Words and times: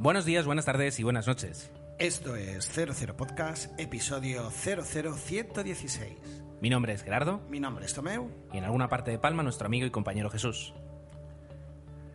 Buenos 0.00 0.24
días, 0.24 0.46
buenas 0.46 0.64
tardes 0.64 1.00
y 1.00 1.02
buenas 1.02 1.26
noches. 1.26 1.72
Esto 1.98 2.36
es 2.36 2.70
00 2.72 3.16
Podcast, 3.16 3.72
episodio 3.80 4.48
00116. 4.48 6.16
Mi 6.60 6.70
nombre 6.70 6.92
es 6.92 7.02
Gerardo 7.02 7.40
Mi 7.50 7.58
nombre 7.58 7.84
es 7.84 7.94
Tomeu. 7.94 8.30
y 8.52 8.58
en 8.58 8.64
alguna 8.64 8.88
parte 8.88 9.10
de 9.10 9.18
Palma 9.18 9.42
nuestro 9.42 9.66
amigo 9.66 9.86
y 9.86 9.90
compañero 9.90 10.30
Jesús. 10.30 10.72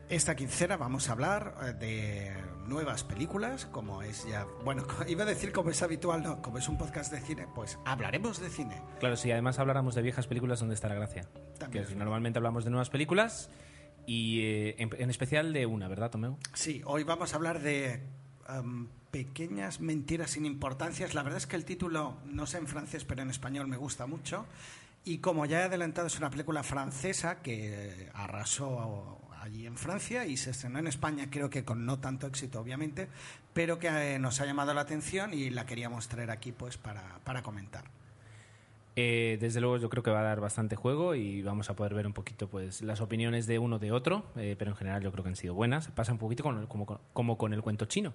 Esta 0.07 0.33
quincena 0.37 0.77
vamos 0.77 1.09
a 1.09 1.11
hablar 1.11 1.55
eh, 1.61 1.73
de 1.73 2.33
nuevas 2.67 3.03
películas, 3.03 3.65
como 3.65 4.01
es 4.01 4.25
ya... 4.27 4.45
Bueno, 4.63 4.85
iba 5.09 5.23
a 5.23 5.25
decir 5.25 5.51
como 5.51 5.69
es 5.69 5.81
habitual, 5.81 6.23
no, 6.23 6.41
como 6.41 6.59
es 6.59 6.69
un 6.69 6.77
podcast 6.77 7.11
de 7.11 7.19
cine, 7.19 7.47
pues 7.53 7.77
hablaremos 7.83 8.39
de 8.39 8.49
cine. 8.49 8.81
Claro, 9.01 9.17
si 9.17 9.29
además 9.29 9.59
habláramos 9.59 9.93
de 9.93 10.03
viejas 10.03 10.27
películas, 10.27 10.61
¿dónde 10.61 10.75
está 10.75 10.87
la 10.87 10.95
gracia? 10.95 11.27
También 11.59 11.83
Que 11.83 11.91
es 11.91 11.97
normalmente 11.97 12.39
hablamos 12.39 12.63
de 12.63 12.69
nuevas 12.69 12.89
películas 12.89 13.49
y 14.05 14.41
eh, 14.41 14.75
en, 14.77 15.09
especial 15.09 15.53
de 15.53 15.65
una, 15.65 15.87
¿verdad, 15.87 16.11
Tomeu? 16.11 16.37
Sí, 16.53 16.81
hoy 16.85 17.03
vamos 17.03 17.33
a 17.33 17.35
hablar 17.37 17.61
de 17.61 18.01
am, 18.47 18.89
pequeñas 19.11 19.79
mentiras 19.79 20.31
sin 20.31 20.45
importancias. 20.45 21.13
La 21.13 21.23
verdad 21.23 21.37
es 21.37 21.47
que 21.47 21.55
el 21.55 21.65
título, 21.65 22.17
no 22.25 22.45
sé 22.45 22.57
en 22.57 22.67
francés, 22.67 23.05
pero 23.05 23.21
en 23.21 23.29
español 23.29 23.67
me 23.67 23.77
gusta 23.77 24.05
mucho. 24.05 24.45
Y 25.05 25.17
como 25.17 25.45
ya 25.45 25.61
he 25.61 25.63
adelantado, 25.63 26.07
es 26.07 26.17
una 26.17 26.29
película 26.29 26.63
francesa 26.63 27.41
que 27.41 28.09
arrasó 28.13 29.19
allí 29.43 29.65
en 29.65 29.77
Francia 29.77 30.25
y 30.25 30.37
se 30.37 30.51
estrenó 30.51 30.79
en 30.79 30.87
España, 30.87 31.27
creo 31.29 31.49
que 31.49 31.65
con 31.65 31.85
no 31.85 31.99
tanto 31.99 32.27
éxito, 32.27 32.61
obviamente, 32.61 33.09
pero 33.53 33.77
que 33.77 33.87
eh, 33.87 34.19
nos 34.19 34.39
ha 34.39 34.45
llamado 34.45 34.73
la 34.73 34.81
atención 34.81 35.33
y 35.33 35.49
la 35.49 35.65
queríamos 35.65 36.07
traer 36.07 36.31
aquí 36.31 36.53
pues 36.53 36.77
para, 36.77 37.19
para 37.25 37.43
comentar. 37.43 37.83
Eh, 38.95 39.37
desde 39.41 39.59
luego 39.59 39.77
yo 39.77 39.89
creo 39.89 40.03
que 40.03 40.11
va 40.11 40.19
a 40.19 40.23
dar 40.23 40.39
bastante 40.39 40.75
juego 40.75 41.15
y 41.15 41.41
vamos 41.41 41.69
a 41.71 41.75
poder 41.75 41.95
ver 41.95 42.05
un 42.05 42.13
poquito 42.13 42.47
pues 42.47 42.81
las 42.83 43.01
opiniones 43.01 43.47
de 43.47 43.57
uno 43.57 43.79
de 43.79 43.91
otro, 43.91 44.25
eh, 44.35 44.55
pero 44.57 44.71
en 44.71 44.77
general 44.77 45.01
yo 45.01 45.11
creo 45.11 45.23
que 45.23 45.29
han 45.29 45.35
sido 45.35 45.55
buenas. 45.55 45.87
Pasa 45.89 46.11
un 46.11 46.19
poquito 46.19 46.43
con 46.43 46.59
el- 46.59 46.67
como, 46.67 46.85
con- 46.85 46.99
como 47.11 47.37
con 47.37 47.53
el 47.53 47.61
cuento 47.63 47.85
chino. 47.85 48.13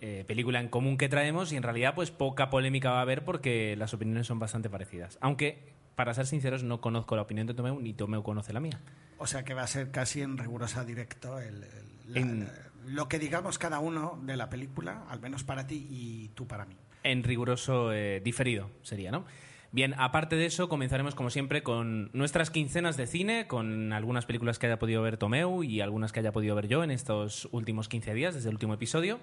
Eh, 0.00 0.24
película 0.26 0.58
en 0.60 0.68
común 0.68 0.96
que 0.96 1.08
traemos 1.08 1.52
y 1.52 1.56
en 1.56 1.62
realidad 1.62 1.94
pues 1.94 2.10
poca 2.10 2.50
polémica 2.50 2.90
va 2.90 2.98
a 2.98 3.02
haber 3.02 3.24
porque 3.24 3.76
las 3.76 3.92
opiniones 3.94 4.26
son 4.26 4.38
bastante 4.38 4.68
parecidas. 4.70 5.16
Aunque, 5.20 5.62
para 5.94 6.12
ser 6.14 6.26
sinceros, 6.26 6.64
no 6.64 6.80
conozco 6.80 7.14
la 7.16 7.22
opinión 7.22 7.46
de 7.46 7.54
Tomeu 7.54 7.78
ni 7.80 7.92
Tomeu 7.92 8.22
conoce 8.22 8.52
la 8.52 8.60
mía. 8.60 8.80
O 9.18 9.26
sea 9.26 9.44
que 9.44 9.52
va 9.54 9.62
a 9.62 9.66
ser 9.66 9.90
casi 9.90 10.22
en 10.22 10.38
rigurosa 10.38 10.84
directo 10.84 11.38
el, 11.38 11.62
el- 11.64 12.14
la- 12.14 12.20
En- 12.20 12.48
lo 12.86 13.08
que 13.08 13.18
digamos 13.18 13.58
cada 13.58 13.78
uno 13.78 14.18
de 14.22 14.36
la 14.38 14.48
película, 14.48 15.04
al 15.08 15.20
menos 15.20 15.44
para 15.44 15.66
ti 15.66 15.86
y 15.90 16.28
tú 16.34 16.46
para 16.48 16.64
mí. 16.64 16.74
En 17.04 17.22
riguroso 17.22 17.92
eh, 17.92 18.20
diferido 18.24 18.70
sería, 18.82 19.10
¿no? 19.12 19.24
Bien, 19.72 19.94
aparte 19.98 20.34
de 20.34 20.46
eso, 20.46 20.68
comenzaremos 20.68 21.14
como 21.14 21.30
siempre 21.30 21.62
con 21.62 22.10
nuestras 22.12 22.50
quincenas 22.50 22.96
de 22.96 23.06
cine, 23.06 23.46
con 23.46 23.92
algunas 23.92 24.26
películas 24.26 24.58
que 24.58 24.66
haya 24.66 24.80
podido 24.80 25.00
ver 25.00 25.16
Tomeu 25.16 25.62
y 25.62 25.80
algunas 25.80 26.10
que 26.10 26.18
haya 26.18 26.32
podido 26.32 26.56
ver 26.56 26.66
yo 26.66 26.82
en 26.82 26.90
estos 26.90 27.48
últimos 27.52 27.88
15 27.88 28.12
días, 28.14 28.34
desde 28.34 28.48
el 28.48 28.56
último 28.56 28.74
episodio. 28.74 29.20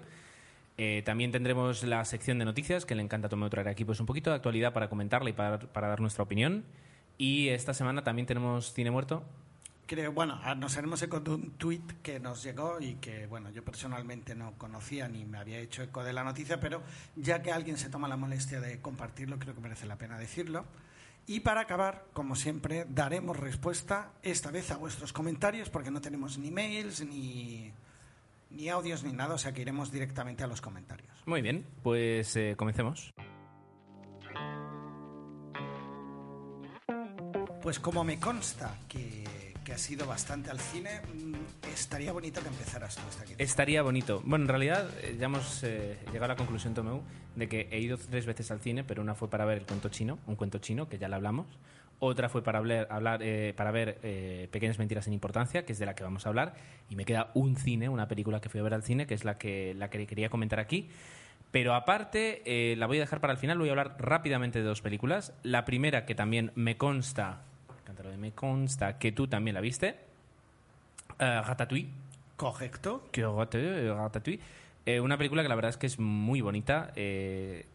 Eh, 0.77 1.01
también 1.05 1.33
tendremos 1.33 1.83
la 1.83 2.05
sección 2.05 2.39
de 2.39 2.45
noticias, 2.45 2.85
que 2.85 2.95
le 2.95 3.01
encanta 3.01 3.27
a 3.27 3.29
Tomeu 3.29 3.49
traer 3.49 3.67
aquí 3.67 3.83
pues 3.83 3.99
un 3.99 4.05
poquito 4.05 4.29
de 4.29 4.37
actualidad 4.37 4.71
para 4.71 4.87
comentarla 4.87 5.29
y 5.29 5.33
para, 5.33 5.59
para 5.59 5.89
dar 5.89 5.99
nuestra 5.99 6.23
opinión. 6.23 6.63
Y 7.17 7.49
esta 7.49 7.73
semana 7.73 8.05
también 8.05 8.25
tenemos 8.25 8.71
Cine 8.71 8.89
Muerto. 8.89 9.25
Creo, 9.87 10.11
bueno, 10.11 10.37
nos 10.57 10.75
haremos 10.75 11.01
eco 11.01 11.21
de 11.21 11.31
un 11.31 11.51
tuit 11.51 12.01
que 12.01 12.19
nos 12.19 12.43
llegó 12.43 12.81
y 12.81 12.95
que, 12.95 13.25
bueno, 13.25 13.49
yo 13.51 13.63
personalmente 13.63 14.35
no 14.35 14.51
conocía 14.57 15.07
ni 15.07 15.23
me 15.23 15.37
había 15.37 15.59
hecho 15.59 15.81
eco 15.81 16.03
de 16.03 16.11
la 16.11 16.25
noticia, 16.25 16.59
pero 16.59 16.83
ya 17.15 17.41
que 17.41 17.53
alguien 17.53 17.77
se 17.77 17.89
toma 17.89 18.09
la 18.09 18.17
molestia 18.17 18.59
de 18.59 18.81
compartirlo, 18.81 19.39
creo 19.39 19.55
que 19.55 19.61
merece 19.61 19.85
la 19.85 19.95
pena 19.95 20.17
decirlo. 20.17 20.65
Y 21.25 21.39
para 21.39 21.61
acabar, 21.61 22.03
como 22.11 22.35
siempre, 22.35 22.85
daremos 22.89 23.37
respuesta 23.37 24.11
esta 24.23 24.51
vez 24.51 24.71
a 24.71 24.75
vuestros 24.75 25.13
comentarios, 25.13 25.69
porque 25.69 25.89
no 25.89 26.01
tenemos 26.01 26.37
ni 26.37 26.51
mails, 26.51 27.05
ni, 27.05 27.71
ni 28.49 28.67
audios, 28.67 29.05
ni 29.05 29.13
nada, 29.13 29.35
o 29.35 29.37
sea 29.37 29.53
que 29.53 29.61
iremos 29.61 29.89
directamente 29.89 30.43
a 30.43 30.47
los 30.47 30.59
comentarios. 30.59 31.13
Muy 31.25 31.41
bien, 31.41 31.65
pues 31.81 32.35
eh, 32.35 32.55
comencemos. 32.57 33.13
Pues 37.61 37.79
como 37.79 38.03
me 38.03 38.19
consta 38.19 38.77
que, 38.87 39.46
que 39.67 39.73
has 39.73 39.91
ido 39.91 40.07
bastante 40.07 40.49
al 40.49 40.61
cine, 40.61 41.01
mm, 41.01 41.67
estaría 41.73 42.13
bonito 42.13 42.39
que 42.41 42.47
empezaras 42.47 42.95
tú 42.95 43.01
esta 43.09 43.25
quincena. 43.25 43.43
Estaría 43.43 43.81
bonito. 43.81 44.21
Bueno, 44.23 44.45
en 44.45 44.47
realidad 44.47 44.89
eh, 45.01 45.17
ya 45.19 45.25
hemos 45.25 45.61
eh, 45.63 45.97
llegado 46.05 46.23
a 46.23 46.27
la 46.29 46.35
conclusión, 46.37 46.73
Tomeu, 46.73 47.01
de 47.35 47.49
que 47.49 47.67
he 47.69 47.81
ido 47.81 47.97
tres 47.97 48.25
veces 48.25 48.49
al 48.49 48.61
cine, 48.61 48.85
pero 48.85 49.01
una 49.01 49.13
fue 49.13 49.29
para 49.29 49.43
ver 49.43 49.57
el 49.57 49.65
cuento 49.65 49.89
chino, 49.89 50.19
un 50.25 50.37
cuento 50.37 50.59
chino, 50.59 50.87
que 50.87 50.97
ya 50.97 51.09
le 51.09 51.15
hablamos. 51.15 51.47
Otra 51.99 52.29
fue 52.29 52.43
para, 52.43 52.59
hablar, 52.59 53.19
eh, 53.21 53.53
para 53.57 53.71
ver 53.71 54.47
Pequeñas 54.51 54.79
Mentiras 54.79 55.03
sin 55.03 55.13
Importancia, 55.13 55.65
que 55.65 55.73
es 55.73 55.79
de 55.79 55.85
la 55.85 55.95
que 55.95 56.03
vamos 56.03 56.25
a 56.25 56.29
hablar. 56.29 56.53
Y 56.89 56.95
me 56.95 57.03
queda 57.03 57.31
un 57.33 57.57
cine, 57.57 57.89
una 57.89 58.07
película 58.07 58.39
que 58.39 58.47
fui 58.47 58.61
a 58.61 58.63
ver 58.63 58.73
al 58.73 58.83
cine, 58.83 59.05
que 59.05 59.15
es 59.15 59.25
la 59.25 59.37
que, 59.37 59.73
la 59.73 59.89
que 59.89 60.07
quería 60.07 60.29
comentar 60.29 60.61
aquí. 60.61 60.87
Pero 61.51 61.73
aparte, 61.73 62.75
la 62.77 62.87
voy 62.87 62.97
a 62.97 63.01
dejar 63.01 63.19
para 63.19 63.33
el 63.33 63.39
final. 63.39 63.57
Voy 63.57 63.67
a 63.67 63.71
hablar 63.71 63.97
rápidamente 63.99 64.59
de 64.59 64.65
dos 64.65 64.81
películas. 64.81 65.33
La 65.43 65.65
primera, 65.65 66.05
que 66.05 66.13
también 66.13 66.51
me 66.55 66.77
consta, 66.77 67.41
cántalo 67.87 68.09
de 68.09 68.17
me 68.17 68.33
consta, 68.33 68.97
que 68.99 69.13
tú 69.13 69.27
también 69.27 69.55
la 69.55 69.61
viste, 69.61 69.95
eh, 71.19 71.41
Ratatouille. 71.41 71.87
Correcto. 72.35 73.07
Que 73.11 73.23
Ratatouille. 73.23 74.39
Eh, 74.85 74.99
una 74.99 75.17
película 75.17 75.41
que 75.41 75.49
la 75.49 75.55
verdad 75.55 75.69
es 75.69 75.77
que 75.77 75.87
es 75.87 75.97
muy 75.99 76.41
bonita. 76.41 76.91
eh, 76.95 77.65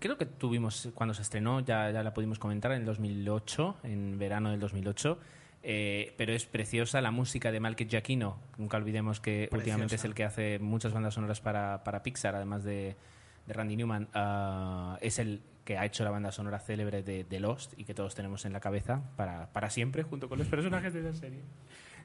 creo 0.00 0.18
que 0.18 0.26
tuvimos, 0.26 0.88
cuando 0.94 1.14
se 1.14 1.22
estrenó, 1.22 1.60
ya, 1.60 1.90
ya 1.90 2.02
la 2.02 2.12
pudimos 2.12 2.38
comentar 2.38 2.72
en 2.72 2.78
el 2.80 2.84
2008, 2.86 3.76
en 3.84 4.18
verano 4.18 4.50
del 4.50 4.60
2008. 4.60 5.18
eh, 5.62 6.14
pero 6.16 6.32
es 6.32 6.46
preciosa 6.46 7.00
la 7.02 7.10
música 7.10 7.52
de 7.52 7.60
Malky 7.60 7.86
Giacchino. 7.86 8.38
Nunca 8.56 8.76
olvidemos 8.78 9.20
que 9.20 9.46
Preciosa. 9.50 9.56
últimamente 9.56 9.94
es 9.96 10.04
el 10.04 10.14
que 10.14 10.24
hace 10.24 10.58
muchas 10.58 10.92
bandas 10.92 11.14
sonoras 11.14 11.40
para, 11.40 11.84
para 11.84 12.02
Pixar, 12.02 12.34
además 12.34 12.64
de, 12.64 12.96
de 13.46 13.52
Randy 13.52 13.76
Newman. 13.76 14.08
ah, 14.14 14.96
es 15.02 15.18
el 15.18 15.40
que 15.70 15.78
ha 15.78 15.84
hecho 15.84 16.02
la 16.02 16.10
banda 16.10 16.32
sonora 16.32 16.58
célebre 16.58 17.04
de, 17.04 17.22
de 17.22 17.38
Lost 17.38 17.74
y 17.76 17.84
que 17.84 17.94
todos 17.94 18.16
tenemos 18.16 18.44
en 18.44 18.52
la 18.52 18.58
cabeza 18.58 19.02
para, 19.14 19.52
para 19.52 19.70
siempre, 19.70 20.02
junto 20.02 20.28
con 20.28 20.36
los 20.36 20.48
personajes 20.48 20.92
de 20.92 20.98
esa 20.98 21.12
serie. 21.12 21.42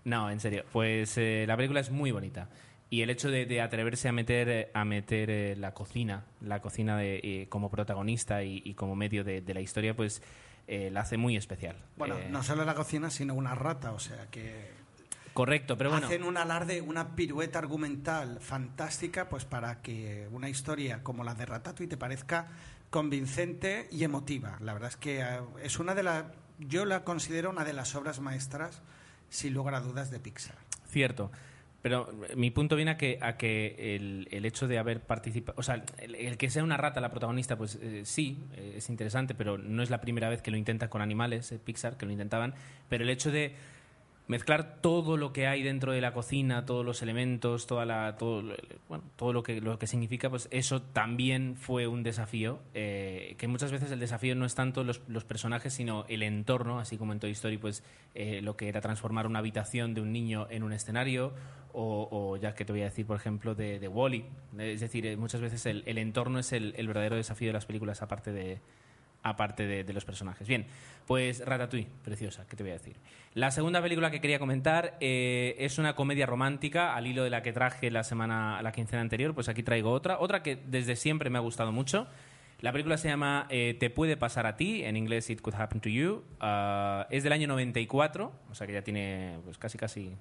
No, 0.04 0.30
en 0.30 0.40
serio. 0.40 0.66
Pues 0.72 1.18
eh, 1.18 1.46
la 1.48 1.58
película 1.58 1.80
es 1.80 1.90
muy 1.90 2.12
bonita. 2.12 2.48
Y 2.92 3.02
el 3.02 3.10
hecho 3.10 3.32
de, 3.32 3.48
de 3.48 3.62
atreverse 3.62 4.08
a 4.08 4.12
meter, 4.12 4.50
eh, 4.50 4.70
a 4.76 4.86
meter 4.86 5.32
eh, 5.32 5.56
la 5.56 5.74
cocina, 5.74 6.26
la 6.42 6.62
cocina 6.62 6.96
de, 6.96 7.20
eh, 7.24 7.48
como 7.50 7.72
protagonista 7.72 8.44
y, 8.44 8.62
y 8.64 8.76
como 8.76 8.96
medio 8.96 9.24
de, 9.24 9.42
de 9.42 9.54
la 9.56 9.62
historia, 9.62 9.96
pues 9.96 10.22
eh, 10.68 10.92
la 10.92 11.00
hace 11.00 11.18
muy 11.18 11.36
especial. 11.36 11.76
Bueno, 11.98 12.20
Eh, 12.20 12.28
no 12.30 12.44
solo 12.44 12.66
la 12.66 12.76
cocina, 12.76 13.10
sino 13.10 13.34
una 13.34 13.56
rata, 13.56 13.94
o 13.94 14.00
sea 14.00 14.28
que 14.30 14.76
Correcto, 15.34 15.76
pero 15.76 15.90
bueno. 15.90 16.06
hacen 16.06 16.24
un 16.24 16.38
alarde, 16.38 16.82
una 16.82 17.16
pirueta 17.16 17.58
argumental 17.58 18.40
fantástica, 18.42 19.28
pues 19.28 19.44
para 19.44 19.82
que 19.82 20.28
una 20.32 20.50
historia 20.50 21.02
como 21.02 21.24
la 21.24 21.34
de 21.34 21.48
Ratatouille 21.48 21.90
te 21.90 21.98
parezca 21.98 22.48
convincente 22.96 23.90
y 23.92 24.06
emotiva. 24.06 24.58
La 24.62 24.72
verdad 24.72 24.88
es 24.88 24.96
que 24.96 25.20
eh, 25.20 25.40
es 25.62 25.80
una 25.80 25.94
de 25.96 26.02
las, 26.02 26.24
yo 26.60 26.86
la 26.86 27.04
considero 27.04 27.50
una 27.50 27.66
de 27.66 27.74
las 27.74 27.94
obras 27.94 28.22
maestras, 28.22 28.82
sin 29.28 29.54
lugar 29.54 29.76
a 29.76 29.82
dudas, 29.82 30.12
de 30.12 30.22
Pixar. 30.22 30.56
Cierto. 30.88 31.30
Pero 31.82 32.10
eh, 32.30 32.38
mi 32.38 32.52
punto 32.52 32.78
viene 32.78 32.92
a 32.92 32.98
que, 32.98 33.20
a 33.22 33.36
que 33.36 33.98
el, 33.98 34.30
el 34.32 34.46
hecho 34.46 34.70
de 34.70 34.78
haber 34.78 35.02
participado, 35.02 35.60
o 35.60 35.62
sea, 35.62 35.84
el, 35.98 36.38
que 36.38 36.50
sea 36.50 36.64
una 36.64 36.78
rata 36.78 37.02
la 37.02 37.12
protagonista, 37.12 37.58
pues 37.58 37.78
eh, 37.82 38.04
sí, 38.06 38.46
es 38.56 38.90
interesante, 38.90 39.36
pero 39.36 39.58
no 39.58 39.84
es 39.84 39.90
la 39.90 40.00
primera 40.00 40.30
vez 40.30 40.42
que 40.42 40.50
lo 40.50 40.56
intenta 40.56 40.90
con 40.90 41.02
animales, 41.02 41.54
Pixar, 41.66 41.98
que 41.98 42.06
lo 42.06 42.14
intentaban, 42.14 42.56
pero 42.88 43.04
el 43.04 43.10
hecho 43.10 43.30
de 43.30 43.56
mezclar 44.28 44.82
todo 44.82 45.18
lo 45.18 45.34
que 45.34 45.48
hay 45.48 45.62
dentro 45.62 45.92
de 45.92 46.02
la 46.02 46.14
cocina, 46.14 46.66
todos 46.66 46.86
los 46.86 47.02
elementos, 47.02 47.68
toda 47.68 47.86
la, 47.86 48.16
todo, 48.18 48.44
bueno, 48.90 49.04
todo 49.16 49.34
lo 49.34 49.44
que, 49.44 49.62
lo 49.62 49.78
que 49.78 49.88
significa, 49.88 50.30
pues 50.30 50.48
eso 50.52 50.82
también 50.82 51.56
fue 51.56 51.88
un 51.88 52.04
desafío, 52.04 52.60
eh, 52.74 53.36
que 53.38 53.48
muchas 53.48 53.72
veces 53.72 53.92
el 53.92 54.00
desafío 54.00 54.36
no 54.36 54.46
es 54.46 54.56
tanto 54.56 54.84
los, 54.84 55.02
los 55.08 55.26
personajes, 55.26 55.74
sino 55.74 56.06
el 56.08 56.24
entorno, 56.24 56.80
así 56.80 56.98
como 56.98 57.14
en 57.14 57.20
Toy 57.20 57.32
Story, 57.32 57.58
pues 57.58 57.84
eh, 58.16 58.42
lo 58.42 58.58
que 58.58 58.68
era 58.68 58.82
transformar 58.82 59.28
una 59.28 59.40
habitación 59.40 59.94
de 59.94 60.02
un 60.02 60.12
niño 60.12 60.48
en 60.50 60.64
un 60.64 60.74
escenario, 60.74 61.34
o, 61.78 62.08
o 62.10 62.38
ya 62.38 62.56
que 62.56 62.64
te 62.64 62.72
voy 62.72 62.82
a 62.82 62.86
decir, 62.86 63.06
por 63.06 63.18
ejemplo, 63.18 63.54
de, 63.54 63.80
de 63.80 63.88
Wally. 63.90 64.26
Es 64.58 64.80
decir, 64.80 65.06
eh, 65.06 65.18
muchas 65.18 65.42
veces 65.42 65.66
el, 65.66 65.84
el 65.86 65.98
entorno 65.98 66.40
es 66.40 66.54
el, 66.54 66.74
el 66.78 66.88
verdadero 66.88 67.18
desafío 67.18 67.50
de 67.50 67.54
las 67.54 67.66
películas, 67.66 68.02
aparte 68.02 68.32
de, 68.32 68.62
aparte 69.26 69.66
de, 69.66 69.94
los 69.94 70.06
personajes. 70.06 70.48
Bien, 70.48 70.68
pues 71.08 71.44
Ratatouille, 71.44 71.88
preciosa, 72.04 72.46
¿qué 72.48 72.56
te 72.56 72.64
voy 72.64 72.70
a 72.70 72.76
decir? 72.76 72.96
La 73.34 73.50
segunda 73.50 73.82
película 73.82 74.12
que 74.12 74.22
quería 74.22 74.38
comentar 74.38 74.98
eh, 75.02 75.56
es 75.60 75.80
una 75.80 75.96
comedia 75.96 76.28
romántica, 76.28 76.96
al 76.96 77.08
hilo 77.08 77.24
de 77.24 77.32
la 77.32 77.42
que 77.42 77.52
traje 77.52 77.90
la 77.90 78.04
semana, 78.04 78.62
la 78.62 78.72
quincena 78.72 79.02
anterior, 79.02 79.34
pues 79.34 79.50
aquí 79.50 79.64
traigo 79.64 79.92
otra, 79.92 80.20
otra 80.20 80.44
que 80.44 80.56
desde 80.56 80.96
siempre 80.96 81.32
me 81.32 81.40
ha 81.40 81.42
gustado 81.42 81.72
mucho. 81.72 82.08
La 82.62 82.72
película 82.72 82.98
se 82.98 83.10
llama 83.10 83.48
eh, 83.50 83.76
Te 83.80 83.90
puede 83.90 84.16
pasar 84.16 84.46
a 84.46 84.56
ti, 84.56 84.84
en 84.84 84.96
inglés 84.96 85.30
It 85.30 85.42
Could 85.42 85.60
Happen 85.60 85.82
to 85.82 85.90
You. 85.90 86.24
Ah, 86.40 87.08
es 87.10 87.24
del 87.24 87.34
año 87.34 87.48
94, 87.48 88.32
o 88.50 88.56
sea 88.56 88.68
que 88.68 88.74
ya 88.74 88.84
tiene 88.84 89.40
pues 89.44 89.58
casi 89.58 89.78
casi 89.78 90.16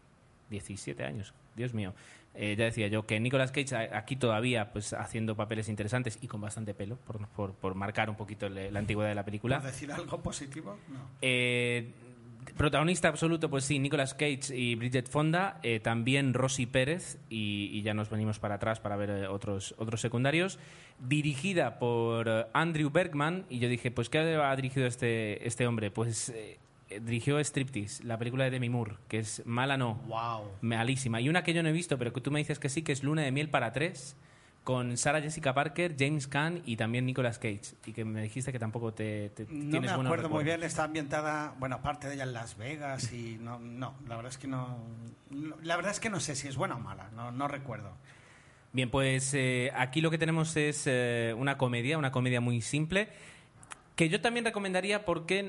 17 0.50 1.04
años. 1.04 1.34
Dios 1.56 1.74
mío. 1.74 1.94
Eh, 2.36 2.56
ya 2.58 2.64
decía 2.64 2.88
yo 2.88 3.06
que 3.06 3.20
Nicolas 3.20 3.52
Cage 3.52 3.76
aquí 3.94 4.16
todavía 4.16 4.72
pues 4.72 4.92
haciendo 4.92 5.36
papeles 5.36 5.68
interesantes 5.68 6.18
y 6.20 6.26
con 6.26 6.40
bastante 6.40 6.74
pelo, 6.74 6.96
por, 6.96 7.26
por- 7.28 7.52
por 7.54 7.74
marcar 7.76 8.10
un 8.10 8.16
poquito 8.16 8.48
la 8.48 8.76
antigüedad 8.78 9.08
de 9.10 9.14
la 9.14 9.24
película. 9.24 9.58
¿Por 9.60 9.66
decir 9.70 9.92
algo 9.92 10.20
positivo? 10.20 10.76
No. 10.88 10.98
Eh, 11.22 11.92
protagonista 12.56 13.06
absoluto, 13.08 13.48
pues 13.48 13.64
sí, 13.64 13.78
Nicolas 13.78 14.14
Cage 14.14 14.54
y 14.54 14.74
Bridget 14.74 15.08
Fonda, 15.08 15.60
eh, 15.62 15.78
también 15.80 16.34
Rosy 16.34 16.66
Pérez, 16.66 17.18
y, 17.30 17.70
y 17.72 17.82
ya 17.82 17.94
nos 17.94 18.10
venimos 18.10 18.38
para 18.40 18.56
atrás 18.56 18.80
para 18.80 18.96
ver 18.96 19.10
eh, 19.10 19.26
otros, 19.28 19.74
otros 19.78 20.00
secundarios. 20.00 20.58
Dirigida 21.00 21.78
por 21.78 22.28
eh, 22.28 22.46
Andrew 22.52 22.90
Bergman, 22.90 23.46
y 23.48 23.60
yo 23.60 23.68
dije, 23.68 23.90
pues 23.92 24.08
¿qué 24.08 24.18
ha 24.18 24.56
dirigido 24.56 24.86
este, 24.86 25.46
este 25.46 25.66
hombre? 25.68 25.90
Pues 25.92 26.32
dirigió 26.88 27.38
Striptease, 27.42 28.04
la 28.04 28.18
película 28.18 28.44
de 28.44 28.50
Demi 28.50 28.68
Moore, 28.68 28.96
que 29.08 29.18
es 29.18 29.42
mala 29.46 29.76
no, 29.76 29.94
Wow. 30.06 30.50
malísima. 30.60 31.20
Y 31.20 31.28
una 31.28 31.42
que 31.42 31.52
yo 31.54 31.62
no 31.62 31.68
he 31.68 31.72
visto, 31.72 31.98
pero 31.98 32.12
que 32.12 32.20
tú 32.20 32.30
me 32.30 32.38
dices 32.38 32.58
que 32.58 32.68
sí, 32.68 32.82
que 32.82 32.92
es 32.92 33.02
Luna 33.02 33.22
de 33.22 33.32
Miel 33.32 33.48
para 33.48 33.72
tres, 33.72 34.16
con 34.64 34.96
Sarah 34.96 35.20
Jessica 35.20 35.52
Parker, 35.52 35.94
James 35.98 36.26
Caan 36.26 36.62
y 36.64 36.76
también 36.76 37.04
Nicolas 37.04 37.38
Cage. 37.38 37.60
Y 37.84 37.92
que 37.92 38.04
me 38.04 38.22
dijiste 38.22 38.50
que 38.50 38.58
tampoco 38.58 38.94
te, 38.94 39.28
te 39.30 39.44
No 39.44 39.70
tienes 39.72 39.90
me 39.90 39.96
buenos 39.96 40.04
acuerdo 40.06 40.28
muy 40.30 40.42
bien, 40.44 40.62
está 40.62 40.84
ambientada, 40.84 41.54
bueno, 41.58 41.76
aparte 41.76 42.08
de 42.08 42.14
ella 42.14 42.22
en 42.24 42.32
Las 42.32 42.56
Vegas 42.56 43.12
y 43.12 43.36
no, 43.40 43.58
no, 43.58 43.94
la 44.08 44.16
verdad 44.16 44.30
es 44.32 44.38
que 44.38 44.46
no, 44.48 44.78
no- 45.30 45.56
la 45.62 45.76
verdad 45.76 45.90
es 45.92 46.00
que 46.00 46.08
no 46.08 46.18
sé 46.20 46.34
si 46.34 46.48
es 46.48 46.56
buena 46.56 46.76
o 46.76 46.80
mala, 46.80 47.10
no, 47.14 47.30
no 47.30 47.46
recuerdo. 47.48 47.92
Bien, 48.72 48.90
pues 48.90 49.32
eh, 49.34 49.70
aquí 49.76 50.00
lo 50.00 50.10
que 50.10 50.18
tenemos 50.18 50.56
es 50.56 50.84
eh, 50.86 51.34
una 51.38 51.56
comedia, 51.58 51.96
una 51.98 52.10
comedia 52.10 52.40
muy 52.40 52.60
simple, 52.60 53.08
que 53.96 54.08
yo 54.08 54.20
también 54.20 54.44
recomendaría 54.44 55.04
porque 55.04 55.42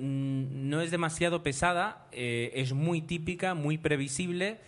no 0.00 0.80
es 0.80 0.90
demasiado 0.90 1.42
pesada, 1.42 2.06
eh, 2.12 2.52
es 2.54 2.72
muy 2.72 3.02
típica, 3.02 3.54
muy 3.54 3.78
previsible, 3.78 4.58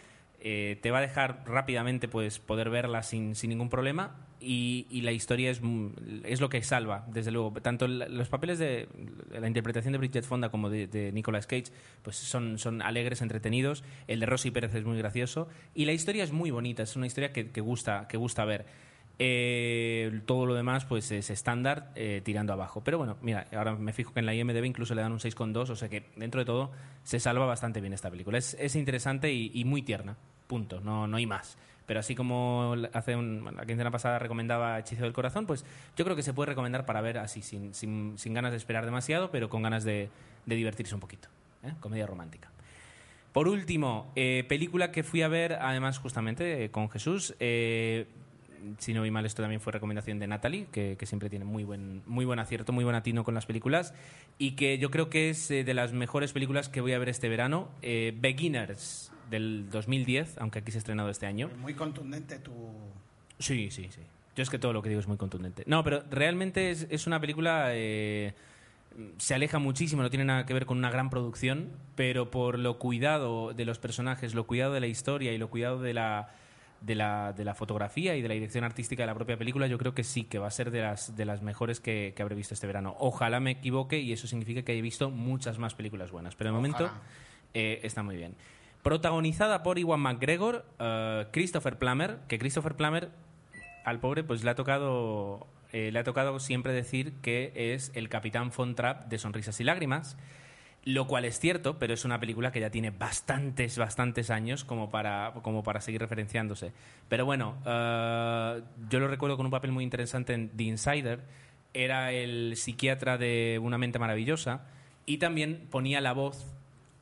eh, 0.41 0.79
te 0.83 0.91
va 0.91 0.99
a 0.99 1.01
dejar 1.01 1.43
rápidamente 1.47 2.07
pues 2.07 2.39
poder 2.39 2.69
verla 2.69 3.03
sin, 3.03 3.35
sin 3.35 3.49
ningún 3.49 3.71
problema 3.71 4.15
y, 4.41 5.01
la 5.01 5.13
historia 5.13 5.51
es, 5.51 5.63
mm, 5.63 5.89
es 6.25 6.43
lo 6.43 6.51
que 6.51 6.63
salva, 6.63 7.07
desde 7.11 7.31
luego. 7.31 7.53
Tanto 7.63 7.89
los 7.89 8.29
papeles 8.29 8.59
de 8.59 8.89
la 9.31 9.47
interpretación 9.47 9.93
de 9.93 9.99
Bridget 9.99 10.25
Fonda 10.25 10.51
como 10.51 10.69
de, 10.69 10.87
de 10.87 11.13
Nicolas 11.13 11.47
Cage 11.47 11.73
pues 12.03 12.17
son, 12.17 12.59
son 12.59 12.83
alegres, 12.83 13.23
entretenidos. 13.23 13.85
El 14.07 14.21
de 14.21 14.27
Rosy 14.27 14.51
Pérez 14.51 14.75
es 14.75 14.85
muy 14.85 14.99
gracioso 14.99 15.49
y 15.75 15.87
la 15.87 15.93
historia 15.93 16.25
es 16.25 16.33
muy 16.33 16.51
bonita, 16.51 16.83
es 16.83 16.95
una 16.95 17.07
historia 17.07 17.33
que 17.33 17.61
gusta, 17.63 18.07
que 18.07 18.19
gusta 18.19 18.45
ver. 18.45 18.67
Eh, 19.21 20.23
todo 20.27 20.45
lo 20.45 20.55
demás 20.55 20.85
pues 20.87 21.13
es 21.13 21.31
estándar 21.31 21.93
eh, 21.95 22.21
tirando 22.25 22.53
abajo. 22.53 22.83
Pero 22.83 22.99
bueno, 22.99 23.17
mira, 23.23 23.47
ahora 23.57 23.75
me 23.75 23.93
fijo 23.93 24.13
que 24.13 24.21
en 24.21 24.27
la 24.27 24.35
IMDB 24.35 24.65
incluso 24.65 24.95
le 24.95 25.03
dan 25.03 25.13
un 25.13 25.21
6,2, 25.21 25.71
o 25.71 25.77
sea 25.77 25.89
que 25.89 26.07
dentro 26.17 26.41
de 26.41 26.45
todo 26.45 26.73
se 27.05 27.21
salva 27.21 27.47
bastante 27.47 27.81
bien 27.81 27.93
esta 27.93 28.11
película. 28.11 28.39
Es, 28.39 28.57
es 28.59 28.75
interesante 28.77 29.33
y, 29.33 29.65
muy 29.65 29.83
tierna, 29.83 30.17
punto, 30.47 30.81
no, 30.81 31.07
no 31.07 31.17
hay 31.17 31.27
más. 31.27 31.57
Pero 31.87 32.01
así 32.01 32.15
como 32.15 32.75
hace 32.95 33.15
un, 33.15 33.45
la 33.57 33.67
quincena 33.67 33.91
pasada 33.91 34.19
recomendaba 34.19 34.79
Hechizo 34.79 35.03
del 35.05 35.13
Corazón, 35.13 35.47
pues 35.47 35.67
yo 35.97 36.05
creo 36.05 36.17
que 36.17 36.23
se 36.23 36.33
puede 36.33 36.49
recomendar 36.49 36.87
para 36.87 37.03
ver 37.03 37.19
así, 37.19 37.43
sin, 37.43 37.75
sin, 37.75 38.17
sin 38.17 38.33
ganas 38.33 38.53
de 38.53 38.57
esperar 38.57 38.87
demasiado, 38.87 39.31
pero 39.31 39.51
con 39.51 39.63
ganas 39.63 39.85
de, 39.85 40.09
de 40.47 40.57
divertirse 40.57 40.95
un 40.95 41.03
poquito. 41.03 41.29
¿eh? 41.63 41.75
Comedia 41.81 42.07
romántica. 42.07 42.51
Por 43.33 43.49
último, 43.49 44.13
película 44.15 44.93
que 44.93 45.03
fui 45.03 45.23
a 45.23 45.29
ver, 45.29 45.55
además, 45.55 45.99
justamente 45.99 46.71
con 46.71 46.89
Jesús. 46.89 47.35
Si 48.79 48.95
no 48.95 49.03
vi 49.03 49.11
mal, 49.11 49.27
esto 49.27 49.43
también 49.43 49.61
fue 49.61 49.73
recomendación 49.73 50.19
de 50.19 50.27
Natalie, 50.27 50.67
que, 50.71 50.97
que 50.99 51.07
siempre 51.07 51.31
tiene 51.31 51.45
muy 51.45 51.65
buen, 51.65 52.03
muy 52.07 52.25
buen 52.25 52.39
acierto, 52.39 52.73
muy 52.73 52.85
buen 52.85 52.97
atino 52.97 53.25
con 53.25 53.35
las 53.35 53.47
películas. 53.47 53.95
Y 54.39 54.53
que 54.53 54.79
yo 54.79 54.91
creo 54.91 55.11
que 55.11 55.31
es 55.31 55.51
eh, 55.51 55.65
de 55.65 55.75
las 55.75 55.93
mejores 55.93 56.33
películas 56.33 56.69
que 56.69 56.81
voy 56.81 56.93
a 56.93 56.99
ver 56.99 57.09
este 57.09 57.29
verano. 57.29 57.69
eh, 57.83 58.15
Beginners, 58.17 59.13
del 59.31 59.69
2010, 59.71 60.39
aunque 60.39 60.61
aquí 60.61 60.71
se 60.71 60.79
ha 60.79 60.81
estrenado 60.81 61.11
este 61.11 61.27
año. 61.27 61.51
Muy 61.61 61.75
contundente 61.75 62.39
tu... 62.39 62.53
Sí, 63.39 63.71
sí, 63.71 63.89
sí. 63.91 64.01
Yo 64.37 64.43
es 64.43 64.51
que 64.51 64.59
todo 64.59 64.73
lo 64.73 64.83
que 64.83 64.89
digo 64.89 65.01
es 65.01 65.09
muy 65.09 65.17
contundente. 65.17 65.65
No, 65.67 65.85
pero 65.85 66.03
realmente 66.11 66.71
es, 66.71 66.87
es 66.91 67.07
una 67.07 67.21
película... 67.21 67.69
eh, 67.71 68.35
se 69.19 69.35
aleja 69.35 69.59
muchísimo, 69.59 70.03
no 70.03 70.11
tiene 70.11 70.25
nada 70.25 70.47
que 70.47 70.55
ver 70.55 70.67
con 70.67 70.79
una 70.79 70.91
gran 70.91 71.11
producción, 71.11 71.71
pero 71.97 72.31
por 72.31 72.59
lo 72.59 72.79
cuidado 72.79 73.53
de 73.53 73.65
los 73.65 73.79
personajes, 73.79 74.35
lo 74.35 74.47
cuidado 74.47 74.73
de 74.73 74.81
la 74.81 74.87
historia 74.87 75.33
y 75.33 75.39
lo 75.39 75.49
cuidado 75.51 75.81
de 75.81 75.95
la, 75.95 76.31
de 76.85 76.95
la, 76.95 77.33
de 77.33 77.45
la 77.45 77.55
fotografía 77.55 78.15
y 78.15 78.23
de 78.23 78.29
la 78.29 78.35
dirección 78.35 78.65
artística 78.65 79.03
de 79.03 79.07
la 79.07 79.15
propia 79.15 79.37
película, 79.37 79.67
yo 79.67 79.79
creo 79.79 79.95
que 79.95 80.05
sí, 80.05 80.25
que 80.25 80.39
va 80.39 80.49
a 80.49 80.51
ser 80.51 80.71
de 80.71 80.83
las, 80.83 81.17
de 81.17 81.25
las 81.25 81.43
mejores 81.43 81.81
que, 81.81 82.13
que 82.15 82.23
habré 82.23 82.35
visto 82.35 82.55
este 82.55 82.67
verano. 82.67 82.95
Ojalá 82.99 83.41
me 83.41 83.53
equivoque 83.53 83.99
y 83.99 84.13
eso 84.13 84.27
significa 84.27 84.63
que 84.63 84.77
he 84.77 84.83
visto 84.83 85.11
muchas 85.11 85.59
más 85.59 85.75
películas 85.75 86.11
buenas, 86.11 86.35
pero 86.35 86.51
de 86.51 86.57
momento 86.57 86.91
eh, 87.55 87.81
está 87.83 88.03
muy 88.03 88.17
bien. 88.17 88.35
Protagonizada 88.83 89.63
por 89.63 89.79
Iwan 89.79 90.01
McGregor, 90.01 90.67
eh, 90.79 91.27
Christopher 91.33 91.79
Plummer, 91.79 92.19
que 92.29 92.39
Christopher 92.39 92.75
Plummer 92.75 93.11
al 93.85 94.01
pobre 94.01 94.25
pues 94.25 94.45
le 94.45 94.51
ha 94.51 94.55
tocado 94.55 95.47
eh, 95.73 95.91
le 95.91 95.99
ha 95.99 96.05
tocado 96.05 96.39
siempre 96.39 96.73
decir 96.73 97.15
que 97.21 97.53
es 97.55 97.91
el 97.95 98.09
capitán 98.09 98.53
Von 98.57 98.75
Trapp 98.75 99.09
de 99.09 99.19
Sonrisas 99.19 99.59
y 99.61 99.65
Lágrimas, 99.65 100.17
lo 100.85 101.07
cual 101.07 101.25
es 101.25 101.41
cierto, 101.41 101.79
pero 101.79 101.95
es 101.95 102.05
una 102.05 102.21
película 102.21 102.53
que 102.53 102.61
ya 102.61 102.71
tiene 102.71 102.91
bastantes, 102.91 103.79
bastantes 103.79 104.31
años 104.31 104.65
como 104.65 104.91
para, 104.91 105.33
como 105.43 105.63
para 105.63 105.81
seguir 105.81 106.01
referenciándose. 106.01 106.73
Pero 107.09 107.25
bueno, 107.25 107.57
eh, 107.65 108.63
yo 108.91 109.01
lo 109.01 109.09
recuerdo 109.09 109.37
con 109.37 109.47
un 109.47 109.53
papel 109.53 109.73
muy 109.73 109.83
interesante 109.83 110.35
en 110.35 110.51
The 110.51 110.65
Insider, 110.65 111.21
era 111.73 112.13
el 112.13 112.57
psiquiatra 112.57 113.19
de 113.19 113.59
Una 113.61 113.79
mente 113.79 113.99
maravillosa 113.99 114.63
y 115.07 115.19
también 115.19 115.67
ponía 115.71 116.01
la 116.01 116.13
voz 116.13 116.55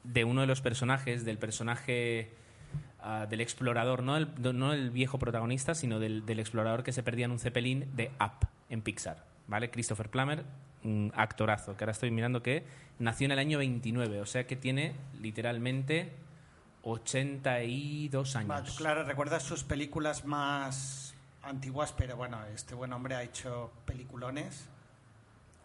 de 0.05 0.25
uno 0.25 0.41
de 0.41 0.47
los 0.47 0.61
personajes, 0.61 1.25
del 1.25 1.39
personaje 1.39 2.31
ah, 3.01 3.27
del 3.29 3.41
explorador, 3.41 4.03
no 4.03 4.15
del, 4.15 4.59
no 4.59 4.71
del 4.71 4.91
viejo 4.91 5.19
protagonista, 5.19 5.75
sino 5.75 5.99
del, 5.99 6.25
del 6.25 6.41
explorador 6.41 6.85
que 6.85 6.93
se 6.93 7.03
perdía 7.03 7.27
en 7.27 7.33
un 7.33 7.39
cepelín 7.39 7.87
de 7.95 8.11
Up 8.21 8.49
en 8.71 8.81
Pixar. 8.81 9.25
¿Vale? 9.47 9.71
Christopher 9.71 10.09
Plummer, 10.09 10.45
un 10.85 11.13
actorazo, 11.15 11.77
que 11.77 11.85
ahora 11.85 11.93
estoy 11.93 12.11
mirando 12.11 12.43
que 12.43 12.65
nació 12.99 13.27
en 13.27 13.33
el 13.33 13.39
año 13.39 13.59
29, 13.59 14.21
o 14.21 14.27
sea 14.27 14.47
que 14.47 14.57
tiene 14.57 14.95
literalmente 15.21 16.13
82 16.83 18.37
años. 18.37 18.75
Claro, 18.77 19.05
recuerdas 19.05 19.43
sus 19.43 19.65
películas 19.65 20.25
más 20.25 21.15
antiguas, 21.43 21.93
pero 21.93 22.17
bueno, 22.17 22.39
este 22.55 22.75
buen 22.75 22.93
hombre 22.93 23.15
ha 23.15 23.23
hecho 23.23 23.73
peliculones. 23.85 24.69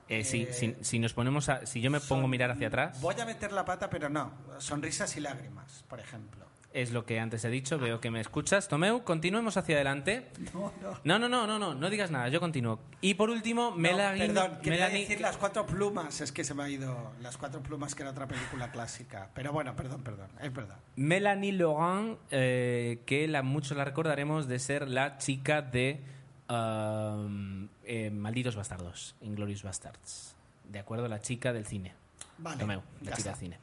Eh, 0.09 0.23
sí, 0.23 0.43
Eh, 0.43 0.53
si, 0.53 0.75
si 0.81 0.99
nos 0.99 1.13
ponemos 1.13 1.49
a, 1.49 1.65
si 1.65 1.81
yo 1.81 1.91
me 1.91 1.99
pongo 1.99 2.25
a 2.25 2.29
mirar 2.29 2.51
hacia 2.51 2.67
atrás, 2.67 3.01
Voy 3.01 3.19
a 3.19 3.25
meter 3.25 3.51
la 3.51 3.65
pata, 3.65 3.89
pero 3.89 4.09
no. 4.09 4.31
Sonrisas 4.59 5.15
y 5.17 5.19
lágrimas, 5.19 5.83
por 5.89 5.99
ejemplo. 5.99 6.46
Es 6.73 6.91
lo 6.91 7.05
que 7.05 7.19
antes 7.19 7.43
he 7.43 7.49
dicho, 7.49 7.79
veo 7.79 7.99
que 7.99 8.11
me 8.11 8.19
escuchas. 8.19 8.67
Tomeu, 8.67 9.03
continuemos 9.03 9.57
hacia 9.57 9.75
adelante. 9.75 10.27
No, 10.53 10.71
no. 10.81 10.99
No, 11.03 11.19
no, 11.19 11.29
no, 11.29 11.47
no, 11.47 11.57
no, 11.59 11.73
no 11.73 11.89
digas 11.89 12.11
nada, 12.11 12.27
yo 12.29 12.39
continúo. 12.39 12.79
Y 13.01 13.15
por 13.15 13.29
último, 13.29 13.71
Melanie... 13.71 14.27
perdón, 14.27 14.59
quería 14.61 14.87
Melanie- 14.87 15.01
decir 15.01 15.21
Las 15.21 15.37
Cuatro 15.37 15.65
Plumas. 15.65 16.21
Es 16.21 16.31
que 16.31 16.43
se 16.43 16.53
me 16.53 16.63
ha 16.63 16.69
ido 16.69 17.13
Las 17.21 17.37
Cuatro 17.37 17.61
Plumas, 17.63 17.95
que 17.95 18.03
era 18.03 18.11
otra 18.11 18.27
película 18.27 18.71
clásica. 18.71 19.29
Pero 19.33 19.51
bueno, 19.53 19.75
perdón, 19.75 20.03
perdón. 20.03 20.27
Es 20.41 20.53
verdad. 20.53 20.77
Melanie 20.95 21.53
Laurent, 21.53 22.19
eh, 22.31 23.01
que 23.05 23.27
la, 23.27 23.41
muchos 23.41 23.75
la 23.75 23.85
recordaremos 23.85 24.47
de 24.47 24.59
ser 24.59 24.87
la 24.87 25.17
chica 25.17 25.61
de 25.63 26.01
um, 26.49 27.67
eh, 27.85 28.09
Malditos 28.11 28.55
Bastardos, 28.55 29.15
Inglorious 29.21 29.63
Bastards. 29.63 30.35
De 30.65 30.79
acuerdo, 30.79 31.07
la 31.07 31.21
chica 31.21 31.53
del 31.53 31.65
cine. 31.65 31.93
Vale. 32.39 32.57
Tomeu, 32.59 32.81
la 33.01 33.15
chica 33.15 33.17
está. 33.17 33.29
del 33.31 33.39
cine. 33.39 33.59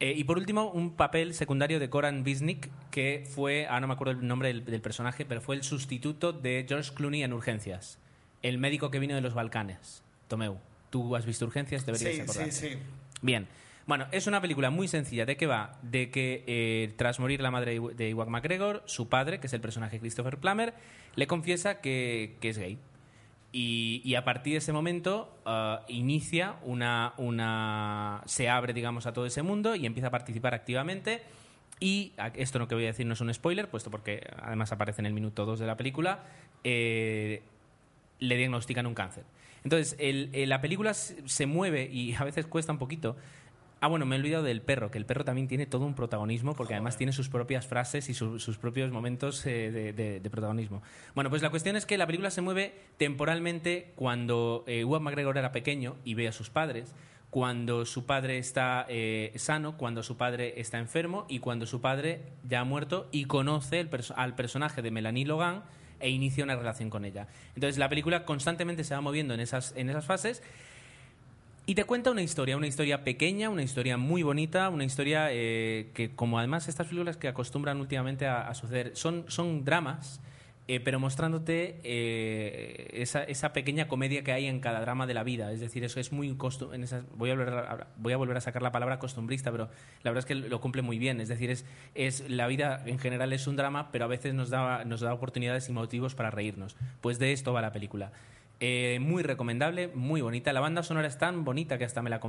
Eh, 0.00 0.14
y 0.16 0.24
por 0.24 0.38
último, 0.38 0.70
un 0.70 0.92
papel 0.96 1.34
secundario 1.34 1.78
de 1.78 1.90
Coran 1.90 2.24
Bisnick, 2.24 2.70
que 2.90 3.24
fue, 3.28 3.66
ahora 3.66 3.80
no 3.80 3.88
me 3.88 3.92
acuerdo 3.94 4.12
el 4.12 4.26
nombre 4.26 4.48
del, 4.48 4.64
del 4.64 4.80
personaje, 4.80 5.26
pero 5.26 5.40
fue 5.42 5.56
el 5.56 5.62
sustituto 5.62 6.32
de 6.32 6.64
George 6.66 6.92
Clooney 6.94 7.22
en 7.22 7.32
Urgencias. 7.34 7.98
El 8.42 8.56
médico 8.58 8.90
que 8.90 8.98
vino 8.98 9.14
de 9.14 9.20
los 9.20 9.34
Balcanes. 9.34 10.02
Tomeu, 10.28 10.56
tú 10.88 11.14
has 11.16 11.26
visto 11.26 11.44
Urgencias, 11.44 11.84
deberías 11.84 12.14
Sí, 12.14 12.20
acordarte. 12.22 12.52
sí, 12.52 12.68
sí. 12.70 12.78
Bien. 13.20 13.46
Bueno, 13.86 14.06
es 14.12 14.26
una 14.26 14.40
película 14.40 14.70
muy 14.70 14.88
sencilla. 14.88 15.26
¿De 15.26 15.36
qué 15.36 15.46
va? 15.46 15.78
De 15.82 16.10
que 16.10 16.44
eh, 16.46 16.92
tras 16.96 17.18
morir 17.18 17.40
la 17.42 17.50
madre 17.50 17.78
de 17.94 18.08
Iwan 18.10 18.30
McGregor, 18.30 18.82
su 18.86 19.08
padre, 19.08 19.40
que 19.40 19.48
es 19.48 19.52
el 19.52 19.60
personaje 19.60 19.98
Christopher 19.98 20.38
Plummer, 20.38 20.74
le 21.16 21.26
confiesa 21.26 21.80
que, 21.80 22.36
que 22.40 22.50
es 22.50 22.58
gay. 22.58 22.78
Y, 23.52 24.14
a 24.14 24.24
partir 24.24 24.52
de 24.52 24.58
ese 24.58 24.72
momento 24.72 25.36
ah, 25.44 25.82
inicia 25.88 26.56
una, 26.64 27.14
una. 27.16 28.22
se 28.26 28.48
abre, 28.48 28.72
digamos, 28.72 29.06
a 29.06 29.12
todo 29.12 29.26
ese 29.26 29.42
mundo 29.42 29.74
y 29.74 29.86
empieza 29.86 30.08
a 30.08 30.10
participar 30.10 30.54
activamente. 30.54 31.22
Y 31.80 32.12
esto 32.34 32.58
no 32.58 32.68
que 32.68 32.74
voy 32.74 32.84
a 32.84 32.88
decir 32.88 33.06
no 33.06 33.14
es 33.14 33.20
un 33.20 33.32
spoiler, 33.32 33.68
puesto 33.68 33.90
porque 33.90 34.22
además 34.40 34.70
aparece 34.70 35.00
en 35.02 35.06
el 35.06 35.14
minuto 35.14 35.46
2 35.46 35.58
de 35.58 35.66
la 35.66 35.76
película. 35.76 36.20
eh, 36.62 37.42
le 38.20 38.36
diagnostican 38.36 38.86
un 38.86 38.92
cáncer. 38.94 39.24
Entonces, 39.64 39.96
el- 39.98 40.30
la 40.48 40.60
película 40.60 40.92
se 40.94 41.46
mueve 41.46 41.88
y 41.90 42.14
a 42.18 42.24
veces 42.24 42.46
cuesta 42.46 42.70
un 42.72 42.78
poquito. 42.78 43.16
Ah, 43.82 43.88
bueno, 43.88 44.04
me 44.04 44.14
he 44.16 44.18
olvidado 44.18 44.42
del 44.42 44.60
perro, 44.60 44.90
que 44.90 44.98
el 44.98 45.06
perro 45.06 45.24
también 45.24 45.48
tiene 45.48 45.64
todo 45.64 45.86
un 45.86 45.94
protagonismo, 45.94 46.54
porque 46.54 46.74
además 46.74 46.98
tiene 46.98 47.12
sus 47.14 47.30
propias 47.30 47.66
frases 47.66 48.10
y 48.10 48.14
su- 48.14 48.38
sus 48.38 48.58
propios 48.58 48.90
momentos 48.90 49.44
eh, 49.46 49.70
de, 49.70 49.92
de- 49.94 50.20
de 50.20 50.30
protagonismo. 50.30 50.82
Bueno, 51.14 51.30
pues 51.30 51.40
la 51.40 51.48
cuestión 51.48 51.76
es 51.76 51.86
que 51.86 51.96
la 51.96 52.06
película 52.06 52.30
se 52.30 52.42
mueve 52.42 52.74
temporalmente 52.98 53.92
cuando 53.96 54.64
eh, 54.66 54.80
Ewan 54.80 55.02
McGregor 55.02 55.38
era 55.38 55.50
pequeño 55.52 55.96
y 56.04 56.12
ve 56.14 56.28
a 56.28 56.32
sus 56.32 56.50
padres, 56.50 56.94
cuando 57.30 57.86
su 57.86 58.06
padre 58.06 58.38
está 58.38 58.84
eh, 58.88 59.32
sano, 59.36 59.76
cuando 59.78 60.02
su 60.02 60.16
padre 60.16 60.60
está 60.60 60.78
enfermo 60.78 61.24
y 61.28 61.38
cuando 61.38 61.64
su 61.64 61.80
padre 61.80 62.20
ya 62.48 62.60
ha 62.60 62.64
muerto 62.64 63.08
y 63.12 63.24
conoce 63.24 63.80
el 63.80 63.88
perso- 63.88 64.14
al 64.16 64.34
personaje 64.34 64.82
de 64.82 64.90
Melanie 64.90 65.24
Logan 65.24 65.62
e 66.00 66.10
inicia 66.10 66.44
una 66.44 66.56
relación 66.56 66.90
con 66.90 67.04
ella. 67.04 67.28
Entonces 67.54 67.78
la 67.78 67.88
película 67.88 68.24
constantemente 68.24 68.84
se 68.84 68.94
va 68.94 69.00
moviendo 69.00 69.32
en 69.34 69.40
esas, 69.40 69.74
en 69.76 69.90
esas 69.90 70.04
fases 70.06 70.42
y 71.66 71.74
te 71.74 71.84
cuenta 71.84 72.10
una 72.10 72.22
historia, 72.22 72.56
una 72.56 72.66
historia 72.66 73.04
pequeña, 73.04 73.48
una 73.48 73.62
historia 73.62 73.96
muy 73.96 74.22
bonita, 74.22 74.68
una 74.70 74.84
historia 74.84 75.28
eh, 75.30 75.90
que, 75.94 76.10
como 76.14 76.38
además 76.38 76.68
estas 76.68 76.88
películas 76.88 77.16
que 77.16 77.28
acostumbran 77.28 77.80
últimamente 77.80 78.26
a, 78.26 78.52
suceder, 78.54 78.92
son, 78.94 79.24
son 79.28 79.64
dramas, 79.64 80.20
eh, 80.66 80.80
pero 80.80 81.00
mostrándote 81.00 81.80
eh, 81.82 82.90
esa, 82.92 83.24
esa 83.24 83.52
pequeña 83.52 83.88
comedia 83.88 84.22
que 84.22 84.32
hay 84.32 84.46
en 84.46 84.60
cada 84.60 84.80
drama 84.80 85.06
de 85.06 85.14
la 85.14 85.22
vida. 85.22 85.52
Es 85.52 85.60
decir, 85.60 85.84
eso 85.84 86.00
es 86.00 86.12
muy 86.12 86.30
costu- 86.34 86.72
en 86.74 86.82
esas, 86.82 87.04
voy, 87.16 87.30
a 87.30 87.34
volver 87.34 87.54
a, 87.54 87.86
voy 87.96 88.12
a 88.12 88.16
volver 88.16 88.36
a 88.36 88.40
sacar 88.40 88.62
la 88.62 88.72
palabra 88.72 88.98
costumbrista, 88.98 89.50
pero 89.50 89.68
la 90.02 90.10
verdad 90.10 90.18
es 90.18 90.26
que 90.26 90.34
lo 90.34 90.60
cumple 90.60 90.82
muy 90.82 90.98
bien. 90.98 91.20
Es 91.20 91.28
decir, 91.28 91.50
es, 91.50 91.64
es 91.94 92.28
la 92.30 92.46
vida 92.46 92.82
en 92.86 92.98
general 92.98 93.32
es 93.32 93.46
un 93.46 93.56
drama, 93.56 93.90
pero 93.92 94.04
a 94.04 94.08
veces 94.08 94.32
nos 94.34 94.50
da, 94.50 94.84
nos 94.84 95.00
da 95.00 95.12
oportunidades 95.12 95.68
y 95.68 95.72
motivos 95.72 96.14
para 96.14 96.30
reírnos. 96.30 96.76
Pues 97.00 97.18
de 97.18 97.32
esto 97.32 97.52
va 97.52 97.62
la 97.62 97.72
película. 97.72 98.12
Eh, 98.62 98.98
muy 99.00 99.22
recomendable, 99.22 99.88
muy 99.94 100.20
bonita. 100.20 100.52
La 100.52 100.60
banda 100.60 100.82
sonora 100.82 101.08
es 101.08 101.16
tan 101.16 101.44
bonita 101.44 101.78
que 101.78 101.84
hasta 101.84 102.02
me 102.02 102.10
la 102.10 102.20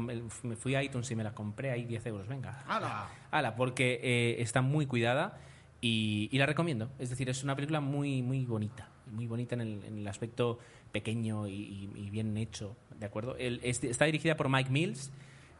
me 0.43 0.55
fui 0.55 0.75
a 0.75 0.81
iTunes 0.83 1.11
y 1.11 1.15
me 1.15 1.23
la 1.25 1.33
compré 1.33 1.71
ahí 1.71 1.83
10 1.83 2.05
euros. 2.05 2.27
Venga. 2.29 2.63
¡Hala! 2.67 3.09
Ala, 3.31 3.55
porque 3.57 3.99
eh, 4.01 4.35
está 4.41 4.61
muy 4.61 4.85
cuidada 4.85 5.37
y, 5.81 6.29
y 6.31 6.37
la 6.37 6.45
recomiendo. 6.45 6.89
Es 6.99 7.09
decir, 7.09 7.29
es 7.29 7.43
una 7.43 7.55
película 7.55 7.81
muy, 7.81 8.21
muy 8.21 8.45
bonita. 8.45 8.87
Muy 9.11 9.27
bonita 9.27 9.55
en 9.55 9.61
el, 9.61 9.83
en 9.83 9.97
el 9.97 10.07
aspecto 10.07 10.57
pequeño 10.93 11.47
y, 11.47 11.51
y- 11.53 11.91
y 11.95 12.09
bien 12.09 12.37
hecho. 12.37 12.77
¿De 12.97 13.05
acuerdo? 13.05 13.35
El- 13.37 13.59
es- 13.63 13.83
está 13.83 14.05
dirigida 14.05 14.37
por 14.37 14.47
Mike 14.47 14.69
Mills 14.69 15.11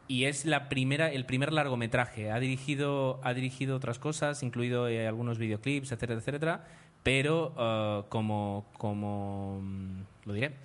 y 0.07 0.23
es 0.23 0.45
la 0.45 0.69
primera, 0.69 1.11
el 1.11 1.25
primer 1.25 1.51
largometraje. 1.51 2.31
Ha 2.31 2.39
dirigido, 2.39 3.19
ha 3.23 3.33
dirigido 3.33 3.75
otras 3.75 3.99
cosas, 3.99 4.41
incluido 4.41 4.87
eh, 4.87 5.05
algunos 5.05 5.37
videoclips, 5.37 5.91
etcétera, 5.91 6.19
etcétera. 6.19 6.63
Pero 7.03 7.53
eh, 7.58 8.03
como, 8.10 8.65
como 8.77 9.60
mm, 9.62 10.01
lo 10.25 10.34
diré, 10.34 10.55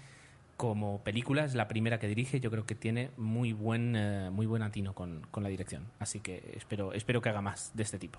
como 0.57 1.03
película 1.03 1.45
es 1.45 1.55
la 1.55 1.69
primera 1.69 1.99
que 1.99 2.09
dirige. 2.09 2.41
Yo 2.41 2.51
creo 2.51 2.67
que 2.67 2.75
tiene 2.75 3.11
muy 3.17 3.53
buen, 3.53 3.95
eh, 3.97 4.31
muy 4.31 4.47
buen 4.47 4.63
atino 4.63 4.95
con, 4.95 5.27
con 5.31 5.43
la 5.43 5.49
dirección. 5.49 5.87
Así 5.99 6.21
que 6.21 6.53
espero, 6.57 6.93
espero 6.93 7.21
que 7.23 7.29
haga 7.31 7.41
más 7.43 7.73
de 7.75 7.83
este 7.83 7.99
tipo. 7.99 8.19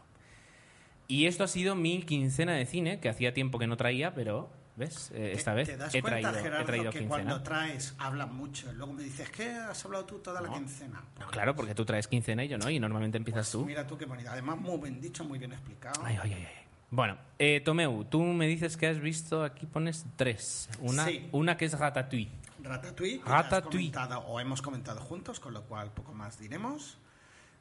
Y 1.07 1.25
esto 1.27 1.43
ha 1.43 1.47
sido 1.47 1.75
mi 1.75 2.01
quincena 2.03 2.53
de 2.53 2.65
cine, 2.65 2.99
que 2.99 3.07
hacía 3.09 3.33
tiempo 3.33 3.59
que 3.59 3.65
no 3.67 3.77
traía, 3.77 4.13
pero, 4.13 4.49
¿ves? 4.75 5.09
Eh, 5.15 5.31
esta 5.33 5.53
vez 5.53 5.69
¿Te 5.69 5.77
das 5.77 5.95
he 5.95 6.01
cuenta, 6.01 6.19
traído, 6.19 6.43
Gerardo, 6.43 6.63
he 6.63 6.65
traído 6.65 6.91
que 6.91 6.99
quincena. 6.99 7.23
cuando 7.23 7.43
traes 7.43 7.95
hablas 7.97 8.29
mucho? 8.29 8.73
Luego 8.73 8.91
me 8.93 9.03
dices, 9.03 9.29
¿qué 9.29 9.51
has 9.51 9.85
hablado 9.85 10.05
tú 10.05 10.19
toda 10.19 10.41
la 10.41 10.49
quincena? 10.49 11.01
No, 11.19 11.27
claro, 11.27 11.55
porque 11.55 11.73
tú 11.73 11.85
traes 11.85 12.09
quincena 12.09 12.43
y 12.43 12.49
yo 12.49 12.57
no, 12.57 12.69
y 12.69 12.77
normalmente 12.79 13.17
empiezas 13.17 13.49
tú. 13.49 13.63
Mira 13.65 13.87
tú 13.87 13.97
qué 13.97 14.05
bonita. 14.05 14.33
Además, 14.33 14.59
muy 14.59 14.77
bien 14.81 14.99
dicho, 14.99 15.23
muy 15.23 15.39
bien 15.39 15.53
explicado. 15.53 16.01
Ay, 16.03 16.17
ay, 16.21 16.33
ay. 16.33 16.47
Bueno, 16.89 17.17
eh, 17.37 17.61
Tomeu, 17.63 18.05
tú 18.05 18.21
me 18.21 18.47
dices 18.47 18.77
que 18.77 18.87
has 18.87 18.99
visto, 18.99 19.43
aquí 19.43 19.65
pones 19.65 20.05
tres. 20.15 20.69
Una, 20.79 21.05
Sí. 21.05 21.27
una 21.31 21.57
que 21.57 21.65
es 21.65 21.77
Ratatouille. 21.77 22.31
Ratatouille, 22.63 23.19
que 23.21 23.29
Ratatouille. 23.29 23.87
has 23.89 23.93
comentado, 23.93 24.19
o 24.27 24.39
hemos 24.39 24.61
comentado 24.61 25.01
juntos, 25.01 25.39
con 25.39 25.53
lo 25.53 25.63
cual 25.63 25.91
poco 25.91 26.13
más 26.13 26.39
diremos. 26.39 26.97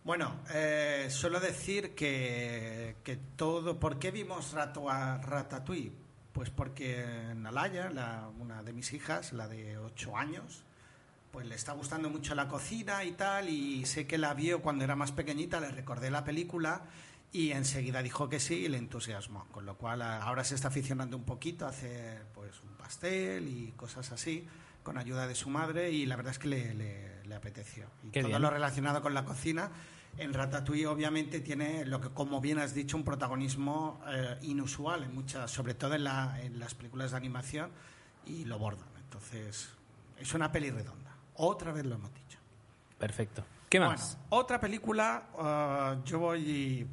Bueno, 0.04 0.36
eh, 0.54 1.08
suelo 1.10 1.40
decir 1.40 1.94
que, 1.96 2.96
que 3.02 3.16
todo... 3.16 3.80
¿Por 3.80 3.98
qué 3.98 4.12
vimos 4.12 4.52
Rato 4.52 4.88
a 4.88 5.18
Ratatouille? 5.18 5.92
Pues 6.32 6.50
porque 6.50 7.04
Nalaya, 7.34 7.90
la, 7.90 8.28
una 8.38 8.62
de 8.62 8.72
mis 8.72 8.92
hijas, 8.92 9.32
la 9.32 9.48
de 9.48 9.78
8 9.78 10.16
años, 10.16 10.62
pues 11.32 11.46
le 11.46 11.56
está 11.56 11.72
gustando 11.72 12.08
mucho 12.10 12.36
la 12.36 12.46
cocina 12.46 13.02
y 13.04 13.12
tal, 13.12 13.48
y 13.48 13.84
sé 13.86 14.06
que 14.06 14.18
la 14.18 14.34
vio 14.34 14.62
cuando 14.62 14.84
era 14.84 14.94
más 14.94 15.10
pequeñita, 15.10 15.58
le 15.60 15.70
recordé 15.70 16.10
la 16.10 16.22
película 16.24 16.82
y 17.36 17.52
enseguida 17.52 18.02
dijo 18.02 18.28
que 18.28 18.40
sí 18.40 18.64
y 18.64 18.68
le 18.68 18.78
entusiasmó, 18.78 19.46
con 19.52 19.66
lo 19.66 19.76
cual 19.76 20.02
a- 20.02 20.22
ahora 20.22 20.42
se 20.44 20.54
está 20.54 20.68
aficionando 20.68 21.16
un 21.16 21.24
poquito 21.24 21.66
a 21.66 21.70
hacer 21.70 22.24
pues 22.34 22.60
un 22.62 22.70
pastel 22.76 23.48
y 23.48 23.72
cosas 23.72 24.10
así 24.12 24.46
con 24.82 24.96
ayuda 24.98 25.26
de 25.26 25.34
su 25.34 25.50
madre 25.50 25.90
y 25.90 26.06
la 26.06 26.16
verdad 26.16 26.32
es 26.32 26.38
que 26.38 26.48
le, 26.48 26.74
le- 26.74 27.24
le 27.24 27.34
apeteció. 27.34 27.86
Y 28.04 28.10
Qué 28.10 28.20
todo 28.20 28.28
bien. 28.30 28.42
lo 28.42 28.50
relacionado 28.50 29.02
con 29.02 29.12
la 29.14 29.24
cocina 29.24 29.70
en 30.16 30.32
Ratatouille 30.32 30.86
obviamente 30.86 31.40
tiene 31.40 31.84
lo 31.84 32.00
que 32.00 32.08
como 32.08 32.40
bien 32.40 32.58
has 32.58 32.72
dicho 32.72 32.96
un 32.96 33.04
protagonismo 33.04 34.00
eh, 34.08 34.38
inusual 34.42 35.02
en 35.02 35.14
muchas, 35.14 35.50
sobre 35.50 35.74
todo 35.74 35.94
en, 35.94 36.04
la- 36.04 36.40
en 36.40 36.58
las 36.58 36.74
películas 36.74 37.10
de 37.10 37.16
animación 37.18 37.70
y 38.24 38.44
lo 38.44 38.58
bordan. 38.58 38.88
Entonces 38.98 39.68
es 40.18 40.32
una 40.34 40.50
peli 40.50 40.70
redonda. 40.70 41.14
Otra 41.34 41.72
vez 41.72 41.84
lo 41.84 41.96
hemos 41.96 42.14
dicho. 42.14 42.38
Perfecto. 42.98 43.44
¿Qué 43.68 43.78
más? 43.80 44.14
Bueno, 44.16 44.26
otra 44.30 44.60
película, 44.60 45.26
eh, 45.38 46.00
yo 46.06 46.18
voy 46.20 46.86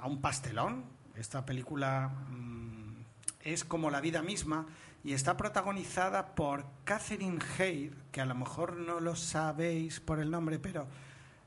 a 0.00 0.06
un 0.06 0.20
pastelón. 0.20 0.84
Esta 1.14 1.44
película 1.44 2.08
mm, 2.08 3.04
es 3.42 3.64
como 3.64 3.90
la 3.90 4.00
vida 4.00 4.22
misma 4.22 4.66
y 5.02 5.12
está 5.12 5.36
protagonizada 5.36 6.34
por 6.34 6.66
Catherine 6.84 7.38
Hale, 7.58 7.92
que 8.12 8.20
a 8.20 8.26
lo 8.26 8.34
mejor 8.34 8.76
no 8.76 9.00
lo 9.00 9.16
sabéis 9.16 10.00
por 10.00 10.20
el 10.20 10.30
nombre, 10.30 10.58
pero 10.58 10.86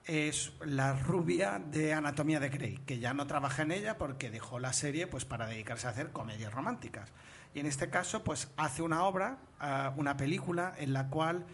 es 0.06 0.54
la 0.66 0.94
rubia 0.94 1.60
de 1.60 1.94
Anatomía 1.94 2.40
de 2.40 2.50
Grey, 2.50 2.78
que 2.86 3.00
ya 3.00 3.14
no 3.14 3.28
trabaja 3.28 3.62
en 3.62 3.72
ella 3.72 3.98
porque 3.98 4.30
dejó 4.30 4.60
la 4.60 4.74
serie 4.74 5.08
pues 5.08 5.24
para 5.24 5.48
dedicarse 5.48 5.88
a 5.88 5.92
hacer 5.92 6.12
comedias 6.12 6.54
románticas. 6.54 7.10
Y 7.54 7.60
en 7.60 7.68
este 7.68 7.90
caso 7.90 8.24
pues 8.24 8.50
hace 8.58 8.82
una 8.82 9.04
obra, 9.04 9.38
ah, 9.60 9.94
una 9.96 10.18
película 10.18 10.74
en 10.78 10.94
la 10.94 11.08
cual 11.08 11.46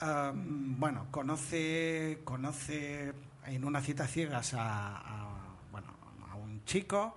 ah, 0.00 0.32
bueno, 0.34 1.06
conoce 1.10 2.20
conoce 2.24 3.14
en 3.46 3.64
una 3.64 3.80
cita 3.80 4.06
ciegas 4.06 4.54
a, 4.54 5.33
chico, 6.64 7.16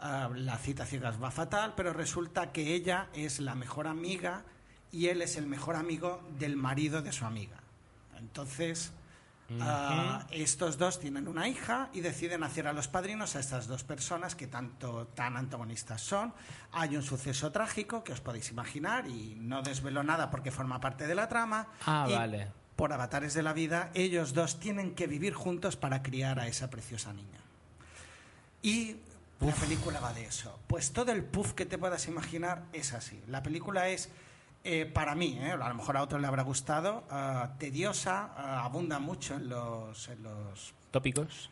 ah, 0.00 0.30
la 0.34 0.56
cita 0.58 0.86
ciegas 0.86 1.22
va 1.22 1.30
fatal, 1.30 1.74
pero 1.76 1.92
resulta 1.92 2.52
que 2.52 2.74
ella 2.74 3.08
es 3.14 3.40
la 3.40 3.54
mejor 3.54 3.86
amiga 3.86 4.44
y 4.90 5.08
él 5.08 5.22
es 5.22 5.36
el 5.36 5.46
mejor 5.46 5.76
amigo 5.76 6.22
del 6.38 6.56
marido 6.56 7.02
de 7.02 7.12
su 7.12 7.24
amiga. 7.24 7.56
Entonces, 8.18 8.92
Ah, 9.60 10.26
estos 10.30 10.78
dos 10.78 10.98
tienen 10.98 11.28
una 11.28 11.48
hija 11.48 11.90
y 11.92 12.00
deciden 12.00 12.42
hacer 12.42 12.66
a 12.66 12.72
los 12.72 12.88
padrinos 12.88 13.36
a 13.36 13.40
estas 13.40 13.66
dos 13.66 13.84
personas 13.84 14.34
que 14.34 14.46
tanto 14.46 15.08
tan 15.08 15.36
antagonistas 15.36 16.00
son. 16.00 16.32
Hay 16.72 16.96
un 16.96 17.02
suceso 17.02 17.52
trágico 17.52 18.02
que 18.02 18.12
os 18.12 18.20
podéis 18.20 18.50
imaginar 18.50 19.06
y 19.08 19.34
no 19.38 19.62
desvelo 19.62 20.02
nada 20.02 20.30
porque 20.30 20.50
forma 20.50 20.80
parte 20.80 21.06
de 21.06 21.14
la 21.14 21.28
trama. 21.28 21.68
Ah, 21.84 22.06
Y 22.08 22.12
vale. 22.14 22.48
Por 22.76 22.92
avatares 22.92 23.34
de 23.34 23.42
la 23.42 23.52
vida, 23.52 23.90
ellos 23.94 24.32
dos 24.32 24.58
tienen 24.58 24.94
que 24.94 25.06
vivir 25.06 25.34
juntos 25.34 25.76
para 25.76 26.02
criar 26.02 26.40
a 26.40 26.46
esa 26.46 26.70
preciosa 26.70 27.12
niña. 27.12 27.40
Y 28.62 28.96
la 29.40 29.52
película 29.54 30.00
va 30.00 30.12
de 30.12 30.24
eso. 30.24 30.58
Pues 30.66 30.92
todo 30.92 31.12
el 31.12 31.24
puff 31.24 31.52
que 31.52 31.66
te 31.66 31.78
puedas 31.78 32.06
imaginar 32.06 32.62
es 32.72 32.92
así. 32.92 33.20
La 33.26 33.42
película 33.42 33.88
es, 33.88 34.08
eh, 34.64 34.86
para 34.86 35.14
mí, 35.14 35.38
eh, 35.40 35.50
a 35.52 35.68
lo 35.68 35.74
mejor 35.74 35.96
a 35.96 36.02
otros 36.02 36.20
le 36.20 36.26
habrá 36.28 36.42
gustado, 36.44 37.04
ah, 37.10 37.54
tediosa, 37.58 38.32
ah, 38.36 38.64
abunda 38.64 38.98
mucho 39.00 39.34
en 39.34 39.48
los, 39.48 40.08
en 40.08 40.22
los 40.22 40.74
Tópicos. 40.92 41.50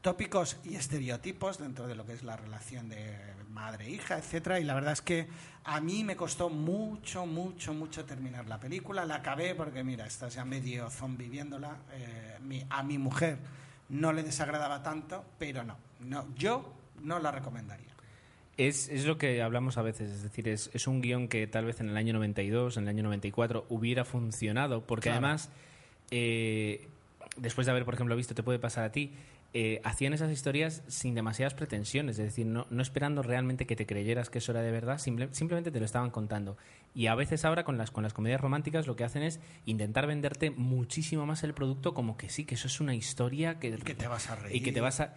tópicos 0.00 0.56
y 0.64 0.76
estereotipos 0.76 1.58
dentro 1.58 1.86
de 1.88 1.94
lo 1.96 2.06
que 2.06 2.12
es 2.14 2.22
la 2.22 2.36
relación 2.36 2.88
de 2.88 3.18
madre-hija, 3.50 4.16
etcétera. 4.18 4.60
Y 4.60 4.64
la 4.64 4.74
verdad 4.74 4.92
es 4.92 5.02
que 5.02 5.28
a 5.64 5.80
mí 5.80 6.04
me 6.04 6.14
costó 6.16 6.48
mucho, 6.48 7.26
mucho, 7.26 7.74
mucho 7.74 8.04
terminar 8.04 8.46
la 8.46 8.60
película. 8.60 9.04
La 9.04 9.16
acabé 9.16 9.54
porque, 9.54 9.82
mira, 9.82 10.06
estás 10.06 10.34
ya 10.34 10.44
medio 10.44 10.88
zombie 10.90 11.28
viéndola. 11.28 11.76
Eh, 11.92 12.38
mi- 12.40 12.64
a 12.70 12.82
mi 12.84 12.98
mujer 12.98 13.38
no 13.88 14.12
le 14.12 14.22
desagradaba 14.22 14.82
tanto, 14.82 15.24
pero 15.38 15.62
no, 15.64 15.76
no 16.00 16.26
yo 16.36 16.72
no 17.02 17.18
la 17.18 17.30
recomendaría. 17.30 17.86
Es, 18.56 18.88
es 18.88 19.04
lo 19.04 19.18
que 19.18 19.42
hablamos 19.42 19.76
a 19.76 19.82
veces, 19.82 20.10
es 20.10 20.22
decir, 20.22 20.48
es, 20.48 20.70
es 20.72 20.86
un 20.86 21.02
guion 21.02 21.28
que 21.28 21.46
tal 21.46 21.66
vez 21.66 21.80
en 21.80 21.90
el 21.90 21.96
año 21.96 22.14
92, 22.14 22.78
en 22.78 22.84
el 22.84 22.88
año 22.88 23.02
94 23.02 23.66
hubiera 23.68 24.04
funcionado, 24.06 24.80
porque 24.82 25.10
Claro. 25.10 25.26
además, 25.26 25.50
eh, 26.10 26.88
después 27.36 27.66
de 27.66 27.72
haber, 27.72 27.84
por 27.84 27.94
ejemplo, 27.94 28.16
visto 28.16 28.34
Te 28.34 28.42
puede 28.42 28.58
pasar 28.58 28.84
a 28.84 28.92
ti, 28.92 29.12
eh, 29.58 29.80
hacían 29.84 30.12
esas 30.12 30.30
historias 30.30 30.82
sin 30.86 31.14
demasiadas 31.14 31.54
pretensiones, 31.54 32.18
es 32.18 32.26
decir, 32.26 32.44
no, 32.46 32.66
no 32.68 32.82
esperando 32.82 33.22
realmente 33.22 33.64
que 33.66 33.74
te 33.74 33.86
creyeras 33.86 34.28
que 34.28 34.36
eso 34.38 34.52
era 34.52 34.60
de 34.60 34.70
verdad, 34.70 34.98
simple- 34.98 35.30
simplemente 35.32 35.70
te 35.70 35.78
lo 35.78 35.86
estaban 35.86 36.10
contando. 36.10 36.58
Y 36.94 37.06
a 37.06 37.14
veces 37.14 37.46
ahora 37.46 37.64
con 37.64 37.78
las, 37.78 37.90
con 37.90 38.02
las 38.02 38.12
comedias 38.12 38.38
románticas 38.42 38.86
lo 38.86 38.96
que 38.96 39.04
hacen 39.04 39.22
es 39.22 39.40
intentar 39.64 40.06
venderte 40.06 40.50
muchísimo 40.50 41.24
más 41.24 41.42
el 41.42 41.54
producto 41.54 41.94
como 41.94 42.18
que 42.18 42.28
sí, 42.28 42.44
que 42.44 42.56
eso 42.56 42.66
es 42.66 42.80
una 42.82 42.94
historia 42.94 43.58
que, 43.58 43.70
Que 43.78 43.94
te 43.94 44.06
vas 44.08 44.28
a 44.28 44.36
reír. 44.36 44.56
y 44.56 44.60
que 44.60 44.72
te 44.72 44.82
vas 44.82 45.00
a... 45.00 45.14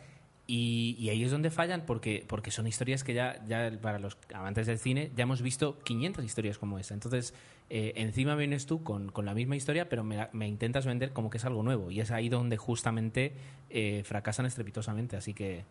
Y, 0.47 1.09
ahí 1.09 1.23
es 1.23 1.31
donde 1.31 1.51
fallan 1.51 1.85
porque, 1.85 2.23
porque 2.25 2.49
son 2.49 2.65
historias 2.65 3.03
que 3.03 3.13
ya, 3.13 3.43
ya 3.45 3.71
para 3.81 3.99
los 3.99 4.17
amantes 4.33 4.65
del 4.67 4.79
cine 4.79 5.11
ya 5.15 5.23
hemos 5.23 5.41
visto 5.41 5.77
500 5.79 6.23
historias 6.23 6.57
como 6.57 6.79
esa. 6.79 6.93
Entonces, 6.95 7.33
eh, 7.69 7.93
encima 7.97 8.35
vienes 8.35 8.65
tú 8.65 8.83
con, 8.83 9.11
con, 9.11 9.25
la 9.25 9.33
misma 9.33 9.55
historia, 9.55 9.89
pero 9.89 10.03
me, 10.03 10.47
intentas 10.47 10.85
vender 10.85 11.13
como 11.13 11.29
que 11.29 11.37
es 11.37 11.45
algo 11.45 11.61
nuevo. 11.61 11.91
Y 11.91 12.01
es 12.01 12.11
ahí 12.11 12.29
donde 12.29 12.57
justamente 12.57 13.35
eh, 13.69 14.03
fracasan 14.05 14.45
estrepitosamente. 14.45 15.17
Así 15.17 15.33
que... 15.33 15.65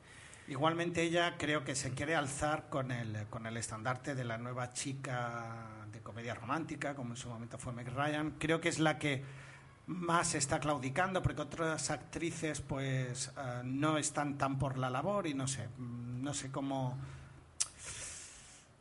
Igualmente 0.46 1.02
ella 1.02 1.34
creo 1.36 1.64
que 1.64 1.74
se 1.74 1.90
quiere 1.90 2.14
alzar 2.14 2.68
con 2.70 2.90
el, 2.90 3.26
con 3.28 3.46
el 3.46 3.56
estandarte 3.56 4.14
de 4.14 4.24
la 4.24 4.38
nueva 4.38 4.72
chica 4.72 5.86
de 5.92 6.00
comedia 6.00 6.34
romántica, 6.34 6.94
como 6.94 7.10
en 7.10 7.16
su 7.16 7.28
momento 7.28 7.58
fue 7.58 7.72
Meg 7.72 7.88
Ryan. 7.88 8.34
Creo 8.38 8.60
que 8.60 8.68
es 8.68 8.78
la 8.78 8.98
que 8.98 9.22
más 9.88 10.34
está 10.34 10.60
claudicando 10.60 11.22
porque 11.22 11.42
otras 11.42 11.90
actrices 11.90 12.60
pues 12.60 13.32
eh, 13.36 13.62
no 13.64 13.98
están 13.98 14.38
tan 14.38 14.58
por 14.58 14.78
la 14.78 14.90
labor 14.90 15.26
y 15.26 15.34
no 15.34 15.48
sé, 15.48 15.68
mm, 15.78 16.22
no 16.22 16.34
sé 16.34 16.50
cómo 16.52 16.96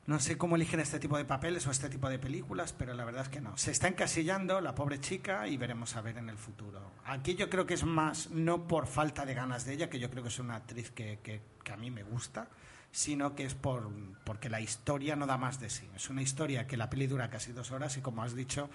no 0.08 0.20
sé 0.20 0.38
cómo 0.38 0.56
eligen 0.56 0.80
este 0.80 1.00
tipo 1.00 1.18
de 1.18 1.26
papeles 1.26 1.68
o 1.68 1.72
este 1.72 1.90
tipo 1.90 2.10
de 2.10 2.18
películas, 2.18 2.74
pero 2.74 2.94
la 2.94 3.04
verdad 3.04 3.24
es 3.24 3.30
que 3.30 3.42
no. 3.42 3.58
Se 3.58 3.72
está 3.72 3.90
encasillando 3.90 4.62
la 4.62 4.74
pobre 4.74 5.02
chica 5.02 5.48
y 5.48 5.58
veremos 5.58 5.98
a 5.98 6.02
ver 6.02 6.18
en 6.18 6.30
el 6.30 6.38
futuro. 6.38 6.94
Aquí 7.06 7.36
yo 7.36 7.50
creo 7.50 7.66
que 7.66 7.74
es 7.74 7.84
más, 7.84 8.30
no 8.32 8.68
por 8.68 8.88
falta 8.88 9.26
de 9.26 9.34
ganas 9.34 9.66
de 9.66 9.74
ella, 9.74 9.90
que 9.90 10.00
yo 10.00 10.10
creo 10.10 10.24
que 10.24 10.30
es 10.30 10.40
una 10.40 10.56
actriz 10.56 10.92
que, 10.92 11.20
que, 11.22 11.42
que 11.62 11.72
a 11.74 11.76
mí 11.76 11.92
me 11.92 12.04
gusta, 12.04 12.48
sino 12.90 13.36
que 13.36 13.44
es 13.44 13.54
por, 13.54 13.92
porque 14.24 14.50
la 14.50 14.62
historia 14.62 15.18
no 15.18 15.28
da 15.28 15.38
más 15.38 15.60
de 15.60 15.70
sí. 15.70 15.90
Es 15.94 16.10
una 16.10 16.22
historia 16.22 16.66
que 16.68 16.78
la 16.78 16.90
peli 16.90 17.08
dura 17.08 17.30
casi 17.30 17.52
dos 17.52 17.72
horas 17.72 17.98
y 17.98 18.02
como 18.02 18.24
has 18.24 18.34
dicho, 18.34 18.70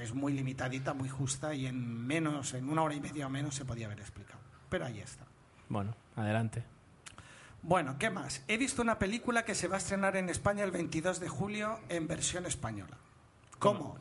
es 0.00 0.14
muy 0.14 0.32
limitadita, 0.32 0.94
muy 0.94 1.10
justa 1.10 1.54
y 1.54 1.66
en 1.66 2.06
menos, 2.06 2.54
en 2.54 2.70
una 2.70 2.82
hora 2.82 2.94
y 2.94 3.00
media 3.00 3.26
o 3.26 3.30
menos 3.30 3.54
se 3.54 3.66
podía 3.66 3.84
haber 3.84 4.00
explicado. 4.00 4.40
Pero 4.70 4.86
ahí 4.86 5.00
está. 5.00 5.26
Bueno, 5.68 5.94
adelante. 6.16 6.64
Bueno, 7.66 7.96
¿qué 7.98 8.10
más? 8.10 8.42
He 8.46 8.58
visto 8.58 8.82
una 8.82 8.98
película 8.98 9.46
que 9.46 9.54
se 9.54 9.68
va 9.68 9.76
a 9.76 9.78
estrenar 9.78 10.16
en 10.16 10.28
España 10.28 10.64
el 10.64 10.70
22 10.70 11.18
de 11.18 11.30
julio 11.30 11.80
en 11.88 12.06
versión 12.06 12.44
española. 12.44 12.98
¿Cómo? 13.58 13.96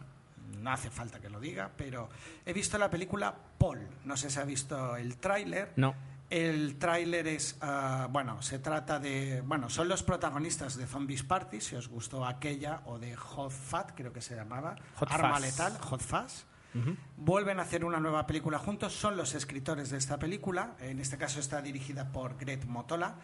No 0.61 0.69
hace 0.69 0.89
falta 0.89 1.21
que 1.21 1.29
lo 1.29 1.39
diga, 1.39 1.71
pero 1.77 2.09
he 2.45 2.51
visto 2.51 2.77
la 2.77 2.89
película 2.89 3.33
Paul. 3.57 3.87
No 4.03 4.17
sé 4.17 4.29
si 4.29 4.37
ha 4.37 4.43
visto 4.43 4.97
el 4.97 5.15
tráiler. 5.15 5.71
No. 5.77 5.95
El 6.29 6.77
tráiler 6.77 7.25
es, 7.25 7.55
ah, 7.61 8.09
bueno, 8.11 8.41
se 8.41 8.59
trata 8.59 8.99
de, 8.99 9.41
bueno, 9.45 9.69
son 9.69 9.87
los 9.87 10.03
protagonistas 10.03 10.75
de 10.75 10.85
Zombies 10.85 11.23
Party, 11.23 11.61
si 11.61 11.77
os 11.77 11.87
gustó 11.87 12.25
aquella, 12.25 12.81
o 12.85 12.99
de 12.99 13.15
Hot 13.15 13.51
Fat, 13.51 13.91
creo 13.95 14.11
que 14.11 14.19
se 14.19 14.35
llamaba, 14.35 14.75
Hot 14.95 15.09
Arma 15.09 15.39
Letal, 15.39 15.77
Hot 15.77 16.01
Fast. 16.01 16.47
Vuelven 17.15 17.59
a 17.59 17.63
hacer 17.63 17.85
una 17.85 17.99
nueva 17.99 18.25
película 18.27 18.57
juntos, 18.57 18.93
son 18.93 19.15
los 19.15 19.35
escritores 19.35 19.89
de 19.89 19.97
esta 19.99 20.17
película, 20.17 20.75
en 20.81 20.99
este 20.99 21.17
caso 21.17 21.39
está 21.39 21.61
dirigida 21.61 22.11
por 22.11 22.35
Greg 22.37 22.65
Motola. 22.67 23.15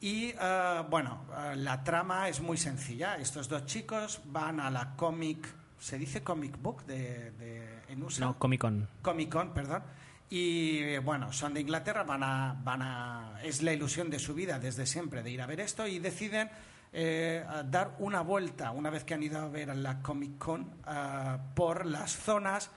Y 0.00 0.32
ah, 0.38 0.86
bueno, 0.88 1.24
ah, 1.32 1.54
la 1.56 1.82
trama 1.82 2.28
es 2.28 2.40
muy 2.40 2.56
sencilla. 2.56 3.16
Estos 3.16 3.48
dos 3.48 3.66
chicos 3.66 4.20
van 4.26 4.60
a 4.60 4.70
la 4.70 4.94
comic, 4.96 5.48
¿se 5.78 5.98
dice 5.98 6.22
comic 6.22 6.60
book 6.60 6.84
de, 6.86 7.32
de 7.32 7.82
en 7.88 8.02
USA? 8.02 8.26
No, 8.26 8.38
Comic 8.38 8.60
Con. 8.60 8.88
Comic 9.02 9.30
Con, 9.30 9.52
perdón 9.52 9.82
y 10.30 10.98
bueno, 10.98 11.32
son 11.32 11.54
de 11.54 11.60
Inglaterra, 11.60 12.04
van 12.04 12.22
a, 12.22 12.56
van 12.62 12.82
a, 12.82 13.40
es 13.42 13.62
la 13.62 13.72
ilusión 13.72 14.10
de 14.10 14.18
su 14.18 14.34
vida 14.34 14.58
desde 14.58 14.84
siempre 14.84 15.22
de 15.22 15.30
ir 15.30 15.40
a 15.40 15.46
ver 15.46 15.60
esto 15.60 15.86
y 15.86 15.98
deciden 15.98 16.50
eh, 16.92 17.44
dar 17.66 17.96
una 17.98 18.20
vuelta, 18.20 18.70
una 18.72 18.90
vez 18.90 19.04
que 19.04 19.14
han 19.14 19.22
ido 19.22 19.40
a 19.40 19.48
ver 19.48 19.70
a 19.70 19.74
la 19.74 20.02
Comic 20.02 20.36
Con, 20.38 20.62
uh, 20.62 21.54
por 21.54 21.86
las 21.86 22.12
zonas 22.12 22.70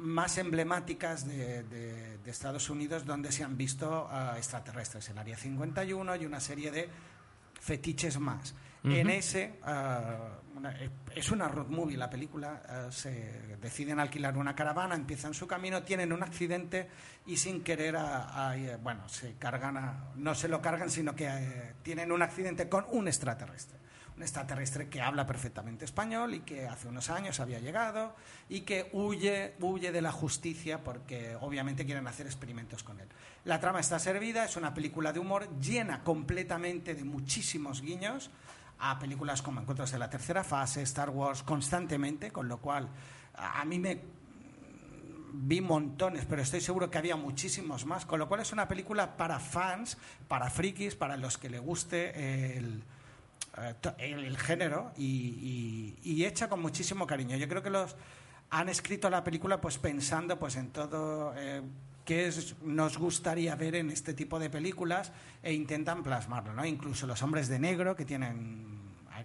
más 0.00 0.38
emblemáticas 0.38 1.26
de, 1.26 1.62
de, 1.64 2.18
de, 2.18 2.30
Estados 2.30 2.70
Unidos 2.70 3.04
donde 3.04 3.30
se 3.32 3.44
han 3.44 3.56
visto 3.56 4.08
uh, 4.10 4.36
extraterrestres, 4.36 5.08
el 5.10 5.18
Área 5.18 5.36
51 5.36 6.16
y 6.16 6.26
una 6.26 6.40
serie 6.40 6.70
de 6.70 6.88
fetiches 7.60 8.18
más. 8.18 8.54
En 8.82 9.10
ese, 9.10 9.60
uh, 9.62 10.56
una, 10.56 10.74
es 11.14 11.30
una 11.30 11.48
road 11.48 11.66
movie 11.66 11.98
la 11.98 12.08
película, 12.08 12.86
uh, 12.88 12.90
se 12.90 13.56
deciden 13.60 14.00
alquilar 14.00 14.38
una 14.38 14.54
caravana, 14.54 14.94
empiezan 14.94 15.34
su 15.34 15.46
camino, 15.46 15.82
tienen 15.82 16.14
un 16.14 16.22
accidente 16.22 16.88
y 17.26 17.36
sin 17.36 17.62
querer, 17.62 17.96
a, 17.96 18.50
a, 18.50 18.76
bueno, 18.78 19.06
se 19.06 19.34
cargan, 19.34 19.76
a, 19.76 20.12
no 20.16 20.34
se 20.34 20.48
lo 20.48 20.62
cargan, 20.62 20.88
sino 20.88 21.14
que 21.14 21.26
uh, 21.26 21.82
tienen 21.82 22.10
un 22.10 22.22
accidente 22.22 22.70
con 22.70 22.86
un 22.90 23.06
extraterrestre. 23.06 23.78
Un 24.20 24.24
extraterrestre 24.24 24.90
que 24.90 25.00
habla 25.00 25.26
perfectamente 25.26 25.86
español 25.86 26.34
y 26.34 26.40
que 26.40 26.68
hace 26.68 26.88
unos 26.88 27.08
años 27.08 27.40
había 27.40 27.58
llegado 27.58 28.14
y 28.50 28.60
que 28.60 28.90
huye, 28.92 29.54
huye 29.60 29.92
de 29.92 30.02
la 30.02 30.12
justicia 30.12 30.84
porque 30.84 31.36
obviamente 31.40 31.86
quieren 31.86 32.06
hacer 32.06 32.26
experimentos 32.26 32.82
con 32.82 33.00
él. 33.00 33.08
La 33.46 33.60
trama 33.60 33.80
está 33.80 33.98
servida, 33.98 34.44
es 34.44 34.58
una 34.58 34.74
película 34.74 35.14
de 35.14 35.20
humor 35.20 35.48
llena 35.58 36.04
completamente 36.04 36.94
de 36.94 37.02
muchísimos 37.02 37.80
guiños 37.80 38.30
a 38.78 38.98
películas 38.98 39.40
como 39.40 39.62
Encuentros 39.62 39.90
de 39.90 39.98
la 39.98 40.10
Tercera 40.10 40.44
Fase, 40.44 40.82
Star 40.82 41.08
Wars, 41.08 41.42
constantemente, 41.42 42.30
con 42.30 42.46
lo 42.46 42.58
cual 42.58 42.90
a 43.32 43.64
mí 43.64 43.78
me 43.78 44.02
vi 45.32 45.62
montones, 45.62 46.26
pero 46.28 46.42
estoy 46.42 46.60
seguro 46.60 46.90
que 46.90 46.98
había 46.98 47.16
muchísimos 47.16 47.86
más, 47.86 48.04
con 48.04 48.18
lo 48.18 48.28
cual 48.28 48.40
es 48.42 48.52
una 48.52 48.68
película 48.68 49.16
para 49.16 49.40
fans, 49.40 49.96
para 50.28 50.50
frikis, 50.50 50.94
para 50.94 51.16
los 51.16 51.38
que 51.38 51.48
le 51.48 51.58
guste 51.58 52.58
el, 52.58 52.84
el, 53.98 54.24
el 54.24 54.38
género 54.38 54.92
y, 54.96 55.96
y, 56.02 56.24
hecha 56.24 56.48
con 56.48 56.60
muchísimo 56.60 57.06
cariño. 57.06 57.36
Yo 57.36 57.48
creo 57.48 57.62
que 57.62 57.70
los 57.70 57.96
han 58.50 58.68
escrito 58.68 59.10
la 59.10 59.22
película 59.22 59.60
pues 59.60 59.78
pensando 59.78 60.38
pues 60.38 60.56
en 60.56 60.70
todo 60.70 61.32
eh, 61.36 61.62
que 62.04 62.26
es, 62.26 62.56
nos 62.62 62.98
gustaría 62.98 63.54
ver 63.54 63.76
en 63.76 63.90
este 63.90 64.14
tipo 64.14 64.38
de 64.38 64.50
películas 64.50 65.12
e 65.42 65.52
intentan 65.52 66.02
plasmarlo, 66.02 66.52
¿no? 66.52 66.64
Incluso 66.64 67.06
los 67.06 67.22
hombres 67.22 67.48
de 67.48 67.58
negro 67.58 67.94
que 67.94 68.04
tienen 68.04 68.80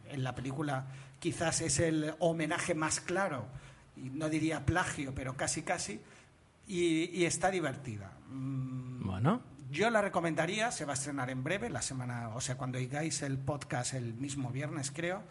en 0.09 0.23
la 0.23 0.35
película 0.35 0.88
quizás 1.19 1.61
es 1.61 1.79
el 1.79 2.13
homenaje 2.19 2.75
más 2.75 2.99
claro, 2.99 3.47
y 3.95 4.09
no 4.09 4.29
diría 4.29 4.65
plagio, 4.65 5.13
pero 5.15 5.35
casi 5.35 5.63
casi, 5.63 5.99
y, 6.67 7.05
y 7.17 7.25
está 7.25 7.49
divertida. 7.49 8.11
Bueno. 8.29 9.54
Yo 9.75 9.89
la 9.89 10.01
recomendaría, 10.01 10.71
se 10.71 10.85
va 10.85 10.93
a 10.93 10.95
estrenar 10.95 11.29
en 11.29 11.43
breve, 11.43 11.69
la 11.69 11.81
semana, 11.81 12.29
o 12.29 12.39
sea, 12.39 12.55
cuando 12.55 12.77
oigáis 12.77 13.21
el 13.23 13.38
podcast 13.38 13.93
el 13.93 14.13
mismo 14.13 14.49
viernes, 14.49 14.89
creo. 14.89 15.21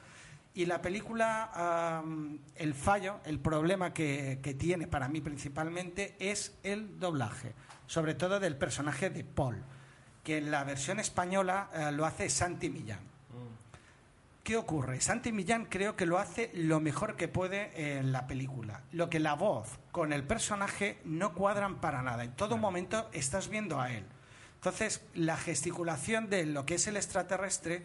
Y 0.53 0.67
la 0.67 0.83
película, 0.83 2.03
um, 2.05 2.39
el 2.55 2.75
fallo, 2.75 3.21
el 3.25 3.39
problema 3.39 3.95
que, 3.95 4.41
que, 4.43 4.53
tiene 4.53 4.87
para 4.87 5.09
mí 5.09 5.23
principalmente 5.23 6.15
es 6.19 6.59
el 6.63 7.01
doblaje, 7.01 7.55
sobre 7.87 8.13
todo 8.13 8.39
del 8.39 8.59
personaje 8.59 9.09
de 9.09 9.25
Paul, 9.25 9.65
que 10.23 10.37
en 10.37 10.51
la 10.51 10.63
versión 10.63 11.01
española 11.01 11.71
uh, 11.73 11.93
lo 11.93 12.05
hace 12.05 12.29
Santi 12.29 12.69
Millán. 12.69 13.01
Mm. 13.01 14.43
¿Qué 14.43 14.59
ocurre? 14.59 15.01
Santi 15.01 15.33
Millán 15.33 15.65
creo 15.65 15.97
que 15.97 16.05
lo 16.05 16.19
hace 16.19 16.51
lo 16.53 16.81
mejor 16.81 17.17
que 17.17 17.29
puede 17.29 17.97
en 17.99 18.13
la 18.13 18.27
película. 18.27 18.83
Lo 18.93 19.09
que 19.09 19.21
la 19.21 19.33
voz 19.33 19.79
con 19.91 20.13
el 20.13 20.23
personaje 20.25 21.01
no 21.07 21.33
cuadran 21.33 21.81
para 21.81 22.03
nada. 22.03 22.25
En 22.25 22.37
todo 22.37 22.59
momento 22.59 23.09
estás 23.15 23.49
viendo 23.49 23.81
a 23.81 23.91
él. 23.91 24.05
Entonces, 24.65 25.03
la 25.15 25.37
gesticulación 25.37 26.31
de 26.31 26.47
lo 26.47 26.65
que 26.65 26.77
es 26.77 26.87
el 26.87 26.97
extraterrestre 26.97 27.83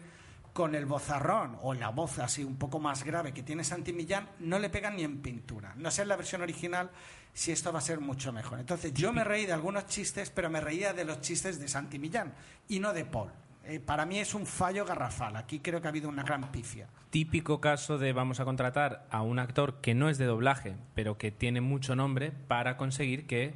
con 0.54 0.74
el 0.74 0.86
bozarrón 0.86 1.58
o 1.60 1.74
la 1.74 1.90
voz 1.90 2.18
así 2.18 2.42
un 2.42 2.56
poco 2.56 2.78
más 2.78 3.04
grave 3.04 3.34
que 3.34 3.42
tiene 3.42 3.64
Santi 3.64 3.92
Millán, 3.92 4.30
no 4.38 4.58
le 4.58 4.70
pegan 4.70 4.96
ni 4.96 5.04
en 5.04 5.18
pintura. 5.20 5.74
No 5.76 5.90
sé 5.90 6.00
en 6.00 6.08
la 6.08 6.16
versión 6.16 6.40
original 6.40 6.88
si 7.34 7.52
esto 7.52 7.70
va 7.70 7.80
a 7.80 7.82
ser 7.82 8.00
mucho 8.00 8.32
mejor. 8.32 8.60
Entonces 8.60 8.94
yo 8.94 9.12
me 9.12 9.24
reí 9.24 9.44
de 9.44 9.52
algunos 9.52 9.88
chistes, 9.88 10.30
pero 10.30 10.48
me 10.48 10.62
reía 10.62 10.94
de 10.94 11.04
los 11.04 11.20
chistes 11.20 11.60
de 11.60 11.68
Santi 11.68 11.98
Millán 11.98 12.32
y 12.66 12.80
no 12.80 12.94
de 12.94 13.04
Paul. 13.04 13.28
Eh, 13.66 13.78
para 13.78 14.06
mí 14.06 14.18
es 14.18 14.32
un 14.32 14.46
fallo 14.46 14.86
garrafal. 14.86 15.36
Aquí 15.36 15.58
creo 15.58 15.82
que 15.82 15.86
ha 15.86 15.90
habido 15.90 16.08
una 16.08 16.22
gran 16.22 16.50
pifia. 16.50 16.88
Típico 17.10 17.60
caso 17.60 17.98
de 17.98 18.14
vamos 18.14 18.40
a 18.40 18.46
contratar 18.46 19.06
a 19.10 19.20
un 19.20 19.38
actor 19.38 19.82
que 19.82 19.92
no 19.92 20.08
es 20.08 20.16
de 20.16 20.24
doblaje, 20.24 20.76
pero 20.94 21.18
que 21.18 21.30
tiene 21.30 21.60
mucho 21.60 21.94
nombre 21.94 22.32
para 22.48 22.78
conseguir 22.78 23.26
que 23.26 23.52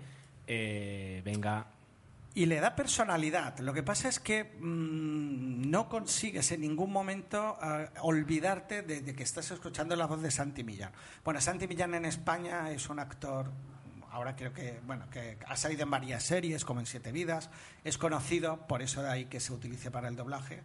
eh, 0.46 1.22
venga 1.24 1.68
y 2.34 2.46
le 2.46 2.60
da 2.60 2.74
personalidad. 2.74 3.58
Lo 3.60 3.72
que 3.72 3.82
pasa 3.82 4.08
es 4.08 4.18
que 4.18 4.56
mmm, 4.58 5.70
no 5.70 5.88
consigues 5.88 6.50
en 6.50 6.62
ningún 6.62 6.92
momento 6.92 7.56
uh, 7.62 8.06
olvidarte 8.06 8.82
de, 8.82 9.02
de, 9.02 9.14
que 9.14 9.22
estás 9.22 9.50
escuchando 9.50 9.94
la 9.94 10.06
voz 10.06 10.20
de 10.20 10.30
Santi 10.30 10.64
Millán. 10.64 10.92
Bueno, 11.24 11.40
Santi 11.40 11.68
Millán 11.68 11.94
en 11.94 12.04
España 12.04 12.70
es 12.70 12.88
un 12.88 12.98
actor, 12.98 13.50
ahora 14.10 14.34
creo 14.34 14.52
que, 14.52 14.80
bueno, 14.84 15.08
que 15.10 15.38
ha 15.46 15.56
salido 15.56 15.84
en 15.84 15.90
varias 15.90 16.24
series, 16.24 16.64
como 16.64 16.80
en 16.80 16.86
Siete 16.86 17.12
Vidas, 17.12 17.50
es 17.84 17.98
conocido, 17.98 18.66
por 18.66 18.82
eso 18.82 19.02
de 19.02 19.10
ahí 19.10 19.24
que 19.26 19.38
se 19.38 19.52
utilice 19.52 19.90
para 19.90 20.08
el 20.08 20.16
doblaje 20.16 20.62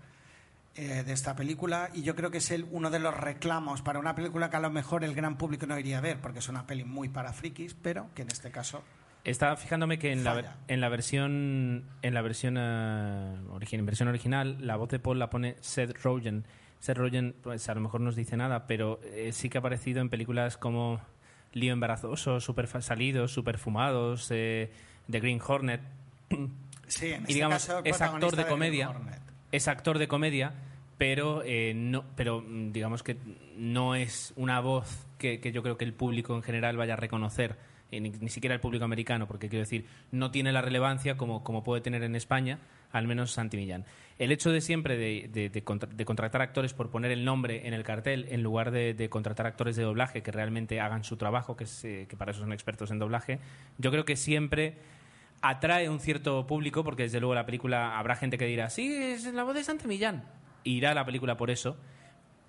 eh, 0.76 1.04
de 1.04 1.14
esta 1.14 1.36
película, 1.36 1.90
y 1.94 2.02
yo 2.02 2.16
creo 2.16 2.32
que 2.32 2.40
es 2.40 2.52
el, 2.52 2.68
uno 2.72 2.90
de 2.90 3.00
los 3.00 3.16
reclamos 3.16 3.82
para 3.82 4.00
una 4.00 4.16
película 4.16 4.50
que 4.50 4.58
a 4.58 4.60
lo 4.60 4.70
mejor 4.70 5.04
el 5.04 5.14
gran 5.14 5.38
público 5.38 5.68
no 5.68 5.78
iría 5.78 6.00
a 6.00 6.02
ver, 6.02 6.20
porque 6.20 6.40
es 6.40 6.50
una 6.50 6.66
peli 6.66 6.84
muy 6.84 7.10
para 7.10 7.34
frikis, 7.34 7.76
pero 7.76 8.10
que 8.16 8.24
en 8.24 8.30
este 8.30 8.50
caso 8.52 8.84
estaba 9.24 9.56
fijándome 9.56 10.00
que 10.00 10.12
en 10.12 10.24
la, 10.24 10.58
en 10.68 10.82
la 10.82 10.90
versión 10.90 11.86
en 12.02 12.14
la 12.14 12.22
versión, 12.22 12.58
uh, 12.58 13.54
origin, 13.54 13.80
en 13.80 13.86
versión 13.86 14.10
original 14.10 14.58
la 14.60 14.76
voz 14.76 14.90
de 14.90 15.00
Paul 15.00 15.20
la 15.20 15.30
pone 15.30 15.56
Seth 15.62 16.02
Rogen. 16.04 16.46
Seth 16.80 16.98
Rogen 16.98 17.36
pues 17.42 17.68
a 17.70 17.76
lo 17.76 17.82
mejor 17.82 18.02
no 18.02 18.10
os 18.10 18.16
dice 18.16 18.38
nada, 18.38 18.68
pero 18.68 19.00
eh, 19.04 19.32
sí 19.34 19.50
que 19.50 19.58
ha 19.58 19.60
aparecido 19.60 20.02
en 20.02 20.10
películas 20.10 20.58
como 20.58 21.02
Lío 21.54 21.74
embarazoso, 21.74 22.40
super 22.40 22.68
salidos, 22.68 23.32
super 23.32 23.58
fumados, 23.58 24.30
eh, 24.32 24.72
The 25.10 25.20
Green 25.20 25.42
Hornet. 25.46 25.82
Sí, 26.90 27.06
en 27.06 27.12
y 27.12 27.16
este 27.22 27.34
digamos, 27.36 27.68
caso, 27.68 27.82
es 27.84 28.02
actor 28.02 28.36
de 28.36 28.44
de 28.44 28.50
comedia. 28.50 28.92
Es 29.52 29.68
actor 29.68 30.00
de 30.00 30.08
comedia, 30.08 30.54
pero, 30.98 31.44
eh, 31.46 31.74
no, 31.76 32.04
pero 32.16 32.42
mm, 32.42 32.72
digamos 32.72 33.04
que 33.04 33.16
no 33.56 33.94
es 33.94 34.34
una 34.36 34.60
voz 34.60 35.06
que, 35.20 35.40
que 35.40 35.52
yo 35.52 35.62
creo 35.62 35.78
que 35.78 35.86
el 35.86 35.94
público 35.94 36.36
en 36.36 36.42
general 36.42 36.78
vaya 36.78 36.94
a 36.94 36.98
reconocer, 36.98 37.52
eh, 37.52 37.58
ni, 37.92 38.10
ni 38.10 38.30
siquiera 38.30 38.54
el 38.56 38.62
público 38.62 38.86
americano, 38.86 39.28
porque 39.28 39.50
quiero 39.50 39.62
decir, 39.64 39.86
no 40.12 40.32
tiene 40.32 40.52
la 40.52 40.62
relevancia 40.62 41.18
como, 41.18 41.44
como 41.44 41.64
puede 41.64 41.82
tener 41.82 42.04
en 42.04 42.16
España, 42.16 42.60
al 42.92 43.08
menos 43.08 43.32
Santi 43.32 43.58
Millán. 43.58 43.86
El 44.18 44.32
hecho 44.32 44.52
de 44.52 44.62
siempre 44.62 44.98
de, 44.98 45.30
de- 45.32 45.50
de 45.50 45.64
contra- 45.64 45.90
de 45.90 46.06
contratar 46.06 46.42
actores 46.42 46.74
por 46.74 46.90
poner 46.90 47.12
el 47.12 47.24
nombre 47.26 47.68
en 47.68 47.74
el 47.74 47.84
cartel, 47.84 48.26
en 48.30 48.44
lugar 48.44 48.72
de, 48.72 49.08
contratar 49.10 49.46
actores 49.48 49.76
de 49.76 49.84
doblaje 49.84 50.22
que 50.24 50.32
realmente 50.32 50.80
hagan 50.82 51.04
su 51.04 51.16
trabajo, 51.18 51.56
que, 51.56 51.66
eh, 51.84 52.06
que 52.10 52.18
para 52.18 52.32
eso 52.32 52.42
son 52.42 52.52
expertos 52.54 52.92
en 52.92 53.00
doblaje, 53.00 53.40
yo 53.78 53.92
creo 53.92 54.06
que 54.06 54.16
siempre 54.16 54.78
atrae 55.42 55.88
un 55.90 56.00
cierto 56.00 56.46
público, 56.48 56.84
porque 56.84 57.04
desde 57.04 57.20
luego 57.20 57.34
la 57.34 57.46
película 57.46 57.98
habrá 57.98 58.16
gente 58.16 58.38
que 58.38 58.46
dirá, 58.46 58.70
sí, 58.70 58.94
es 58.94 59.26
la 59.34 59.44
voz 59.44 59.56
de 59.56 59.64
Santi 59.64 59.88
Millán. 59.88 60.24
Irá 60.66 60.92
a 60.92 60.94
la 60.94 61.06
película 61.06 61.38
por 61.38 61.50
eso, 61.50 61.78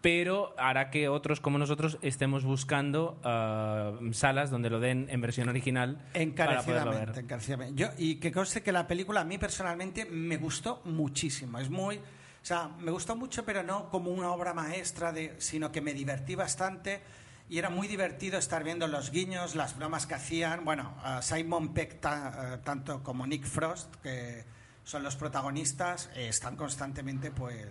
pero 0.00 0.54
hará 0.58 0.90
que 0.90 1.08
otros 1.08 1.40
como 1.40 1.58
nosotros 1.58 1.98
estemos 2.02 2.44
buscando 2.44 3.18
ah, 3.24 3.92
salas 4.12 4.50
donde 4.50 4.70
lo 4.70 4.80
den 4.80 5.06
en 5.10 5.20
versión 5.20 5.48
original 5.48 5.98
para 6.36 6.62
poderlo 6.62 6.90
ver. 6.92 7.08
Encarecidamente, 7.10 7.20
encarecidamente. 7.20 7.82
Yo, 7.82 7.88
y 7.98 8.14
que 8.16 8.32
conste 8.32 8.62
que 8.62 8.72
la 8.72 8.86
película 8.86 9.20
a 9.20 9.24
mí 9.24 9.36
personalmente 9.38 10.06
me 10.06 10.36
gustó 10.38 10.80
muchísimo. 10.84 11.58
Es 11.58 11.68
muy. 11.70 11.96
O 11.96 12.44
sea, 12.46 12.70
me 12.78 12.90
gustó 12.90 13.16
mucho, 13.16 13.44
pero 13.44 13.62
no 13.62 13.90
como 13.90 14.10
una 14.10 14.30
obra 14.32 14.54
maestra, 14.54 15.12
de, 15.12 15.34
sino 15.38 15.70
que 15.70 15.82
me 15.82 15.92
divertí 15.92 16.34
bastante. 16.34 17.02
Y 17.50 17.58
era 17.58 17.68
muy 17.68 17.86
divertido 17.88 18.38
estar 18.38 18.62
viendo 18.64 18.86
los 18.88 19.10
guiños, 19.10 19.56
las 19.56 19.76
bromas 19.76 20.06
que 20.06 20.14
hacían. 20.14 20.64
Bueno, 20.64 20.94
a 21.02 21.20
Simon 21.20 21.74
Peck, 21.74 22.00
ta- 22.00 22.54
eh, 22.54 22.58
tanto 22.64 23.02
como 23.02 23.26
Nick 23.26 23.44
Frost, 23.44 23.94
que 23.96 24.44
son 24.84 25.02
los 25.02 25.16
protagonistas, 25.16 26.08
eh, 26.14 26.28
están 26.28 26.56
constantemente, 26.56 27.30
pues 27.32 27.66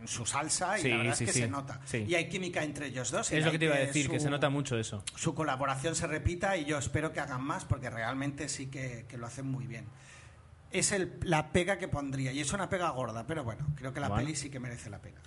en 0.00 0.08
su 0.08 0.24
salsa 0.26 0.78
y 0.78 0.82
Sí, 0.82 0.88
la 0.90 0.96
verdad 0.98 1.14
sí, 1.14 1.24
es 1.24 1.28
que 1.30 1.34
sí. 1.34 1.40
se 1.40 1.48
nota. 1.48 1.80
Y 1.92 2.14
hay 2.14 2.28
química 2.28 2.62
entre 2.62 2.86
ellos 2.88 3.10
dos. 3.10 3.30
Es 3.32 3.44
lo 3.44 3.50
que 3.50 3.58
te 3.58 3.64
iba 3.66 3.74
a 3.74 3.78
decir, 3.78 4.08
que 4.10 4.18
su- 4.18 4.24
se 4.24 4.30
nota 4.30 4.48
mucho 4.50 4.78
eso. 4.78 5.02
su 5.14 5.34
colaboración 5.34 5.94
se 5.94 6.06
repita 6.06 6.56
y 6.56 6.64
yo 6.64 6.78
espero 6.78 7.12
que 7.12 7.20
hagan 7.20 7.42
más 7.42 7.64
porque 7.64 7.90
realmente 7.90 8.48
sí 8.48 8.66
que, 8.66 9.06
que 9.08 9.16
lo 9.18 9.26
hacen 9.26 9.46
muy 9.50 9.66
bien. 9.66 9.86
Es 10.70 10.92
el- 10.92 11.12
la 11.22 11.52
pega 11.52 11.78
que 11.78 11.88
pondría 11.88 12.32
y 12.32 12.40
es 12.40 12.52
una 12.52 12.68
pega 12.68 12.90
gorda, 12.90 13.26
pero 13.26 13.44
bueno, 13.44 13.66
creo 13.76 13.92
que 13.94 14.00
la 14.00 14.08
Bueno. 14.08 14.24
peli 14.24 14.36
sí 14.36 14.50
que 14.50 14.60
merece 14.60 14.90
la 14.90 14.98
pena. 15.00 15.20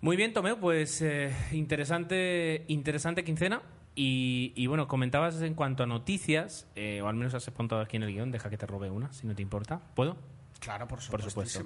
Muy 0.00 0.16
bien, 0.16 0.32
Tomeo, 0.32 0.58
pues 0.60 1.00
eh, 1.02 1.34
interesante, 1.52 2.64
interesante 2.68 3.24
quincena. 3.24 3.62
Y, 3.98 4.52
y 4.54 4.66
bueno, 4.66 4.86
comentabas 4.88 5.40
en 5.40 5.54
cuanto 5.54 5.82
a 5.82 5.86
noticias, 5.86 6.66
eh, 6.76 7.00
o 7.02 7.08
al 7.08 7.14
menos 7.16 7.32
has 7.32 7.48
apuntado 7.48 7.80
aquí 7.80 7.96
en 7.96 8.02
el 8.02 8.12
guion, 8.12 8.30
deja 8.30 8.50
que 8.50 8.58
te 8.58 8.66
robe 8.66 8.90
una, 8.90 9.10
si 9.14 9.26
no 9.26 9.34
te 9.34 9.40
importa. 9.40 9.80
¿Puedo? 9.94 10.18
Claro, 10.60 10.86
por 10.86 10.98
Por 11.08 11.22
supuesto. 11.22 11.64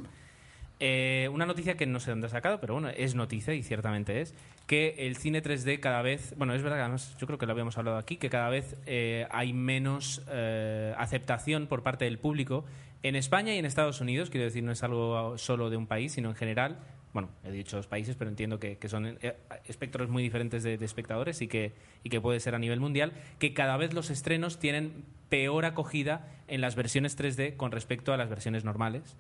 Eh, 0.82 1.28
una 1.30 1.44
noticia 1.44 1.76
que 1.76 1.84
no 1.84 2.00
sé 2.00 2.10
dónde 2.10 2.26
ha 2.26 2.30
sacado, 2.30 2.58
pero 2.58 2.72
bueno, 2.72 2.88
es 2.88 3.14
noticia 3.14 3.52
y 3.52 3.62
ciertamente 3.62 4.22
es 4.22 4.34
que 4.66 4.94
el 4.98 5.16
cine 5.16 5.42
3D 5.42 5.78
cada 5.78 6.00
vez, 6.00 6.34
bueno, 6.38 6.54
es 6.54 6.62
verdad 6.62 6.78
que 6.78 6.82
además 6.82 7.16
yo 7.18 7.26
creo 7.26 7.38
que 7.38 7.44
lo 7.44 7.52
habíamos 7.52 7.76
hablado 7.76 7.98
aquí, 7.98 8.16
que 8.16 8.30
cada 8.30 8.48
vez 8.48 8.76
eh, 8.86 9.26
hay 9.30 9.52
menos 9.52 10.22
eh, 10.30 10.94
aceptación 10.96 11.66
por 11.66 11.82
parte 11.82 12.06
del 12.06 12.18
público 12.18 12.64
en 13.02 13.14
España 13.14 13.54
y 13.54 13.58
en 13.58 13.66
Estados 13.66 14.00
Unidos, 14.00 14.30
quiero 14.30 14.44
decir, 14.44 14.62
no 14.62 14.72
es 14.72 14.82
algo 14.82 15.36
solo 15.36 15.68
de 15.68 15.76
un 15.76 15.86
país, 15.86 16.12
sino 16.12 16.30
en 16.30 16.34
general. 16.34 16.78
Bueno, 17.12 17.28
he 17.44 17.50
dicho 17.50 17.76
dos 17.76 17.86
países, 17.86 18.14
pero 18.16 18.30
entiendo 18.30 18.58
que, 18.58 18.78
que 18.78 18.88
son 18.88 19.18
eh, 19.20 19.36
espectros 19.66 20.08
muy 20.08 20.22
diferentes 20.22 20.62
de, 20.62 20.78
de 20.78 20.84
espectadores 20.86 21.42
y 21.42 21.48
que, 21.48 21.72
y 22.04 22.08
que 22.08 22.20
puede 22.20 22.40
ser 22.40 22.54
a 22.54 22.58
nivel 22.58 22.80
mundial, 22.80 23.12
que 23.38 23.52
cada 23.52 23.76
vez 23.76 23.92
los 23.92 24.08
estrenos 24.08 24.58
tienen 24.58 25.04
peor 25.28 25.64
acogida 25.64 26.28
en 26.48 26.60
las 26.60 26.74
versiones 26.74 27.18
3D 27.18 27.56
con 27.56 27.70
respecto 27.70 28.14
a 28.14 28.16
las 28.16 28.30
versiones 28.30 28.64
normales. 28.64 29.16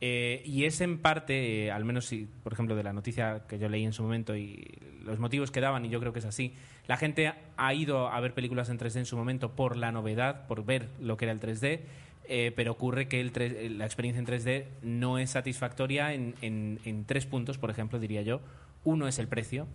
Eh, 0.00 0.42
y 0.44 0.64
es 0.64 0.80
en 0.80 0.98
parte, 0.98 1.70
al 1.70 1.84
menos 1.84 2.06
si, 2.06 2.28
por 2.42 2.52
ejemplo, 2.52 2.76
de 2.76 2.82
la 2.82 2.92
noticia 2.92 3.42
que 3.48 3.58
yo 3.58 3.68
leí 3.68 3.84
en 3.84 3.92
su 3.92 4.02
momento 4.02 4.36
y 4.36 4.78
los 5.02 5.18
motivos 5.18 5.50
que 5.50 5.60
daban, 5.60 5.84
y 5.84 5.88
yo 5.88 6.00
creo 6.00 6.12
que 6.12 6.18
es 6.18 6.24
así, 6.24 6.54
la 6.86 6.96
gente 6.96 7.32
ha 7.56 7.74
ido 7.74 8.08
a 8.08 8.20
ver 8.20 8.34
películas 8.34 8.68
en 8.68 8.78
3D 8.78 8.96
en 8.98 9.06
su 9.06 9.16
momento 9.16 9.52
por 9.52 9.76
la 9.76 9.92
novedad, 9.92 10.46
por 10.46 10.64
ver 10.64 10.88
lo 11.00 11.16
que 11.16 11.24
era 11.24 11.32
el 11.32 11.40
3D, 11.40 11.80
eh, 12.28 12.52
pero 12.54 12.72
ocurre 12.72 13.08
que 13.08 13.20
el 13.20 13.32
3 13.32 13.52
eh, 13.52 13.70
la 13.70 13.86
experiencia 13.86 14.20
en 14.20 14.26
3D 14.26 14.66
no 14.82 15.18
es 15.18 15.30
satisfactoria 15.30 16.12
en 16.12 17.04
tres 17.06 17.24
puntos, 17.24 17.56
por 17.56 17.70
ejemplo, 17.70 17.98
diría 17.98 18.22
yo. 18.22 18.40
Uno 18.84 19.08
es 19.08 19.18
el 19.18 19.28
precio, 19.28 19.66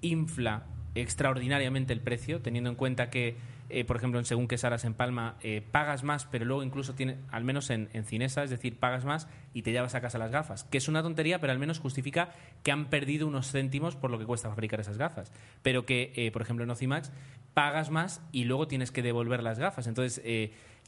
infla 0.00 0.64
extraordinariamente 0.94 1.92
el 1.92 2.00
precio, 2.00 2.40
teniendo 2.40 2.70
en 2.70 2.76
cuenta 2.76 3.10
que, 3.10 3.36
eh, 3.78 3.84
por 3.84 3.96
ejemplo, 3.96 4.18
en 4.18 4.24
según 4.24 4.48
qué 4.48 4.56
salas 4.58 4.84
en 4.84 4.94
Palma, 4.94 5.36
eh, 5.42 5.62
pagas 5.70 6.02
más, 6.04 6.26
pero 6.26 6.44
luego 6.44 6.62
incluso 6.62 6.94
tiene, 6.94 7.18
al 7.30 7.44
menos 7.44 7.70
en, 7.70 7.88
Cinesa, 8.04 8.42
es 8.42 8.50
decir, 8.50 8.78
pagas 8.78 9.04
más 9.04 9.28
y 9.52 9.62
te 9.62 9.72
llevas 9.72 9.94
a 9.94 10.00
casa 10.00 10.18
las 10.18 10.30
gafas, 10.30 10.64
que 10.64 10.78
es 10.78 10.88
una 10.88 11.02
tontería, 11.02 11.40
pero 11.40 11.52
al 11.52 11.58
menos 11.58 11.78
justifica 11.78 12.30
que 12.62 12.72
han 12.72 12.86
perdido 12.86 13.26
unos 13.26 13.50
céntimos 13.50 13.96
por 13.96 14.10
lo 14.10 14.18
que 14.18 14.26
cuesta 14.26 14.48
fabricar 14.48 14.80
esas 14.80 14.98
gafas. 14.98 15.32
Pero 15.62 15.84
que, 15.86 16.12
eh, 16.16 16.30
por 16.32 16.42
ejemplo, 16.42 16.64
en 16.64 16.70
Ocimax, 16.70 17.12
pagas 17.54 17.90
más 17.90 18.20
y 18.32 18.44
luego 18.44 18.66
tienes 18.68 18.90
que 18.90 19.02
devolver 19.02 19.42
las 19.42 19.58
gafas. 19.58 19.86
Entonces, 19.86 20.22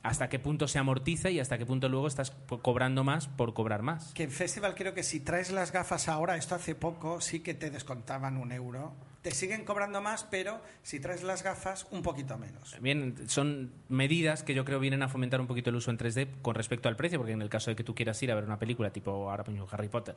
hasta 0.02 0.28
qué 0.28 0.38
punto 0.38 0.68
se 0.68 0.78
amortiza 0.78 1.30
y 1.30 1.40
hasta 1.40 1.58
qué 1.58 1.66
punto 1.66 1.88
luego 1.88 2.06
estás 2.06 2.30
co- 2.30 2.60
cobrando 2.60 3.02
más 3.02 3.26
por 3.28 3.54
cobrar 3.54 3.82
más. 3.82 4.12
Que 4.14 4.24
en 4.24 4.30
Festival 4.30 4.74
creo 4.76 4.94
que 4.94 5.02
si 5.02 5.20
traes 5.20 5.50
las 5.50 5.72
gafas 5.72 6.08
ahora, 6.08 6.36
esto 6.36 6.54
hace 6.54 6.74
poco, 6.74 7.20
sí 7.20 7.40
que 7.40 7.54
te 7.54 7.70
descontaban 7.70 8.36
un 8.36 8.52
euro. 8.52 8.94
Te 9.26 9.34
siguen 9.34 9.64
cobrando 9.64 10.00
más, 10.00 10.22
pero 10.22 10.60
si 10.84 11.00
traes 11.00 11.24
las 11.24 11.42
gafas, 11.42 11.88
un 11.90 12.00
poquito 12.00 12.38
menos. 12.38 12.80
Bien, 12.80 13.28
son 13.28 13.72
medidas 13.88 14.44
que 14.44 14.54
yo 14.54 14.64
creo 14.64 14.78
vienen 14.78 15.02
a 15.02 15.08
fomentar 15.08 15.40
un 15.40 15.48
poquito 15.48 15.70
el 15.70 15.74
uso 15.74 15.90
en 15.90 15.98
3D 15.98 16.28
con 16.42 16.54
respecto 16.54 16.88
al 16.88 16.94
precio, 16.94 17.18
porque 17.18 17.32
en 17.32 17.42
el 17.42 17.48
caso 17.48 17.72
de 17.72 17.74
que 17.74 17.82
tú 17.82 17.92
quieras 17.92 18.22
ir 18.22 18.30
a 18.30 18.36
ver 18.36 18.44
una 18.44 18.60
película 18.60 18.90
tipo 18.90 19.10
ahora 19.28 19.44
Harry 19.72 19.88
Potter, 19.88 20.14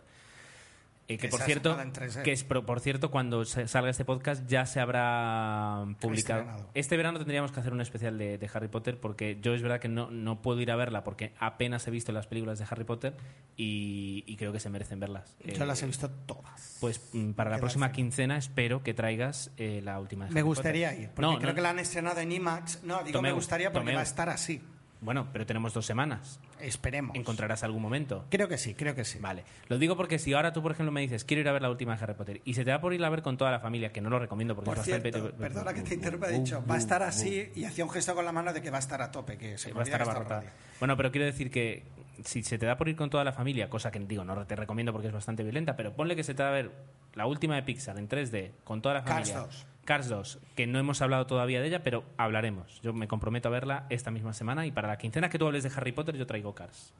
eh, 1.10 1.18
que 1.18 1.28
por 1.28 1.42
cierto, 1.42 1.72
sacado 1.72 1.88
en 1.88 1.94
3D. 1.94 2.22
que 2.24 2.32
es 2.32 2.44
por, 2.44 2.80
cierto 2.80 3.12
cuando 3.12 3.44
salga 3.44 3.90
este 3.90 4.06
podcast 4.06 4.48
ya 4.48 4.66
se 4.66 4.80
habrá 4.80 5.86
publicado. 6.00 6.70
Este 6.74 6.96
verano 6.98 7.18
tendríamos 7.20 7.52
que 7.52 7.60
hacer 7.60 7.74
un 7.74 7.82
especial 7.82 8.18
de, 8.18 8.38
de 8.38 8.50
Harry 8.54 8.68
Potter 8.70 9.00
porque 9.00 9.38
yo 9.42 9.54
es 9.54 9.62
verdad 9.62 9.80
que 9.80 9.90
no, 9.90 10.10
no 10.12 10.42
puedo 10.42 10.62
ir 10.62 10.72
a 10.72 10.76
verla 10.76 11.04
porque 11.04 11.34
apenas 11.40 11.88
he 11.88 11.92
visto 11.92 12.12
las 12.12 12.28
películas 12.28 12.60
de 12.60 12.66
Harry 12.70 12.84
Potter 12.86 13.16
y, 13.58 14.24
y 14.28 14.36
creo 14.38 14.52
que 14.54 14.60
se 14.60 14.70
merecen 14.70 15.00
verlas. 15.00 15.36
Yo 15.44 15.64
Eh, 15.64 15.68
las 15.68 15.82
he 15.84 15.86
visto 15.88 16.10
todas. 16.26 16.78
Pues 16.80 17.02
mm, 17.14 17.32
para 17.32 17.50
la 17.50 17.58
próxima 17.58 17.92
quincena 17.92 18.38
espero 18.38 18.84
que 18.84 18.94
traigas 18.94 19.52
eh, 19.58 19.82
la 19.84 20.00
última 20.00 20.26
de 20.26 20.32
Me 20.32 20.40
Harry 20.40 20.48
gustaría 20.48 20.90
Potter. 20.90 21.04
ir, 21.04 21.10
porque 21.10 21.22
No, 21.22 21.38
creo 21.40 21.50
no, 21.50 21.56
que 21.56 21.62
la 21.62 21.70
han 21.72 21.80
estrenado 21.80 22.20
en 22.22 22.32
IMAX. 22.32 22.84
No, 22.84 23.04
digo 23.04 23.22
me 23.22 23.32
gustaría 23.32 23.72
porque 23.72 23.86
Tomeu. 23.86 23.96
va 23.96 24.02
a 24.02 24.04
estar 24.04 24.30
así. 24.30 24.62
Bueno, 25.02 25.28
pero 25.32 25.46
tenemos 25.46 25.74
dos 25.74 25.86
semanas. 25.86 26.40
Esperemos. 26.60 27.16
Encontrarás 27.16 27.64
algún 27.64 27.82
momento. 27.82 28.26
Creo 28.30 28.48
que 28.48 28.58
sí, 28.58 28.74
creo 28.74 28.96
que 28.96 29.06
sí. 29.06 29.20
Vale. 29.20 29.44
Lo 29.68 29.78
digo 29.78 29.96
porque 29.96 30.20
si 30.20 30.34
ahora 30.34 30.52
tú, 30.52 30.62
por 30.62 30.74
ejemplo, 30.74 30.92
me 30.92 31.02
dices, 31.02 31.24
quiero 31.24 31.42
ir 31.42 31.48
a 31.48 31.54
ver 31.54 31.62
la 31.62 31.70
última 31.70 31.96
de 31.96 32.04
Harry 32.04 32.16
Potter, 32.16 32.42
y 32.44 32.54
se 32.54 32.66
te 32.66 32.72
da 32.72 32.82
por 32.82 32.94
ir 32.94 33.04
a 33.04 33.10
ver 33.10 33.22
con 33.22 33.38
toda 33.38 33.52
la 33.52 33.60
familia, 33.60 33.92
que 33.94 34.02
no 34.02 34.10
lo 34.10 34.20
recomiendo 34.20 34.56
porque 34.56 34.66
Por 34.66 34.78
es 34.78 34.80
bastante... 34.80 35.12
cierto, 35.12 35.38
perdona 35.38 35.74
que 35.74 35.82
te 35.82 35.94
interrumpa, 35.94 36.30
he 36.30 36.40
dicho, 36.40 36.64
va 36.70 36.76
a 36.76 36.78
estar 36.78 37.02
así 37.04 37.50
y 37.56 37.64
hacía 37.64 37.86
un 37.86 37.92
gesto 37.92 38.14
con 38.14 38.26
la 38.26 38.32
mano 38.32 38.52
de 38.52 38.62
que 38.62 38.70
va 38.70 38.78
a 38.78 38.82
estar 38.82 39.02
a 39.02 39.12
tope, 39.12 39.38
que 39.38 39.58
se 39.58 39.72
va 39.72 39.82
a 39.82 39.84
estar 39.84 40.02
abarrotada. 40.02 40.44
Bueno, 40.80 40.98
pero 40.98 41.12
quiero 41.12 41.26
decir 41.26 41.50
que 41.50 41.84
si 42.26 42.44
se 42.44 42.58
te 42.58 42.66
da 42.66 42.78
por 42.78 42.90
ir 42.90 42.96
con 42.96 43.10
toda 43.10 43.24
la 43.24 43.32
familia, 43.32 43.70
cosa 43.70 43.92
que 43.92 44.00
digo, 44.00 44.26
no 44.26 44.46
te 44.46 44.56
recomiendo 44.56 44.92
porque 44.92 45.08
es 45.08 45.14
bastante 45.14 45.44
violenta, 45.44 45.76
pero 45.76 45.94
ponle 45.94 46.16
que 46.16 46.24
se 46.24 46.34
te 46.34 46.44
da 46.44 46.50
a 46.50 46.54
ver 46.54 46.72
la 47.14 47.26
última 47.26 47.56
de 47.56 47.64
Pixar 47.64 47.98
en 47.98 48.10
3D 48.10 48.52
con 48.64 48.82
toda 48.82 48.96
la 48.96 49.04
Cars 49.04 49.32
familia. 49.32 49.48
2. 49.48 49.66
Cars 49.90 50.08
2, 50.08 50.38
que 50.56 50.68
no 50.68 50.78
hemos 50.78 51.02
hablado 51.02 51.26
todavía 51.26 51.62
de 51.62 51.68
ella, 51.68 51.82
pero 51.82 52.04
hablaremos. 52.16 52.80
Yo 52.84 52.94
me 52.94 53.08
comprometo 53.08 53.48
a 53.48 53.52
verla 53.52 53.88
esta 53.90 54.12
misma 54.12 54.34
semana 54.34 54.68
y 54.68 54.72
para 54.72 54.88
la 54.88 55.00
quincena 55.00 55.30
que 55.30 55.40
tú 55.40 55.48
hables 55.48 55.64
de 55.64 55.72
Harry 55.76 55.94
Potter 55.94 56.16
yo 56.16 56.28
traigo 56.28 56.54
Cars. 56.54 56.94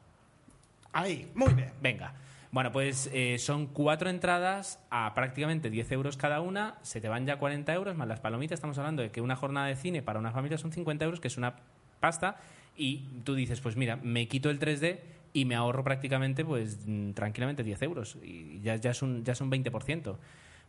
Ahí, 0.92 1.30
muy 1.36 1.54
bien. 1.54 1.70
Venga. 1.80 2.14
Bueno, 2.50 2.72
pues 2.72 3.08
eh, 3.12 3.38
son 3.38 3.68
cuatro 3.68 4.10
entradas 4.10 4.80
a 4.90 5.14
prácticamente 5.14 5.70
10 5.70 5.92
euros 5.92 6.16
cada 6.16 6.40
una. 6.40 6.78
Se 6.82 7.00
te 7.00 7.08
van 7.08 7.26
ya 7.26 7.38
40 7.38 7.72
euros 7.74 7.96
más 7.96 8.08
las 8.08 8.18
palomitas. 8.18 8.56
Estamos 8.56 8.76
hablando 8.78 9.02
de 9.02 9.12
que 9.12 9.20
una 9.20 9.36
jornada 9.36 9.68
de 9.68 9.76
cine 9.76 10.02
para 10.02 10.18
una 10.18 10.32
familia 10.32 10.58
son 10.58 10.72
50 10.72 11.04
euros, 11.04 11.20
que 11.20 11.28
es 11.28 11.36
una 11.36 11.54
pasta. 12.00 12.38
Y 12.76 13.04
tú 13.22 13.36
dices, 13.36 13.60
pues 13.60 13.76
mira, 13.76 14.00
me 14.02 14.26
quito 14.26 14.50
el 14.50 14.58
3D 14.58 14.98
y 15.32 15.44
me 15.44 15.54
ahorro 15.54 15.84
prácticamente, 15.84 16.44
pues 16.44 16.80
mm, 16.84 17.12
tranquilamente 17.12 17.62
10 17.62 17.82
euros. 17.82 18.18
Y 18.20 18.58
ya, 18.62 18.74
ya, 18.74 18.90
es, 18.90 19.00
un, 19.00 19.22
ya 19.22 19.34
es 19.34 19.40
un 19.40 19.48
20%. 19.48 20.16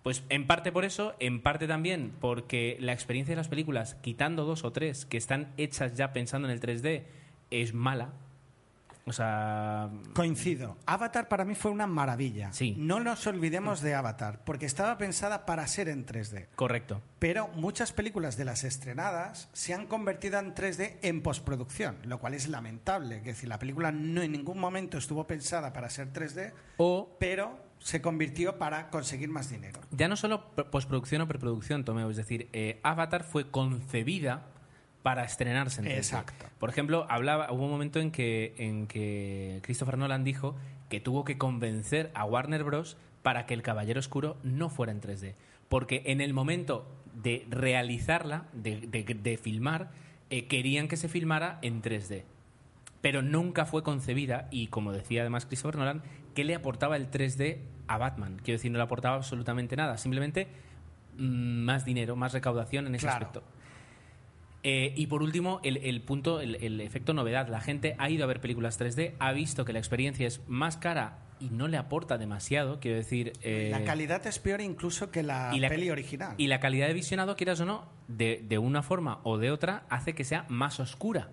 Pues 0.04 0.24
en 0.30 0.48
parte 0.48 0.72
por 0.72 0.84
eso, 0.84 1.16
en 1.20 1.42
parte 1.42 1.68
también 1.68 2.14
porque 2.20 2.78
la 2.80 2.94
experiencia 2.94 3.34
de 3.34 3.38
las 3.38 3.50
películas, 3.50 3.96
quitando 4.02 4.46
dos 4.46 4.64
o 4.64 4.72
tres 4.72 5.06
que 5.06 5.18
están 5.18 5.54
hechas 5.58 5.94
ya 5.94 6.12
pensando 6.12 6.48
en 6.48 6.54
el 6.54 6.60
3D, 6.60 7.04
es 7.52 7.74
mala. 7.74 8.14
O 9.06 9.14
sea, 9.14 9.90
Coincido. 10.14 10.78
Avatar 10.86 11.28
para 11.28 11.44
mí 11.44 11.56
fue 11.56 11.72
una 11.72 11.88
maravilla. 11.88 12.54
Sí. 12.54 12.76
No 12.78 13.00
nos 13.00 13.26
olvidemos 13.26 13.82
de 13.82 13.96
Avatar, 13.96 14.44
porque 14.46 14.68
estaba 14.68 14.98
pensada 14.98 15.46
para 15.46 15.66
ser 15.68 15.90
en 15.90 16.06
3D. 16.06 16.48
correcto. 16.56 17.02
Pero 17.18 17.48
muchas 17.50 17.94
películas 17.94 18.38
de 18.38 18.46
las 18.46 18.64
estrenadas 18.64 19.50
se 19.54 19.74
han 19.74 19.88
convertido 19.88 20.40
en 20.40 20.54
3D 20.54 20.98
en 21.02 21.22
postproducción, 21.22 21.98
lo 22.04 22.20
cual 22.20 22.36
es 22.36 22.48
lamentable. 22.48 23.18
Es 23.18 23.26
decir, 23.26 23.50
la 23.50 23.60
película 23.60 23.92
no 23.92 24.22
en 24.22 24.32
ningún 24.32 24.60
momento 24.60 24.98
estuvo 24.98 25.26
pensada 25.26 25.74
para 25.74 25.90
ser 25.90 26.14
3D, 26.14 26.54
O 26.78 27.18
pero 27.20 27.71
se 27.82 28.02
convirtió 28.02 28.58
para 28.58 28.90
conseguir 28.90 29.30
más 29.30 29.50
dinero. 29.50 29.80
ya 29.92 30.08
no 30.08 30.16
solo 30.16 30.46
postproducción 30.72 31.22
o 31.22 31.28
preproducción, 31.28 31.84
Tomeo, 31.84 32.10
es 32.10 32.18
decir, 32.18 32.48
eh, 32.54 32.80
Avatar 32.84 33.24
fue 33.24 33.50
concebida 33.50 34.46
para 35.04 35.24
estrenarse 35.26 35.82
en 35.82 35.88
3D. 35.88 35.98
Exacto. 35.98 36.46
Por 36.60 36.70
ejemplo, 36.70 37.08
hablaba, 37.10 37.52
hubo 37.52 37.66
un 37.66 37.72
momento 37.72 38.00
en 38.00 38.12
que, 38.12 38.54
en 38.58 38.86
que 38.88 39.60
Christopher 39.64 39.98
Nolan 39.98 40.24
dijo 40.24 40.56
que 40.90 41.00
tuvo 41.00 41.24
que 41.26 41.38
convencer 41.40 42.12
a 42.14 42.24
Warner 42.26 42.64
Bros. 42.64 42.98
para 43.24 43.46
que 43.48 43.54
El 43.56 43.62
Caballero 43.64 44.00
Oscuro 44.00 44.38
no 44.44 44.70
fuera 44.70 44.92
en 44.92 45.02
3D. 45.02 45.34
Porque 45.70 46.04
en 46.06 46.22
el 46.22 46.34
momento 46.34 46.88
de 47.14 47.46
realizarla, 47.50 48.46
de, 48.54 48.82
de- 48.82 49.04
de 49.04 49.38
filmar, 49.38 49.90
eh, 50.30 50.46
querían 50.48 50.88
que 50.88 50.98
se 50.98 51.08
filmara 51.10 51.58
en 51.64 51.82
3D. 51.82 52.24
Pero 53.02 53.22
nunca 53.24 53.66
fue 53.66 53.82
concebida, 53.84 54.48
y 54.52 54.68
como 54.68 54.92
decía 54.92 55.22
además 55.22 55.46
Christopher 55.48 55.78
Nolan, 55.78 56.04
¿qué 56.34 56.44
le 56.44 56.56
aportaba 56.56 56.96
el 56.98 57.10
3D 57.12 57.58
a 57.88 57.98
Batman? 57.98 58.38
Quiero 58.44 58.58
decir, 58.58 58.72
no 58.72 58.78
le 58.78 58.84
aportaba 58.84 59.16
absolutamente 59.16 59.76
nada, 59.76 59.98
simplemente 59.98 60.48
mm, 61.18 61.64
más 61.64 61.86
dinero, 61.86 62.16
más 62.16 62.34
recaudación 62.34 62.88
en 62.88 62.96
ese 62.96 63.06
Claro. 63.08 63.26
aspecto. 63.28 63.44
Eh, 64.64 64.94
y 64.96 65.08
por 65.08 65.24
último, 65.24 65.60
el, 65.64 65.78
el 65.78 66.02
punto, 66.02 66.40
el, 66.40 66.56
el 66.56 66.82
efecto 66.82 67.14
novedad. 67.14 67.48
La 67.48 67.62
gente 67.62 67.96
ha 67.98 68.10
ido 68.12 68.24
a 68.24 68.28
ver 68.28 68.40
películas 68.42 68.80
3D, 68.80 69.14
ha 69.18 69.32
visto 69.32 69.66
que 69.66 69.74
la 69.74 69.80
experiencia 69.80 70.28
es 70.28 70.42
más 70.48 70.78
cara 70.78 71.18
y 71.40 71.50
no 71.50 71.68
le 71.68 71.78
aporta 71.78 72.20
demasiado. 72.20 72.80
Quiero 72.80 72.98
decir. 72.98 73.34
eh, 73.42 73.70
La 73.72 73.84
calidad 73.84 74.26
es 74.28 74.38
peor 74.38 74.62
incluso 74.62 75.10
que 75.10 75.24
la, 75.24 75.50
y 75.52 75.60
la- 75.60 75.68
peli 75.70 75.90
original. 75.90 76.36
Y 76.38 76.46
la 76.46 76.60
calidad 76.60 76.88
de 76.88 76.94
visionado, 76.94 77.36
quieras 77.36 77.60
o 77.62 77.66
no, 77.66 77.86
de, 78.08 78.46
de 78.48 78.60
una 78.60 78.84
forma 78.84 79.20
o 79.24 79.40
de 79.40 79.50
otra, 79.50 79.84
hace 79.90 80.14
que 80.14 80.24
sea 80.24 80.46
más 80.48 80.80
oscura. 80.80 81.30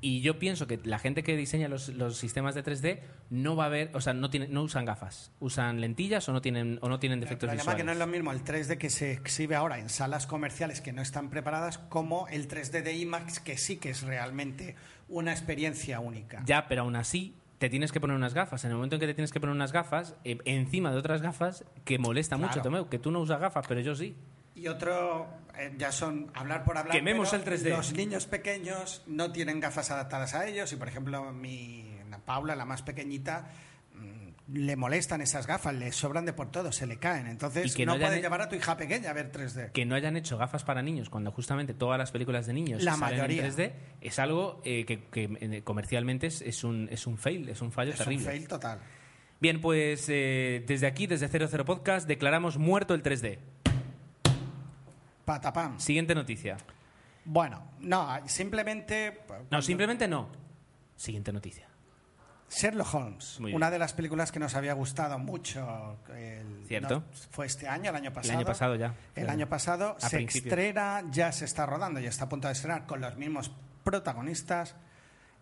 Y 0.00 0.20
yo 0.20 0.38
pienso 0.38 0.66
que 0.66 0.78
la 0.84 0.98
gente 0.98 1.22
que 1.22 1.36
diseña 1.36 1.68
los, 1.68 1.88
los 1.88 2.18
sistemas 2.18 2.54
de 2.54 2.62
3D 2.62 3.00
no 3.30 3.56
va 3.56 3.64
a 3.66 3.68
ver, 3.68 3.90
o 3.94 4.00
sea, 4.00 4.12
no, 4.12 4.28
tiene, 4.30 4.46
no 4.46 4.62
usan 4.62 4.84
gafas, 4.84 5.32
usan 5.40 5.80
lentillas 5.80 6.28
o 6.28 6.32
no 6.32 6.42
tienen, 6.42 6.78
o 6.82 6.88
no 6.88 6.98
tienen 6.98 7.18
El 7.18 7.20
defectos 7.24 7.48
problema 7.48 7.62
visuales. 7.62 7.80
que 7.80 7.84
no 7.86 7.92
es 7.92 7.98
lo 7.98 8.06
mismo 8.06 8.30
el 8.32 8.44
3D 8.44 8.76
que 8.78 8.90
se 8.90 9.12
exhibe 9.12 9.54
ahora 9.56 9.78
en 9.78 9.88
salas 9.88 10.26
comerciales 10.26 10.80
que 10.80 10.92
no 10.92 11.00
están 11.02 11.30
preparadas 11.30 11.78
como 11.78 12.28
el 12.28 12.46
3D 12.46 12.82
de 12.82 12.92
IMAX 12.94 13.40
que 13.40 13.56
sí 13.56 13.78
que 13.78 13.90
es 13.90 14.02
realmente 14.02 14.76
una 15.08 15.32
experiencia 15.32 15.98
única. 16.00 16.42
Ya, 16.44 16.68
pero 16.68 16.82
aún 16.82 16.94
así 16.96 17.34
te 17.58 17.70
tienes 17.70 17.90
que 17.90 17.98
poner 18.00 18.16
unas 18.16 18.34
gafas. 18.34 18.64
En 18.64 18.70
el 18.72 18.76
momento 18.76 18.96
en 18.96 19.00
que 19.00 19.06
te 19.06 19.14
tienes 19.14 19.32
que 19.32 19.40
poner 19.40 19.54
unas 19.56 19.72
gafas, 19.72 20.14
eh, 20.24 20.36
encima 20.44 20.90
de 20.90 20.98
otras 20.98 21.22
gafas, 21.22 21.64
que 21.86 21.98
molesta 21.98 22.36
Claro. 22.36 22.50
mucho, 22.50 22.60
Tomeu, 22.62 22.88
que 22.90 22.98
tú 22.98 23.10
no 23.10 23.20
usas 23.20 23.40
gafas, 23.40 23.64
pero 23.66 23.80
yo 23.80 23.94
sí. 23.94 24.14
Y 24.56 24.68
otro, 24.68 25.28
eh, 25.58 25.72
ya 25.78 25.92
son 25.92 26.30
hablar 26.34 26.64
por 26.64 26.76
hablar. 26.78 26.96
Quememos 26.96 27.32
el 27.34 27.44
3D. 27.44 27.68
Los 27.70 27.92
niños 27.92 28.26
pequeños 28.26 29.02
no 29.06 29.30
tienen 29.30 29.60
gafas 29.60 29.90
adaptadas 29.90 30.34
a 30.34 30.46
ellos 30.48 30.72
y, 30.72 30.76
por 30.76 30.88
ejemplo, 30.88 31.32
mi 31.32 31.84
la 32.10 32.18
Paula, 32.18 32.56
la 32.56 32.64
más 32.64 32.82
pequeñita, 32.82 33.50
mm, 33.94 34.54
le 34.56 34.76
molestan 34.76 35.20
esas 35.20 35.46
gafas, 35.46 35.74
le 35.74 35.92
sobran 35.92 36.24
de 36.24 36.32
por 36.32 36.50
todo, 36.50 36.72
se 36.72 36.86
le 36.86 36.98
caen. 36.98 37.26
Entonces, 37.26 37.74
que 37.74 37.84
no, 37.84 37.92
no 37.92 37.96
hayan 37.96 38.06
puedes 38.08 38.18
he- 38.20 38.22
llevar 38.22 38.40
a 38.42 38.48
tu 38.48 38.56
hija 38.56 38.76
pequeña 38.78 39.10
a 39.10 39.12
ver 39.12 39.30
3D. 39.30 39.72
Que 39.72 39.84
no 39.84 39.94
hayan 39.94 40.16
hecho 40.16 40.38
gafas 40.38 40.64
para 40.64 40.82
niños 40.82 41.10
cuando 41.10 41.32
justamente 41.32 41.74
todas 41.74 41.98
las 41.98 42.10
películas 42.12 42.46
de 42.46 42.54
niños 42.54 42.82
La 42.82 42.94
salen 42.94 43.18
mayoría. 43.18 43.44
en 43.44 43.52
3D 43.52 43.72
es 44.00 44.18
algo 44.18 44.62
eh, 44.64 44.86
que, 44.86 45.04
que, 45.04 45.24
eh, 45.40 45.62
comercialmente 45.64 46.28
es, 46.28 46.40
es 46.42 46.64
un, 46.64 46.88
es 46.90 47.06
un 47.06 47.18
fail, 47.18 47.48
es 47.50 47.60
un 47.60 47.72
fallo 47.72 47.92
Es 47.92 47.98
un 48.00 48.04
terrible. 48.06 48.24
fail 48.30 48.48
total. 48.48 48.78
Bien, 49.38 49.60
pues 49.60 50.06
eh, 50.08 50.64
desde 50.66 50.86
aquí, 50.86 51.06
desde 51.06 51.28
00 51.28 51.64
Podcast, 51.66 52.08
declaramos 52.08 52.56
muerto 52.56 52.94
el 52.94 53.02
3D. 53.02 53.38
Patapam. 55.26 55.78
Siguiente 55.78 56.14
noticia. 56.14 56.56
Bueno, 57.26 57.62
no, 57.80 58.08
simplemente. 58.26 59.20
No, 59.50 59.60
simplemente 59.60 60.08
no. 60.08 60.28
Siguiente 60.96 61.32
noticia. 61.32 61.66
Sherlock 62.48 62.94
Holmes, 62.94 63.40
Muy 63.40 63.48
bien. 63.50 63.56
una 63.56 63.72
de 63.72 63.78
las 63.80 63.92
películas 63.92 64.30
que 64.30 64.38
nos 64.38 64.54
había 64.54 64.72
gustado 64.74 65.18
mucho. 65.18 65.98
el- 66.14 66.64
Cierto. 66.68 67.00
no, 67.00 67.04
fue 67.30 67.46
este 67.46 67.66
año, 67.68 67.90
el 67.90 67.96
año 67.96 68.08
El 68.10 68.14
pasado. 68.14 68.38
año 68.38 68.46
pasado 68.46 68.74
ya. 68.76 68.94
El 69.16 69.28
año 69.28 69.48
pasado 69.48 69.96
A 70.00 70.08
se 70.08 70.16
principios. 70.18 70.52
estrena, 70.52 71.02
ya 71.10 71.32
se 71.32 71.44
está 71.44 71.66
rodando, 71.66 71.98
ya 71.98 72.08
está 72.08 72.26
a 72.26 72.28
punto 72.28 72.46
de 72.46 72.52
estrenar 72.52 72.86
con 72.86 73.00
los 73.00 73.16
mismos 73.16 73.50
protagonistas 73.82 74.76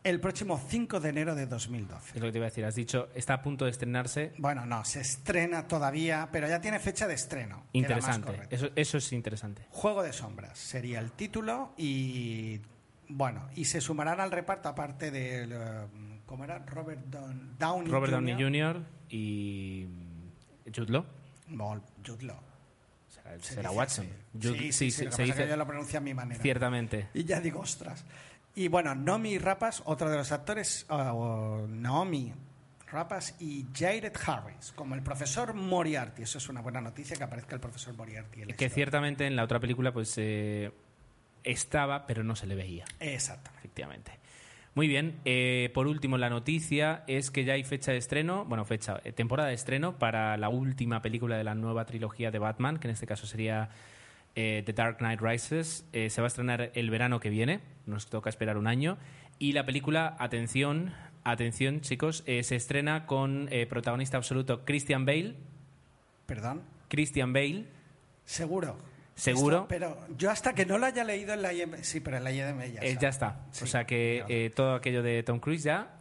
el 0.04 0.20
próximo 0.20 0.60
5 0.68 1.00
de 1.00 1.08
enero 1.08 1.34
de 1.34 1.46
2012. 1.46 2.10
Es 2.14 2.20
lo 2.20 2.26
que 2.26 2.32
te 2.32 2.38
iba 2.38 2.46
a 2.46 2.50
decir. 2.50 2.64
Has 2.64 2.74
dicho, 2.74 3.08
está 3.14 3.34
a 3.34 3.42
punto 3.42 3.64
de 3.64 3.70
estrenarse. 3.72 4.32
Bueno, 4.38 4.64
no, 4.66 4.84
se 4.84 5.00
estrena 5.00 5.66
todavía, 5.66 6.28
pero 6.30 6.46
ya 6.46 6.60
tiene 6.60 6.78
fecha 6.78 7.06
de 7.08 7.14
estreno. 7.14 7.64
Interesante. 7.72 8.46
Eso, 8.50 8.68
eso 8.76 8.98
es 8.98 9.12
interesante. 9.12 9.66
Juego 9.70 10.02
de 10.02 10.12
sombras 10.12 10.58
sería 10.58 11.00
el 11.00 11.10
título 11.12 11.72
y 11.76 12.60
bueno, 13.08 13.48
y 13.56 13.64
se 13.64 13.80
sumarán 13.80 14.20
al 14.20 14.30
reparto 14.30 14.68
aparte 14.68 15.10
de 15.10 15.44
eh, 15.44 15.86
¿cómo 16.26 16.44
era? 16.44 16.58
Robert 16.60 17.04
Down- 17.10 17.56
Downey 17.58 17.90
Robert 17.90 18.12
Jr. 18.14 18.26
Downey 18.36 18.44
Jr. 18.44 18.82
y 19.10 19.86
Jude 20.74 20.92
Law. 20.92 21.04
No, 21.48 21.82
Jude 22.06 22.24
Law. 22.24 22.38
Será, 23.08 23.38
Se 23.40 23.54
será 23.54 23.70
Watson. 23.70 24.06
Jude- 24.34 24.58
sí, 24.58 24.72
sí, 24.72 24.90
sí, 24.90 25.04
se- 25.04 25.10
se 25.10 25.32
que 25.32 25.48
yo 25.48 25.56
lo 25.56 25.66
pronuncio 25.66 25.98
a 25.98 26.02
mi 26.02 26.12
manera. 26.14 26.42
ciertamente. 26.42 27.08
Y 27.14 27.24
ya 27.24 27.40
digo, 27.40 27.60
ostras. 27.60 28.04
Y 28.56 28.68
bueno, 28.68 28.94
Nomi 28.94 29.38
Rapas, 29.38 29.82
otro 29.86 30.08
de 30.08 30.16
los 30.16 30.30
actores, 30.30 30.86
o 30.88 31.66
Naomi 31.68 32.32
Rapas 32.86 33.34
y 33.40 33.66
Jared 33.74 34.12
Harris, 34.24 34.72
como 34.76 34.94
el 34.94 35.02
profesor 35.02 35.54
Moriarty. 35.54 36.22
Eso 36.22 36.38
es 36.38 36.48
una 36.48 36.60
buena 36.60 36.80
noticia 36.80 37.16
que 37.16 37.24
aparezca 37.24 37.56
el 37.56 37.60
profesor 37.60 37.94
Moriarty. 37.96 38.42
en 38.42 38.48
Que 38.56 38.68
ciertamente 38.68 39.26
en 39.26 39.34
la 39.34 39.42
otra 39.42 39.58
película 39.58 39.92
pues 39.92 40.14
eh, 40.18 40.70
estaba, 41.42 42.06
pero 42.06 42.22
no 42.22 42.36
se 42.36 42.46
le 42.46 42.54
veía. 42.54 42.84
Exactamente. 43.00 43.58
Efectivamente. 43.58 44.12
Muy 44.74 44.88
bien. 44.88 45.20
eh, 45.24 45.70
por 45.74 45.86
último, 45.86 46.18
la 46.18 46.30
noticia 46.30 47.04
es 47.06 47.30
que 47.30 47.44
ya 47.44 47.54
hay 47.54 47.64
fecha 47.64 47.92
de 47.92 47.98
estreno, 47.98 48.44
bueno, 48.44 48.64
fecha, 48.64 49.00
eh, 49.04 49.12
temporada 49.12 49.48
de 49.48 49.54
estreno 49.54 49.98
para 49.98 50.36
la 50.36 50.48
última 50.48 51.00
película 51.00 51.36
de 51.36 51.44
la 51.44 51.54
nueva 51.54 51.84
trilogía 51.86 52.30
de 52.30 52.38
Batman, 52.38 52.78
que 52.78 52.88
en 52.88 52.92
este 52.92 53.06
caso 53.06 53.26
sería 53.26 53.70
eh, 54.34 54.62
The 54.64 54.72
Dark 54.72 54.98
Knight 54.98 55.20
Rises. 55.20 55.86
Eh, 55.92 56.10
se 56.10 56.20
va 56.20 56.26
a 56.26 56.28
estrenar 56.28 56.70
el 56.74 56.90
verano 56.90 57.20
que 57.20 57.30
viene, 57.30 57.60
nos 57.86 58.06
toca 58.08 58.28
esperar 58.30 58.56
un 58.58 58.66
año. 58.66 58.98
Y 59.38 59.52
la 59.52 59.64
película, 59.66 60.16
atención, 60.18 60.92
atención 61.24 61.80
chicos, 61.80 62.22
eh, 62.26 62.42
se 62.42 62.56
estrena 62.56 63.06
con 63.06 63.48
protagonista 63.68 64.16
absoluto 64.16 64.64
Christian 64.64 65.04
Bale. 65.06 65.34
Perdón. 66.26 66.62
Christian 66.88 67.32
Bale, 67.32 67.66
Seguro. 68.24 68.76
¿Seguro? 69.16 69.56
Esto- 69.58 69.68
pero 69.68 69.96
yo 70.16 70.30
hasta 70.30 70.54
que 70.54 70.66
no 70.66 70.78
lo 70.78 70.86
haya 70.86 71.04
leído 71.04 71.34
en 71.34 71.42
la 71.42 71.52
IM... 71.52 71.74
Sí, 71.82 72.00
pero 72.00 72.16
en 72.16 72.24
la 72.24 72.32
IMDb 72.32 72.72
ya, 72.74 72.80
está. 72.80 73.00
ya 73.00 73.08
está. 73.08 73.40
Sí, 73.52 73.64
o 73.64 73.66
sea 73.66 73.86
que 73.86 74.24
claro. 74.26 74.50
todo 74.54 74.74
aquello 74.74 75.02
de 75.02 75.22
Tom 75.22 75.38
Cruise 75.38 75.62
ya 75.62 76.00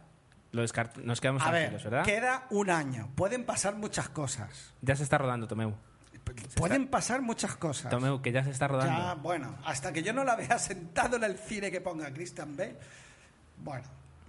lo 0.52 0.64
descart- 0.64 0.96
nos 1.02 1.20
quedamos 1.20 1.42
A 1.42 1.50
ver, 1.50 1.68
tranquilos, 1.70 1.84
¿verdad? 1.84 2.04
queda 2.04 2.46
un 2.50 2.70
año. 2.70 3.10
Pueden 3.14 3.44
pasar 3.44 3.76
muchas 3.76 4.08
cosas. 4.08 4.72
Ya 4.80 4.96
se 4.96 5.02
está 5.04 5.18
rodando, 5.18 5.46
Tomeu. 5.46 5.74
Pueden 6.56 6.88
pasar 6.88 7.22
muchas 7.22 7.56
cosas. 7.56 7.90
Tomeu, 7.90 8.22
que 8.22 8.32
ya 8.32 8.44
se 8.44 8.50
está 8.50 8.68
rodando. 8.68 8.98
Ya, 8.98 9.14
bueno, 9.14 9.56
hasta 9.64 9.92
que 9.92 10.02
yo 10.02 10.12
no 10.12 10.24
la 10.24 10.36
vea 10.36 10.58
sentado 10.58 11.16
en 11.16 11.24
el 11.24 11.36
cine 11.38 11.70
que 11.70 11.80
ponga 11.80 12.12
Christian 12.12 12.56
Bale. 12.56 12.76
Bueno, 13.58 13.84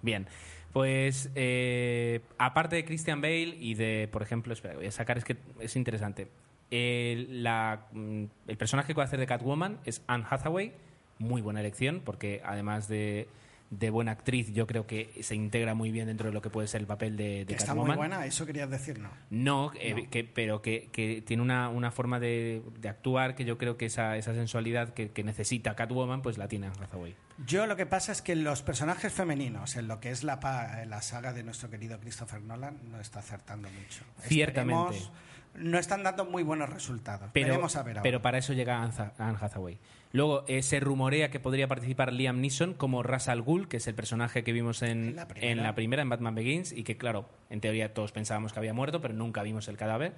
Bien. 0.05 0.27
Pues 0.71 1.29
eh, 1.35 2.21
aparte 2.37 2.75
de 2.75 2.85
Christian 2.85 3.21
Bale 3.21 3.55
y 3.59 3.75
de, 3.75 4.09
por 4.11 4.21
ejemplo, 4.21 4.53
espera, 4.53 4.75
voy 4.75 4.85
a 4.85 4.91
sacar, 4.91 5.17
es 5.17 5.23
que 5.23 5.37
es 5.59 5.75
interesante. 5.75 6.27
El, 6.69 7.43
la, 7.43 7.87
mm, 7.91 8.25
el 8.47 8.57
personaje 8.57 8.89
que 8.89 8.97
va 8.97 9.03
a 9.03 9.05
hacer 9.07 9.19
de 9.19 9.25
Catwoman 9.25 9.79
es 9.85 10.03
Anne 10.07 10.25
Hathaway. 10.29 10.73
Muy 11.17 11.41
buena 11.41 11.61
elección, 11.61 12.01
porque 12.03 12.41
además 12.45 12.87
de, 12.87 13.27
de 13.71 13.89
buena 13.89 14.11
actriz, 14.11 14.53
yo 14.53 14.67
creo 14.67 14.85
que 14.85 15.11
se 15.23 15.35
integra 15.35 15.73
muy 15.73 15.91
bien 15.91 16.07
dentro 16.07 16.27
de 16.29 16.33
lo 16.33 16.41
que 16.41 16.49
puede 16.49 16.67
ser 16.67 16.81
el 16.81 16.87
papel 16.87 17.17
de, 17.17 17.39
de 17.39 17.45
que 17.47 17.55
está 17.55 17.73
muy 17.73 17.95
buena, 17.95 18.25
eso 18.25 18.45
querías 18.45 18.69
decir, 18.69 18.99
¿no? 18.99 19.09
No, 19.29 19.71
eh, 19.79 20.07
Que, 20.11 20.23
pero 20.23 20.61
que, 20.61 20.89
que 20.91 21.21
tiene 21.21 21.41
una, 21.41 21.69
una 21.69 21.91
forma 21.91 22.19
de, 22.19 22.61
de 22.79 22.89
actuar 22.89 23.35
que 23.35 23.43
yo 23.43 23.57
creo 23.57 23.75
que 23.77 23.87
esa, 23.87 24.17
esa 24.17 24.33
sensualidad 24.33 24.93
que, 24.93 25.11
que 25.11 25.23
necesita 25.23 25.75
Catwoman, 25.75 26.21
pues 26.21 26.37
la 26.37 26.47
tiene 26.47 26.67
Anne 26.67 26.77
Hathaway. 26.81 27.15
Yo 27.45 27.65
lo 27.67 27.75
que 27.75 27.85
pasa 27.85 28.11
es 28.11 28.21
que 28.21 28.35
los 28.35 28.61
personajes 28.61 29.11
femeninos, 29.11 29.75
en 29.75 29.87
lo 29.87 29.99
que 29.99 30.11
es 30.11 30.23
la, 30.23 30.39
la 30.87 31.01
saga 31.01 31.33
de 31.33 31.43
nuestro 31.43 31.69
querido 31.69 31.99
Christopher 31.99 32.41
Nolan, 32.41 32.79
no 32.91 32.99
está 33.01 33.19
acertando 33.19 33.67
mucho. 33.69 34.03
Ciertamente. 34.21 34.97
Esperemos- 34.97 35.11
no 35.55 35.79
están 35.79 36.03
dando 36.03 36.25
muy 36.25 36.43
buenos 36.43 36.69
resultados. 36.69 37.29
Pero, 37.31 37.53
a 37.53 37.57
ver 37.83 37.97
ahora. 37.97 38.01
pero 38.01 38.21
para 38.21 38.37
eso 38.39 38.51
llega 38.51 38.83
Anne 38.83 39.37
Hathaway. 39.39 39.79
Luego 40.15 40.45
eh, 40.47 40.61
se 40.63 40.79
rumorea 40.79 41.29
que 41.29 41.41
podría 41.41 41.67
participar 41.67 42.13
Liam 42.13 42.39
Neeson 42.39 42.73
como 42.73 43.03
Ra's 43.03 43.27
al 43.27 43.41
Ghul, 43.41 43.67
que 43.67 43.77
es 43.77 43.87
el 43.87 43.95
personaje 43.95 44.45
que 44.45 44.53
vimos 44.53 44.81
en, 44.81 45.13
la 45.15 45.27
primera. 45.27 45.51
en 45.51 45.61
la 45.61 45.75
primera, 45.75 46.01
en 46.03 46.09
Batman 46.09 46.35
Begins, 46.35 46.71
y 46.71 46.83
que, 46.83 46.95
claro, 46.95 47.27
en 47.49 47.59
teoría 47.59 47.93
todos 47.93 48.13
pensábamos 48.13 48.53
que 48.53 48.59
había 48.59 48.73
muerto, 48.73 49.01
pero 49.01 49.13
nunca 49.13 49.43
vimos 49.43 49.67
el 49.67 49.75
cadáver. 49.75 50.13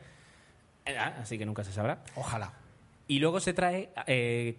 Eh, 0.86 0.96
ah, 1.00 1.16
Así 1.20 1.40
que 1.40 1.48
nunca 1.48 1.64
se 1.64 1.72
sabrá. 1.74 2.04
Ojalá. 2.16 2.54
Y 3.08 3.18
luego 3.18 3.40
se 3.40 3.54
trae 3.54 3.90
eh, 4.06 4.56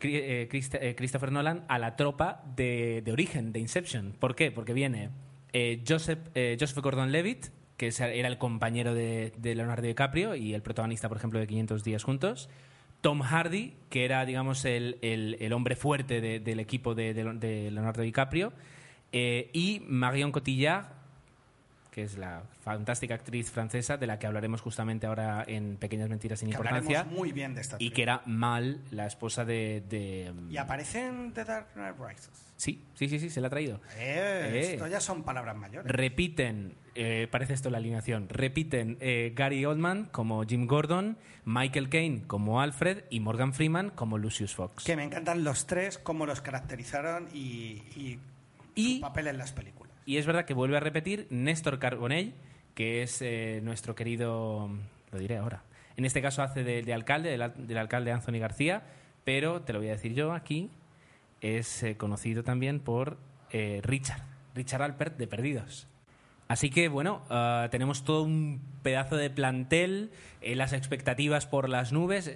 Christ- 0.50 0.74
Christopher 0.96 1.30
Nolan 1.30 1.64
a 1.68 1.78
la 1.78 1.94
tropa 1.94 2.42
de, 2.56 3.02
de 3.04 3.12
origen, 3.12 3.52
de 3.52 3.60
Inception. 3.60 4.14
¿Por 4.18 4.34
qué? 4.34 4.50
Porque 4.50 4.72
viene 4.72 5.10
Joseph, 5.86 6.18
Joseph 6.58 6.78
Gordon-Levitt, 6.82 7.46
que 7.76 7.88
era 7.96 8.26
el 8.26 8.38
compañero 8.38 8.92
de, 8.92 9.32
de 9.38 9.54
Leonardo 9.54 9.86
DiCaprio 9.86 10.34
y 10.34 10.52
el 10.54 10.62
protagonista, 10.62 11.08
por 11.08 11.18
ejemplo, 11.18 11.38
de 11.38 11.46
500 11.46 11.84
días 11.84 12.02
juntos. 12.02 12.48
Tom 13.00 13.20
Hardy, 13.22 13.74
que 13.90 14.04
era, 14.04 14.24
digamos, 14.26 14.64
el, 14.64 14.98
el- 15.02 15.36
hombre 15.52 15.76
fuerte 15.76 16.20
de- 16.20 16.40
del 16.40 16.60
equipo 16.60 16.94
de 16.94 17.14
Leonardo 17.70 18.02
DiCaprio. 18.02 18.52
eh, 19.12 19.48
y 19.54 19.80
Marion 19.86 20.32
Cotillard, 20.32 20.86
que 21.90 22.02
es 22.02 22.16
la 22.18 22.42
fantástica 22.62 23.14
actriz 23.14 23.50
francesa 23.50 23.96
de 23.96 24.06
la 24.06 24.18
que 24.18 24.26
hablaremos 24.26 24.60
justamente 24.60 25.06
ahora 25.06 25.44
en 25.46 25.76
Pequeñas 25.76 26.08
Mentiras 26.08 26.38
sin 26.40 26.50
Que 26.50 26.56
Importancia. 26.56 27.04
muy 27.04 27.32
bien 27.32 27.54
de 27.54 27.60
esta 27.62 27.76
Y 27.78 27.90
que 27.90 28.02
era 28.02 28.22
Mal, 28.26 28.80
la 28.90 29.06
esposa 29.06 29.44
de. 29.44 29.82
de, 29.88 30.30
um, 30.30 30.50
Y 30.50 30.56
aparece 30.58 31.06
en 31.06 31.32
The 31.32 31.44
Dark 31.44 31.66
Knight 31.74 31.96
Rises. 31.98 32.30
Sí, 32.56 32.82
sí, 32.94 33.08
sí, 33.08 33.18
sí, 33.20 33.30
se 33.30 33.40
la 33.40 33.46
ha 33.46 33.50
traído. 33.50 33.80
Eh, 33.96 34.50
Eh. 34.52 34.72
Esto 34.74 34.86
ya 34.88 35.00
son 35.00 35.22
palabras 35.22 35.56
mayores. 35.56 35.90
Repiten, 35.90 36.74
eh, 36.96 37.28
parece 37.30 37.54
esto 37.54 37.70
la 37.70 37.78
alineación, 37.78 38.28
repiten 38.28 38.98
Gary 39.34 39.64
Oldman 39.64 40.06
como 40.06 40.42
Jim 40.44 40.66
Gordon, 40.66 41.16
Michael 41.44 41.88
Caine 41.88 42.22
como 42.26 42.60
Alfred 42.60 43.04
y 43.10 43.20
Morgan 43.20 43.54
Freeman 43.54 43.90
como 43.90 44.18
Lucius 44.18 44.54
Fox. 44.54 44.84
que 44.84 44.96
me 44.96 45.04
encantan 45.04 45.44
los 45.44 45.66
tres, 45.66 45.98
cómo 45.98 46.26
los 46.26 46.40
caracterizaron 46.40 47.28
y, 47.32 47.82
y, 47.96 48.18
Y- 48.74 48.96
su 48.96 49.00
papel 49.02 49.28
en 49.28 49.38
las 49.38 49.52
películas. 49.52 49.77
Y 50.08 50.16
es 50.16 50.24
verdad 50.24 50.46
que 50.46 50.54
vuelve 50.54 50.78
a 50.78 50.80
repetir 50.80 51.26
Néstor 51.28 51.78
Carbonell, 51.78 52.32
que 52.74 53.02
es 53.02 53.20
eh, 53.20 53.60
nuestro 53.62 53.94
querido, 53.94 54.70
lo 55.12 55.18
diré 55.18 55.36
ahora, 55.36 55.64
en 55.98 56.06
este 56.06 56.22
caso 56.22 56.40
hace 56.42 56.64
de, 56.64 56.82
de 56.82 56.94
alcalde, 56.94 57.28
del, 57.28 57.42
al- 57.42 57.66
del 57.66 57.76
alcalde 57.76 58.10
Anthony 58.10 58.38
García, 58.38 58.84
pero 59.24 59.60
te 59.60 59.74
lo 59.74 59.80
voy 59.80 59.88
a 59.88 59.92
decir 59.92 60.14
yo 60.14 60.32
aquí, 60.32 60.70
es 61.42 61.82
eh, 61.82 61.98
conocido 61.98 62.42
también 62.42 62.80
por 62.80 63.18
eh, 63.50 63.80
Richard, 63.82 64.22
Richard 64.54 64.80
Alpert 64.80 65.18
de 65.18 65.26
Perdidos. 65.26 65.88
Así 66.48 66.70
que 66.70 66.88
bueno, 66.88 67.20
ah, 67.28 67.68
tenemos 67.70 68.02
todo 68.02 68.22
un 68.22 68.62
pedazo 68.82 69.14
de 69.18 69.28
plantel, 69.28 70.10
las 70.40 70.72
expectativas 70.72 71.44
por 71.44 71.68
las 71.68 71.92
nubes. 71.92 72.34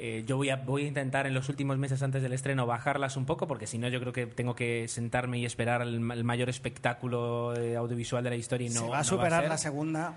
Eh, 0.00 0.24
yo 0.26 0.36
voy 0.36 0.50
a, 0.50 0.56
voy 0.56 0.84
a 0.84 0.88
intentar 0.88 1.26
en 1.26 1.34
los 1.34 1.48
últimos 1.48 1.76
meses 1.78 2.02
antes 2.02 2.22
del 2.22 2.32
estreno 2.32 2.66
bajarlas 2.66 3.16
un 3.16 3.26
poco, 3.26 3.46
porque 3.46 3.66
si 3.66 3.78
no, 3.78 3.88
yo 3.88 4.00
creo 4.00 4.12
que 4.12 4.26
tengo 4.26 4.54
que 4.54 4.88
sentarme 4.88 5.38
y 5.38 5.44
esperar 5.44 5.82
el, 5.82 6.00
ma- 6.00 6.14
el 6.14 6.24
mayor 6.24 6.48
espectáculo 6.48 7.54
eh, 7.56 7.76
audiovisual 7.76 8.24
de 8.24 8.30
la 8.30 8.36
historia 8.36 8.66
y 8.66 8.70
no 8.70 8.80
se 8.80 8.88
va 8.88 8.94
no 8.96 9.00
a 9.00 9.04
superar 9.04 9.42
la 9.48 9.58
segunda 9.58 10.14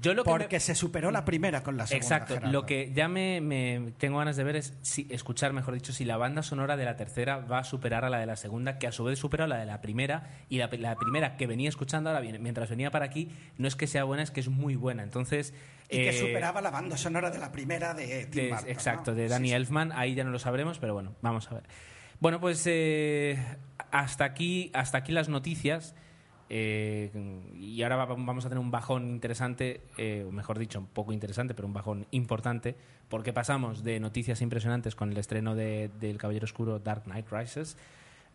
Yo 0.00 0.12
lo 0.14 0.24
que 0.24 0.30
me- 0.32 0.38
porque 0.38 0.60
se 0.60 0.74
superó 0.74 1.10
la 1.10 1.24
primera 1.24 1.62
con 1.62 1.76
la 1.76 1.86
segunda. 1.86 2.04
Exacto, 2.06 2.34
Gerardo. 2.34 2.52
lo 2.52 2.66
que 2.66 2.92
ya 2.92 3.08
me, 3.08 3.40
me 3.40 3.92
tengo 3.98 4.18
ganas 4.18 4.36
de 4.36 4.44
ver 4.44 4.56
es 4.56 4.74
si, 4.82 5.06
escuchar, 5.10 5.52
mejor 5.52 5.74
dicho, 5.74 5.92
si 5.92 6.04
la 6.04 6.16
banda 6.16 6.42
sonora 6.42 6.76
de 6.76 6.84
la 6.84 6.96
tercera 6.96 7.38
va 7.38 7.58
a 7.60 7.64
superar 7.64 8.04
a 8.04 8.10
la 8.10 8.18
de 8.18 8.26
la 8.26 8.36
segunda, 8.36 8.78
que 8.78 8.86
a 8.86 8.92
su 8.92 9.04
vez 9.04 9.18
supera 9.18 9.44
a 9.44 9.48
la 9.48 9.56
de 9.56 9.66
la 9.66 9.80
primera, 9.80 10.30
y 10.48 10.58
la, 10.58 10.68
la 10.72 10.96
primera 10.96 11.36
que 11.36 11.46
venía 11.46 11.68
escuchando 11.68 12.10
ahora, 12.10 12.22
mientras 12.38 12.68
venía 12.70 12.90
para 12.90 13.04
aquí, 13.06 13.30
no 13.58 13.68
es 13.68 13.76
que 13.76 13.86
sea 13.86 14.04
buena, 14.04 14.22
es 14.22 14.30
que 14.30 14.40
es 14.40 14.48
muy 14.48 14.76
buena. 14.76 15.02
Entonces. 15.02 15.54
Y 15.88 15.96
que 15.98 16.08
eh, 16.10 16.12
superaba 16.12 16.60
la 16.60 16.70
banda 16.70 16.96
sonora 16.96 17.30
de 17.30 17.38
la 17.38 17.52
primera 17.52 17.94
de 17.94 18.26
Tim 18.26 18.50
de- 18.50 18.72
exacto, 18.72 19.12
¿no? 19.12 19.16
de 19.18 19.26
Sí, 19.26 19.30
Danny 19.30 19.48
sí. 19.48 19.54
Elfman, 19.54 19.92
ahí 19.92 20.14
ya 20.14 20.24
no 20.24 20.30
lo 20.30 20.38
sabremos, 20.38 20.78
pero 20.78 20.94
bueno, 20.94 21.14
vamos 21.22 21.50
a 21.50 21.54
ver. 21.54 21.64
Bueno, 22.20 22.40
pues 22.40 22.62
eh, 22.66 23.38
hasta, 23.90 24.24
aquí, 24.24 24.70
hasta 24.74 24.98
aquí 24.98 25.12
las 25.12 25.28
noticias. 25.28 25.94
Eh, 26.48 27.10
y 27.54 27.82
ahora 27.82 27.96
va- 27.96 28.06
vamos 28.06 28.44
a 28.44 28.48
tener 28.48 28.60
un 28.62 28.70
bajón 28.70 29.08
interesante, 29.08 29.82
eh, 29.96 30.24
o 30.28 30.30
mejor 30.32 30.58
dicho, 30.58 30.78
un 30.78 30.86
poco 30.86 31.12
interesante, 31.12 31.54
pero 31.54 31.66
un 31.66 31.74
bajón 31.74 32.06
importante, 32.10 32.76
porque 33.08 33.32
pasamos 33.32 33.82
de 33.84 34.00
noticias 34.00 34.40
impresionantes 34.42 34.94
con 34.94 35.10
el 35.10 35.18
estreno 35.18 35.54
de, 35.54 35.90
del 36.00 36.18
Caballero 36.18 36.44
Oscuro 36.44 36.78
Dark 36.78 37.04
Knight 37.04 37.30
Rises 37.30 37.76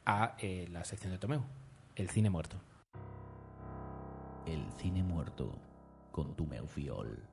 a 0.05 0.35
eh, 0.39 0.67
la 0.71 0.83
sección 0.85 1.11
de 1.11 1.19
Tomeu, 1.19 1.43
el 1.95 2.09
cine 2.09 2.29
muerto. 2.29 2.57
El 4.45 4.65
cine 4.77 5.03
muerto 5.03 5.55
con 6.11 6.35
tu 6.35 6.45
Meufiol. 6.47 7.23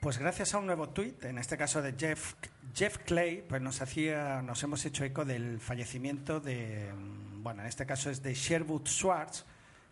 Pues 0.00 0.18
gracias 0.18 0.54
a 0.54 0.58
un 0.58 0.66
nuevo 0.66 0.90
tuit, 0.90 1.24
en 1.24 1.38
este 1.38 1.56
caso 1.56 1.82
de 1.82 1.94
Jeff, 1.98 2.34
Jeff 2.74 2.98
Clay, 2.98 3.42
pues 3.48 3.60
nos 3.60 3.82
hacía, 3.82 4.42
nos 4.42 4.62
hemos 4.62 4.84
hecho 4.84 5.04
eco 5.04 5.24
del 5.24 5.58
fallecimiento 5.58 6.38
de, 6.38 6.92
mm, 6.92 7.42
bueno, 7.42 7.62
en 7.62 7.66
este 7.68 7.84
caso 7.84 8.08
es 8.10 8.22
de 8.22 8.32
Sherwood 8.34 8.86
Schwartz, 8.86 9.44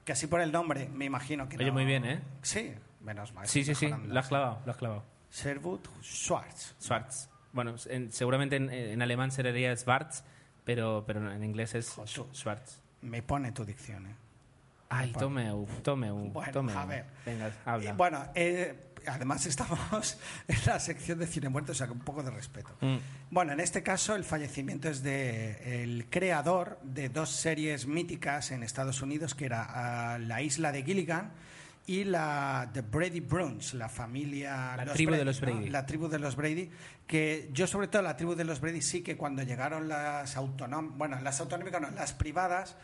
que 0.06 0.12
así 0.12 0.26
por 0.26 0.40
el 0.40 0.50
nombre 0.52 0.88
me 0.88 1.04
imagino 1.04 1.46
que 1.48 1.56
Oye, 1.56 1.66
no- 1.66 1.72
muy 1.74 1.84
bien, 1.84 2.04
¿eh? 2.06 2.22
Sí, 2.40 2.72
menos 3.02 3.34
mal. 3.34 3.46
Sí, 3.46 3.62
sí, 3.64 3.74
sí, 3.74 3.88
lo 4.06 4.18
has 4.18 4.28
clavado, 4.28 4.62
lo 4.64 4.70
has 4.70 4.78
clavado. 4.78 5.04
Sherwood 5.30 5.80
Schwartz. 6.02 6.74
Schwarz. 6.80 7.28
Bueno, 7.52 7.74
en- 7.90 8.10
seguramente 8.12 8.56
en, 8.56 8.70
en 8.70 9.02
alemán 9.02 9.30
sería 9.30 9.74
Schwarz, 9.76 10.22
pero, 10.64 11.04
pero 11.06 11.30
en 11.30 11.42
inglés 11.44 11.74
es. 11.74 11.94
Schwarz. 12.32 12.80
Me 13.02 13.22
pone 13.22 13.52
tu 13.52 13.64
dicción, 13.64 14.06
¿eh? 14.06 14.14
Ay, 14.88 15.10
Bueno. 15.12 15.18
Tomeu, 15.26 15.66
Tomeu, 15.82 16.16
Bueno, 16.30 16.52
Tomeu. 16.52 16.78
a 16.78 16.86
ver. 16.86 17.04
Venga, 17.24 17.50
habla. 17.64 17.90
Eh, 17.90 17.94
bueno, 17.96 18.24
eh, 18.34 18.92
además 19.06 19.44
estamos 19.46 20.18
en 20.48 20.56
la 20.66 20.78
sección 20.78 21.18
de 21.18 21.26
cine 21.26 21.48
muerto, 21.48 21.72
o 21.72 21.74
sea 21.74 21.86
que 21.86 21.92
un 21.92 22.00
poco 22.00 22.22
de 22.22 22.30
respeto. 22.30 22.70
Mm. 22.80 22.96
Bueno, 23.30 23.52
en 23.52 23.60
este 23.60 23.82
caso 23.82 24.14
el 24.14 24.24
fallecimiento 24.24 24.88
es 24.88 25.02
de 25.02 25.82
el 25.84 26.06
creador 26.08 26.78
de 26.82 27.08
dos 27.08 27.30
series 27.30 27.86
míticas 27.86 28.50
en 28.52 28.62
Estados 28.62 29.02
Unidos, 29.02 29.34
que 29.34 29.46
era 29.46 29.66
ah, 29.68 30.18
La 30.18 30.42
Isla 30.42 30.70
de 30.72 30.82
Gilligan 30.84 31.32
y 31.88 32.02
la 32.04 32.68
The 32.72 32.80
Brady 32.82 33.20
Browns, 33.20 33.74
la 33.74 33.88
familia... 33.88 34.76
La 34.76 34.92
tribu 34.92 35.12
de 35.12 35.24
los 35.24 35.40
¿no? 35.40 35.46
Brady. 35.46 35.70
La 35.70 35.86
tribu 35.86 36.08
de 36.08 36.18
los 36.18 36.34
Brady, 36.34 36.68
que 37.06 37.48
yo 37.52 37.66
sobre 37.68 37.86
todo 37.86 38.02
la 38.02 38.16
tribu 38.16 38.34
de 38.34 38.42
los 38.44 38.60
Brady 38.60 38.82
sí 38.82 39.02
que 39.02 39.16
cuando 39.16 39.42
llegaron 39.44 39.86
las 39.88 40.36
autonómicas, 40.36 40.98
bueno, 40.98 41.20
las 41.20 41.40
autonómicas 41.40 41.80
no, 41.80 41.90
las 41.90 42.12
privadas, 42.12 42.76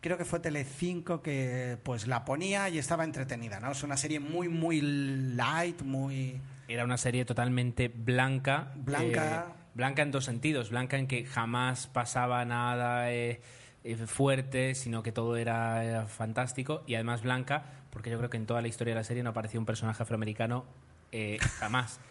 creo 0.00 0.16
que 0.18 0.24
fue 0.24 0.40
Telecinco 0.40 1.22
que 1.22 1.78
pues 1.82 2.06
la 2.06 2.24
ponía 2.24 2.68
y 2.68 2.78
estaba 2.78 3.04
entretenida, 3.04 3.60
¿no? 3.60 3.72
Es 3.72 3.82
una 3.82 3.96
serie 3.96 4.20
muy, 4.20 4.48
muy 4.48 4.80
light, 4.80 5.82
muy... 5.82 6.40
Era 6.68 6.84
una 6.84 6.98
serie 6.98 7.24
totalmente 7.24 7.88
blanca. 7.88 8.72
Blanca. 8.76 9.46
eh, 9.48 9.52
blanca 9.74 10.02
en 10.02 10.10
dos 10.10 10.24
sentidos. 10.26 10.70
Blanca 10.70 10.98
en 10.98 11.06
que 11.06 11.24
jamás 11.24 11.86
pasaba 11.86 12.44
nada 12.44 13.10
eh, 13.12 13.40
eh, 13.84 13.96
fuerte, 14.06 14.74
sino 14.74 15.02
que 15.02 15.10
todo 15.12 15.36
era, 15.36 15.82
era 15.84 16.06
fantástico. 16.06 16.84
Y 16.86 16.94
además 16.94 17.22
blanca, 17.22 17.64
porque 17.90 18.10
yo 18.10 18.18
creo 18.18 18.28
que 18.30 18.36
en 18.36 18.44
toda 18.46 18.60
la 18.60 18.68
historia 18.68 18.92
de 18.94 19.00
la 19.00 19.04
serie 19.04 19.22
no 19.22 19.30
apareció 19.30 19.58
un 19.58 19.66
personaje 19.66 20.02
afroamericano 20.02 20.66
jamás. 21.58 22.00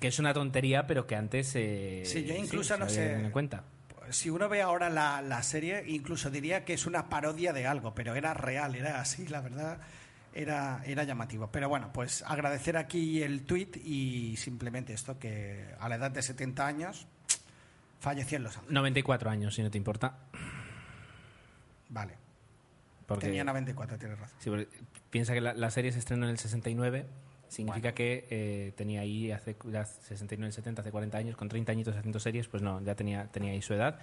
que 0.00 0.08
es 0.08 0.18
una 0.18 0.32
tontería, 0.34 0.86
pero 0.86 1.06
que 1.06 1.14
antes. 1.16 1.52
eh, 1.56 2.02
Sí, 2.04 2.24
yo 2.24 2.34
incluso 2.34 2.76
no 2.76 2.88
sé- 2.88 3.14
en 3.14 3.30
cuenta. 3.30 3.64
Si 4.10 4.30
uno 4.30 4.48
ve 4.48 4.62
ahora 4.62 4.90
la, 4.90 5.22
la 5.22 5.42
serie, 5.42 5.84
incluso 5.86 6.30
diría 6.30 6.64
que 6.64 6.74
es 6.74 6.86
una 6.86 7.08
parodia 7.08 7.52
de 7.52 7.66
algo, 7.66 7.94
pero 7.94 8.14
era 8.14 8.34
real, 8.34 8.74
era 8.74 9.00
así, 9.00 9.26
la 9.28 9.40
verdad, 9.40 9.78
era, 10.34 10.82
era 10.84 11.04
llamativo. 11.04 11.48
Pero 11.52 11.68
bueno, 11.68 11.90
pues 11.92 12.22
agradecer 12.26 12.76
aquí 12.76 13.22
el 13.22 13.44
tuit 13.44 13.76
y 13.76 14.36
simplemente 14.36 14.92
esto, 14.92 15.18
que 15.18 15.74
a 15.78 15.88
la 15.88 15.96
edad 15.96 16.10
de 16.10 16.22
70 16.22 16.66
años 16.66 17.06
falleció 18.00 18.36
en 18.36 18.44
Los 18.44 18.56
Ángeles. 18.56 18.74
94 18.74 19.30
años, 19.30 19.54
si 19.54 19.62
no 19.62 19.70
te 19.70 19.78
importa. 19.78 20.16
Vale, 21.88 22.14
Porque, 23.06 23.26
tenía 23.26 23.44
94, 23.44 23.98
tienes 23.98 24.18
razón. 24.18 24.38
sí, 24.40 24.50
piensa 25.10 25.34
que 25.34 25.40
la, 25.40 25.52
la 25.52 25.70
serie 25.70 25.92
se 25.92 25.98
estrenó 25.98 26.24
en 26.24 26.30
el 26.30 26.38
69. 26.38 27.06
Significa 27.52 27.92
que 27.94 28.26
eh, 28.30 28.72
tenía 28.76 29.02
ahí 29.02 29.30
hace 29.30 29.56
ya 29.70 29.84
69, 29.84 30.52
70, 30.52 30.80
hace 30.82 30.90
40 30.90 31.18
años, 31.18 31.36
con 31.36 31.48
30 31.48 31.70
añitos 31.72 31.94
haciendo 31.96 32.18
series, 32.18 32.48
pues 32.48 32.62
no, 32.62 32.80
ya 32.82 32.94
tenía, 32.94 33.26
tenía 33.26 33.52
ahí 33.52 33.60
su 33.62 33.74
edad. 33.74 33.98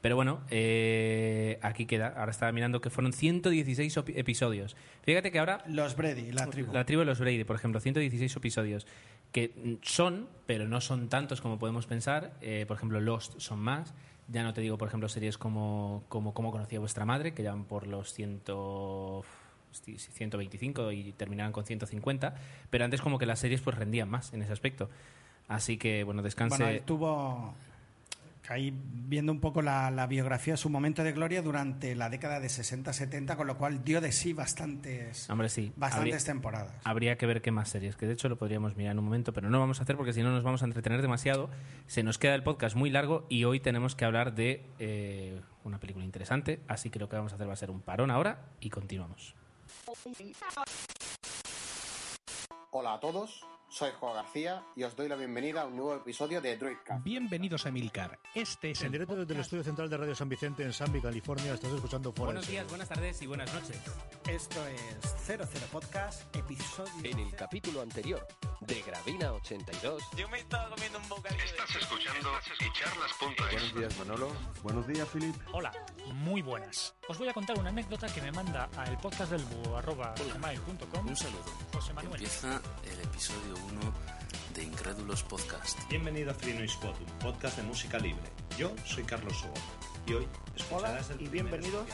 Pero 0.00 0.14
bueno, 0.16 0.40
eh, 0.50 1.58
aquí 1.62 1.86
queda. 1.86 2.08
Ahora 2.16 2.30
estaba 2.30 2.52
mirando 2.52 2.80
que 2.80 2.90
fueron 2.90 3.12
116 3.12 3.96
opi- 3.96 4.12
episodios. 4.16 4.76
Fíjate 5.02 5.30
que 5.32 5.38
ahora 5.38 5.62
Los 5.66 5.96
Brady, 5.96 6.32
la 6.32 6.46
tribu. 6.48 6.72
la 6.72 6.84
tribu 6.84 7.00
de 7.00 7.06
los 7.06 7.18
Brady, 7.18 7.44
por 7.44 7.56
ejemplo, 7.56 7.80
116 7.80 8.36
episodios, 8.36 8.86
que 9.32 9.78
son, 9.82 10.28
pero 10.46 10.68
no 10.68 10.80
son 10.80 11.08
tantos 11.08 11.40
como 11.40 11.58
podemos 11.58 11.86
pensar. 11.86 12.32
Eh, 12.40 12.64
por 12.68 12.76
ejemplo, 12.76 13.00
Lost 13.00 13.38
son 13.40 13.58
más. 13.60 13.94
Ya 14.28 14.42
no 14.42 14.52
te 14.52 14.60
digo, 14.60 14.76
por 14.76 14.88
ejemplo, 14.88 15.08
series 15.08 15.38
como, 15.38 16.04
como 16.08 16.34
Cómo 16.34 16.50
conocía 16.50 16.78
vuestra 16.80 17.04
madre, 17.04 17.32
que 17.32 17.42
ya 17.42 17.50
van 17.52 17.64
por 17.64 17.86
los 17.86 18.12
100, 18.12 18.42
hosti- 18.44 19.24
125 19.82 20.92
y 20.92 21.12
terminaban 21.12 21.52
con 21.52 21.64
150. 21.64 22.34
Pero 22.70 22.84
antes 22.84 23.00
como 23.00 23.18
que 23.18 23.26
las 23.26 23.38
series 23.38 23.60
pues 23.60 23.76
rendían 23.76 24.08
más 24.08 24.32
en 24.32 24.42
ese 24.42 24.52
aspecto. 24.52 24.88
Así 25.48 25.76
que, 25.76 26.02
bueno, 26.04 26.22
descanse. 26.22 26.56
Bueno, 26.56 26.72
él 26.72 26.82
tuvo, 26.82 27.54
ahí 28.48 28.72
viendo 28.82 29.30
un 29.32 29.40
poco 29.40 29.62
la, 29.62 29.90
la 29.92 30.06
biografía, 30.08 30.56
su 30.56 30.68
momento 30.70 31.04
de 31.04 31.12
gloria 31.12 31.40
durante 31.42 31.94
la 31.94 32.08
década 32.10 32.40
de 32.40 32.48
60-70, 32.48 33.36
con 33.36 33.46
lo 33.46 33.56
cual 33.56 33.84
dio 33.84 34.00
de 34.00 34.10
sí 34.12 34.32
bastantes, 34.32 35.28
Hombre, 35.30 35.48
sí. 35.48 35.72
bastantes 35.76 36.14
habría- 36.14 36.26
temporadas. 36.26 36.72
Habría 36.84 37.16
que 37.16 37.26
ver 37.26 37.42
qué 37.42 37.50
más 37.52 37.68
series, 37.68 37.96
que 37.96 38.06
de 38.06 38.12
hecho 38.14 38.28
lo 38.28 38.36
podríamos 38.36 38.76
mirar 38.76 38.92
en 38.92 38.98
un 38.98 39.04
momento, 39.04 39.32
pero 39.32 39.46
no 39.48 39.52
lo 39.52 39.60
vamos 39.60 39.78
a 39.80 39.84
hacer 39.84 39.96
porque 39.96 40.12
si 40.12 40.22
no 40.22 40.30
nos 40.32 40.42
vamos 40.42 40.62
a 40.62 40.64
entretener 40.64 41.00
demasiado. 41.02 41.48
Se 41.86 42.02
nos 42.02 42.18
queda 42.18 42.34
el 42.34 42.42
podcast 42.42 42.74
muy 42.76 42.90
largo 42.90 43.24
y 43.28 43.44
hoy 43.44 43.60
tenemos 43.60 43.94
que 43.94 44.04
hablar 44.04 44.34
de 44.34 44.64
eh, 44.80 45.40
una 45.64 45.78
película 45.78 46.04
interesante, 46.04 46.60
así 46.66 46.90
que 46.90 46.98
lo 46.98 47.08
que 47.08 47.14
vamos 47.16 47.30
a 47.32 47.34
hacer 47.36 47.48
va 47.48 47.52
a 47.52 47.56
ser 47.56 47.70
un 47.70 47.80
parón 47.80 48.10
ahora 48.10 48.40
y 48.60 48.70
continuamos. 48.70 49.34
Hola 52.72 52.94
a 52.94 53.00
todos, 53.00 53.40
soy 53.68 53.90
Juan 53.98 54.14
García 54.14 54.64
y 54.74 54.84
os 54.84 54.94
doy 54.96 55.08
la 55.08 55.16
bienvenida 55.16 55.62
a 55.62 55.66
un 55.66 55.76
nuevo 55.76 55.94
episodio 55.94 56.40
de 56.40 56.56
Droidcast. 56.56 57.04
Bienvenidos 57.04 57.66
a 57.66 57.70
Milcar. 57.70 58.18
Este 58.34 58.70
es 58.70 58.80
En 58.80 58.86
el 58.86 58.92
directo 58.92 59.16
desde 59.16 59.34
el 59.34 59.40
estudio 59.40 59.64
central 59.64 59.90
de 59.90 59.96
Radio 59.96 60.14
San 60.14 60.28
Vicente 60.28 60.62
en 60.62 60.72
Sanby, 60.72 61.00
California, 61.00 61.54
estás 61.54 61.72
escuchando 61.72 62.12
Fuera 62.12 62.32
Buenos 62.32 62.48
días, 62.48 62.68
buenas 62.68 62.88
tardes 62.88 63.20
y 63.22 63.26
buenas 63.26 63.52
noches. 63.52 63.80
Esto 64.28 64.66
es 64.66 65.14
00 65.26 65.66
Podcast, 65.70 66.34
episodio... 66.36 66.92
En 67.04 67.18
el 67.18 67.34
capítulo 67.34 67.80
anterior, 67.82 68.26
de 68.60 68.82
Gravina 68.82 69.32
82. 69.32 70.02
Yo 70.16 70.28
me 70.28 70.38
estaba 70.38 70.70
comiendo 70.70 70.98
un 70.98 71.08
bocadillo. 71.08 71.44
Estás 71.44 71.76
escuchando 71.76 72.30
echarlas.es. 72.60 73.52
Buenos 73.52 73.74
días, 73.74 73.98
Manolo. 73.98 74.32
Buenos 74.62 74.86
días, 74.86 75.08
Filip. 75.08 75.34
Hola, 75.52 75.72
muy 76.14 76.42
buenas. 76.42 76.94
Os 77.08 77.18
voy 77.18 77.28
a 77.28 77.34
contar 77.34 77.58
una 77.58 77.70
anécdota 77.70 78.06
que 78.08 78.22
me 78.22 78.32
manda 78.32 78.68
a 78.76 78.84
el 78.84 78.96
podcast 78.98 79.32
del 79.32 79.42
búho 79.42 79.76
arroba 79.76 80.14
gmail.com. 80.34 81.06
Un 81.06 81.16
saludo. 81.16 81.44
José 81.72 81.92
Manuel. 81.92 82.14
Empieza 82.14 82.60
el 82.84 83.00
episodio 83.00 83.55
1 83.56 83.80
de 84.54 84.62
Incrédulos 84.64 85.22
Podcast. 85.22 85.78
Bienvenido 85.88 86.30
a 86.30 86.34
Free 86.34 86.54
No 86.54 86.62
Spot, 86.64 86.94
un 86.98 87.18
podcast 87.18 87.56
de 87.56 87.62
música 87.62 87.98
libre. 87.98 88.22
Yo 88.58 88.70
soy 88.84 89.04
Carlos 89.04 89.36
Sobo 89.38 89.54
y 90.06 90.14
hoy 90.14 90.28
escucharás 90.54 91.10
Hola 91.10 91.22
y 91.22 91.28
bienvenidos 91.28 91.86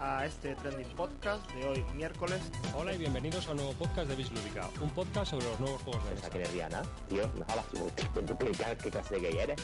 a 0.00 0.26
este 0.26 0.54
trending 0.56 0.88
podcast 0.96 1.48
de 1.52 1.68
hoy 1.68 1.84
miércoles. 1.94 2.40
Hola 2.74 2.92
y 2.94 2.98
bienvenidos 2.98 3.46
a 3.48 3.52
un 3.52 3.58
nuevo 3.58 3.72
podcast 3.72 4.08
de 4.08 4.16
Bislúdica, 4.16 4.68
un 4.80 4.90
podcast 4.90 5.30
sobre 5.30 5.46
los 5.46 5.60
nuevos 5.60 5.82
juegos 5.82 6.04
de 6.04 6.14
mesa. 6.14 6.30
que 6.30 6.44
Rihanna, 6.44 6.82
tío, 7.08 7.30
no 7.34 7.44
hablas 7.48 7.66
¿Qué, 7.96 8.76
qué 8.82 8.90
clase 8.90 9.14
de 9.14 9.20
gay 9.20 9.38
eres? 9.38 9.60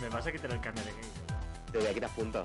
Me 0.00 0.08
vas 0.08 0.26
a 0.26 0.32
quitar 0.32 0.50
el 0.50 0.60
carnet 0.60 0.84
de 0.84 0.92
gay. 0.92 1.10
Te 1.72 1.78
voy 1.78 1.86
a 1.86 1.94
quitar 1.94 2.10
punto. 2.10 2.44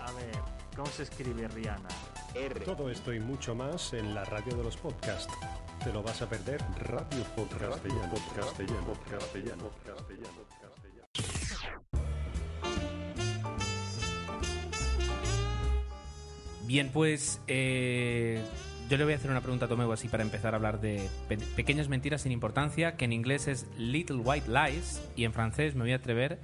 A 0.00 0.12
ver, 0.12 0.30
¿cómo 0.74 0.86
se 0.88 1.04
escribe 1.04 1.46
Rihanna? 1.48 1.88
R. 2.34 2.60
Todo 2.60 2.90
esto 2.90 3.12
y 3.12 3.20
mucho 3.20 3.54
más 3.54 3.92
en 3.92 4.14
la 4.14 4.24
radio 4.24 4.56
de 4.56 4.64
los 4.64 4.76
podcasts. 4.76 5.32
Te 5.84 5.92
lo 5.92 6.00
vas 6.00 6.22
a 6.22 6.28
perder 6.28 6.60
Radio 6.78 7.24
Podcast 7.34 7.60
Castellano. 7.60 8.12
Castellano. 8.38 8.94
Castellano. 9.10 9.70
Castellano. 9.84 11.02
Bien, 16.66 16.90
pues 16.92 17.40
eh, 17.48 18.40
yo 18.88 18.96
le 18.96 19.02
voy 19.02 19.14
a 19.14 19.16
hacer 19.16 19.32
una 19.32 19.40
pregunta 19.40 19.64
a 19.64 19.68
Tomeu 19.68 19.90
así 19.90 20.06
para 20.06 20.22
empezar 20.22 20.54
a 20.54 20.58
hablar 20.58 20.80
de 20.80 21.08
pe 21.28 21.36
pequeñas 21.36 21.88
mentiras 21.88 22.22
sin 22.22 22.30
importancia, 22.30 22.96
que 22.96 23.04
en 23.04 23.12
inglés 23.12 23.48
es 23.48 23.66
Little 23.76 24.18
White 24.18 24.48
Lies 24.48 25.02
y 25.16 25.24
en 25.24 25.32
francés 25.32 25.74
me 25.74 25.80
voy 25.80 25.92
a 25.92 25.96
atrever 25.96 26.38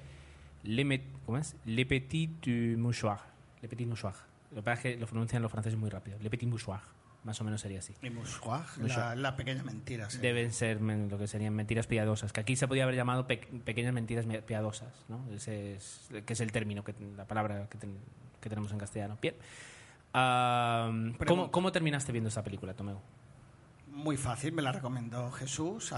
Le, 0.64 0.84
met, 0.84 1.02
¿cómo 1.24 1.38
es? 1.38 1.54
Le 1.64 1.86
Petit 1.86 2.44
Mouchoir. 2.76 3.20
Le 3.62 3.68
Petit 3.68 3.86
Mouchoir. 3.86 4.14
Lo 4.50 4.56
que 4.56 4.62
pasa 4.62 4.88
es 4.88 4.94
que 4.94 5.00
lo 5.00 5.06
pronuncian 5.06 5.42
los 5.42 5.52
franceses 5.52 5.78
muy 5.78 5.90
rápido. 5.90 6.18
Le 6.20 6.28
Petit 6.28 6.48
Mouchoir. 6.48 6.97
Más 7.28 7.38
o 7.42 7.44
menos 7.44 7.60
sería 7.60 7.80
así. 7.80 7.94
Y 8.00 8.08
mouchoir, 8.08 8.64
la, 8.78 9.14
la, 9.14 9.36
pequeña 9.36 9.62
mentira. 9.62 10.08
Sí. 10.08 10.16
Deben 10.16 10.50
ser 10.50 10.80
lo 10.80 11.18
que 11.18 11.26
serían 11.26 11.52
mentiras 11.52 11.86
piadosas, 11.86 12.32
que 12.32 12.40
aquí 12.40 12.56
se 12.56 12.66
podría 12.66 12.84
haber 12.84 12.96
llamado 12.96 13.26
pe 13.26 13.36
pequeñas 13.66 13.92
mentiras 13.92 14.24
piadosas, 14.46 15.04
¿no? 15.08 15.22
Ese 15.30 15.74
es, 15.74 16.08
que 16.24 16.32
es 16.32 16.40
el 16.40 16.52
término, 16.52 16.82
que, 16.82 16.94
la 17.18 17.26
palabra 17.26 17.68
que, 17.68 17.76
ten, 17.76 17.98
que 18.40 18.48
tenemos 18.48 18.72
en 18.72 18.78
castellano. 18.78 19.18
Bien. 19.20 19.34
Uh, 20.14 21.22
¿cómo, 21.26 21.50
¿Cómo, 21.50 21.70
terminaste 21.70 22.12
viendo 22.12 22.28
esa 22.28 22.42
película, 22.42 22.72
Tomeu? 22.72 22.98
Muy 23.88 24.16
fácil, 24.16 24.54
me 24.54 24.62
la 24.62 24.72
recomendó 24.72 25.30
Jesús, 25.32 25.92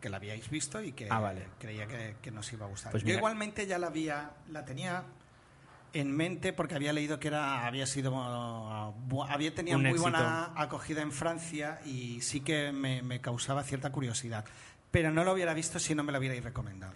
que 0.00 0.08
la 0.08 0.16
habíais 0.16 0.48
visto 0.48 0.82
y 0.82 0.92
que 0.92 1.08
ah, 1.10 1.18
vale. 1.18 1.48
creía 1.58 1.86
que, 1.86 2.16
que, 2.22 2.30
nos 2.30 2.50
iba 2.50 2.64
a 2.64 2.68
gustar. 2.70 2.92
Pues 2.92 3.04
Yo 3.04 3.12
igualmente 3.12 3.66
ya 3.66 3.78
la 3.78 3.88
había, 3.88 4.30
la 4.48 4.64
tenía 4.64 5.04
en 5.92 6.16
mente 6.16 6.52
porque 6.52 6.74
había 6.74 6.92
leído 6.92 7.18
que 7.18 7.28
era 7.28 7.66
había 7.66 7.86
sido 7.86 8.14
había 9.28 9.54
tenido 9.54 9.78
muy 9.78 9.88
éxito. 9.88 10.02
buena 10.02 10.52
acogida 10.56 11.02
en 11.02 11.12
Francia 11.12 11.80
y 11.84 12.20
sí 12.20 12.40
que 12.40 12.72
me, 12.72 13.02
me 13.02 13.20
causaba 13.20 13.62
cierta 13.62 13.90
curiosidad. 13.90 14.44
Pero 14.90 15.12
no 15.12 15.24
lo 15.24 15.32
hubiera 15.32 15.54
visto 15.54 15.78
si 15.78 15.94
no 15.94 16.02
me 16.02 16.12
lo 16.12 16.18
hubierais 16.18 16.42
recomendado. 16.42 16.94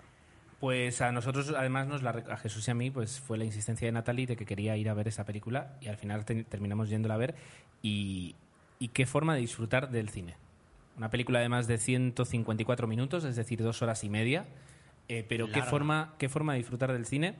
Pues 0.60 1.00
a 1.00 1.12
nosotros, 1.12 1.52
además, 1.56 1.86
nos 1.86 2.02
la, 2.02 2.10
a 2.10 2.36
Jesús 2.36 2.66
y 2.68 2.70
a 2.70 2.74
mí, 2.74 2.90
pues 2.90 3.20
fue 3.20 3.36
la 3.36 3.44
insistencia 3.44 3.86
de 3.86 3.92
Natalie 3.92 4.26
de 4.26 4.36
que 4.36 4.46
quería 4.46 4.76
ir 4.76 4.88
a 4.88 4.94
ver 4.94 5.08
esa 5.08 5.24
película 5.24 5.76
y 5.80 5.88
al 5.88 5.96
final 5.96 6.24
te, 6.24 6.42
terminamos 6.44 6.88
yéndola 6.88 7.14
a 7.14 7.18
ver. 7.18 7.34
Y, 7.82 8.34
y, 8.78 8.88
qué 8.88 9.04
forma 9.04 9.34
de 9.34 9.40
disfrutar 9.40 9.90
del 9.90 10.08
cine. 10.08 10.36
Una 10.96 11.10
película 11.10 11.40
de 11.40 11.48
más 11.48 11.66
de 11.66 11.76
154 11.76 12.86
minutos, 12.86 13.24
es 13.24 13.36
decir, 13.36 13.62
dos 13.62 13.82
horas 13.82 14.04
y 14.04 14.08
media. 14.08 14.46
Eh, 15.08 15.26
pero 15.28 15.50
qué 15.52 15.62
forma, 15.62 16.14
qué 16.18 16.30
forma 16.30 16.54
de 16.54 16.60
disfrutar 16.60 16.90
del 16.90 17.04
cine 17.04 17.34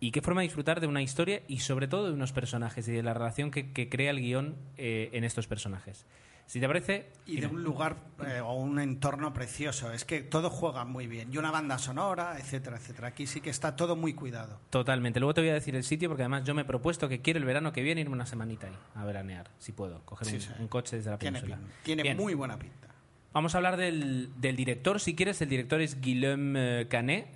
y 0.00 0.10
qué 0.12 0.22
forma 0.22 0.40
de 0.40 0.46
disfrutar 0.46 0.80
de 0.80 0.86
una 0.86 1.02
historia 1.02 1.42
y 1.46 1.58
sobre 1.58 1.86
todo 1.86 2.06
de 2.06 2.14
unos 2.14 2.32
personajes 2.32 2.88
y 2.88 2.92
de 2.92 3.02
la 3.02 3.14
relación 3.14 3.50
que, 3.50 3.72
que 3.72 3.88
crea 3.88 4.10
el 4.10 4.20
guion 4.20 4.56
eh, 4.78 5.10
en 5.12 5.24
estos 5.24 5.46
personajes. 5.46 6.06
Si 6.46 6.58
te 6.58 6.66
parece... 6.66 7.06
Y 7.26 7.40
de 7.40 7.46
un 7.46 7.62
lugar 7.62 7.96
eh, 8.26 8.40
o 8.40 8.54
un 8.54 8.80
entorno 8.80 9.32
precioso. 9.32 9.92
Es 9.92 10.04
que 10.04 10.20
todo 10.20 10.50
juega 10.50 10.84
muy 10.84 11.06
bien. 11.06 11.32
Y 11.32 11.36
una 11.36 11.52
banda 11.52 11.78
sonora, 11.78 12.38
etcétera, 12.40 12.78
etcétera. 12.78 13.06
Aquí 13.06 13.28
sí 13.28 13.40
que 13.40 13.50
está 13.50 13.76
todo 13.76 13.94
muy 13.94 14.14
cuidado. 14.14 14.58
Totalmente. 14.68 15.20
Luego 15.20 15.32
te 15.34 15.42
voy 15.42 15.50
a 15.50 15.54
decir 15.54 15.76
el 15.76 15.84
sitio 15.84 16.08
porque 16.08 16.24
además 16.24 16.42
yo 16.42 16.52
me 16.54 16.62
he 16.62 16.64
propuesto 16.64 17.08
que 17.08 17.20
quiero 17.20 17.38
el 17.38 17.44
verano 17.44 17.72
que 17.72 17.82
viene 17.82 18.00
irme 18.00 18.14
una 18.14 18.26
semanita 18.26 18.66
ahí 18.66 18.76
a 18.96 19.04
veranear, 19.04 19.48
si 19.60 19.70
puedo. 19.70 20.04
Coger 20.04 20.26
sí, 20.26 20.34
un, 20.34 20.40
sí. 20.40 20.50
un, 20.58 20.66
coche 20.66 20.96
desde 20.96 21.12
la 21.12 21.18
tiene 21.18 21.40
península. 21.40 21.68
Tiene 21.84 22.02
bien. 22.02 22.16
muy 22.16 22.34
buena 22.34 22.58
pinta. 22.58 22.88
Vamos 23.32 23.54
a 23.54 23.58
hablar 23.58 23.76
del, 23.76 24.30
del, 24.40 24.56
director, 24.56 24.98
si 24.98 25.14
quieres. 25.14 25.40
El 25.42 25.50
director 25.50 25.80
es 25.80 26.00
Guillaume 26.00 26.88
Canet. 26.88 27.28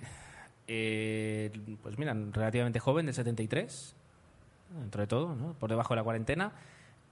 Eh, 0.67 1.51
pues 1.81 1.97
mira, 1.97 2.15
relativamente 2.31 2.79
joven, 2.79 3.05
de 3.05 3.13
73, 3.13 3.95
dentro 4.81 5.01
de 5.01 5.07
todo, 5.07 5.35
¿no? 5.35 5.53
por 5.53 5.69
debajo 5.69 5.93
de 5.93 5.97
la 5.97 6.03
cuarentena. 6.03 6.53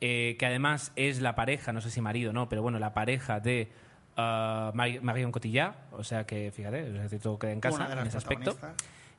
Eh, 0.02 0.36
que 0.38 0.46
además 0.46 0.92
es 0.98 1.22
la 1.22 1.34
pareja, 1.34 1.72
no 1.72 1.80
sé 1.80 1.90
si 1.90 2.02
marido 2.02 2.34
no, 2.34 2.50
pero 2.50 2.62
bueno, 2.62 2.78
la 2.78 2.94
pareja 2.94 3.40
de 3.40 3.70
uh, 4.18 4.76
Marion 4.76 5.32
Cotillard, 5.32 5.76
o 5.94 6.04
sea 6.04 6.26
que 6.26 6.52
fíjate, 6.52 6.92
todo 7.20 7.40
queda 7.40 7.54
en 7.54 7.62
casa 7.62 7.90
en 7.90 8.08
ese 8.08 8.18
aspecto. 8.18 8.58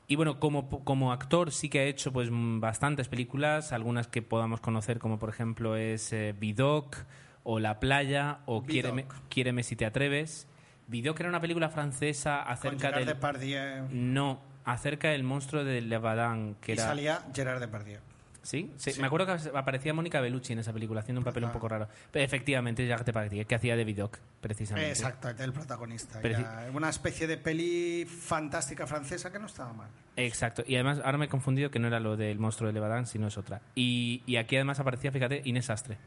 Y 0.07 0.15
bueno, 0.15 0.39
como, 0.39 0.69
como 0.83 1.11
actor 1.11 1.51
sí 1.51 1.69
que 1.69 1.79
ha 1.79 1.83
hecho 1.85 2.13
pues 2.13 2.29
bastantes 2.31 3.07
películas, 3.07 3.71
algunas 3.71 4.07
que 4.07 4.21
podamos 4.21 4.59
conocer, 4.59 4.99
como 4.99 5.17
por 5.17 5.29
ejemplo 5.29 5.75
es 5.75 6.13
eh, 6.13 6.35
Vidocq 6.37 6.95
o 7.43 7.59
La 7.59 7.79
Playa 7.79 8.39
o 8.45 8.63
Quiéreme, 8.63 9.07
Quiéreme 9.29 9.63
si 9.63 9.75
te 9.75 9.85
atreves. 9.85 10.47
Vidocq 10.87 11.19
era 11.19 11.29
una 11.29 11.41
película 11.41 11.69
francesa 11.69 12.43
acerca 12.43 12.89
Con 12.89 12.99
del... 12.99 13.07
Depardieu. 13.07 13.87
No, 13.91 14.41
acerca 14.63 15.09
del 15.09 15.23
monstruo 15.23 15.63
de 15.63 15.81
Levadan. 15.81 16.55
Que 16.55 16.73
y 16.73 16.75
era... 16.75 16.87
salía 16.87 17.21
Gerard 17.33 17.59
Depardieu. 17.59 17.99
¿Sí? 18.45 18.71
¿Sí? 18.77 18.91
sí, 18.91 19.01
me 19.01 19.07
acuerdo 19.07 19.25
que 19.25 19.57
aparecía 19.57 19.91
Mónica 19.91 20.21
Bellucci 20.21 20.53
en 20.53 20.59
esa 20.59 20.71
película 20.71 21.01
haciendo 21.01 21.19
un 21.19 21.25
papel 21.25 21.45
un 21.45 21.51
poco 21.51 21.67
raro. 21.67 21.87
Pero 22.11 22.23
efectivamente, 22.23 22.85
ya 22.85 22.95
te 22.97 23.11
parecía 23.11 23.43
que 23.45 23.55
hacía 23.55 23.75
de 23.75 23.83
Vidocq, 23.83 24.19
precisamente. 24.39 24.91
Exacto, 24.91 25.29
el 25.29 25.51
protagonista. 25.51 26.21
Preci 26.21 26.43
una 26.71 26.89
especie 26.89 27.25
de 27.25 27.37
peli 27.37 28.05
fantástica 28.05 28.85
francesa 28.85 29.31
que 29.31 29.39
no 29.39 29.47
estaba 29.47 29.73
mal. 29.73 29.89
Exacto, 30.15 30.63
y 30.67 30.75
además 30.75 31.01
ahora 31.03 31.17
me 31.17 31.25
he 31.25 31.27
confundido 31.27 31.71
que 31.71 31.79
no 31.79 31.87
era 31.87 31.99
lo 31.99 32.17
del 32.17 32.37
monstruo 32.37 32.67
de 32.67 32.73
Levadan, 32.73 33.07
sino 33.07 33.27
es 33.27 33.37
otra. 33.39 33.61
Y, 33.73 34.21
y 34.27 34.35
aquí 34.35 34.57
además 34.57 34.79
aparecía, 34.79 35.11
fíjate, 35.11 35.41
Inés 35.45 35.71
Astre. 35.71 35.97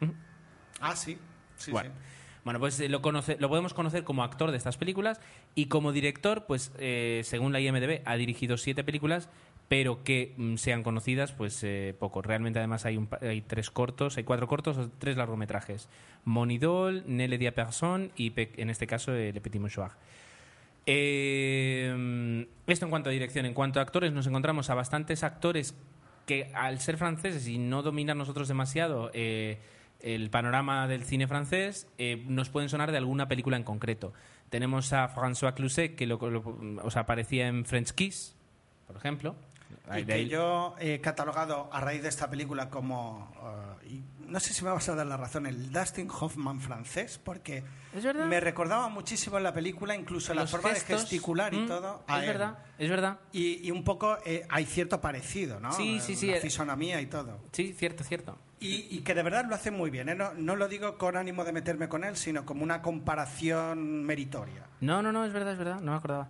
Ah, 0.81 0.95
sí. 0.95 1.19
sí 1.57 1.73
bueno. 1.73 1.91
sí. 1.91 2.18
Bueno, 2.49 2.61
pues 2.61 2.81
eh, 2.81 2.89
lo, 2.89 3.03
podemos 3.03 3.75
conocer 3.75 4.05
como 4.05 4.25
actor 4.25 4.53
de 4.53 4.57
estas 4.57 4.79
películas 4.79 5.21
y 5.55 5.67
como 5.67 5.93
director, 5.93 6.47
pues 6.47 6.73
eh, 6.79 7.21
según 7.23 7.53
la 7.53 7.61
IMDB, 7.61 8.01
ha 8.07 8.17
dirigido 8.17 8.57
siete 8.57 8.85
películas, 8.85 9.29
pero 9.69 10.03
que 10.03 10.33
mm, 10.39 10.57
sean 10.57 10.83
conocidas, 10.83 11.33
pues 11.33 11.63
eh, 11.63 11.95
poco. 11.99 12.23
Realmente, 12.23 12.59
además, 12.59 12.87
hay, 12.87 12.97
un, 12.97 13.07
hay 13.21 13.43
tres 13.43 13.69
cortos, 13.69 14.17
hay 14.17 14.25
cuatro 14.25 14.49
cortos 14.49 14.79
tres 14.99 15.19
largometrajes: 15.19 15.91
Monidol, 16.25 17.05
Nelle 17.07 17.37
Dia 17.37 17.55
Person 17.55 18.13
y, 18.17 18.33
en 18.35 18.71
este 18.71 18.87
caso, 18.87 19.13
Le 19.13 19.39
Petit 19.43 19.61
Mouchoir. 19.61 19.91
Esto 20.87 22.87
en 22.87 22.89
cuanto 22.89 23.11
a 23.11 23.13
dirección. 23.13 23.45
En 23.45 23.53
cuanto 23.53 23.79
a 23.79 23.83
actores, 23.83 24.11
nos 24.11 24.27
encontramos 24.27 24.71
a 24.71 24.75
bastantes 24.75 25.23
actores 25.23 25.75
que, 26.25 26.51
al 26.55 26.81
ser 26.81 26.97
franceses 26.97 27.47
y 27.47 27.59
no 27.59 27.83
dominar 27.83 28.17
nosotros 28.17 28.49
demasiado 28.49 29.11
el 30.01 30.31
panorama 30.31 30.87
del 30.87 31.05
cine 31.05 31.27
francés, 31.27 31.89
eh, 31.99 32.25
nos 32.27 32.49
pueden 32.51 32.69
sonar 32.69 32.93
de 32.93 32.99
alguna 32.99 33.29
película 33.29 33.57
en 33.57 33.65
concreto. 33.65 34.13
Tenemos 34.51 34.93
a 34.93 35.09
François 35.15 35.55
Cluzet, 35.55 35.97
que 35.97 36.07
lo, 36.07 36.19
lo, 36.31 36.43
o 36.83 36.91
sea, 36.91 37.03
aparecía 37.03 37.49
en 37.49 37.65
French 37.65 37.93
Kiss, 37.93 38.37
por 38.87 38.97
ejemplo. 38.97 39.37
Y 39.97 40.05
que 40.05 40.29
yo 40.29 40.75
he 40.79 41.01
catalogado 41.01 41.69
a 41.73 41.81
raíz 41.81 42.03
de 42.03 42.09
esta 42.09 42.29
película 42.29 42.69
como, 42.69 43.33
uh, 43.43 43.87
y 43.87 44.03
no 44.27 44.39
sé 44.39 44.53
si 44.53 44.63
me 44.65 44.71
vas 44.71 44.89
a 44.89 44.95
dar 44.95 45.07
la 45.07 45.17
razón, 45.17 45.47
el 45.47 45.73
Dustin 45.73 46.09
Hoffman 46.11 46.61
francés, 46.61 47.19
porque 47.23 47.65
¿Es 47.95 48.05
verdad? 48.05 48.27
me 48.27 48.39
recordaba 48.41 48.89
muchísimo 48.89 49.39
en 49.39 49.45
la 49.45 49.55
película, 49.55 49.95
incluso 49.95 50.35
la 50.35 50.43
Los 50.43 50.51
forma 50.51 50.71
gestos, 50.71 50.89
de 50.89 50.97
gesticular 50.99 51.55
y 51.55 51.61
mm, 51.61 51.67
todo. 51.67 52.05
es 52.07 52.27
verdad, 52.27 52.59
es 52.79 52.91
verdad. 52.91 53.19
Y, 53.33 53.67
y 53.67 53.71
un 53.71 53.83
poco 53.85 54.19
eh, 54.27 54.47
hay 54.51 54.67
cierto 54.67 55.01
parecido, 55.01 55.59
¿no? 55.59 55.73
Sí, 55.73 56.01
sí, 56.01 56.15
sí. 56.15 56.31
La 56.31 56.41
fisonomía 56.41 57.01
y 57.01 57.07
todo. 57.07 57.41
Sí, 57.53 57.73
cierto, 57.73 58.05
cierto. 58.05 58.39
Y, 58.61 58.89
y, 58.91 59.01
que 59.03 59.15
de 59.15 59.23
verdad 59.23 59.47
lo 59.49 59.55
hace 59.55 59.71
muy 59.71 59.89
bien. 59.89 60.09
¿eh? 60.09 60.17
No, 60.17 60.35
no, 60.35 60.57
lo 60.57 60.67
digo 60.69 60.99
con 60.99 61.17
ánimo 61.17 61.45
de 61.45 61.53
meterme 61.53 61.89
con 61.89 62.03
él, 62.03 62.17
sino 62.17 62.45
como 62.45 62.65
una 62.65 62.83
comparación 62.83 64.05
meritoria. 64.05 64.67
No, 64.81 65.01
no, 65.01 65.13
no, 65.13 65.25
es 65.25 65.33
verdad, 65.33 65.53
es 65.53 65.59
verdad, 65.59 65.81
no 65.81 65.93
me 65.93 65.99
acordaba. 65.99 66.29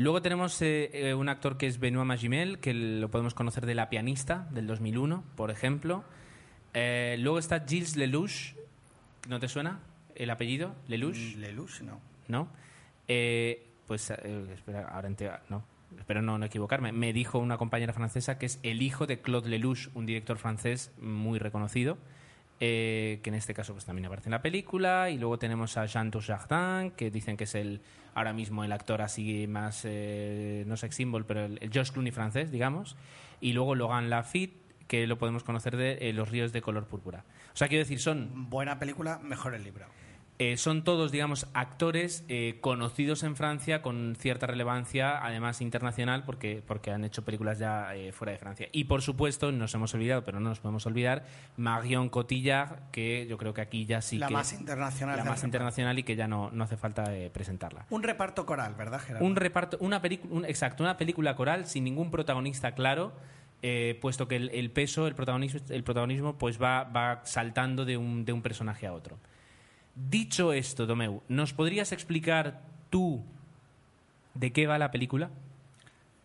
Luego 0.00 0.22
tenemos 0.22 0.62
eh, 0.62 0.88
eh, 0.94 1.12
un 1.12 1.28
actor 1.28 1.58
que 1.58 1.66
es 1.66 1.78
Benoît 1.78 2.06
Magimel, 2.06 2.58
que 2.58 2.72
lo 2.72 3.10
podemos 3.10 3.34
conocer 3.34 3.66
de 3.66 3.74
La 3.74 3.90
pianista, 3.90 4.48
del 4.50 4.66
2001, 4.66 5.22
por 5.36 5.50
ejemplo. 5.50 6.04
Eh, 6.72 7.16
luego 7.18 7.38
está 7.38 7.66
Gilles 7.68 7.96
Lelouch, 7.96 8.54
¿no 9.28 9.38
te 9.40 9.46
suena 9.46 9.80
el 10.14 10.30
apellido? 10.30 10.74
Lelouch. 10.88 11.36
Lelouch, 11.36 11.82
no. 11.82 12.00
¿No? 12.28 12.48
pues, 13.86 14.08
espera, 14.08 14.88
ahora 14.88 15.06
ente 15.06 15.30
no, 15.50 15.64
espero 15.98 16.22
no, 16.22 16.38
no 16.38 16.46
equivocarme. 16.46 16.92
Me 16.92 17.12
dijo 17.12 17.38
una 17.38 17.58
compañera 17.58 17.92
francesa 17.92 18.38
que 18.38 18.46
es 18.46 18.58
el 18.62 18.80
hijo 18.80 19.06
de 19.06 19.20
Claude 19.20 19.50
Lelouch, 19.50 19.88
un 19.92 20.06
director 20.06 20.38
francés 20.38 20.92
muy 20.98 21.38
reconocido. 21.38 21.98
Eh, 22.60 23.20
que 23.22 23.30
en 23.30 23.34
este 23.34 23.54
caso 23.54 23.72
pues 23.72 23.86
también 23.86 24.06
aparece 24.06 24.28
en 24.28 24.32
la 24.32 24.42
película. 24.42 25.10
Y 25.10 25.18
luego 25.18 25.38
tenemos 25.38 25.76
a 25.76 25.86
Jean 25.86 26.10
Dujardin, 26.10 26.92
que 26.92 27.10
dicen 27.10 27.36
que 27.36 27.44
es 27.44 27.54
el 27.54 27.80
ahora 28.14 28.32
mismo 28.32 28.64
el 28.64 28.72
actor 28.72 29.02
así 29.02 29.46
más, 29.46 29.82
eh, 29.84 30.64
no 30.66 30.76
sex 30.76 30.94
symbol, 30.94 31.24
pero 31.24 31.44
el, 31.46 31.58
el 31.60 31.70
George 31.70 31.92
Clooney 31.92 32.12
francés, 32.12 32.50
digamos. 32.50 32.96
Y 33.40 33.54
luego 33.54 33.74
Logan 33.74 34.10
Lafitte, 34.10 34.60
que 34.86 35.06
lo 35.06 35.18
podemos 35.18 35.44
conocer 35.44 35.76
de 35.76 35.98
eh, 36.00 36.12
Los 36.12 36.30
ríos 36.30 36.52
de 36.52 36.60
color 36.62 36.86
púrpura. 36.86 37.24
O 37.54 37.56
sea, 37.56 37.68
quiero 37.68 37.84
decir, 37.84 38.00
son 38.00 38.50
Buena 38.50 38.78
película, 38.78 39.18
mejor 39.20 39.54
el 39.54 39.64
libro. 39.64 39.86
Eh, 40.40 40.56
son 40.56 40.84
todos, 40.84 41.12
digamos, 41.12 41.46
actores 41.52 42.24
eh, 42.28 42.56
conocidos 42.62 43.24
en 43.24 43.36
Francia 43.36 43.82
con 43.82 44.16
cierta 44.18 44.46
relevancia, 44.46 45.22
además 45.22 45.60
internacional, 45.60 46.24
porque, 46.24 46.62
porque 46.66 46.90
han 46.90 47.04
hecho 47.04 47.26
películas 47.26 47.58
ya 47.58 47.94
eh, 47.94 48.10
fuera 48.10 48.32
de 48.32 48.38
Francia. 48.38 48.66
Y 48.72 48.84
por 48.84 49.02
supuesto, 49.02 49.52
nos 49.52 49.74
hemos 49.74 49.92
olvidado, 49.92 50.24
pero 50.24 50.40
no 50.40 50.48
nos 50.48 50.60
podemos 50.60 50.86
olvidar, 50.86 51.26
Marion 51.58 52.08
Cotillard, 52.08 52.90
que 52.90 53.26
yo 53.26 53.36
creo 53.36 53.52
que 53.52 53.60
aquí 53.60 53.84
ya 53.84 54.00
sí 54.00 54.16
La 54.16 54.28
que. 54.28 54.32
más 54.32 54.54
internacional 54.54 55.18
La 55.18 55.24
más 55.24 55.44
internacional 55.44 55.98
y 55.98 56.04
que 56.04 56.16
ya 56.16 56.26
no, 56.26 56.50
no 56.52 56.64
hace 56.64 56.78
falta 56.78 57.14
eh, 57.14 57.28
presentarla. 57.28 57.84
Un 57.90 58.02
reparto 58.02 58.46
coral, 58.46 58.74
¿verdad, 58.76 58.98
Gerardo? 58.98 59.26
Un 59.26 59.36
reparto, 59.36 59.76
una 59.80 60.00
película, 60.00 60.48
exacto, 60.48 60.82
una 60.82 60.96
película 60.96 61.36
coral 61.36 61.66
sin 61.66 61.84
ningún 61.84 62.10
protagonista 62.10 62.72
claro, 62.72 63.12
eh, 63.60 63.98
puesto 64.00 64.26
que 64.26 64.36
el, 64.36 64.48
el 64.54 64.70
peso, 64.70 65.06
el 65.06 65.14
protagonismo, 65.14 65.60
el 65.68 65.84
protagonismo, 65.84 66.38
pues 66.38 66.58
va, 66.58 66.84
va 66.84 67.20
saltando 67.24 67.84
de 67.84 67.98
un, 67.98 68.24
de 68.24 68.32
un 68.32 68.40
personaje 68.40 68.86
a 68.86 68.94
otro. 68.94 69.18
Dicho 70.08 70.52
esto, 70.52 70.86
Tomeu, 70.86 71.22
¿nos 71.28 71.52
podrías 71.52 71.92
explicar 71.92 72.62
tú 72.88 73.22
de 74.34 74.52
qué 74.52 74.66
va 74.66 74.78
la 74.78 74.90
película? 74.90 75.30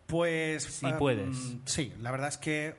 Pues. 0.06 0.62
Si 0.62 0.86
em, 0.86 0.98
puedes. 0.98 1.56
Sí, 1.64 1.92
la 2.00 2.10
verdad 2.10 2.28
es 2.28 2.38
que 2.38 2.76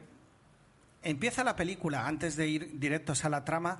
empieza 1.03 1.43
la 1.43 1.55
película 1.55 2.07
antes 2.07 2.35
de 2.35 2.47
ir 2.47 2.79
directos 2.79 3.25
a 3.25 3.29
la 3.29 3.45
trama 3.45 3.79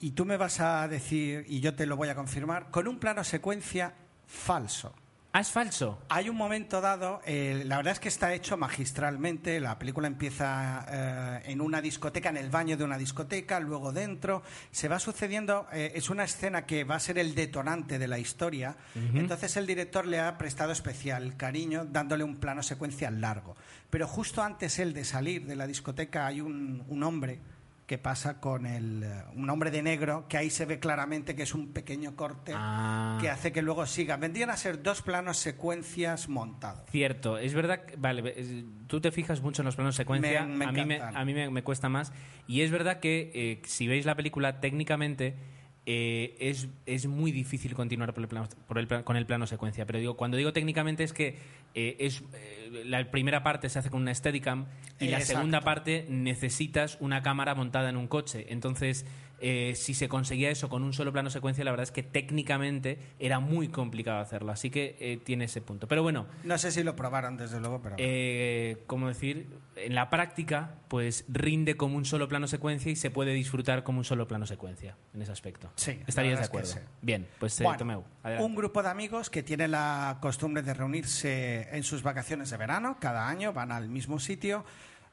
y 0.00 0.12
tú 0.12 0.24
me 0.24 0.36
vas 0.36 0.60
a 0.60 0.86
decir, 0.86 1.44
y 1.48 1.60
yo 1.60 1.74
te 1.74 1.86
lo 1.86 1.96
voy 1.96 2.08
a 2.08 2.14
confirmar, 2.14 2.70
con 2.70 2.86
un 2.86 2.98
plano 2.98 3.24
secuencia 3.24 3.94
falso. 4.26 4.94
Ah, 5.30 5.40
es 5.40 5.50
falso. 5.50 5.98
Hay 6.08 6.30
un 6.30 6.36
momento 6.36 6.80
dado, 6.80 7.20
eh, 7.26 7.62
la 7.66 7.76
verdad 7.76 7.92
es 7.92 8.00
que 8.00 8.08
está 8.08 8.32
hecho 8.32 8.56
magistralmente. 8.56 9.60
La 9.60 9.78
película 9.78 10.06
empieza 10.06 10.86
eh, 10.88 11.42
en 11.52 11.60
una 11.60 11.82
discoteca, 11.82 12.30
en 12.30 12.38
el 12.38 12.48
baño 12.48 12.78
de 12.78 12.84
una 12.84 12.96
discoteca, 12.96 13.60
luego 13.60 13.92
dentro. 13.92 14.42
Se 14.70 14.88
va 14.88 14.98
sucediendo, 14.98 15.66
eh, 15.70 15.92
es 15.94 16.08
una 16.08 16.24
escena 16.24 16.64
que 16.64 16.84
va 16.84 16.94
a 16.94 17.00
ser 17.00 17.18
el 17.18 17.34
detonante 17.34 17.98
de 17.98 18.08
la 18.08 18.18
historia. 18.18 18.76
Entonces 19.14 19.56
el 19.58 19.66
director 19.66 20.06
le 20.06 20.18
ha 20.18 20.38
prestado 20.38 20.72
especial 20.72 21.36
cariño, 21.36 21.84
dándole 21.84 22.24
un 22.24 22.36
plano 22.36 22.62
secuencia 22.62 23.10
largo. 23.10 23.54
Pero 23.90 24.08
justo 24.08 24.42
antes 24.42 24.78
él 24.78 24.94
de 24.94 25.04
salir 25.04 25.46
de 25.46 25.56
la 25.56 25.66
discoteca 25.66 26.26
hay 26.26 26.40
un, 26.40 26.84
un 26.88 27.02
hombre 27.02 27.38
que 27.88 27.96
pasa 27.98 28.38
con 28.38 28.66
el, 28.66 29.02
eh, 29.02 29.22
un 29.34 29.48
hombre 29.48 29.70
de 29.70 29.82
negro, 29.82 30.26
que 30.28 30.36
ahí 30.36 30.50
se 30.50 30.66
ve 30.66 30.78
claramente 30.78 31.34
que 31.34 31.42
es 31.44 31.54
un 31.54 31.72
pequeño 31.72 32.14
corte 32.16 32.52
Ah. 32.54 33.16
que 33.18 33.30
hace 33.30 33.50
que 33.50 33.62
luego 33.62 33.86
siga. 33.86 34.18
Vendrían 34.18 34.50
a 34.50 34.56
ser 34.58 34.82
dos 34.82 35.00
planos 35.00 35.38
secuencias 35.38 36.28
montados. 36.28 36.82
Cierto, 36.90 37.38
es 37.38 37.54
verdad, 37.54 37.86
que- 37.86 37.96
vale, 37.96 38.64
tú 38.88 39.00
te 39.00 39.10
fijas 39.10 39.40
mucho 39.40 39.62
en 39.62 39.66
los 39.66 39.74
planos 39.74 39.96
secuencia, 39.96 40.44
Me- 40.44 40.56
me 40.56 40.64
a 40.66 40.72
mí, 40.72 40.84
me, 40.84 41.00
a 41.00 41.24
mí 41.24 41.32
me, 41.32 41.48
me 41.48 41.62
cuesta 41.64 41.88
más, 41.88 42.12
y 42.46 42.60
es 42.60 42.70
verdad 42.70 43.00
que 43.00 43.30
eh, 43.34 43.62
si 43.64 43.88
veis 43.88 44.04
la 44.04 44.14
película 44.14 44.60
técnicamente 44.60 45.34
eh, 45.90 46.36
es, 46.38 46.68
es 46.84 47.06
muy 47.06 47.32
difícil 47.32 47.74
continuar 47.74 48.12
por 48.12 48.22
el 48.22 48.28
plano- 48.28 48.48
por 48.66 48.78
el 48.78 48.86
plan- 48.86 49.02
con 49.04 49.16
el 49.16 49.24
plano 49.24 49.46
secuencia, 49.46 49.86
pero 49.86 49.98
digo, 49.98 50.16
cuando 50.18 50.36
digo 50.36 50.52
técnicamente 50.52 51.02
es 51.02 51.14
que 51.14 51.38
eh, 51.74 51.96
es, 51.98 52.22
eh, 52.34 52.82
la 52.84 53.10
primera 53.10 53.42
parte 53.42 53.70
se 53.70 53.78
hace 53.78 53.88
con 53.88 54.02
una 54.02 54.14
Steadicam 54.14 54.66
y 55.00 55.08
la 55.08 55.20
segunda 55.22 55.62
parte 55.62 56.04
necesitas 56.10 56.98
una 57.00 57.22
cámara 57.22 57.54
montada 57.54 57.88
en 57.88 57.96
un 57.96 58.06
coche, 58.06 58.46
entonces... 58.50 59.06
si 59.74 59.94
se 59.94 60.08
conseguía 60.08 60.50
eso 60.50 60.68
con 60.68 60.82
un 60.82 60.92
solo 60.92 61.12
plano 61.12 61.30
secuencia, 61.30 61.62
la 61.64 61.70
verdad 61.70 61.84
es 61.84 61.92
que 61.92 62.02
técnicamente 62.02 62.98
era 63.20 63.38
muy 63.38 63.68
complicado 63.68 64.18
hacerlo. 64.18 64.50
Así 64.50 64.68
que 64.68 65.20
tiene 65.24 65.44
ese 65.44 65.60
punto. 65.60 65.86
Pero 65.86 66.02
bueno, 66.02 66.26
No 66.42 66.58
sé 66.58 66.72
si 66.72 66.82
lo 66.82 66.96
probaron, 66.96 67.36
desde 67.36 67.60
luego, 67.60 67.80
pero... 67.80 67.94
¿cómo 68.88 69.06
decir? 69.06 69.46
En 69.80 69.94
la 69.94 70.10
práctica, 70.10 70.74
pues 70.88 71.24
rinde 71.28 71.76
como 71.76 71.96
un 71.96 72.04
solo 72.04 72.28
plano 72.28 72.46
secuencia 72.46 72.90
y 72.90 72.96
se 72.96 73.10
puede 73.10 73.32
disfrutar 73.32 73.84
como 73.84 73.98
un 73.98 74.04
solo 74.04 74.26
plano 74.26 74.46
secuencia 74.46 74.96
en 75.14 75.22
ese 75.22 75.32
aspecto. 75.32 75.70
Sí, 75.76 76.00
¿Estarías 76.06 76.38
de 76.38 76.42
es 76.42 76.48
acuerdo? 76.48 76.74
que 76.74 76.80
sí. 76.80 76.86
Bien, 77.02 77.26
pues 77.38 77.60
eh, 77.60 77.64
Tomeu, 77.76 78.04
un 78.40 78.54
grupo 78.54 78.82
de 78.82 78.88
amigos 78.88 79.30
que 79.30 79.42
tiene 79.42 79.68
la 79.68 80.18
costumbre 80.20 80.62
de 80.62 80.74
reunirse 80.74 81.68
en 81.70 81.82
sus 81.82 82.02
vacaciones 82.02 82.50
de 82.50 82.56
verano, 82.56 82.96
cada 83.00 83.28
año 83.28 83.52
van 83.52 83.72
al 83.72 83.88
mismo 83.88 84.18
sitio, 84.18 84.64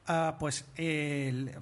ah, 0.06 0.36
pues 0.38 0.66
el, 0.76 1.52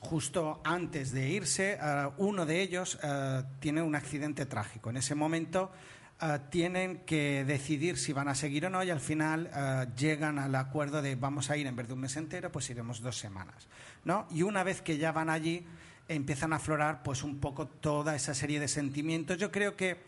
justo 0.00 0.60
antes 0.64 1.12
de 1.12 1.28
irse, 1.28 1.78
ah, 1.80 2.12
uno 2.16 2.46
de 2.46 2.60
ellos 2.60 2.98
ah, 3.02 3.44
tiene 3.60 3.82
un 3.82 3.94
accidente 3.94 4.46
trágico. 4.46 4.90
En 4.90 4.96
ese 4.96 5.14
momento 5.14 5.70
ah, 6.20 6.38
tienen 6.50 6.98
que 7.06 7.44
decidir 7.44 7.98
si 7.98 8.12
van 8.12 8.28
a 8.28 8.34
seguir 8.34 8.66
o 8.66 8.70
no 8.70 8.82
y 8.82 8.90
al 8.90 9.00
final 9.00 9.50
ah, 9.52 9.86
llegan 9.96 10.38
al 10.38 10.54
acuerdo 10.54 11.02
de 11.02 11.16
vamos 11.16 11.50
a 11.50 11.56
ir 11.56 11.66
en 11.66 11.76
vez 11.76 11.88
de 11.88 11.94
un 11.94 12.00
mes 12.00 12.16
entero, 12.16 12.52
pues 12.52 12.70
iremos 12.70 13.00
dos 13.00 13.18
semanas. 13.18 13.68
¿no? 14.04 14.26
Y 14.30 14.42
una 14.42 14.62
vez 14.62 14.82
que 14.82 14.98
ya 14.98 15.12
van 15.12 15.30
allí, 15.30 15.66
empiezan 16.08 16.52
a 16.52 16.56
aflorar 16.56 17.02
pues 17.02 17.22
un 17.22 17.40
poco 17.40 17.66
toda 17.66 18.14
esa 18.14 18.34
serie 18.34 18.60
de 18.60 18.68
sentimientos. 18.68 19.38
Yo 19.38 19.50
creo 19.50 19.76
que 19.76 19.98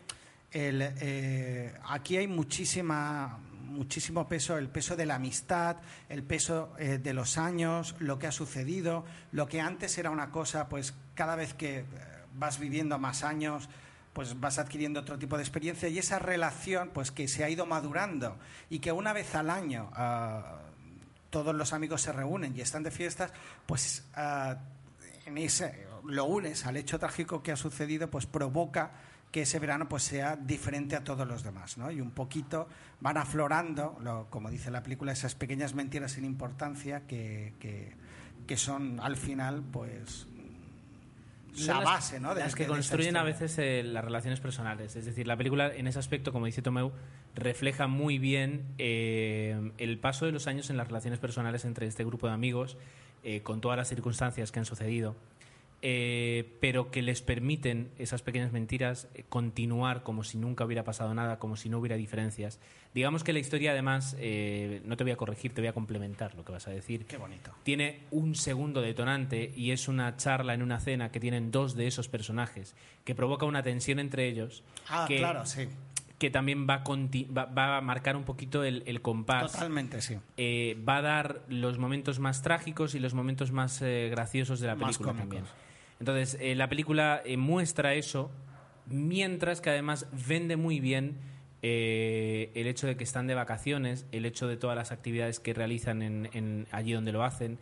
eh, 0.51 1.73
aquí 1.83 2.17
hay 2.17 2.27
muchísima 2.27 3.39
muchísimo 3.73 4.27
peso, 4.29 4.57
el 4.57 4.69
peso 4.69 4.95
de 4.95 5.05
la 5.05 5.15
amistad, 5.15 5.77
el 6.07 6.23
peso 6.23 6.73
eh, 6.77 6.99
de 6.99 7.13
los 7.13 7.37
años, 7.37 7.95
lo 7.99 8.19
que 8.19 8.27
ha 8.27 8.31
sucedido, 8.31 9.03
lo 9.31 9.47
que 9.47 9.59
antes 9.59 9.97
era 9.97 10.11
una 10.11 10.29
cosa, 10.29 10.69
pues 10.69 10.93
cada 11.15 11.35
vez 11.35 11.53
que 11.53 11.79
eh, 11.79 11.85
vas 12.35 12.59
viviendo 12.59 12.97
más 12.99 13.23
años, 13.23 13.67
pues 14.13 14.39
vas 14.39 14.59
adquiriendo 14.59 14.99
otro 14.99 15.17
tipo 15.17 15.35
de 15.37 15.43
experiencia 15.43 15.89
y 15.89 15.97
esa 15.97 16.19
relación, 16.19 16.91
pues 16.93 17.11
que 17.11 17.27
se 17.27 17.43
ha 17.43 17.49
ido 17.49 17.65
madurando 17.65 18.37
y 18.69 18.79
que 18.79 18.91
una 18.91 19.11
vez 19.11 19.33
al 19.35 19.49
año 19.49 19.89
ah, 19.93 20.59
todos 21.29 21.55
los 21.55 21.73
amigos 21.73 22.01
se 22.01 22.11
reúnen 22.13 22.55
y 22.55 22.61
están 22.61 22.83
de 22.83 22.91
fiestas, 22.91 23.31
pues 23.65 24.05
ah, 24.15 24.57
en 25.25 25.37
ese, 25.37 25.87
lo 26.05 26.25
unes 26.25 26.65
al 26.65 26.77
hecho 26.77 26.99
trágico 26.99 27.41
que 27.41 27.51
ha 27.51 27.55
sucedido, 27.55 28.09
pues 28.11 28.25
provoca 28.27 28.91
que 29.31 29.41
ese 29.41 29.57
verano 29.57 29.89
pues 29.89 30.03
sea 30.03 30.35
diferente 30.35 30.95
a 30.95 31.03
todos 31.03 31.27
los 31.27 31.41
demás, 31.41 31.79
¿no? 31.79 31.89
Y 31.89 32.01
un 32.01 32.11
poquito 32.11 32.67
van 33.01 33.17
aflorando, 33.17 33.97
lo- 34.03 34.27
como 34.29 34.51
dice 34.51 34.69
la 34.69 34.83
película, 34.83 35.11
esas 35.11 35.33
pequeñas 35.33 35.73
mentiras 35.73 36.11
sin 36.11 36.23
importancia 36.23 37.07
que, 37.07 37.55
que, 38.45 38.57
son 38.57 38.99
al 38.99 39.17
final, 39.17 39.63
pues 39.71 40.27
la 41.67 41.75
las- 41.75 41.83
base, 41.83 42.19
¿no? 42.19 42.33
de- 42.35 42.41
las 42.41 42.55
que 42.55 42.65
construyen 42.65 43.15
a 43.17 43.23
veces 43.23 43.57
eh, 43.59 43.83
las 43.83 44.03
relaciones 44.03 44.39
personales. 44.39 44.95
Es 44.95 45.05
decir, 45.05 45.27
la 45.27 45.37
película, 45.37 45.73
en 45.73 45.87
ese 45.87 45.99
aspecto, 45.99 46.31
como 46.31 46.45
dice 46.45 46.61
Tomeu, 46.61 46.91
refleja 47.35 47.87
muy 47.87 48.17
bien 48.19 48.65
eh, 48.77 49.71
el 49.77 49.99
paso 49.99 50.25
de 50.25 50.31
los 50.31 50.47
años 50.47 50.69
en 50.69 50.77
las 50.77 50.87
relaciones 50.87 51.19
personales 51.19 51.65
entre 51.65 51.87
este 51.87 52.03
grupo 52.03 52.27
de 52.27 52.33
amigos, 52.33 52.77
eh, 53.23 53.41
con 53.41 53.61
todas 53.61 53.77
las 53.77 53.87
circunstancias 53.87 54.51
que 54.51 54.59
han 54.59 54.65
sucedido. 54.65 55.15
Eh, 55.85 56.57
pero 56.61 56.91
que 56.91 57.01
les 57.01 57.21
permiten 57.21 57.91
esas 57.97 58.21
pequeñas 58.21 58.53
mentiras 58.53 59.09
eh, 59.15 59.25
continuar 59.27 60.01
como 60.03 60.23
si 60.23 60.37
nunca 60.37 60.63
hubiera 60.63 60.85
pasado 60.85 61.13
nada, 61.13 61.39
como 61.39 61.57
si 61.57 61.67
no 61.67 61.77
hubiera 61.79 61.97
diferencias. 61.97 62.61
Digamos 62.93 63.25
que 63.25 63.33
la 63.33 63.39
historia, 63.39 63.71
además, 63.71 64.15
eh, 64.17 64.81
no 64.85 64.95
te 64.95 65.03
voy 65.03 65.11
a 65.11 65.17
corregir, 65.17 65.53
te 65.53 65.59
voy 65.59 65.67
a 65.67 65.73
complementar 65.73 66.35
lo 66.35 66.45
que 66.45 66.53
vas 66.53 66.67
a 66.69 66.71
decir. 66.71 67.05
Qué 67.05 67.17
bonito. 67.17 67.51
Tiene 67.63 67.99
un 68.11 68.33
segundo 68.35 68.79
detonante 68.81 69.51
y 69.57 69.71
es 69.71 69.89
una 69.89 70.15
charla 70.15 70.53
en 70.53 70.61
una 70.61 70.79
cena 70.79 71.11
que 71.11 71.19
tienen 71.19 71.51
dos 71.51 71.75
de 71.75 71.87
esos 71.87 72.07
personajes, 72.07 72.75
que 73.03 73.13
provoca 73.13 73.45
una 73.45 73.61
tensión 73.61 73.99
entre 73.99 74.29
ellos. 74.29 74.63
Ah, 74.87 75.03
que, 75.05 75.17
claro, 75.17 75.45
sí. 75.45 75.67
Que 76.17 76.29
también 76.29 76.65
va 76.65 76.81
va, 76.85 77.45
va 77.45 77.77
a 77.77 77.81
marcar 77.81 78.15
un 78.15 78.23
poquito 78.23 78.63
el, 78.63 78.83
el 78.85 79.01
compás. 79.01 79.51
Totalmente, 79.51 80.01
sí. 80.01 80.17
Eh, 80.37 80.81
va 80.87 80.97
a 80.97 81.01
dar 81.01 81.41
los 81.49 81.77
momentos 81.77 82.19
más 82.19 82.41
trágicos 82.41 82.95
y 82.95 82.99
los 82.99 83.13
momentos 83.13 83.51
más 83.51 83.81
eh, 83.81 84.07
graciosos 84.09 84.61
de 84.61 84.67
la 84.67 84.75
Más 84.75 84.97
película 84.97 85.09
cómicos. 85.09 85.29
también. 85.29 85.72
Entonces, 86.03 86.37
eh, 86.41 86.53
la 86.53 86.67
película 86.67 87.21
eh, 87.23 87.37
muestra 87.37 87.93
eso, 87.93 88.29
mientras 88.87 89.61
que 89.61 89.69
además 89.69 90.05
vende 90.27 90.57
muy 90.57 90.81
bien 90.81 91.15
eh, 91.61 92.51
el 92.55 92.67
hecho 92.67 92.87
de 92.87 92.97
que 92.97 93.05
están 93.05 93.25
de 93.25 93.35
vacaciones, 93.35 94.05
el 94.11 94.25
hecho 94.25 94.49
de 94.49 94.57
todas 94.57 94.75
las 94.75 94.91
actividades 94.91 95.39
que 95.39 95.53
realizan 95.53 96.01
en, 96.01 96.29
en 96.33 96.67
allí 96.71 96.91
donde 96.91 97.13
lo 97.13 97.23
hacen. 97.23 97.57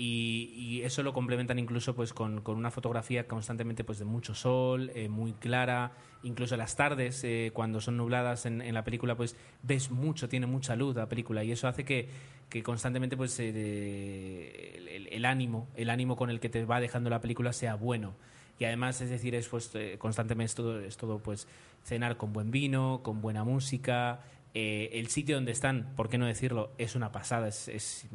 Y, 0.00 0.80
eso 0.84 1.02
lo 1.02 1.12
complementan 1.12 1.58
incluso 1.58 1.96
pues 1.96 2.12
con, 2.12 2.40
con 2.40 2.56
una 2.56 2.70
fotografía 2.70 3.26
constantemente 3.26 3.82
pues 3.82 3.98
de 3.98 4.04
mucho 4.04 4.32
sol, 4.32 4.92
eh, 4.94 5.08
muy 5.08 5.32
clara, 5.32 5.90
incluso 6.22 6.56
las 6.56 6.76
tardes 6.76 7.24
eh, 7.24 7.50
cuando 7.52 7.80
son 7.80 7.96
nubladas 7.96 8.46
en, 8.46 8.72
la 8.72 8.84
película 8.84 9.16
pues 9.16 9.34
ves 9.64 9.90
mucho, 9.90 10.28
tiene 10.28 10.46
mucha 10.46 10.76
luz 10.76 10.94
la 10.94 11.08
película 11.08 11.42
y 11.42 11.50
eso 11.50 11.66
hace 11.66 11.84
que, 11.84 12.08
que 12.48 12.62
constantemente 12.62 13.16
pues 13.16 13.40
eh, 13.40 14.76
el, 14.76 15.08
el- 15.08 15.24
ánimo, 15.24 15.66
el 15.74 15.90
ánimo 15.90 16.14
con 16.14 16.30
el 16.30 16.38
que 16.38 16.48
te 16.48 16.64
va 16.64 16.78
dejando 16.78 17.10
la 17.10 17.20
película 17.20 17.52
sea 17.52 17.74
bueno. 17.74 18.14
Y 18.60 18.64
además, 18.64 19.00
es 19.00 19.10
decir, 19.10 19.34
es 19.34 19.48
pues, 19.48 19.72
constantemente 19.98 20.46
es 20.50 20.54
todo, 20.54 20.80
es 20.80 20.96
todo 20.96 21.18
pues 21.18 21.46
cenar 21.84 22.16
con 22.16 22.32
buen 22.32 22.50
vino, 22.50 23.00
con 23.02 23.20
buena 23.20 23.42
música, 23.44 24.20
Eh, 24.60 24.90
el 24.98 25.06
sitio 25.06 25.36
donde 25.36 25.52
están, 25.52 25.92
por 25.94 26.08
qué 26.08 26.18
no 26.18 26.26
decirlo, 26.26 26.72
es 26.78 26.96
una 26.96 27.12
pasada. 27.12 27.46
Es, 27.46 27.68
es- 27.68 28.08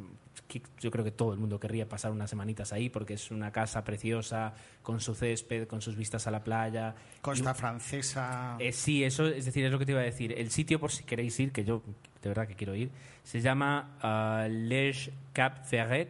yo 0.81 0.91
creo 0.91 1.05
que 1.05 1.11
todo 1.11 1.31
el 1.31 1.39
mundo 1.39 1.57
querría 1.57 1.87
pasar 1.87 2.11
unas 2.11 2.29
semanitas 2.29 2.73
ahí 2.73 2.89
porque 2.89 3.13
es 3.13 3.31
una 3.31 3.53
casa 3.53 3.85
preciosa, 3.85 4.53
con 4.81 4.99
su 4.99 5.15
césped, 5.15 5.67
con 5.67 5.81
sus 5.81 5.95
vistas 5.95 6.27
a 6.27 6.31
la 6.31 6.43
playa. 6.43 6.95
Costa 7.21 7.51
Y- 7.51 7.53
francesa. 7.53 8.57
eh, 8.59 8.73
sí, 8.73 9.05
eso 9.05 9.25
es 9.27 9.45
decir, 9.45 9.63
es 9.63 9.71
lo 9.71 9.79
que 9.79 9.85
te 9.85 9.93
iba 9.93 10.01
a 10.01 10.03
decir. 10.03 10.33
El 10.37 10.51
sitio, 10.51 10.81
por 10.81 10.91
si 10.91 11.05
queréis 11.05 11.39
ir, 11.39 11.53
que 11.53 11.63
yo 11.63 11.81
de 12.21 12.27
verdad 12.29 12.45
que 12.45 12.55
quiero 12.55 12.75
ir, 12.75 12.91
se 13.23 13.39
llama 13.39 13.95
ah, 14.01 14.45
Lege 14.49 15.13
Cap 15.31 15.63
Ferret, 15.65 16.09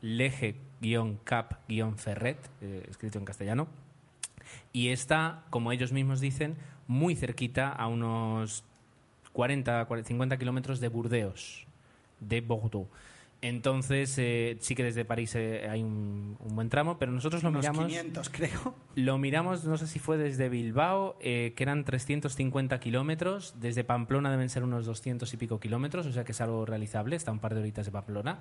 Lege-Cap-Ferret, 0.00 2.38
eh, 2.60 2.86
escrito 2.88 3.18
en 3.18 3.24
castellano. 3.24 3.66
Y 4.72 4.88
está, 4.88 5.44
como 5.50 5.72
ellos 5.72 5.92
mismos 5.92 6.20
dicen, 6.20 6.56
muy 6.86 7.16
cerquita, 7.16 7.70
a 7.70 7.86
unos 7.88 8.64
40, 9.32 9.84
40, 9.86 10.08
50 10.08 10.36
kilómetros 10.38 10.80
de 10.80 10.88
Burdeos, 10.88 11.66
de 12.20 12.40
Bordeaux. 12.40 12.88
Entonces, 13.44 14.14
eh, 14.18 14.56
sí 14.60 14.76
que 14.76 14.84
desde 14.84 15.04
París 15.04 15.34
eh, 15.34 15.66
hay 15.68 15.82
un, 15.82 16.36
un 16.38 16.54
buen 16.54 16.68
tramo, 16.68 16.96
pero 16.98 17.10
nosotros 17.10 17.42
lo 17.42 17.48
unos 17.48 17.62
miramos. 17.62 17.86
500, 17.86 18.28
creo. 18.30 18.74
Lo 18.94 19.18
miramos, 19.18 19.64
no 19.64 19.76
sé 19.78 19.88
si 19.88 19.98
fue 19.98 20.16
desde 20.16 20.48
Bilbao, 20.48 21.16
eh, 21.20 21.52
que 21.56 21.64
eran 21.64 21.84
350 21.84 22.78
kilómetros. 22.78 23.54
Desde 23.58 23.82
Pamplona 23.82 24.30
deben 24.30 24.48
ser 24.48 24.62
unos 24.62 24.86
200 24.86 25.32
y 25.34 25.36
pico 25.36 25.58
kilómetros, 25.58 26.06
o 26.06 26.12
sea 26.12 26.22
que 26.22 26.30
es 26.32 26.40
algo 26.40 26.64
realizable. 26.66 27.16
Está 27.16 27.32
un 27.32 27.40
par 27.40 27.54
de 27.54 27.60
horitas 27.62 27.84
de 27.86 27.90
Pamplona. 27.92 28.38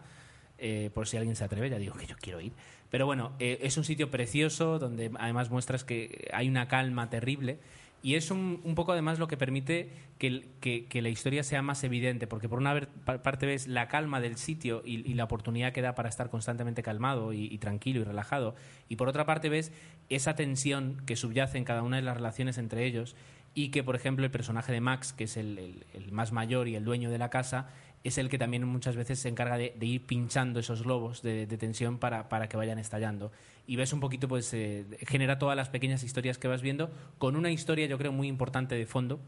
eh, 0.64 0.92
por 0.94 1.08
si 1.08 1.18
alguien 1.18 1.36
se 1.36 1.44
atreve, 1.44 1.72
ya 1.72 1.80
digo 1.80 1.96
que 1.96 2.06
yo 2.06 2.16
quiero 2.22 2.40
ir. 2.40 2.54
Pero 2.92 3.08
bueno, 3.08 3.32
eh, 3.40 3.58
es 3.64 3.78
un 3.78 3.84
sitio 3.84 4.12
precioso 4.12 4.78
donde 4.78 5.10
además 5.20 5.50
muestras 5.50 5.84
que 5.84 6.30
hay 6.34 6.48
una 6.48 6.68
calma 6.68 7.10
terrible. 7.10 7.58
Y 8.02 8.16
es 8.16 8.32
un, 8.32 8.62
un 8.64 8.76
poco 8.76 8.92
además 8.92 9.20
lo 9.20 9.28
que 9.28 9.38
permite 9.38 9.90
que, 10.22 11.02
la 11.02 11.10
historia 11.10 11.44
sea 11.44 11.64
más 11.64 11.84
evidente, 11.84 12.28
porque 12.28 12.48
por 12.48 12.60
una 12.60 12.88
parte 13.24 13.46
ves 13.48 13.68
la 13.68 13.88
calma 13.88 14.22
del 14.22 14.38
sitio 14.38 14.84
y, 14.86 15.14
la 15.16 15.24
oportunidad 15.24 15.74
que 15.74 15.82
da 15.82 15.96
para 15.96 16.10
estar 16.10 16.30
constantemente 16.30 16.84
calmado 16.84 17.34
y, 17.34 17.58
tranquilo 17.58 18.02
y 18.02 18.04
relajado, 18.04 18.56
y 18.88 18.98
por 18.98 19.10
otra 19.10 19.26
parte 19.26 19.50
ves 19.50 19.72
esa 20.10 20.36
tensión 20.36 21.02
que 21.08 21.16
subyace 21.16 21.58
en 21.58 21.64
cada 21.64 21.82
una 21.82 21.96
de 21.96 22.04
las 22.04 22.16
relaciones 22.16 22.60
entre 22.60 22.86
ellos 22.86 23.16
y 23.56 23.70
que, 23.70 23.84
por 23.84 23.96
ejemplo, 23.96 24.24
el 24.24 24.32
personaje 24.32 24.72
de 24.72 24.80
Max, 24.80 25.12
que 25.12 25.24
es 25.24 25.38
el 25.38 25.84
más 26.12 26.32
mayor 26.32 26.68
y 26.68 26.76
el 26.76 26.86
dueño 26.86 27.10
de 27.10 27.18
la 27.18 27.30
casa, 27.30 27.70
es 28.04 28.18
el 28.18 28.30
que 28.30 28.38
también 28.38 28.66
muchas 28.68 28.96
veces 28.96 29.20
se 29.20 29.30
encarga 29.30 29.58
de, 29.58 29.74
de 29.78 29.86
ir 29.86 30.06
pinchando 30.06 30.60
esos 30.60 30.84
globos 30.84 31.22
de, 31.22 31.46
de 31.46 31.58
tensión 31.58 31.98
para, 32.00 32.30
para 32.30 32.48
que 32.50 32.58
vayan 32.58 32.80
estallando. 32.80 33.32
Y 33.68 33.76
ves 33.76 33.94
un 33.94 34.00
poquito, 34.00 34.28
pues, 34.28 34.54
eh, 34.54 34.86
genera 35.08 35.38
todas 35.38 35.56
las 35.56 35.70
pequeñas 35.70 36.04
historias 36.04 36.38
que 36.38 36.48
vas 36.48 36.62
viendo, 36.62 36.90
con 37.20 37.36
una 37.36 37.52
historia, 37.52 37.86
yo 37.86 37.98
creo, 37.98 38.12
muy 38.12 38.28
importante 38.28 38.76
de 38.76 38.86
fondo, 38.88 39.20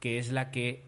que 0.00 0.18
es 0.18 0.30
la 0.32 0.50
que 0.50 0.82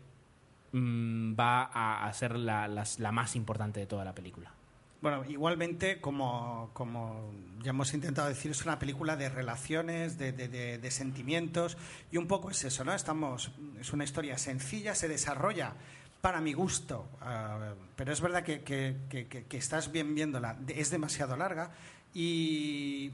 mm, 0.72 1.34
va 1.38 1.64
a, 1.64 2.06
a 2.06 2.12
ser 2.12 2.36
la, 2.36 2.66
la 2.68 3.12
más 3.12 3.36
importante 3.36 3.80
de 3.80 3.86
toda 3.86 4.04
la 4.04 4.14
película. 4.14 4.52
Bueno, 5.00 5.24
igualmente, 5.28 6.00
como, 6.00 6.70
como 6.72 7.30
ya 7.62 7.70
hemos 7.70 7.94
intentado 7.94 8.28
decir, 8.28 8.50
es 8.50 8.64
una 8.64 8.80
película 8.80 9.16
de 9.16 9.28
relaciones, 9.28 10.18
de, 10.18 10.32
de- 10.32 10.48
de- 10.48 10.78
de 10.78 10.90
sentimientos, 10.90 11.76
y 12.10 12.16
un 12.16 12.26
poco 12.26 12.50
es 12.50 12.64
eso, 12.64 12.84
¿no? 12.84 12.92
Estamos, 12.92 13.52
es 13.80 13.92
una 13.92 14.02
historia 14.02 14.36
sencilla, 14.38 14.96
se 14.96 15.06
desarrolla 15.06 15.74
para 16.20 16.40
mi 16.40 16.52
gusto, 16.52 17.08
ah, 17.20 17.74
pero 17.96 18.12
es 18.12 18.20
verdad 18.20 18.42
que, 18.42 18.62
que- 18.62 18.96
que- 19.08 19.56
estás 19.56 19.92
bien 19.92 20.14
viéndola, 20.14 20.56
es 20.68 20.90
demasiado 20.90 21.36
larga, 21.36 21.70
y, 22.14 23.12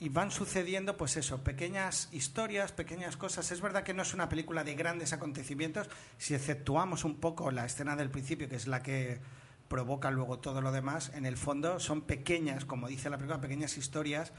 y 0.00 0.08
van 0.08 0.30
sucediendo, 0.30 0.96
pues 0.96 1.16
eso, 1.16 1.42
pequeñas 1.44 2.08
historias, 2.12 2.72
pequeñas 2.72 3.16
cosas. 3.16 3.50
Es 3.52 3.60
verdad 3.60 3.82
que 3.82 3.92
no 3.94 4.02
es 4.02 4.14
una 4.14 4.28
película 4.28 4.64
de 4.64 4.74
grandes 4.74 5.12
acontecimientos, 5.12 5.88
si 6.18 6.34
exceptuamos 6.34 7.04
un 7.04 7.16
poco 7.16 7.50
la 7.50 7.66
escena 7.66 7.96
del 7.96 8.10
principio, 8.10 8.48
que 8.48 8.56
es 8.56 8.66
la 8.66 8.82
que 8.82 9.20
provoca 9.68 10.10
luego 10.10 10.38
todo 10.38 10.60
lo 10.60 10.72
demás, 10.72 11.10
en 11.14 11.26
el 11.26 11.36
fondo 11.36 11.80
son 11.80 12.02
pequeñas, 12.02 12.64
como 12.64 12.88
dice 12.88 13.10
la 13.10 13.16
película, 13.18 13.40
pequeñas 13.40 13.76
historias, 13.76 14.32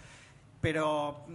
pero... 0.61 1.25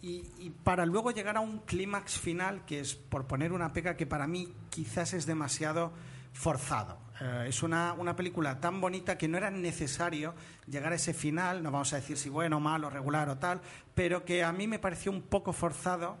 Y, 0.00 0.22
y 0.38 0.50
para 0.50 0.86
luego 0.86 1.10
llegar 1.10 1.36
a 1.36 1.40
un 1.40 1.58
clímax 1.60 2.18
final, 2.18 2.64
que 2.64 2.80
es, 2.80 2.94
por 2.94 3.26
poner 3.26 3.52
una 3.52 3.72
pega, 3.72 3.96
que 3.96 4.06
para 4.06 4.26
mí 4.26 4.48
quizás 4.70 5.12
es 5.12 5.26
demasiado 5.26 5.92
forzado. 6.32 6.98
Eh, 7.20 7.46
es 7.48 7.62
una, 7.64 7.94
una 7.94 8.14
película 8.14 8.60
tan 8.60 8.80
bonita 8.80 9.18
que 9.18 9.26
no 9.26 9.36
era 9.38 9.50
necesario 9.50 10.34
llegar 10.68 10.92
a 10.92 10.96
ese 10.96 11.14
final, 11.14 11.62
no 11.64 11.72
vamos 11.72 11.92
a 11.92 11.96
decir 11.96 12.16
si 12.16 12.28
bueno, 12.28 12.60
malo, 12.60 12.90
regular 12.90 13.28
o 13.28 13.38
tal, 13.38 13.60
pero 13.94 14.24
que 14.24 14.44
a 14.44 14.52
mí 14.52 14.68
me 14.68 14.78
pareció 14.78 15.10
un 15.10 15.22
poco 15.22 15.52
forzado, 15.52 16.16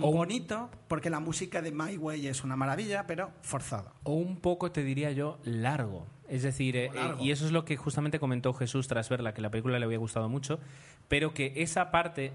O- 0.00 0.12
bonito, 0.12 0.70
porque 0.88 1.10
la 1.10 1.20
música 1.20 1.60
de 1.60 1.72
My 1.72 1.98
Way 1.98 2.28
es 2.28 2.42
una 2.42 2.56
maravilla, 2.56 3.06
pero 3.06 3.32
forzado. 3.42 3.92
O 4.04 4.14
un 4.14 4.36
poco, 4.38 4.72
te 4.72 4.82
diría 4.82 5.10
yo, 5.12 5.38
largo. 5.44 6.06
Es 6.26 6.42
decir, 6.42 6.76
eh, 6.76 6.90
y 7.20 7.32
eso 7.32 7.44
es 7.44 7.52
lo 7.52 7.64
que 7.66 7.76
justamente 7.76 8.18
comentó 8.20 8.54
Jesús 8.54 8.86
tras 8.88 9.08
verla, 9.10 9.34
que 9.34 9.42
la 9.42 9.50
película 9.50 9.78
le 9.78 9.84
había 9.84 9.98
gustado 9.98 10.28
mucho, 10.30 10.58
pero 11.08 11.34
que 11.34 11.52
esa 11.56 11.90
parte, 11.90 12.32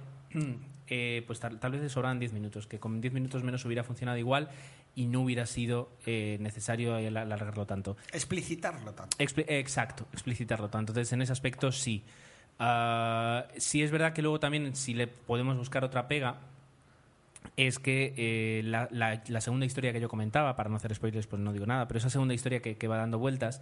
eh, 0.88 1.24
pues 1.28 1.40
tal, 1.40 1.60
tal 1.60 1.72
vez 1.72 1.82
le 1.82 1.90
sobran 1.90 2.20
10 2.20 2.34
minutos, 2.34 2.68
que 2.68 2.80
con 2.80 3.02
10 3.02 3.14
minutos 3.14 3.44
menos 3.44 3.64
hubiera 3.66 3.84
funcionado 3.84 4.18
igual 4.18 4.50
y 4.96 5.08
no 5.08 5.22
hubiera 5.22 5.46
sido 5.46 5.90
eh, 6.06 6.38
necesario 6.40 6.96
alargarlo 6.96 7.66
tanto. 7.66 7.98
Explicitarlo 8.14 8.94
tanto. 8.94 9.18
Expli- 9.18 9.46
exacto, 9.48 10.06
explicitarlo 10.14 10.70
tanto. 10.70 10.92
Entonces, 10.92 11.12
en 11.14 11.22
ese 11.22 11.32
aspecto, 11.34 11.72
sí. 11.72 12.04
Ah, 12.60 13.46
sí 13.58 13.84
es 13.84 13.92
verdad 13.92 14.14
que 14.14 14.22
luego 14.22 14.40
también, 14.40 14.76
si 14.76 14.94
le 14.94 15.08
podemos 15.08 15.58
buscar 15.58 15.84
otra 15.84 16.08
pega, 16.08 16.38
es 17.58 17.80
que 17.80 18.14
eh, 18.18 18.62
la, 18.64 18.88
la- 18.92 19.22
la 19.28 19.42
segunda 19.42 19.66
historia 19.66 19.94
que 19.94 20.00
yo 20.02 20.10
comentaba, 20.10 20.56
para 20.56 20.70
no 20.70 20.76
hacer 20.78 20.94
spoilers, 20.96 21.28
pues 21.28 21.42
no 21.42 21.54
digo 21.54 21.66
nada, 21.66 21.88
pero 21.88 21.98
esa 22.00 22.10
segunda 22.10 22.34
historia 22.34 22.62
que, 22.62 22.76
que 22.78 22.88
va 22.88 22.98
dando 22.98 23.20
vueltas, 23.20 23.62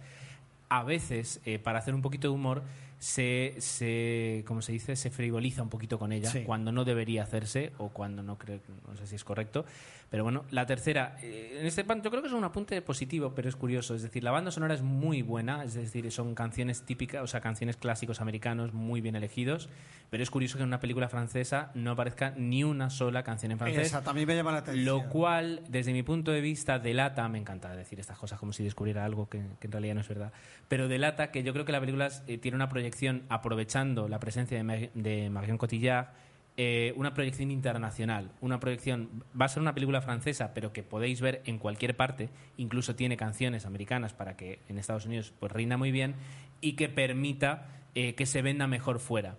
a 0.68 0.82
veces, 0.82 1.40
eh, 1.44 1.58
para 1.58 1.78
hacer 1.78 1.94
un 1.94 2.02
poquito 2.02 2.28
de 2.28 2.34
humor, 2.34 2.62
se, 3.04 3.54
se, 3.58 4.44
¿cómo 4.46 4.62
se 4.62 4.72
dice? 4.72 4.96
Se 4.96 5.10
frivoliza 5.10 5.62
un 5.62 5.68
poquito 5.68 5.98
con 5.98 6.10
ella, 6.10 6.30
Sí. 6.30 6.42
cuando 6.44 6.72
no 6.72 6.86
debería 6.86 7.22
hacerse 7.22 7.70
o 7.76 7.90
cuando 7.90 8.22
no 8.22 8.38
creo, 8.38 8.60
no 8.88 8.96
sé 8.96 9.06
si 9.06 9.14
es 9.16 9.24
correcto. 9.24 9.66
Pero 10.14 10.22
bueno, 10.22 10.44
la 10.52 10.64
tercera, 10.64 11.16
eh, 11.22 11.56
en 11.58 11.66
este 11.66 11.82
pan 11.82 12.00
yo 12.00 12.08
creo 12.08 12.22
que 12.22 12.28
es 12.28 12.34
un 12.34 12.44
apunte 12.44 12.80
positivo, 12.82 13.34
pero 13.34 13.48
es 13.48 13.56
curioso. 13.56 13.96
Es 13.96 14.02
decir, 14.02 14.22
la 14.22 14.30
banda 14.30 14.52
sonora 14.52 14.72
es 14.72 14.80
muy 14.80 15.22
buena, 15.22 15.64
es 15.64 15.74
decir, 15.74 16.08
son 16.12 16.36
canciones 16.36 16.82
típicas, 16.86 17.20
o 17.20 17.26
sea, 17.26 17.40
canciones 17.40 17.76
clásicos 17.76 18.20
americanos 18.20 18.72
muy 18.72 19.00
bien 19.00 19.16
elegidos, 19.16 19.68
pero 20.10 20.22
es 20.22 20.30
curioso 20.30 20.56
que 20.56 20.62
en 20.62 20.68
una 20.68 20.78
película 20.78 21.08
francesa 21.08 21.72
no 21.74 21.90
aparezca 21.90 22.32
ni 22.36 22.62
una 22.62 22.90
sola 22.90 23.24
canción 23.24 23.50
en 23.50 23.58
francés. 23.58 23.86
Exacto, 23.88 24.10
a 24.10 24.14
mí 24.14 24.24
me 24.24 24.36
llama 24.36 24.52
la 24.52 24.58
atención. 24.58 24.84
Lo 24.84 25.08
cual, 25.08 25.62
desde 25.68 25.92
mi 25.92 26.04
punto 26.04 26.30
de 26.30 26.40
vista, 26.40 26.78
delata, 26.78 27.28
me 27.28 27.38
encanta 27.38 27.74
decir 27.74 27.98
estas 27.98 28.16
cosas 28.16 28.38
como 28.38 28.52
si 28.52 28.62
descubriera 28.62 29.04
algo 29.04 29.28
que, 29.28 29.42
que 29.58 29.66
en 29.66 29.72
realidad 29.72 29.96
no 29.96 30.00
es 30.02 30.08
verdad, 30.08 30.32
pero 30.68 30.86
delata 30.86 31.32
que 31.32 31.42
yo 31.42 31.52
creo 31.52 31.64
que 31.64 31.72
la 31.72 31.80
película 31.80 32.08
eh, 32.28 32.38
tiene 32.38 32.54
una 32.54 32.68
proyección 32.68 33.24
aprovechando 33.30 34.06
la 34.08 34.20
presencia 34.20 34.56
de, 34.56 34.62
Mar- 34.62 34.92
de 34.94 35.28
Marion 35.28 35.58
Cotillard, 35.58 36.10
eh, 36.56 36.92
una 36.96 37.14
proyección 37.14 37.50
internacional, 37.50 38.30
una 38.40 38.60
proyección, 38.60 39.24
va 39.38 39.46
a 39.46 39.48
ser 39.48 39.60
una 39.60 39.74
película 39.74 40.00
francesa, 40.00 40.54
pero 40.54 40.72
que 40.72 40.84
podéis 40.84 41.20
ver 41.20 41.42
en 41.46 41.58
cualquier 41.58 41.96
parte, 41.96 42.30
incluso 42.56 42.94
tiene 42.94 43.16
canciones 43.16 43.66
americanas 43.66 44.12
para 44.12 44.36
que 44.36 44.60
en 44.68 44.78
Estados 44.78 45.06
Unidos 45.06 45.32
pues 45.40 45.50
rinda 45.50 45.76
muy 45.76 45.90
bien 45.90 46.14
y 46.60 46.74
que 46.74 46.88
permita 46.88 47.66
eh, 47.94 48.14
que 48.14 48.26
se 48.26 48.40
venda 48.40 48.66
mejor 48.68 49.00
fuera. 49.00 49.36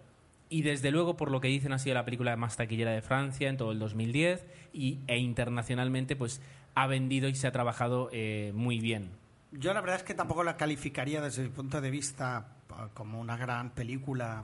Y 0.50 0.62
desde 0.62 0.92
luego, 0.92 1.18
por 1.18 1.32
lo 1.32 1.42
que 1.42 1.48
dicen, 1.48 1.72
ha 1.74 1.80
sido 1.80 1.96
la 1.96 2.06
película 2.06 2.36
más 2.36 2.58
taquillera 2.58 2.92
de 2.92 3.02
Francia 3.02 3.50
en 3.50 3.58
todo 3.58 3.72
el 3.72 3.80
2010 3.80 4.46
y, 4.74 5.00
e 5.08 5.18
internacionalmente 5.18 6.16
pues 6.16 6.42
ha 6.76 6.86
vendido 6.86 7.30
y 7.30 7.36
se 7.36 7.48
ha 7.48 7.52
trabajado 7.52 8.10
eh, 8.12 8.52
muy 8.54 8.80
bien. 8.80 9.10
Yo 9.52 9.74
la 9.74 9.82
verdad 9.82 9.98
es 9.98 10.04
que 10.04 10.14
tampoco 10.14 10.44
la 10.44 10.58
calificaría 10.58 11.22
desde 11.22 11.44
mi 11.44 11.50
punto 11.50 11.80
de 11.80 11.90
vista 11.90 12.58
como 12.94 13.22
una 13.22 13.38
gran 13.38 13.72
película. 13.72 14.44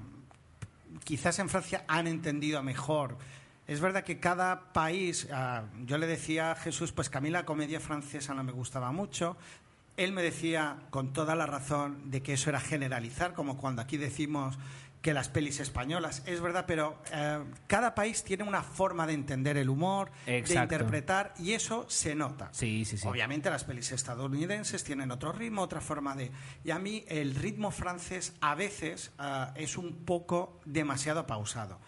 Quizás 1.04 1.40
en 1.40 1.50
Francia 1.50 1.84
han 1.88 2.08
entendido 2.08 2.62
mejor. 2.64 3.18
Es 3.68 3.80
verdad 3.80 4.04
que 4.04 4.20
cada 4.20 4.74
país, 4.74 5.28
ah, 5.32 5.64
yo 5.86 5.98
le 5.98 6.08
decía 6.08 6.52
a 6.52 6.56
Jesús, 6.56 6.92
pues 6.92 7.10
que 7.10 7.18
a 7.18 7.22
mí 7.22 7.30
la 7.30 7.46
comedia 7.46 7.80
francesa 7.80 8.34
no 8.34 8.44
me 8.44 8.52
gustaba 8.52 8.92
mucho. 8.92 9.38
Él 9.98 10.12
me 10.12 10.22
decía 10.22 10.78
con 10.90 11.14
toda 11.14 11.36
la 11.36 11.46
razón 11.46 12.12
de 12.12 12.22
que 12.22 12.34
eso 12.34 12.50
era 12.50 12.60
generalizar, 12.60 13.34
como 13.34 13.58
cuando 13.58 13.82
aquí 13.82 13.98
decimos 13.98 14.58
que 15.02 15.14
las 15.14 15.30
pelis 15.30 15.60
españolas. 15.60 16.22
Es 16.26 16.42
verdad, 16.42 16.66
pero 16.68 17.02
eh, 17.12 17.44
cada 17.68 17.96
país 17.96 18.24
tiene 18.24 18.44
una 18.44 18.62
forma 18.62 19.08
de 19.08 19.14
entender 19.14 19.58
el 19.58 19.70
humor, 19.70 20.12
de 20.26 20.44
interpretar, 20.48 21.34
y 21.40 21.54
eso 21.54 21.86
se 21.90 22.14
nota. 22.14 22.50
Sí, 22.54 22.86
sí, 22.86 22.98
sí. 22.98 23.08
Obviamente 23.08 23.50
las 23.50 23.64
pelis 23.64 23.92
estadounidenses 23.92 24.84
tienen 24.84 25.12
otro 25.12 25.32
ritmo, 25.32 25.64
otra 25.64 25.82
forma 25.82 26.16
de... 26.16 26.32
Y 26.64 26.72
a 26.72 26.78
mí 26.78 27.04
el 27.08 27.36
ritmo 27.36 27.72
francés 27.72 28.34
a 28.42 28.54
veces 28.54 29.12
ah, 29.18 29.54
es 29.56 29.78
un 29.78 30.06
poco 30.06 30.60
demasiado 30.66 31.26
pausado. 31.26 31.80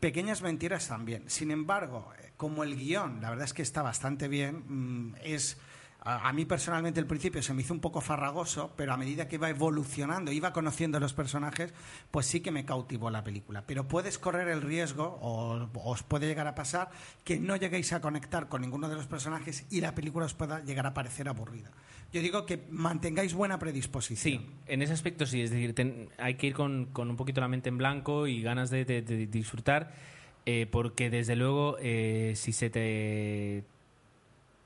Pequeñas 0.00 0.42
mentiras 0.42 0.88
también. 0.88 1.30
Sin 1.30 1.52
embargo, 1.52 2.12
eh, 2.18 2.32
como 2.36 2.64
el 2.64 2.76
guion, 2.76 3.20
la 3.20 3.30
verdad 3.30 3.44
es 3.44 3.54
que 3.54 3.62
está 3.62 3.82
bastante 3.82 4.26
bien, 4.26 4.64
mm, 4.66 5.14
es... 5.22 5.58
A, 6.04 6.32
mí 6.32 6.44
personalmente 6.44 6.98
al 6.98 7.06
principio 7.06 7.42
se 7.42 7.54
me 7.54 7.62
hizo 7.62 7.72
un 7.72 7.78
poco 7.80 8.00
farragoso, 8.00 8.72
pero 8.76 8.92
a 8.92 8.96
medida 8.96 9.28
que 9.28 9.36
iba 9.36 9.48
evolucionando, 9.48 10.32
iba 10.32 10.52
conociendo 10.52 10.98
los 10.98 11.12
personajes, 11.12 11.72
pues 12.10 12.26
sí 12.26 12.40
que 12.40 12.50
me 12.50 12.64
cautivó 12.64 13.08
la 13.10 13.22
película. 13.22 13.62
Pero 13.68 13.86
puedes 13.86 14.18
correr 14.18 14.48
el 14.48 14.62
riesgo, 14.62 15.18
o 15.22 15.68
os 15.84 16.02
puede 16.02 16.26
llegar 16.26 16.48
a 16.48 16.56
pasar, 16.56 16.90
que 17.22 17.38
no 17.38 17.54
lleguéis 17.54 17.92
a 17.92 18.00
conectar 18.00 18.48
con 18.48 18.62
ninguno 18.62 18.88
de 18.88 18.96
los 18.96 19.06
personajes 19.06 19.64
y 19.70 19.80
la 19.80 19.94
película 19.94 20.26
os 20.26 20.34
pueda 20.34 20.58
llegar 20.64 20.86
a 20.86 20.94
parecer 20.94 21.28
aburrida. 21.28 21.70
Yo 22.12 22.20
digo 22.20 22.46
que 22.46 22.64
mantengáis 22.70 23.32
buena 23.32 23.58
predisposición. 23.60 24.42
Sí, 24.42 24.50
en 24.66 24.82
ese 24.82 24.92
aspecto 24.92 25.24
sí, 25.24 25.40
es 25.42 25.50
decir, 25.50 25.72
ten- 25.74 26.08
hay 26.18 26.34
que 26.34 26.48
ir 26.48 26.54
con, 26.54 26.86
con 26.86 27.08
un 27.10 27.16
poquito 27.16 27.40
la 27.40 27.48
mente 27.48 27.68
en 27.68 27.78
blanco 27.78 28.26
y 28.26 28.42
ganas 28.42 28.70
de, 28.70 28.84
de- 28.84 29.02
de 29.02 29.26
disfrutar, 29.28 29.94
eh, 30.46 30.66
porque 30.70 31.10
desde 31.10 31.36
luego 31.36 31.76
eh, 31.80 32.32
si 32.34 32.52
se 32.52 32.68
te 32.70 33.64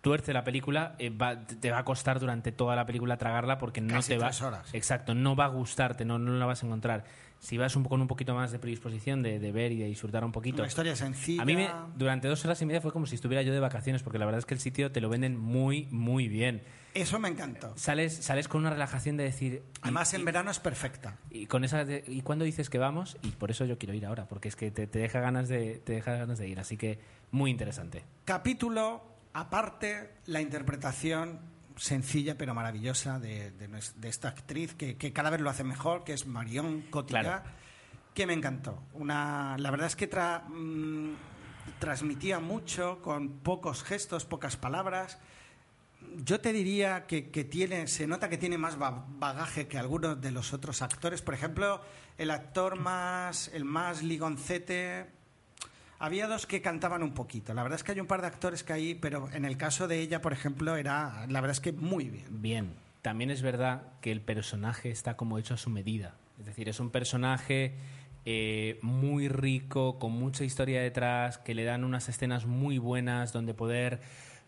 tuerce 0.06 0.32
la 0.32 0.44
película, 0.44 0.94
eh, 1.00 1.10
va- 1.10 1.36
te 1.46 1.70
va 1.70 1.78
a 1.78 1.84
costar 1.84 2.20
durante 2.20 2.52
toda 2.52 2.76
la 2.76 2.86
película 2.86 3.16
tragarla 3.16 3.58
porque 3.58 3.80
no 3.80 3.94
Casi 3.94 4.10
te 4.12 4.18
va 4.18 4.26
tres 4.28 4.40
horas. 4.42 4.72
exacto, 4.72 5.14
no 5.14 5.34
va 5.34 5.46
a 5.46 5.48
gustarte, 5.48 6.04
no, 6.04 6.18
no 6.18 6.32
la 6.38 6.46
vas 6.46 6.62
a 6.62 6.66
encontrar. 6.66 7.02
Si 7.40 7.58
vas 7.58 7.74
un, 7.76 7.84
con 7.84 8.00
un 8.00 8.06
poquito 8.08 8.34
más 8.34 8.50
de 8.52 8.58
predisposición 8.58 9.22
de, 9.22 9.38
de 9.38 9.52
ver 9.52 9.70
y 9.72 9.76
de 9.78 9.86
disfrutar 9.86 10.24
un 10.24 10.32
poquito. 10.32 10.62
Una 10.62 10.68
historia 10.68 10.94
sencilla. 10.96 11.42
A 11.42 11.44
mí 11.44 11.54
me- 11.54 11.68
durante 11.96 12.28
dos 12.28 12.42
horas 12.44 12.62
y 12.62 12.66
media 12.66 12.80
fue 12.80 12.92
como 12.92 13.04
si 13.06 13.14
estuviera 13.16 13.42
yo 13.42 13.52
de 13.52 13.60
vacaciones, 13.60 14.02
porque 14.02 14.18
la 14.18 14.24
verdad 14.24 14.38
es 14.38 14.46
que 14.46 14.54
el 14.54 14.60
sitio 14.60 14.90
te 14.92 15.00
lo 15.00 15.08
venden 15.08 15.36
muy, 15.38 15.86
muy 15.90 16.28
bien. 16.28 16.62
Eso 16.94 17.18
me 17.18 17.28
encantó. 17.28 17.72
Sales, 17.76 18.14
sales 18.14 18.48
con 18.48 18.62
una 18.62 18.70
relajación 18.70 19.16
de 19.18 19.24
decir. 19.24 19.52
y- 19.54 19.78
Además, 19.82 20.14
en 20.14 20.24
verano 20.24 20.50
es 20.50 20.58
perfecta. 20.60 21.18
y 21.30 21.44
con 21.46 21.62
esa 21.64 21.84
de- 21.84 22.04
y 22.06 22.22
cuándo 22.22 22.44
dices 22.46 22.70
que 22.70 22.78
vamos 22.78 23.18
y 23.22 23.32
por 23.32 23.50
eso 23.50 23.64
yo 23.66 23.76
quiero 23.76 23.92
ir 23.92 24.06
ahora 24.06 24.26
porque 24.28 24.48
es 24.48 24.56
que 24.56 24.70
te, 24.70 24.86
te 24.86 24.98
deja 25.00 25.20
ganas 25.20 25.48
de 25.48 25.78
te 25.84 25.92
deja 25.92 26.14
ganas 26.16 26.38
de 26.38 26.48
ir 26.48 26.58
así 26.58 26.76
que 26.78 26.98
muy 27.32 27.50
interesante 27.50 28.02
Capítulo 28.24 29.02
aparte, 29.40 30.14
la 30.26 30.40
interpretación 30.40 31.40
sencilla 31.76 32.38
pero 32.38 32.54
maravillosa 32.54 33.18
de, 33.18 33.50
de 33.50 33.68
nues- 33.68 33.94
de 33.96 34.08
esta 34.08 34.28
actriz 34.28 34.74
que, 34.74 34.96
que 34.96 35.12
cada 35.12 35.30
vez 35.30 35.40
lo 35.40 35.50
hace 35.50 35.62
mejor, 35.64 36.04
que 36.04 36.12
es 36.14 36.26
Marion 36.26 36.82
Cotillard, 36.90 37.24
Claro. 37.42 37.50
que 38.14 38.26
me 38.26 38.32
encantó. 38.32 38.82
Una, 38.94 39.56
la 39.58 39.70
verdad 39.70 39.86
es 39.88 39.96
que 39.96 40.08
tra- 40.10 40.42
mm, 40.48 41.14
transmitía 41.78 42.40
mucho 42.40 43.02
con 43.02 43.40
pocos 43.40 43.82
gestos, 43.82 44.24
pocas 44.24 44.56
palabras. 44.56 45.18
Yo 46.24 46.40
te 46.40 46.52
diría 46.52 47.06
que, 47.06 47.30
que 47.30 47.44
tiene, 47.44 47.88
se 47.88 48.06
nota 48.06 48.28
que 48.30 48.38
tiene 48.38 48.56
más 48.56 48.78
ba- 48.78 49.04
bagaje 49.08 49.66
que 49.68 49.76
algunos 49.78 50.18
de 50.20 50.30
los 50.30 50.54
otros 50.54 50.80
actores. 50.80 51.20
Por 51.20 51.34
ejemplo, 51.34 51.82
el 52.16 52.30
actor 52.30 52.78
más, 52.78 53.48
el 53.52 53.64
más 53.66 54.02
ligoncete, 54.02 55.10
había 55.98 56.26
dos 56.26 56.46
que 56.46 56.62
cantaban 56.62 57.02
un 57.02 57.12
poquito. 57.12 57.54
La 57.54 57.62
verdad 57.62 57.76
es 57.76 57.84
que 57.84 57.92
hay 57.92 58.00
un 58.00 58.06
par 58.06 58.20
de 58.20 58.26
actores 58.26 58.62
que 58.62 58.72
ahí, 58.72 58.94
pero 58.94 59.28
en 59.32 59.44
el 59.44 59.56
caso 59.56 59.88
de 59.88 60.00
ella, 60.00 60.20
por 60.20 60.32
ejemplo, 60.32 60.76
era, 60.76 61.26
la 61.28 61.40
verdad 61.40 61.52
es 61.56 61.60
que 61.60 61.72
muy 61.72 62.08
bien. 62.08 62.26
bien 62.30 62.86
también 63.06 63.30
es 63.30 63.40
verdad 63.40 63.82
que 64.00 64.10
el 64.10 64.20
personaje 64.20 64.90
está 64.90 65.16
como 65.16 65.38
hecho 65.38 65.54
a 65.54 65.56
su 65.56 65.70
medida 65.70 66.16
es 66.40 66.46
decir 66.46 66.68
es 66.68 66.80
un 66.80 66.90
personaje 66.90 67.76
eh, 68.24 68.80
muy 68.82 69.28
rico 69.28 70.00
con 70.00 70.10
mucha 70.10 70.42
historia 70.42 70.82
detrás 70.82 71.38
que 71.38 71.54
le 71.54 71.62
dan 71.62 71.84
unas 71.84 72.08
escenas 72.08 72.46
muy 72.46 72.78
buenas 72.78 73.32
donde 73.32 73.54
poder 73.54 74.00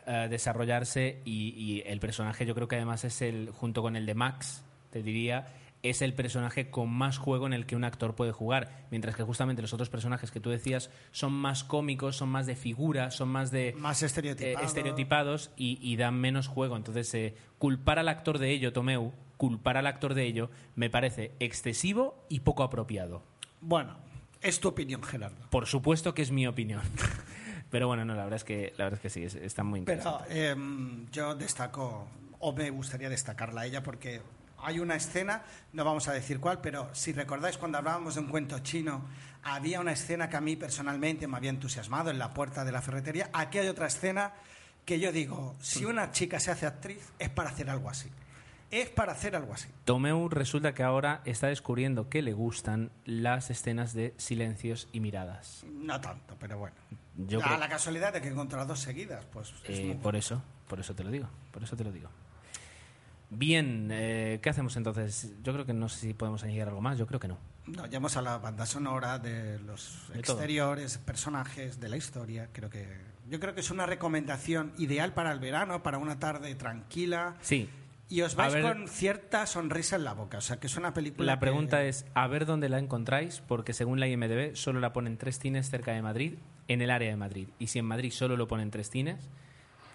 eh, 0.09 0.26
desarrollarse 0.28 1.20
y, 1.24 1.55
y 1.57 1.84
el 1.86 2.01
personaje 2.01 2.46
yo 2.46 2.57
creo 2.57 2.66
que 2.66 2.74
además 2.74 3.05
es 3.05 3.22
el 3.22 3.51
junto 3.51 3.80
con 3.80 3.94
el 3.94 4.07
de 4.07 4.14
Max 4.14 4.64
te 4.90 5.05
diría 5.05 5.46
es 5.83 6.03
el 6.03 6.12
personaje 6.14 6.70
con 6.70 6.91
más 6.91 7.18
juego 7.18 7.47
en 7.47 7.53
el 7.53 7.64
que 7.66 7.76
un 7.76 7.85
actor 7.85 8.14
puede 8.14 8.33
jugar, 8.33 8.87
mientras 8.91 9.14
que 9.14 9.22
justamente 9.22 9.62
los 9.62 9.72
otros 9.72 9.89
personajes 9.91 10.31
que 10.31 10.41
tú 10.41 10.51
decías 10.51 10.91
son 11.12 11.33
más 11.33 11.62
cómicos, 11.64 12.16
son 12.16 12.29
más 12.31 12.47
de 12.47 12.57
figura, 12.57 13.11
son 13.11 13.29
más 13.29 13.51
de 13.51 13.74
Más 13.79 14.03
estereotipado. 14.03 14.59
eh, 14.62 14.66
estereotipados 14.66 15.51
y, 15.57 15.79
y 15.81 15.97
dan 15.97 16.14
menos 16.16 16.49
juego. 16.49 16.76
Entonces, 16.76 17.12
eh, 17.14 17.37
culpar 17.59 17.99
al 17.99 18.09
actor 18.09 18.39
de 18.39 18.51
ello, 18.51 18.72
Tomeu, 18.72 19.12
culpar 19.37 19.76
al 19.76 19.87
actor 19.87 20.14
de 20.14 20.24
ello, 20.26 20.51
me 20.74 20.91
parece 20.91 21.33
excesivo 21.39 22.24
y 22.29 22.41
poco 22.41 22.64
apropiado. 22.64 23.22
Bueno, 23.61 23.97
es 24.43 24.59
tu 24.61 24.68
opinión, 24.68 25.03
Gerardo. 25.03 25.49
Por 25.51 25.66
supuesto 25.66 26.12
que 26.14 26.22
es 26.22 26.31
mi 26.33 26.47
opinión. 26.49 26.83
Pero 27.70 27.87
bueno, 27.87 28.05
no, 28.05 28.14
la 28.14 28.22
verdad 28.24 28.37
es 28.39 28.45
que, 28.45 28.72
la 28.79 28.85
verdad 28.85 28.99
es 28.99 29.03
que 29.03 29.11
sí, 29.11 29.22
es- 29.24 29.35
está 29.35 29.62
muy 29.62 29.81
interesante. 29.81 30.24
Pero 30.29 30.41
em, 30.53 31.07
yo 31.12 31.35
destaco, 31.35 32.09
o 32.41 32.53
me 32.53 32.70
gustaría 32.70 33.09
destacarla 33.11 33.61
a 33.62 33.66
ella, 33.66 33.83
porque 33.83 34.22
hay 34.62 34.80
una 34.80 34.94
escena, 34.96 35.42
no 35.72 35.84
vamos 35.84 36.09
a 36.09 36.12
decir 36.12 36.40
cuál, 36.40 36.61
pero 36.61 36.88
si 36.94 37.12
recordáis 37.12 37.59
cuando 37.59 37.78
hablábamos 37.78 38.14
de 38.14 38.20
un 38.20 38.26
cuento 38.28 38.59
chino, 38.61 39.04
había 39.42 39.80
una 39.80 39.92
escena 39.92 40.28
que 40.28 40.36
a 40.36 40.40
mí 40.40 40.56
personalmente 40.56 41.26
me 41.26 41.36
había 41.36 41.50
entusiasmado 41.50 42.11
en 42.11 42.18
la 42.18 42.34
puerta 42.34 42.64
de 42.64 42.72
la 42.72 42.82
ferretería. 42.82 43.30
Aquí 43.32 43.59
hay 43.59 43.68
otra 43.68 43.86
escena 43.86 44.32
que 44.84 44.98
yo 45.00 45.12
digo, 45.12 45.54
si 45.61 45.84
una 45.84 46.11
chica 46.12 46.40
se 46.40 46.50
hace 46.50 46.66
actriz, 46.66 47.12
es 47.18 47.28
para 47.28 47.50
hacer 47.50 47.68
algo 47.70 47.90
así. 47.90 48.11
Es 48.70 48.90
para 48.90 49.12
hacer 49.12 49.34
algo 49.34 49.54
así. 49.54 49.68
Tomeu 49.86 50.28
resulta 50.28 50.74
que 50.74 50.82
ahora 50.82 51.22
está 51.24 51.46
descubriendo 51.46 52.11
que 52.11 52.20
le 52.20 52.34
gustan 52.34 52.90
las 53.06 53.48
escenas 53.48 53.94
de 53.94 54.12
silencios 54.18 54.88
y 54.92 55.00
miradas. 55.00 55.64
No 55.72 55.98
tanto, 56.02 56.36
pero 56.38 56.59
bueno. 56.59 56.76
Yo 57.16 57.40
a 57.40 57.44
creo- 57.44 57.59
la 57.59 57.68
casualidad 57.70 58.12
de 58.12 58.20
que 58.20 58.28
encontró 58.28 58.64
dos 58.66 58.78
seguidas, 58.80 59.24
pues 59.32 59.54
es 59.64 59.78
Eh, 59.78 59.84
muy- 59.86 59.94
por 59.96 60.16
eso, 60.16 60.42
por 60.68 60.80
eso 60.80 60.94
te 60.94 61.02
lo 61.02 61.11
digo, 61.11 61.28
por 61.50 61.62
eso 61.62 61.76
te 61.76 61.84
lo 61.84 61.90
digo. 61.92 62.11
Bien, 63.31 63.89
eh, 63.93 64.39
¿qué 64.43 64.49
hacemos 64.51 64.76
entonces? 64.76 65.35
Yo 65.43 65.53
creo 65.53 65.66
que 65.66 65.74
no 65.74 65.89
sé 65.89 66.01
si 66.01 66.14
podemos 66.14 66.43
añadir 66.45 66.62
algo 66.62 66.81
más, 66.81 66.97
yo 66.99 67.07
creo 67.07 67.20
que 67.20 67.29
no. 67.29 67.39
No, 67.66 67.85
ya 67.87 67.99
hemos 67.99 68.16
hablado 68.16 68.39
de 68.39 68.45
banda 68.45 68.64
sonora, 68.64 69.18
de 69.18 69.59
los 69.61 70.05
De 70.14 70.22
todo. 70.22 70.37
exteriores, 70.37 70.97
personajes, 70.99 71.79
de 71.81 71.89
la 71.91 71.97
historia. 71.99 72.49
Creo 72.53 72.70
que 72.70 72.87
yo 73.29 73.39
creo 73.39 73.55
que 73.55 73.61
es 73.61 73.70
una 73.70 73.85
recomendación 73.85 74.72
ideal 74.79 75.12
para 75.12 75.33
el 75.33 75.39
verano, 75.41 75.83
para 75.83 75.99
una 75.99 76.18
tarde 76.18 76.55
tranquila. 76.55 77.37
Sí. 77.43 77.68
Y 78.09 78.22
os 78.22 78.33
A 78.33 78.37
vais 78.39 78.55
ver- 78.55 78.62
con 78.62 78.89
cierta 78.89 79.45
sonrisa 79.47 79.97
en 79.97 80.05
la 80.05 80.14
boca. 80.14 80.39
O 80.39 80.41
sea, 80.41 80.59
que 80.59 80.66
es 80.66 80.76
una 80.79 80.95
película. 80.95 81.26
La 81.26 81.35
que- 81.37 81.41
pregunta 81.41 81.85
es, 81.85 82.07
a 82.14 82.26
ver 82.26 82.47
dónde 82.47 82.70
la 82.70 82.79
encontráis, 82.79 83.43
porque 83.47 83.74
según 83.74 84.01
la 84.01 84.09
IMDB 84.09 84.57
solo 84.57 84.81
la 84.81 84.95
ponen 84.95 85.18
tres 85.18 85.39
cines 85.39 85.68
cerca 85.68 85.93
de 85.93 86.01
Madrid, 86.01 86.35
en 86.68 86.81
el 86.81 86.91
área 86.91 87.11
de 87.11 87.16
Madrid. 87.16 87.49
Y 87.59 87.66
si 87.66 87.79
en 87.79 87.85
Madrid 87.85 88.11
solo 88.11 88.39
lo 88.39 88.49
ponen 88.49 88.70
tres 88.70 88.89
cines, 88.89 89.29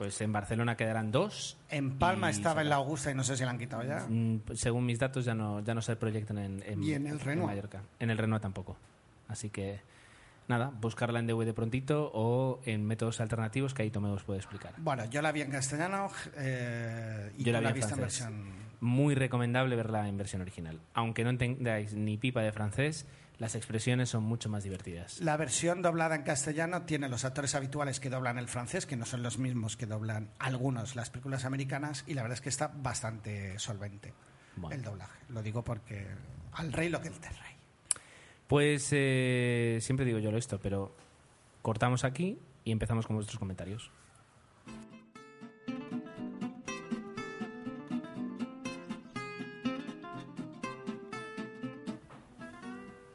pues 0.04 0.20
en 0.20 0.34
Barcelona 0.34 0.76
quedarán 0.76 1.14
dos. 1.14 1.58
En 1.70 1.98
Palma 1.98 2.30
estaba 2.30 2.62
en 2.62 2.68
la 2.68 2.76
Augusta 2.76 3.10
y 3.10 3.16
no 3.16 3.24
sé 3.24 3.38
si 3.38 3.46
la 3.46 3.52
han 3.52 3.58
quitado 3.58 3.84
ya. 3.84 4.06
Mm, 4.10 4.42
según 4.54 4.86
mis 4.86 5.00
datos 5.00 5.24
ya 5.24 5.34
no, 5.34 5.62
ya 5.62 5.74
no 5.74 5.82
se 5.82 5.96
proyectan 5.96 6.40
en, 6.40 6.62
en, 6.66 6.84
Y 6.84 6.92
en 6.92 7.08
el 7.08 7.22
Renoir. 7.22 7.48
Mallorca. 7.48 7.84
En 8.02 8.10
el 8.10 8.18
Renoir 8.18 8.42
tampoco. 8.42 8.76
Así 9.30 9.50
que 9.50 9.80
nada, 10.50 10.74
buscarla 10.82 11.20
en 11.20 11.28
DVD 11.28 11.54
prontito 11.54 12.12
o 12.14 12.60
en 12.66 12.86
métodos 12.86 13.22
alternativos 13.22 13.74
que 13.74 13.84
ahí 13.84 13.92
Tomeo 13.92 14.12
os 14.12 14.24
puede 14.26 14.40
explicar. 14.40 14.74
Bueno, 14.76 15.06
yo 15.06 15.22
la 15.22 15.32
vi 15.32 15.40
en 15.40 15.52
castellano 15.52 16.12
eh, 16.36 17.32
y 17.38 17.46
Yo 17.46 17.54
la 17.54 17.72
vi 17.72 17.80
en 17.80 17.90
en 17.90 17.98
versión. 17.98 18.44
Muy 18.82 19.16
recomendable 19.16 19.78
verla 19.78 20.10
en 20.10 20.18
versión 20.18 20.42
original. 20.42 20.82
Aunque 20.96 21.24
no 21.24 21.30
entendáis 21.30 21.94
ni 21.94 22.18
pipa 22.18 22.42
de 22.42 22.52
francés, 22.52 23.06
las 23.44 23.56
expresiones 23.56 24.08
son 24.08 24.24
mucho 24.24 24.48
más 24.48 24.64
divertidas. 24.64 25.20
La 25.20 25.36
versión 25.36 25.82
doblada 25.82 26.16
en 26.16 26.24
castellano 26.24 26.84
tiene 26.84 27.10
los 27.10 27.26
actores 27.26 27.56
habituales 27.56 28.00
que 28.00 28.10
doblan 28.10 28.38
el 28.38 28.48
francés, 28.48 28.86
que 28.86 28.96
no 28.96 29.06
son 29.06 29.22
los 29.22 29.38
mismos 29.38 29.76
que 29.76 29.86
doblan 29.86 30.30
algunos 30.40 30.96
las 30.96 31.10
películas 31.10 31.44
americanas, 31.44 32.06
y 32.08 32.14
la 32.14 32.22
verdad 32.22 32.36
es 32.38 32.42
que 32.42 32.48
está 32.48 32.70
bastante 32.74 33.60
solvente 33.60 34.14
Bueno. 34.56 34.74
el 34.74 34.82
doblaje. 34.82 35.20
Lo 35.28 35.44
digo 35.44 35.62
porque 35.62 36.08
al 36.54 36.72
rey 36.72 36.88
lo 36.88 37.02
que 37.02 37.10
el 37.10 37.20
del 37.20 37.32
rey. 37.32 37.54
Pues 38.48 38.88
eh, 38.92 39.80
siempre 39.82 40.06
digo 40.06 40.20
yo 40.20 40.30
esto, 40.38 40.58
pero 40.62 40.96
cortamos 41.62 42.06
aquí 42.06 42.40
y 42.64 42.72
empezamos 42.72 43.06
con 43.06 43.18
vuestros 43.18 43.40
comentarios. 43.40 43.92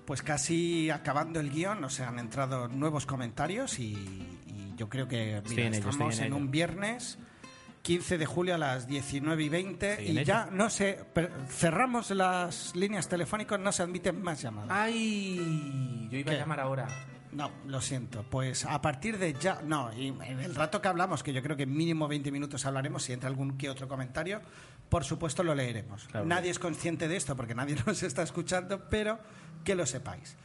Pues 0.08 0.22
casi 0.22 0.88
acabando 0.88 1.38
el 1.38 1.50
guion, 1.50 1.84
o 1.84 1.90
sea, 1.90 2.08
han 2.08 2.18
entrado 2.18 2.66
nuevos 2.66 3.04
comentarios 3.04 3.78
y, 3.78 3.92
y 3.92 4.72
yo 4.74 4.88
creo 4.88 5.06
que 5.06 5.42
mira, 5.50 5.66
en 5.66 5.74
estamos 5.74 6.18
en 6.20 6.32
un 6.32 6.50
viernes 6.50 7.18
15 7.82 8.16
de 8.16 8.24
julio 8.24 8.54
a 8.54 8.58
las 8.58 8.86
19 8.86 9.42
y 9.42 9.48
20 9.50 9.90
Estoy 9.90 10.08
en 10.08 10.18
y 10.18 10.24
ya, 10.24 10.48
no 10.50 10.70
sé, 10.70 11.04
cerramos 11.50 12.10
las 12.12 12.74
líneas 12.74 13.06
telefónicas, 13.06 13.60
no 13.60 13.70
se 13.70 13.82
admiten 13.82 14.22
más 14.22 14.40
llamadas. 14.40 14.70
¡Ay! 14.70 16.08
Yo 16.10 16.16
iba 16.16 16.30
¿Qué? 16.30 16.36
a 16.38 16.40
llamar 16.40 16.60
ahora. 16.60 16.88
No, 17.32 17.50
lo 17.66 17.82
siento. 17.82 18.24
Pues 18.30 18.64
a 18.64 18.80
partir 18.80 19.18
de 19.18 19.34
ya, 19.34 19.60
no, 19.62 19.92
y 19.92 20.08
en 20.08 20.40
el 20.40 20.54
rato 20.54 20.80
que 20.80 20.88
hablamos, 20.88 21.22
que 21.22 21.34
yo 21.34 21.42
creo 21.42 21.54
que 21.54 21.66
mínimo 21.66 22.08
20 22.08 22.32
minutos 22.32 22.64
hablaremos, 22.64 23.02
si 23.02 23.12
entra 23.12 23.28
algún 23.28 23.58
que 23.58 23.68
otro 23.68 23.86
comentario, 23.86 24.40
por 24.88 25.04
supuesto 25.04 25.42
lo 25.42 25.54
leeremos. 25.54 26.04
Claro. 26.04 26.24
Nadie 26.24 26.50
es 26.50 26.58
consciente 26.58 27.08
de 27.08 27.16
esto 27.16 27.36
porque 27.36 27.54
nadie 27.54 27.76
nos 27.86 28.02
está 28.02 28.22
escuchando, 28.22 28.88
pero 28.88 29.18
que 29.64 29.74
lo 29.74 29.86
sepáis. 29.86 30.36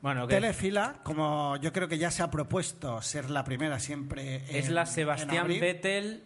Bueno, 0.00 0.26
que 0.26 0.34
Telefila, 0.34 0.96
como 1.04 1.56
yo 1.58 1.72
creo 1.72 1.86
que 1.86 1.96
ya 1.96 2.10
se 2.10 2.22
ha 2.24 2.30
propuesto 2.30 3.00
ser 3.02 3.30
la 3.30 3.44
primera 3.44 3.78
siempre. 3.78 4.36
es 4.58 4.66
en- 4.68 4.74
la 4.74 4.84
Sebastián. 4.86 5.46
Vettel 5.46 6.24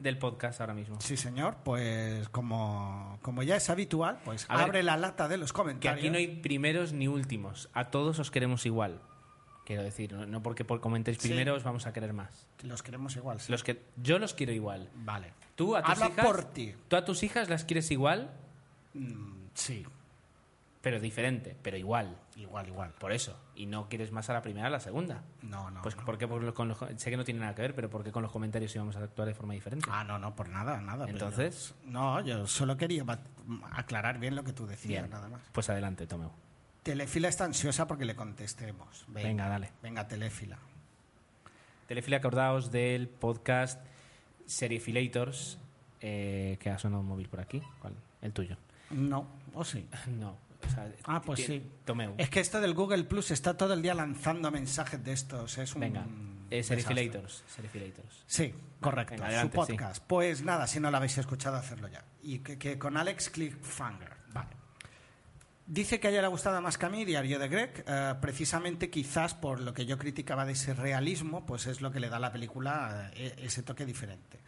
del 0.00 0.18
podcast 0.18 0.60
ahora 0.60 0.74
mismo. 0.74 1.00
Sí, 1.00 1.16
señor, 1.16 1.58
pues 1.64 2.28
como, 2.30 3.18
como 3.22 3.42
ya 3.44 3.54
es 3.56 3.70
habitual, 3.70 4.18
pues 4.24 4.46
A 4.48 4.56
ver, 4.56 4.64
abre 4.64 4.82
la 4.82 4.96
lata 4.96 5.28
de 5.28 5.36
los 5.36 5.52
Que 5.52 5.56
comentarios. 5.58 5.98
aquí 6.00 6.10
no 6.10 6.18
hay 6.18 6.26
primeros 6.40 6.92
ni 6.92 7.06
últimos. 7.06 7.68
A 7.72 7.90
todos 7.90 8.18
os 8.18 8.30
queremos 8.32 8.66
igual. 8.66 9.00
Quiero 9.64 9.82
decir, 9.84 10.12
no, 10.14 10.42
porque 10.42 10.64
por 10.64 10.80
comentéis 10.80 11.18
Sí. 11.18 11.28
primero 11.28 11.54
os 11.54 11.62
vamos 11.62 11.86
a 11.86 11.92
querer 11.92 12.12
más. 12.14 12.48
Los 12.62 12.82
queremos 12.82 13.14
igual. 13.16 13.38
sí. 13.40 13.52
Los 13.52 13.62
que 13.62 13.82
yo 13.96 14.18
los 14.18 14.34
quiero 14.34 14.52
igual. 14.52 14.88
Vale. 14.94 15.34
Tú 15.54 15.76
a 15.76 15.82
tus 15.82 15.90
Habla 15.92 16.06
hijas, 16.08 16.24
por 16.26 16.44
ti. 16.52 16.74
tú 16.88 16.96
a 16.96 17.04
tus 17.04 17.22
hijas 17.22 17.48
las 17.48 17.64
quieres 17.64 17.90
igual, 17.92 18.32
Mm, 18.94 19.48
sí, 19.54 19.84
pero 20.88 21.00
diferente, 21.02 21.54
pero 21.62 21.76
igual. 21.76 22.16
igual, 22.36 22.66
igual. 22.66 22.92
Por 22.98 23.12
eso. 23.12 23.38
Y 23.54 23.66
no 23.66 23.90
quieres 23.90 24.10
más 24.10 24.30
a 24.30 24.32
la 24.32 24.40
primera 24.40 24.68
a 24.68 24.70
la 24.70 24.80
segunda. 24.80 25.22
No, 25.42 25.70
no. 25.70 25.82
Pues 25.82 25.94
no. 25.96 26.04
porque 26.06 26.26
por 26.26 26.54
con 26.54 26.68
los- 26.68 26.78
sé 26.96 27.10
que 27.10 27.16
no 27.18 27.24
tiene 27.24 27.40
nada 27.40 27.54
que 27.54 27.60
ver, 27.60 27.74
pero 27.74 27.90
porque 27.90 28.10
con 28.10 28.22
los 28.22 28.32
comentarios 28.32 28.74
íbamos 28.74 28.96
a 28.96 29.00
actuar 29.00 29.28
de 29.28 29.34
forma 29.34 29.52
diferente. 29.52 29.86
Ah, 29.92 30.02
no, 30.02 30.18
no, 30.18 30.34
por 30.34 30.48
nada, 30.48 30.80
nada. 30.80 31.04
pero 31.04 31.18
Entonces- 31.18 31.74
no, 31.84 32.20
yo 32.22 32.46
solo 32.46 32.78
quería 32.78 33.04
aclarar 33.72 34.18
bien 34.18 34.34
lo 34.34 34.44
que 34.44 34.54
tú 34.54 34.66
decías, 34.66 35.02
Bien. 35.02 35.10
nada 35.10 35.28
más. 35.28 35.42
Pues 35.52 35.68
adelante, 35.68 36.06
Tomeu. 36.06 36.30
Telefila 36.82 37.28
está 37.28 37.44
ansiosa 37.44 37.86
porque 37.86 38.06
le 38.06 38.16
contestemos. 38.16 39.04
Venga, 39.08 39.46
dale. 39.46 39.72
Venga, 39.82 40.08
Telefila. 40.08 40.56
Telefila, 41.86 42.16
acordaos 42.16 42.70
del 42.70 43.08
podcast 43.08 43.84
Seriefilators, 44.46 45.58
eh, 46.00 46.56
que 46.60 46.70
ha 46.70 46.78
sonado 46.78 47.02
un 47.02 47.08
móvil 47.08 47.28
por 47.28 47.40
aquí. 47.40 47.62
¿Cuál? 47.80 47.92
El 48.22 48.32
tuyo. 48.32 48.56
No, 48.90 49.26
o 49.54 49.64
sí. 49.64 49.86
No. 50.08 50.47
O 50.66 50.70
sea, 50.70 50.90
Ah, 51.04 51.20
pues 51.22 51.44
tiene- 51.44 51.64
sí. 51.64 51.70
Tomeu. 51.84 52.14
Es 52.18 52.30
que 52.30 52.40
esto 52.40 52.60
del 52.60 52.74
Google 52.74 53.04
Plus 53.04 53.30
está 53.30 53.56
todo 53.56 53.72
el 53.74 53.82
día 53.82 53.94
lanzando 53.94 54.50
mensajes 54.50 55.02
de 55.04 55.12
estos. 55.12 55.56
Es 55.58 55.74
un 55.74 55.80
Venga. 55.80 56.06
Eh. 56.50 56.62
Seriefilators. 56.62 57.44
Sí, 58.26 58.54
correcto. 58.80 59.14
Venga, 59.14 59.26
adelante, 59.26 59.56
su 59.58 59.64
sí. 59.66 59.72
podcast. 59.72 60.04
Pues 60.06 60.42
nada, 60.42 60.66
si 60.66 60.80
no 60.80 60.90
lo 60.90 60.96
habéis 60.96 61.18
escuchado, 61.18 61.56
hacerlo 61.56 61.88
ya. 61.88 62.04
Y 62.22 62.38
que, 62.38 62.58
que 62.58 62.78
con 62.78 62.96
Alex 62.96 63.30
Cliffhanger. 63.30 64.12
Vale. 64.32 64.48
Dice 65.66 66.00
que 66.00 66.08
a 66.08 66.10
ella 66.10 66.20
le 66.22 66.26
ha 66.26 66.30
gustado 66.30 66.62
más 66.62 66.78
que 66.78 66.86
a 66.86 66.88
mí, 66.88 67.04
Diario 67.04 67.38
de 67.38 67.48
Greg, 67.48 67.84
eh, 67.86 68.14
precisamente 68.22 68.88
quizás 68.88 69.34
por 69.34 69.60
lo 69.60 69.74
que 69.74 69.84
yo 69.84 69.98
criticaba 69.98 70.46
de 70.46 70.52
ese 70.52 70.72
realismo, 70.72 71.44
pues 71.44 71.66
es 71.66 71.82
lo 71.82 71.92
que 71.92 72.00
le 72.00 72.08
da 72.08 72.16
a 72.16 72.20
la 72.20 72.32
película 72.32 73.10
eh, 73.14 73.34
ese 73.38 73.62
toque 73.62 73.84
diferente. 73.84 74.40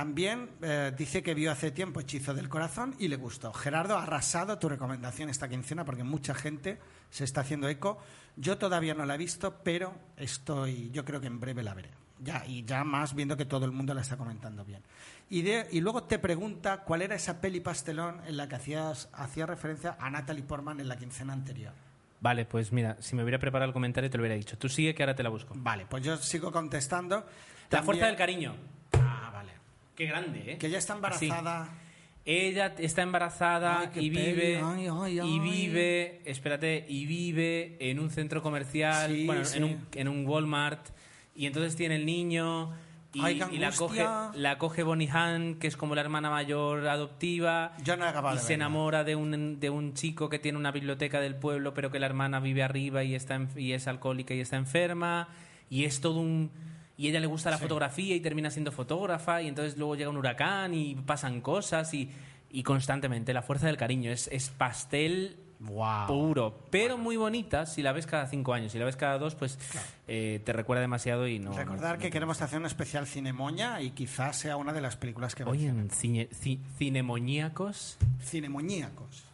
También 0.00 0.50
eh, 0.60 0.92
dice 0.94 1.22
que 1.22 1.32
vio 1.32 1.50
hace 1.50 1.70
tiempo 1.70 2.00
Hechizo 2.00 2.34
del 2.34 2.50
Corazón 2.50 2.94
y 2.98 3.08
le 3.08 3.16
gustó. 3.16 3.54
Gerardo, 3.54 3.96
ha 3.96 4.02
arrasado 4.02 4.58
tu 4.58 4.68
recomendación 4.68 5.30
esta 5.30 5.48
quincena 5.48 5.86
porque 5.86 6.04
mucha 6.04 6.34
gente 6.34 6.78
se 7.08 7.24
está 7.24 7.40
haciendo 7.40 7.66
eco. 7.66 7.96
Yo 8.36 8.58
todavía 8.58 8.92
no 8.92 9.06
la 9.06 9.14
he 9.14 9.16
visto, 9.16 9.62
pero 9.64 9.94
estoy, 10.18 10.90
yo 10.90 11.02
creo 11.06 11.18
que 11.22 11.28
en 11.28 11.40
breve 11.40 11.62
la 11.62 11.72
veré. 11.72 11.88
Ya, 12.20 12.44
y 12.46 12.62
ya 12.66 12.84
más 12.84 13.14
viendo 13.14 13.38
que 13.38 13.46
todo 13.46 13.64
el 13.64 13.72
mundo 13.72 13.94
la 13.94 14.02
está 14.02 14.18
comentando 14.18 14.66
bien. 14.66 14.82
Y, 15.30 15.40
de- 15.40 15.66
y 15.72 15.80
luego 15.80 16.02
te 16.02 16.18
pregunta 16.18 16.82
cuál 16.82 17.00
era 17.00 17.14
esa 17.14 17.40
peli 17.40 17.60
pastelón 17.60 18.20
en 18.26 18.36
la 18.36 18.46
que 18.50 18.56
hacías 18.56 19.08
hacía 19.14 19.46
referencia 19.46 19.96
a 19.98 20.10
Natalie 20.10 20.42
Portman 20.42 20.78
en 20.78 20.88
la 20.88 20.98
quincena 20.98 21.32
anterior. 21.32 21.72
Vale, 22.20 22.44
pues 22.44 22.70
mira, 22.70 22.98
si 23.00 23.16
me 23.16 23.22
hubiera 23.22 23.38
preparado 23.38 23.70
el 23.70 23.72
comentario 23.72 24.10
te 24.10 24.18
lo 24.18 24.24
hubiera 24.24 24.36
dicho. 24.36 24.58
Tú 24.58 24.68
sigue 24.68 24.94
que 24.94 25.02
ahora 25.04 25.14
te 25.14 25.22
la 25.22 25.30
busco. 25.30 25.54
Vale, 25.56 25.86
pues 25.88 26.04
yo 26.04 26.18
sigo 26.18 26.52
contestando. 26.52 27.16
La 27.16 27.24
También- 27.70 27.84
fuerza 27.86 28.06
del 28.08 28.16
cariño. 28.16 28.54
Qué 29.96 30.06
grande, 30.06 30.52
¿eh? 30.52 30.58
Que 30.58 30.70
ya 30.70 30.78
está 30.78 30.94
embarazada. 30.94 31.68
Ella 32.28 32.74
está 32.78 33.02
embarazada 33.02 33.92
Ay, 33.94 34.06
y 34.06 34.10
vive 34.10 34.60
ay, 34.62 34.88
ay, 34.90 35.20
y 35.20 35.38
vive, 35.38 36.20
espérate, 36.24 36.84
y 36.88 37.06
vive 37.06 37.76
en 37.78 38.00
un 38.00 38.10
centro 38.10 38.42
comercial, 38.42 39.12
Sí, 39.14 39.26
bueno, 39.26 39.44
sí. 39.44 39.58
en, 39.58 39.64
un, 39.64 39.86
en 39.94 40.08
un 40.08 40.26
Walmart 40.26 40.88
y 41.36 41.46
entonces 41.46 41.76
tiene 41.76 41.94
el 41.94 42.04
niño 42.04 42.72
y, 43.12 43.20
la 43.20 43.70
coge 43.70 44.02
angustia. 44.02 44.30
la 44.34 44.58
coge 44.58 44.82
Bonnie 44.82 45.08
Hunt, 45.08 45.58
que 45.60 45.68
es 45.68 45.76
como 45.76 45.94
la 45.94 46.00
hermana 46.00 46.28
mayor 46.28 46.86
adoptiva. 46.88 47.74
Yo 47.84 47.96
no 47.96 48.04
he 48.04 48.08
acabado 48.08 48.34
y 48.34 48.38
de 48.38 48.42
se 48.42 48.54
verla. 48.54 48.64
enamora 48.64 49.04
de 49.04 49.14
un, 49.14 49.60
de 49.60 49.70
un 49.70 49.94
chico 49.94 50.28
que 50.28 50.40
tiene 50.40 50.58
una 50.58 50.72
biblioteca 50.72 51.20
del 51.20 51.36
pueblo, 51.36 51.74
pero 51.74 51.92
que 51.92 52.00
la 52.00 52.06
hermana 52.06 52.40
vive 52.40 52.64
arriba 52.64 53.04
y 53.04 53.14
está 53.14 53.40
y 53.56 53.72
es 53.72 53.86
alcohólica 53.86 54.34
y 54.34 54.40
está 54.40 54.56
enferma 54.56 55.28
y 55.70 55.84
es 55.84 56.00
todo 56.00 56.18
un 56.18 56.50
y 56.96 57.08
ella 57.08 57.20
le 57.20 57.26
gusta 57.26 57.50
la 57.50 57.58
fotografía 57.58 58.14
y 58.16 58.20
termina 58.20 58.50
siendo 58.50 58.72
fotógrafa 58.72 59.42
y 59.42 59.48
entonces 59.48 59.76
luego 59.76 59.96
llega 59.96 60.10
un 60.10 60.16
huracán 60.16 60.72
y 60.74 60.94
pasan 60.94 61.40
cosas 61.40 61.92
y, 61.94 62.10
y 62.50 62.62
constantemente 62.62 63.32
la 63.34 63.42
fuerza 63.42 63.66
del 63.66 63.76
cariño 63.76 64.10
es, 64.10 64.28
es 64.32 64.50
pastel 64.50 65.38
Wow. 65.58 66.06
puro 66.06 66.66
pero 66.70 66.98
muy 66.98 67.16
bonita 67.16 67.64
si 67.64 67.80
la 67.80 67.92
ves 67.92 68.06
cada 68.06 68.26
cinco 68.26 68.52
años 68.52 68.72
si 68.72 68.78
la 68.78 68.84
ves 68.84 68.94
cada 68.96 69.16
dos 69.18 69.34
pues 69.34 69.58
eh, 70.06 70.42
te 70.44 70.52
recuerda 70.52 70.82
demasiado 70.82 71.26
y 71.26 71.38
no 71.38 71.54
Recordar 71.56 71.96
no- 71.96 72.02
que 72.02 72.10
queremos 72.10 72.42
hacer 72.42 72.58
un 72.58 72.66
especial 72.66 73.06
Cinemoña 73.06 73.80
y 73.80 73.92
quizás 73.92 74.36
sea 74.36 74.58
una 74.58 74.74
de 74.74 74.82
las 74.82 74.96
películas 74.96 75.34
que 75.34 75.44
Oye, 75.44 75.72
cine- 75.88 76.28
ci- 76.28 76.60
cinemoníacos 76.78 77.96
Cinemoníacos. 78.22 79.24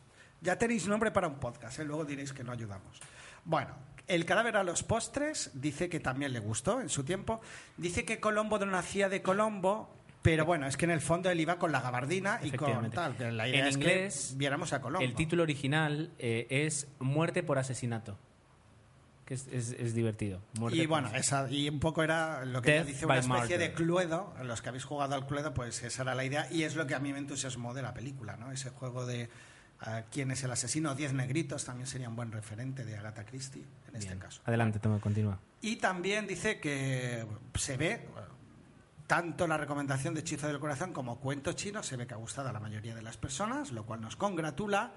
Ya 0.40 0.56
tenéis 0.58 0.86
nombre 0.86 1.10
para 1.10 1.26
un 1.26 1.36
podcast, 1.40 1.80
¿eh? 1.80 1.84
luego 1.84 2.04
diréis 2.04 2.32
que 2.32 2.44
no 2.44 2.52
ayudamos. 2.52 3.00
Bueno, 3.44 3.74
el 4.14 4.24
cadáver 4.24 4.56
a 4.56 4.64
los 4.64 4.82
postres 4.82 5.50
dice 5.54 5.88
que 5.88 6.00
también 6.00 6.32
le 6.32 6.40
gustó 6.40 6.80
en 6.80 6.88
su 6.88 7.04
tiempo. 7.04 7.40
Dice 7.76 8.04
que 8.04 8.20
Colombo 8.20 8.58
no 8.58 8.66
nacía 8.66 9.08
de 9.08 9.22
Colombo, 9.22 9.94
pero 10.22 10.44
bueno, 10.44 10.66
es 10.66 10.76
que 10.76 10.84
en 10.84 10.90
el 10.92 11.00
fondo 11.00 11.30
él 11.30 11.40
iba 11.40 11.58
con 11.58 11.72
la 11.72 11.80
gabardina 11.80 12.38
y 12.42 12.50
con 12.52 12.90
tal. 12.90 13.16
que 13.16 13.30
La 13.32 13.48
idea 13.48 13.60
En 13.62 13.66
es 13.66 13.74
inglés, 13.76 14.28
que 14.32 14.38
viéramos 14.38 14.72
a 14.72 14.80
Colombo. 14.80 15.04
el 15.04 15.14
título 15.14 15.42
original 15.42 16.10
eh, 16.18 16.46
es 16.48 16.86
muerte 17.00 17.42
por 17.42 17.58
asesinato 17.58 18.18
que 19.24 19.34
es, 19.34 19.46
es- 19.52 19.70
es 19.78 19.94
divertido 19.94 20.40
Muerte 20.58 20.78
Y 20.78 20.86
bueno, 20.86 21.08
esa, 21.14 21.48
y 21.50 21.68
un 21.68 21.78
poco 21.78 22.02
era 22.02 22.44
lo 22.44 22.60
que 22.60 22.82
dice, 22.82 23.06
una 23.06 23.18
especie 23.20 23.56
de 23.56 23.72
cluedo. 23.72 24.34
Los 24.42 24.62
que 24.62 24.68
habéis 24.68 24.84
jugado 24.84 25.14
al 25.14 25.26
cluedo, 25.28 25.54
pues 25.54 25.80
esa 25.84 26.02
era 26.02 26.14
la 26.16 26.24
idea. 26.24 26.48
Y 26.50 26.64
es 26.64 26.74
lo 26.74 26.88
que 26.88 26.94
a 26.96 26.98
mí 26.98 27.12
me 27.12 27.20
entusiasmó 27.20 27.72
de 27.72 27.82
la 27.82 27.94
película, 27.94 28.36
¿no? 28.36 28.50
Ese 28.50 28.70
juego 28.70 29.06
de 29.06 29.28
ah, 29.82 30.02
quién 30.10 30.30
es 30.30 30.42
el 30.44 30.50
asesino. 30.50 30.94
Diez 30.94 31.12
negritos 31.12 31.64
también 31.64 31.86
sería 31.86 32.08
un 32.08 32.16
buen 32.16 32.32
referente 32.32 32.84
de 32.84 32.96
Agatha 32.96 33.24
Christie, 33.24 33.64
en 33.88 33.96
este 33.96 34.16
caso. 34.18 34.40
adelante 34.44 34.78
toma 34.78 35.00
continúa 35.00 35.38
Y 35.60 35.76
también 35.76 36.26
dice 36.26 36.58
que 36.60 37.26
se 37.54 37.76
ve, 37.76 38.08
tanto 39.06 39.46
la 39.46 39.56
recomendación 39.56 40.14
de 40.14 40.20
Hechizo 40.20 40.46
del 40.46 40.58
Corazón 40.58 40.92
como 40.92 41.18
Cuento 41.20 41.52
Chino, 41.52 41.82
se 41.82 41.96
ve 41.96 42.06
que 42.06 42.14
ha 42.14 42.16
gustado 42.16 42.48
a 42.48 42.52
la 42.52 42.60
mayoría 42.60 42.94
de 42.94 43.02
las 43.02 43.16
personas, 43.16 43.72
lo 43.72 43.84
cual 43.84 44.00
nos 44.00 44.16
congratula. 44.16 44.92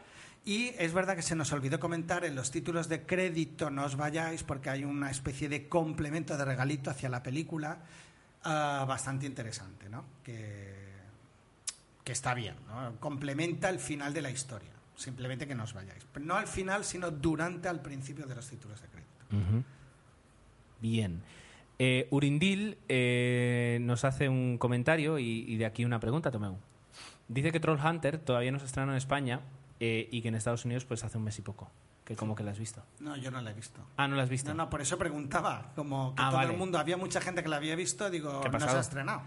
Y 0.46 0.68
es 0.78 0.94
verdad 0.94 1.16
que 1.16 1.24
se 1.24 1.36
nos 1.36 1.52
olvidó 1.52 1.80
comentar 1.80 2.24
en 2.24 2.36
los 2.36 2.52
títulos 2.52 2.88
de 2.88 3.06
crédito, 3.06 3.72
no 3.72 3.84
os 3.84 3.96
vayáis, 3.96 4.44
porque 4.44 4.70
hay 4.70 4.84
una 4.84 5.10
especie 5.10 5.50
de 5.50 5.68
complemento 5.68 6.38
de 6.38 6.46
regalito 6.46 6.92
hacia 6.92 7.10
la 7.10 7.24
película 7.24 7.80
ah, 8.44 8.86
bastante 8.88 9.26
interesante, 9.26 9.90
¿no? 9.90 10.06
Que, 10.24 10.76
que 12.04 12.12
está 12.12 12.36
bien, 12.36 12.56
¿no? 12.68 13.00
Complementa 13.00 13.70
el 13.70 13.80
final 13.80 14.14
de 14.14 14.22
la 14.22 14.30
historia. 14.30 14.75
Simplemente 14.96 15.48
que 15.48 15.56
no 15.56 15.64
os 15.64 15.74
vayáis. 15.74 16.06
Pero 16.12 16.26
no 16.26 16.36
al 16.36 16.48
final, 16.48 16.86
sino 16.86 17.12
durante, 17.12 17.68
al 17.68 17.82
principio 17.82 18.26
de 18.26 18.36
los 18.36 18.48
títulos 18.50 18.82
de 18.82 18.88
crédito. 18.88 19.64
Bien. 20.82 21.22
Eh, 21.78 22.08
Urindil 22.12 22.78
eh, 22.88 23.80
nos 23.82 24.06
hace 24.06 24.30
un 24.30 24.58
comentario 24.58 25.20
y, 25.20 25.44
y 25.48 25.58
de 25.58 25.66
aquí 25.66 25.84
una 25.84 26.00
pregunta, 26.00 26.32
Tomeu. 26.32 26.58
Dice 27.28 27.52
que 27.52 27.60
Troll 27.60 27.80
Hunter 27.84 28.20
todavía 28.20 28.52
no 28.52 28.60
se 28.60 28.66
estrenó 28.66 28.92
en 28.92 28.98
España 28.98 29.42
eh, 29.80 30.08
y 30.12 30.22
que 30.22 30.30
en 30.30 30.36
Estados 30.36 30.64
Unidos 30.64 30.86
pues 30.86 31.04
hace 31.04 31.18
un 31.18 31.24
mes 31.26 31.38
y 31.40 31.42
poco. 31.42 31.70
Que 32.06 32.16
como 32.16 32.36
que 32.36 32.44
la 32.44 32.52
has 32.52 32.60
visto. 32.60 32.84
No, 33.00 33.18
yo 33.18 33.32
no 33.32 33.42
la 33.42 33.50
he 33.50 33.54
visto. 33.56 33.82
Ah, 33.98 34.08
¿no 34.08 34.16
la 34.16 34.24
has 34.24 34.30
visto? 34.30 34.50
No, 34.54 34.66
no, 34.66 34.70
por 34.70 34.80
eso 34.80 34.96
preguntaba. 34.98 35.72
Como 35.76 36.14
que 36.16 36.22
Ah, 36.22 36.28
todo 36.30 36.38
vale. 36.38 36.54
el 36.54 36.58
mundo, 36.60 36.78
había 36.78 36.98
mucha 36.98 37.20
gente 37.20 37.42
que 37.42 37.50
la 37.50 37.56
había 37.58 37.76
visto, 37.76 38.10
digo, 38.12 38.42
¿Qué 38.42 38.48
ha 38.48 38.52
no 38.52 38.60
se 38.60 38.68
ha 38.70 38.80
estrenado. 38.80 39.24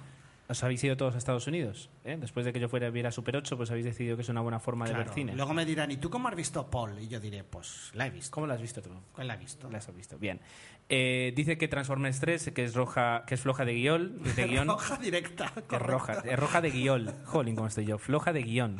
¿Os 0.49 0.64
habéis 0.64 0.82
ido 0.82 0.96
todos 0.96 1.14
a 1.14 1.18
Estados 1.18 1.46
Unidos? 1.46 1.90
¿eh? 2.05 2.16
Después 2.18 2.46
de 2.46 2.55
que 2.55 2.61
yo 2.61 2.70
fuera 2.70 2.88
viera 2.88 3.11
Super 3.11 3.36
8, 3.36 3.57
pues 3.59 3.70
habéis 3.70 3.84
decidido 3.84 4.16
que 4.16 4.22
es 4.22 4.28
una 4.30 4.40
buena 4.40 4.59
forma 4.59 4.86
de 4.86 4.94
ver 4.94 5.11
cine. 5.11 5.34
Luego 5.34 5.53
me 5.53 5.66
dirán, 5.66 5.90
¿y 5.90 5.99
tú 5.99 6.09
cómo 6.09 6.26
has 6.28 6.34
visto 6.34 6.70
Paul? 6.70 6.99
Y 6.99 7.09
yo 7.09 7.20
diré, 7.20 7.44
pues 7.44 7.90
la 7.92 8.07
he 8.07 8.11
visto. 8.11 8.30
¿Cómo 8.32 8.46
la 8.46 8.55
has 8.55 8.62
visto 8.62 8.80
tú? 8.80 8.90
¿Cuál 9.12 9.26
la 9.28 9.34
he 9.34 9.36
visto? 9.36 9.68
La 9.70 9.76
has 9.76 9.94
visto, 9.94 10.18
bien. 10.18 10.40
Eh, 10.88 11.34
dice 11.36 11.59
que 11.59 11.68
Transformers 11.68 12.18
3, 12.20 12.53
que 12.55 12.64
es 12.64 12.74
roja, 12.74 13.24
que 13.26 13.34
es 13.34 13.40
floja 13.42 13.66
de 13.66 13.74
guion, 13.74 14.22
de 14.22 14.46
guion. 14.49 14.68
Roja 14.68 14.96
directa. 14.96 15.53
Es 15.70 15.82
roja, 15.82 16.22
es 16.24 16.38
roja 16.38 16.62
de 16.62 16.70
guion. 16.70 17.12
Jolín, 17.24 17.55
¿cómo 17.55 17.68
estoy 17.68 17.84
yo? 17.84 17.99
Floja 17.99 18.32
de 18.32 18.42
guion. 18.42 18.78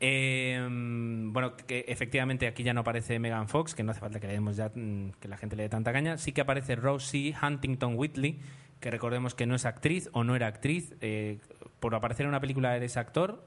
Eh, 0.00 0.66
bueno, 0.70 1.56
que 1.56 1.84
efectivamente 1.86 2.46
aquí 2.46 2.62
ya 2.62 2.72
no 2.72 2.80
aparece 2.80 3.18
Megan 3.18 3.48
Fox, 3.48 3.74
que 3.74 3.82
no 3.82 3.92
hace 3.92 4.00
falta 4.00 4.18
que 4.18 4.26
le 4.26 4.32
demos 4.32 4.56
ya 4.56 4.72
mm, 4.74 5.12
que 5.20 5.28
la 5.28 5.36
gente 5.36 5.56
le 5.56 5.64
dé 5.64 5.68
tanta 5.68 5.92
caña. 5.92 6.18
Sí 6.18 6.32
que 6.32 6.40
aparece 6.40 6.74
Rosie 6.74 7.34
Huntington 7.40 7.94
Whitley, 7.96 8.40
que 8.80 8.90
recordemos 8.90 9.34
que 9.34 9.46
no 9.46 9.54
es 9.54 9.64
actriz 9.66 10.08
o 10.12 10.24
no 10.24 10.34
era 10.36 10.46
actriz. 10.46 10.94
Eh, 11.00 11.38
por 11.80 11.94
aparecer 11.94 12.24
en 12.24 12.30
una 12.30 12.40
película 12.40 12.76
eres 12.76 12.96
actor, 12.96 13.42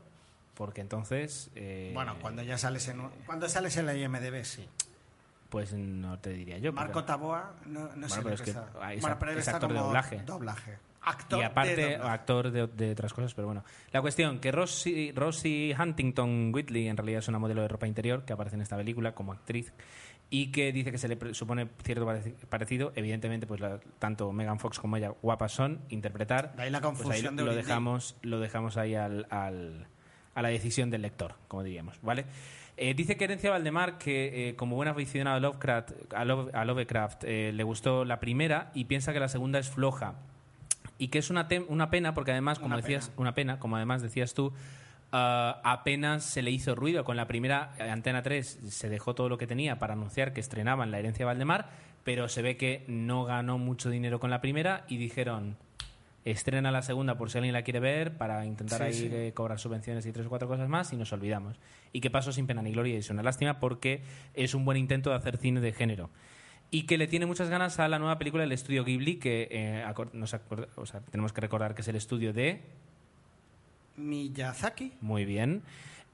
porque 0.56 0.82
entonces. 0.82 1.50
eh, 1.56 1.92
Bueno, 1.94 2.16
cuando 2.22 2.42
ya 2.44 2.58
sales 2.58 2.88
en, 2.88 3.02
cuando 3.26 3.50
sales 3.50 3.76
en 3.78 3.86
la 3.86 3.96
IMDB, 3.96 4.44
sí. 4.44 4.68
Pues 5.50 5.74
no 5.74 6.18
te 6.20 6.32
diría 6.32 6.58
yo. 6.58 6.74
Marco 6.74 7.04
Taboa, 7.04 7.54
no, 7.68 7.96
no 7.96 8.10
sé 8.10 8.22
pero 8.24 8.34
es 8.36 8.42
que 8.42 8.46
que 8.46 8.52
está. 8.52 8.92
es 8.94 9.02
Bueno, 9.02 9.16
act- 9.16 9.20
pero 9.20 9.32
él 9.34 9.38
es 9.38 9.42
está 9.48 9.58
actor 9.58 9.70
de 9.70 9.76
como 9.76 9.86
doblaje. 9.88 10.18
Doblaje. 10.26 10.78
Actor 11.06 11.40
y 11.42 11.44
aparte, 11.44 11.76
de 11.76 11.92
doblaje. 11.98 12.10
actor 12.14 12.52
de, 12.52 12.68
de 12.68 12.92
otras 12.94 13.14
cosas, 13.14 13.34
pero 13.36 13.46
bueno. 13.48 13.64
La 13.92 14.02
cuestión, 14.02 14.40
que 14.40 14.52
Rosie, 14.52 15.12
Rosie 15.16 15.76
Huntington 15.78 16.52
Whitley 16.54 16.88
en 16.88 16.98
realidad 16.98 17.20
es 17.20 17.28
una 17.28 17.38
modelo 17.40 17.62
de 17.62 17.68
ropa 17.68 17.86
interior 17.88 18.24
que 18.26 18.34
aparece 18.34 18.56
en 18.56 18.62
esta 18.62 18.78
película 18.78 19.14
como 19.14 19.32
actriz 19.34 19.74
y 20.36 20.48
que 20.48 20.72
dice 20.72 20.92
que 20.92 20.98
se 20.98 21.08
le 21.08 21.34
supone 21.36 21.68
cierto 21.84 22.08
pareci- 22.08 22.34
parecido. 22.50 22.92
Evidentemente, 22.96 23.46
pues 23.46 23.62
la- 23.62 23.80
tanto 24.00 24.32
Megan 24.32 24.58
Fox 24.60 24.80
como 24.80 24.98
ella 24.98 25.10
guapas 25.22 25.52
son. 25.52 25.82
Interpretar. 25.90 26.56
De 26.56 26.64
ahí 26.64 26.70
la 26.72 26.82
pues 26.82 26.92
ahí 26.94 26.98
confusión 27.06 27.36
de 27.36 27.44
lo 27.44 27.54
dejamos, 27.54 28.16
lo 28.24 28.40
dejamos 28.40 28.76
ahí 28.78 28.96
al, 28.96 29.28
al, 29.30 29.86
a 30.34 30.42
la 30.42 30.50
decisión 30.50 30.90
del 30.90 31.04
lector, 31.04 31.36
como 31.48 31.62
diríamos, 31.62 32.00
¿vale? 32.02 32.26
Eh, 32.78 32.96
dice 32.96 33.16
que 33.16 33.26
Herencia 33.26 33.52
Valdemar 33.52 34.00
que 34.00 34.50
eh, 34.50 34.56
como 34.56 34.76
buen 34.76 34.88
aficionado 34.90 35.38
a 35.38 35.40
Lovecraft, 35.40 35.92
a 36.16 36.26
Love- 36.26 36.50
a 36.56 36.66
Lovecraft 36.66 37.24
eh, 37.26 37.52
le 37.54 37.64
gustó 37.64 38.04
la 38.04 38.20
primera 38.20 38.72
y 38.74 38.86
piensa 38.86 39.14
que 39.14 39.20
la 39.20 39.30
segunda 39.30 39.60
es 39.60 39.70
floja 39.70 40.16
y 40.98 41.10
que 41.10 41.20
es 41.20 41.30
una, 41.30 41.48
tem- 41.48 41.66
una 41.68 41.92
pena 41.92 42.16
porque 42.16 42.32
además, 42.32 42.58
como 42.58 42.74
Una 42.74 42.78
decías, 42.82 43.10
pena. 43.10 43.22
una 43.22 43.36
pena, 43.36 43.60
como 43.60 43.76
además 43.76 44.02
decías 44.02 44.34
tú, 44.34 44.52
ah, 45.14 45.62
apenas 45.64 46.26
se 46.26 46.42
le 46.42 46.52
hizo 46.52 46.76
ruido. 46.76 47.06
Con 47.06 47.16
la 47.16 47.28
primera, 47.28 47.74
eh, 47.80 47.90
Antena 47.90 48.22
3 48.22 48.60
se 48.68 48.90
dejó 48.90 49.16
todo 49.16 49.30
lo 49.30 49.38
que 49.38 49.48
tenía 49.48 49.80
para 49.80 49.94
anunciar 49.94 50.34
que 50.34 50.42
estrenaban 50.42 50.92
La 50.92 51.00
herencia 51.00 51.26
Valdemar, 51.26 51.70
pero 52.04 52.28
se 52.28 52.42
ve 52.42 52.58
que 52.58 52.84
no 52.90 53.24
ganó 53.24 53.58
mucho 53.58 53.90
dinero 53.90 54.20
con 54.20 54.30
la 54.30 54.42
primera 54.42 54.84
y 54.90 54.98
dijeron 54.98 55.56
estrena 56.26 56.72
la 56.72 56.82
segunda 56.82 57.18
por 57.18 57.30
si 57.30 57.38
alguien 57.38 57.54
la 57.54 57.64
quiere 57.64 57.80
ver 57.82 58.16
para 58.18 58.46
intentar 58.46 58.80
Sí, 58.80 58.84
ahí 58.86 58.94
sí. 58.94 59.10
eh, 59.12 59.32
cobrar 59.34 59.60
subvenciones 59.60 60.06
y 60.06 60.12
tres 60.14 60.26
o 60.26 60.30
cuatro 60.30 60.48
cosas 60.48 60.70
más 60.70 60.92
y 60.94 60.96
nos 60.96 61.12
olvidamos. 61.14 61.60
Y 61.92 62.00
que 62.02 62.10
pasó 62.10 62.32
sin 62.32 62.48
pena 62.48 62.62
ni 62.62 62.72
gloria 62.72 62.94
y 62.96 62.98
es 62.98 63.10
una 63.10 63.24
lástima 63.24 63.60
porque 63.60 64.02
es 64.34 64.54
un 64.54 64.64
buen 64.66 64.78
intento 64.78 65.10
de 65.10 65.18
hacer 65.18 65.38
cine 65.38 65.60
de 65.62 65.74
género. 65.74 66.10
Y 66.72 66.84
que 66.84 66.98
le 66.98 67.08
tiene 67.08 67.26
muchas 67.26 67.50
ganas 67.50 67.78
a 67.80 67.88
la 67.90 68.00
nueva 68.00 68.18
película 68.18 68.42
del 68.44 68.54
estudio 68.54 68.84
Ghibli, 68.86 69.18
que 69.18 69.48
eh, 69.52 69.84
acor- 69.86 70.12
nos 70.14 70.34
acord- 70.34 70.70
o 70.76 70.86
sea, 70.86 71.02
tenemos 71.02 71.32
que 71.34 71.42
recordar 71.42 71.76
que 71.76 71.82
es 71.82 71.88
el 71.90 71.98
estudio 71.98 72.32
de 72.34 72.62
Miyazaki. 73.98 74.94
muy 75.02 75.26
bien. 75.26 75.62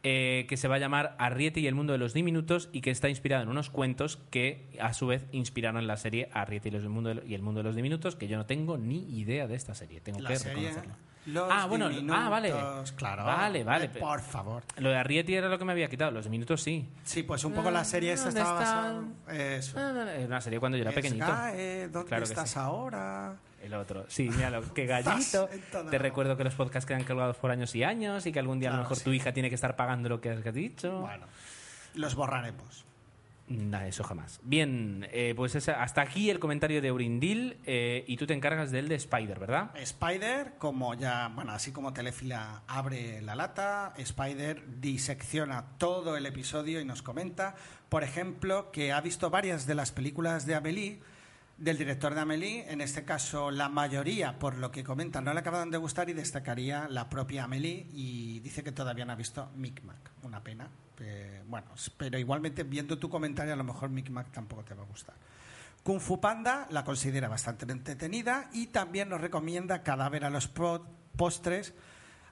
eh, 0.01 0.45
que 0.47 0.55
se 0.55 0.69
va 0.69 0.75
a 0.75 0.79
llamar 0.79 1.13
Arrietty 1.19 1.59
y 1.59 1.67
el 1.67 1.75
mundo 1.75 1.91
de 1.91 1.99
los 1.99 2.13
diminutos 2.13 2.69
y 2.71 2.79
que 2.79 2.89
está 2.89 3.09
inspirado 3.09 3.43
en 3.43 3.49
unos 3.49 3.69
cuentos 3.69 4.17
que 4.29 4.65
a 4.79 4.93
su 4.93 5.07
vez 5.07 5.25
inspiraron 5.33 5.87
la 5.87 5.97
serie 5.97 6.29
Arrietty 6.31 6.69
y, 6.69 6.71
los- 6.71 6.83
el 6.83 6.89
mundo 6.89 7.13
de- 7.13 7.27
y 7.27 7.33
el 7.33 7.41
mundo 7.41 7.59
de 7.59 7.63
los 7.65 7.75
diminutos, 7.75 8.15
que 8.15 8.29
yo 8.29 8.37
no 8.37 8.45
tengo 8.45 8.77
ni 8.77 8.99
idea 9.19 9.45
de 9.45 9.55
esta 9.55 9.75
serie. 9.75 9.99
Tengo 9.99 10.21
La 10.21 10.29
que 10.29 10.37
serie 10.37 10.69
reconocerlo. 10.69 10.95
Los 11.25 11.49
ah, 11.51 11.65
bueno, 11.67 11.89
ah, 12.13 12.29
vale. 12.29 12.53
Claro. 12.95 13.25
Vale, 13.25 13.63
vale. 13.65 13.85
Eh, 13.85 13.89
por 13.99 14.21
favor. 14.21 14.63
Lo 14.77 14.89
de 14.89 14.95
Arrietty 14.95 15.33
era 15.35 15.49
lo 15.49 15.59
que 15.59 15.65
me 15.65 15.73
había 15.73 15.89
quitado, 15.89 16.11
los 16.11 16.23
diminutos 16.23 16.63
sí. 16.63 16.87
Sí, 17.03 17.23
pues 17.23 17.43
un 17.43 17.51
poco 17.51 17.69
la 17.69 17.83
serie 17.83 18.15
¿Dónde 18.15 18.29
estaba 18.39 18.53
basada... 18.57 19.03
Eso. 19.57 19.77
Era 19.77 20.25
una 20.25 20.39
serie 20.39 20.59
cuando 20.61 20.77
yo 20.77 20.83
era 20.83 20.93
pequeñito. 20.93 21.25
¿Dónde 21.27 22.07
Claro 22.07 22.23
estás 22.23 22.51
sí. 22.51 22.57
ahora? 22.57 23.35
El 23.63 23.73
otro. 23.73 24.05
Sí, 24.07 24.29
míralo, 24.29 24.61
qué 24.73 24.85
gallito. 24.85 25.49
Te 25.89 25.97
recuerdo 25.97 26.37
que 26.37 26.43
los 26.43 26.55
podcasts 26.55 26.87
quedan 26.87 27.03
colgados 27.03 27.37
por 27.37 27.51
años 27.51 27.75
y 27.75 27.83
años 27.83 28.25
y 28.25 28.31
que 28.31 28.39
algún 28.39 28.59
día 28.59 28.69
a 28.69 28.73
lo 28.73 28.79
mejor 28.79 28.97
sí. 28.97 29.03
tu 29.03 29.11
hija 29.13 29.33
tiene 29.33 29.49
que 29.49 29.55
estar 29.55 29.75
pagando 29.75 30.09
lo 30.09 30.21
que 30.21 30.29
has 30.29 30.43
dicho. 30.53 31.01
Bueno, 31.01 31.25
los 31.95 32.15
borraremos. 32.15 32.85
Nada, 33.51 33.87
eso 33.87 34.03
jamás. 34.03 34.39
Bien, 34.43 35.07
eh, 35.11 35.33
pues 35.35 35.55
esa- 35.55 35.81
hasta 35.81 36.01
aquí 36.03 36.29
el 36.29 36.37
comentario 36.39 36.83
de 36.83 36.91
Urindil 36.91 37.57
eh, 37.65 38.03
y 38.07 38.15
tú 38.15 38.27
te 38.27 38.35
encargas 38.35 38.69
del 38.69 38.87
de 38.87 38.93
Spider, 38.93 39.39
¿verdad? 39.39 39.71
Spider, 39.75 40.53
como 40.59 40.93
ya, 40.93 41.29
bueno, 41.33 41.51
así 41.53 41.71
como 41.71 41.91
Telefila 41.91 42.61
abre 42.67 43.23
la 43.23 43.33
lata, 43.33 43.95
Spider 43.97 44.63
disecciona 44.79 45.65
todo 45.79 46.15
el 46.15 46.27
episodio 46.27 46.79
y 46.79 46.85
nos 46.85 47.01
comenta, 47.01 47.55
por 47.89 48.03
ejemplo, 48.03 48.69
que 48.71 48.91
ha 48.93 49.01
visto 49.01 49.31
varias 49.31 49.65
de 49.65 49.73
las 49.73 49.91
películas 49.91 50.45
de 50.45 50.53
Amélie, 50.53 50.99
del 51.59 51.77
director 51.77 52.15
de 52.15 52.21
Amélie, 52.21 52.71
en 52.71 52.79
este 52.79 53.03
caso 53.03 53.51
la 53.51 53.67
mayoría, 53.67 54.39
por 54.39 54.57
lo 54.57 54.71
que 54.71 54.83
comenta, 54.83 55.21
no 55.21 55.33
le 55.33 55.41
acaban 55.41 55.69
de 55.69 55.77
gustar 55.77 56.09
y 56.09 56.13
destacaría 56.13 56.87
la 56.87 57.09
propia 57.09 57.43
Amélie 57.43 57.87
y 57.93 58.39
dice 58.39 58.63
que 58.63 58.71
todavía 58.71 59.05
no 59.05 59.11
ha 59.11 59.15
visto 59.15 59.51
Micmac, 59.55 60.11
una 60.23 60.41
pena. 60.41 60.69
Eh, 61.01 61.43
bueno, 61.47 61.67
pero 61.97 62.17
igualmente 62.17 62.63
viendo 62.63 62.97
tu 62.97 63.09
comentario 63.09 63.53
a 63.53 63.57
lo 63.57 63.63
mejor 63.63 63.89
Micmac 63.89 64.31
tampoco 64.31 64.63
te 64.63 64.73
va 64.73 64.83
a 64.83 64.85
gustar. 64.85 65.15
Kung 65.83 65.99
Fu 65.99 66.19
Panda 66.19 66.67
la 66.71 66.83
considera 66.83 67.27
bastante 67.27 67.69
entretenida 67.71 68.49
y 68.53 68.67
también 68.67 69.09
nos 69.09 69.21
recomienda 69.21 69.83
Cadáver 69.83 70.25
a 70.25 70.29
los 70.29 70.49
postres, 71.15 71.73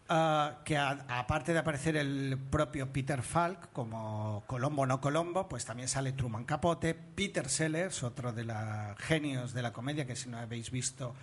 ah, 0.09 0.59
que 0.63 0.77
aparte 0.77 1.53
de 1.53 1.59
aparecer 1.59 1.97
el 1.97 2.37
propio 2.49 2.91
Peter 2.91 3.21
Falk 3.21 3.71
como 3.71 4.43
Colombo 4.47 4.85
no 4.85 5.01
Colombo, 5.01 5.47
pues 5.47 5.65
también 5.65 5.87
sale 5.87 6.13
Truman 6.13 6.45
Capote, 6.45 6.93
Peter 6.93 7.49
Sellers, 7.49 8.03
otro 8.03 8.33
de 8.33 8.43
los 8.43 8.57
genios 8.97 9.53
de 9.53 9.61
la 9.61 9.73
comedia, 9.73 10.05
que 10.05 10.15
si 10.15 10.29
no 10.29 10.37
habéis 10.37 10.71
visto, 10.71 11.15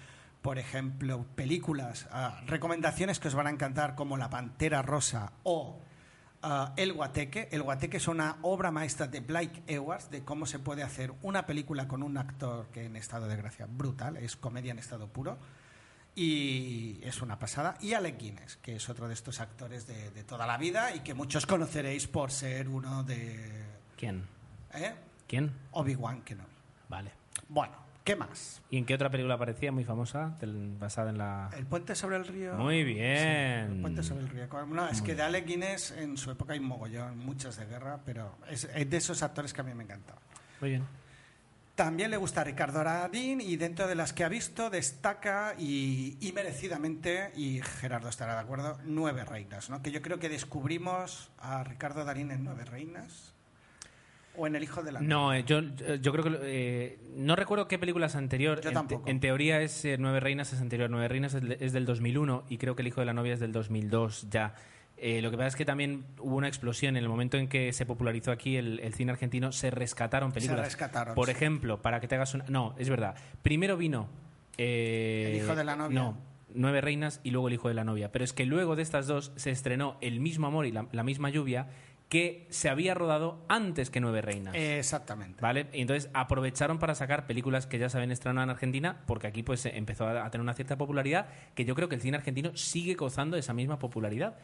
por 0.43 0.59
ejemplo, 0.59 1.25
películas, 1.35 2.07
ah, 2.11 2.41
recomendaciones 2.47 3.21
que 3.21 3.29
os 3.29 3.35
van 3.35 3.47
a 3.47 3.51
encantar 3.51 3.95
como 3.95 4.17
La 4.17 4.31
Pantera 4.31 4.83
Rosa 4.83 5.33
o 5.43 5.79
Ah, 6.47 6.75
el 6.77 6.93
Guateque. 6.93 7.49
El 7.53 7.63
Guateque 7.63 7.97
es 7.97 8.07
una 8.07 8.37
obra 8.43 8.71
maestra 8.71 9.07
de 9.07 9.21
Blake 9.21 9.63
Edwards 9.67 10.11
de 10.11 10.25
cómo 10.25 10.45
se 10.45 10.59
puede 10.59 10.83
hacer 10.83 11.15
una 11.23 11.47
película 11.47 11.89
con 11.89 12.03
un 12.03 12.19
actor 12.19 12.67
que 12.67 12.85
en 12.85 12.97
estado 12.97 13.29
de 13.29 13.37
gracia 13.37 13.67
brutal, 13.67 14.19
es 14.19 14.37
comedia 14.37 14.71
en 14.71 14.79
estado 14.79 15.09
puro 15.09 15.39
y 16.15 17.01
es 17.03 17.23
una 17.23 17.39
pasada. 17.39 17.77
Y 17.81 17.93
Alec 17.95 18.19
Guinness, 18.19 18.57
que 18.59 18.77
es 18.77 18.89
otro 18.89 19.09
de 19.09 19.15
estos 19.15 19.41
actores 19.41 19.87
de, 19.87 20.11
de 20.11 20.25
toda 20.25 20.47
la 20.47 20.57
vida 20.59 20.95
y 20.95 21.01
que 21.01 21.15
muchos 21.15 21.47
conoceréis 21.47 22.07
por 22.07 22.31
ser 22.31 22.69
uno 22.69 23.03
de... 23.05 23.65
¿Quién? 23.97 24.25
¿Eh? 24.75 24.95
¿Quién? 25.27 25.53
Obi-Wan 25.73 26.23
Kenobi. 26.23 26.53
Vale. 26.89 27.11
Bueno, 27.49 27.73
¿qué 28.05 28.15
más? 28.17 28.63
¿Y 28.71 28.79
en 28.79 28.87
qué 28.87 28.95
otra 28.95 29.11
película 29.11 29.35
aparecía 29.35 29.73
muy 29.73 29.85
famosa, 29.85 30.37
del- 30.41 30.77
basada 30.79 31.11
en 31.11 31.19
la... 31.19 31.51
El 31.57 31.67
puente 31.67 31.95
sobre 31.95 32.17
el 32.17 32.27
río. 32.27 32.55
Muy 32.55 32.85
bien. 32.85 33.67
Sí, 33.69 33.75
el 33.75 33.81
puente 33.81 34.03
sobre 34.03 34.23
el 34.23 34.29
río. 34.29 34.47
No, 34.67 34.89
es 34.89 35.03
que 35.03 35.15
de 35.15 35.23
Alec 35.23 35.47
Guinness 35.47 35.93
en 35.93 36.17
su 36.17 36.31
época 36.31 36.53
hay 36.53 36.61
mogollón, 36.61 37.19
muchas 37.19 37.57
de 37.57 37.67
guerra, 37.67 38.01
pero 38.05 38.37
es, 38.49 38.65
es 38.75 38.89
de 38.91 38.97
esos 38.97 39.23
actores 39.23 39.53
que 39.53 39.61
a 39.61 39.65
mí 39.65 39.75
me 39.75 39.85
encantaban. 39.85 40.23
Muy 40.61 40.71
bien. 40.71 40.85
También 41.75 42.11
le 42.13 42.17
gusta 42.17 42.43
a 42.43 42.45
Ricardo 42.45 42.79
Aradín 42.81 43.41
y 43.41 43.57
dentro 43.57 43.89
de 43.89 43.97
las 43.97 44.13
que 44.13 44.23
ha 44.23 44.29
visto 44.29 44.71
destaca 44.71 45.55
y, 45.59 46.17
y 46.21 46.31
merecidamente, 46.33 47.33
y 47.35 47.61
Gerardo 47.81 48.09
estará 48.09 48.35
de 48.35 48.41
acuerdo, 48.43 48.79
Nueve 48.85 49.25
Reinas, 49.25 49.71
¿no? 49.71 49.83
que 49.83 49.91
yo 49.91 50.01
creo 50.01 50.21
que 50.21 50.29
descubrimos 50.29 51.33
a 51.39 51.65
Ricardo 51.65 52.05
Darín 52.05 52.31
en 52.31 52.45
Nueve 52.45 52.65
Reinas 52.65 53.35
o 54.37 54.47
en 54.47 54.55
El 54.55 54.63
Hijo 54.63 54.85
de 54.85 54.93
la 54.93 55.01
No, 55.01 55.35
eh, 55.35 55.43
yo, 55.45 55.61
yo 56.01 56.13
creo 56.13 56.25
que... 56.25 56.39
eh, 56.43 56.99
no 57.17 57.35
recuerdo 57.35 57.67
qué 57.67 57.79
película 57.79 58.07
es 58.07 58.15
anterior. 58.15 58.61
Yo 58.61 58.69
En 58.69 58.69
te- 58.69 58.75
tampoco. 58.75 59.09
En, 59.09 59.19
teoría 59.19 59.61
es 59.61 59.85
eh, 59.85 59.97
Nueve 59.99 60.21
Reinas 60.21 60.53
es 60.53 60.61
anterior. 60.61 60.89
Nueve 60.91 61.09
Reinas 61.09 61.35
es, 61.35 61.43
es 61.61 61.73
del 61.73 61.87
2001 61.87 62.45
y 62.49 62.59
creo 62.59 62.77
que 62.77 62.83
El 62.83 62.89
Hijo 62.89 63.01
de 63.01 63.07
la 63.07 63.15
Novia 63.15 63.35
es 63.35 63.41
del 63.41 63.51
2002 63.53 64.29
ya. 64.31 64.55
Eh, 64.97 65.21
lo 65.23 65.31
que 65.31 65.37
pasa 65.37 65.49
es 65.49 65.57
que 65.57 65.65
también 65.65 66.05
hubo 66.21 66.37
una 66.37 66.49
explosión 66.49 66.97
en 66.97 67.03
el 67.03 67.09
momento 67.09 67.37
en 67.37 67.49
que 67.49 67.73
se 67.73 67.85
popularizó 67.85 68.31
aquí 68.31 68.57
el, 68.57 68.81
el 68.81 68.95
cine 68.95 69.13
argentino, 69.13 69.53
se 69.53 69.71
rescataron 69.71 70.33
películas. 70.33 70.65
rescataron, 70.65 71.15
Por 71.15 71.27
sí. 71.27 71.33
ejemplo, 71.33 71.83
para 71.83 72.01
que 72.01 72.09
te 72.09 72.15
hagas 72.15 72.33
una... 72.35 72.45
No, 72.49 72.75
es 72.79 72.89
verdad. 72.89 73.15
Primero 73.43 73.77
vino... 73.77 74.09
eh, 74.57 75.33
El 75.35 75.45
Hijo 75.45 75.55
de 75.57 75.65
la 75.65 75.77
Novia. 75.77 76.01
No, 76.01 76.17
Nueve 76.55 76.81
Reinas 76.81 77.21
y 77.25 77.33
luego 77.33 77.49
El 77.49 77.55
Hijo 77.55 77.69
de 77.69 77.75
la 77.75 77.85
Novia. 77.85 78.13
Pero 78.13 78.25
es 78.25 78.33
que 78.33 78.47
luego 78.47 78.77
de 78.77 78.83
estas 78.83 79.07
dos 79.07 79.33
se 79.37 79.51
estrenó 79.51 79.97
El 80.01 80.21
mismo 80.21 80.47
amor 80.47 80.65
y 80.67 80.73
la, 80.73 80.87
la 80.93 81.03
misma 81.03 81.29
lluvia 81.29 81.69
que 82.09 82.47
se 82.51 82.69
había 82.69 82.95
rodado 82.95 83.45
antes 83.49 83.91
que 83.91 83.99
Nueve 84.01 84.21
Reinas. 84.23 84.55
Exactamente. 84.55 85.41
¿Vale? 85.41 85.67
Y 85.73 85.81
entonces 85.81 86.11
aprovecharon 86.15 86.79
para 86.79 86.95
sacar 86.95 87.27
películas 87.27 87.67
que 87.67 87.79
ya 87.79 87.89
se 87.89 87.97
habían 87.97 88.13
estrenado 88.13 88.45
en 88.45 88.51
Argentina, 88.51 89.03
porque 89.07 89.27
aquí 89.27 89.43
pues 89.43 89.67
empezó 89.67 90.07
a 90.07 90.25
a 90.25 90.31
tener 90.31 90.43
una 90.43 90.55
cierta 90.55 90.77
popularidad, 90.79 91.27
que 91.55 91.65
yo 91.65 91.75
creo 91.75 91.89
que 91.89 91.97
el 91.97 92.01
cine 92.03 92.17
argentino 92.19 92.57
sigue 92.57 92.95
gozando 92.95 93.35
de 93.37 93.41
esa 93.41 93.53
misma 93.55 93.79
popularidad. 93.81 94.37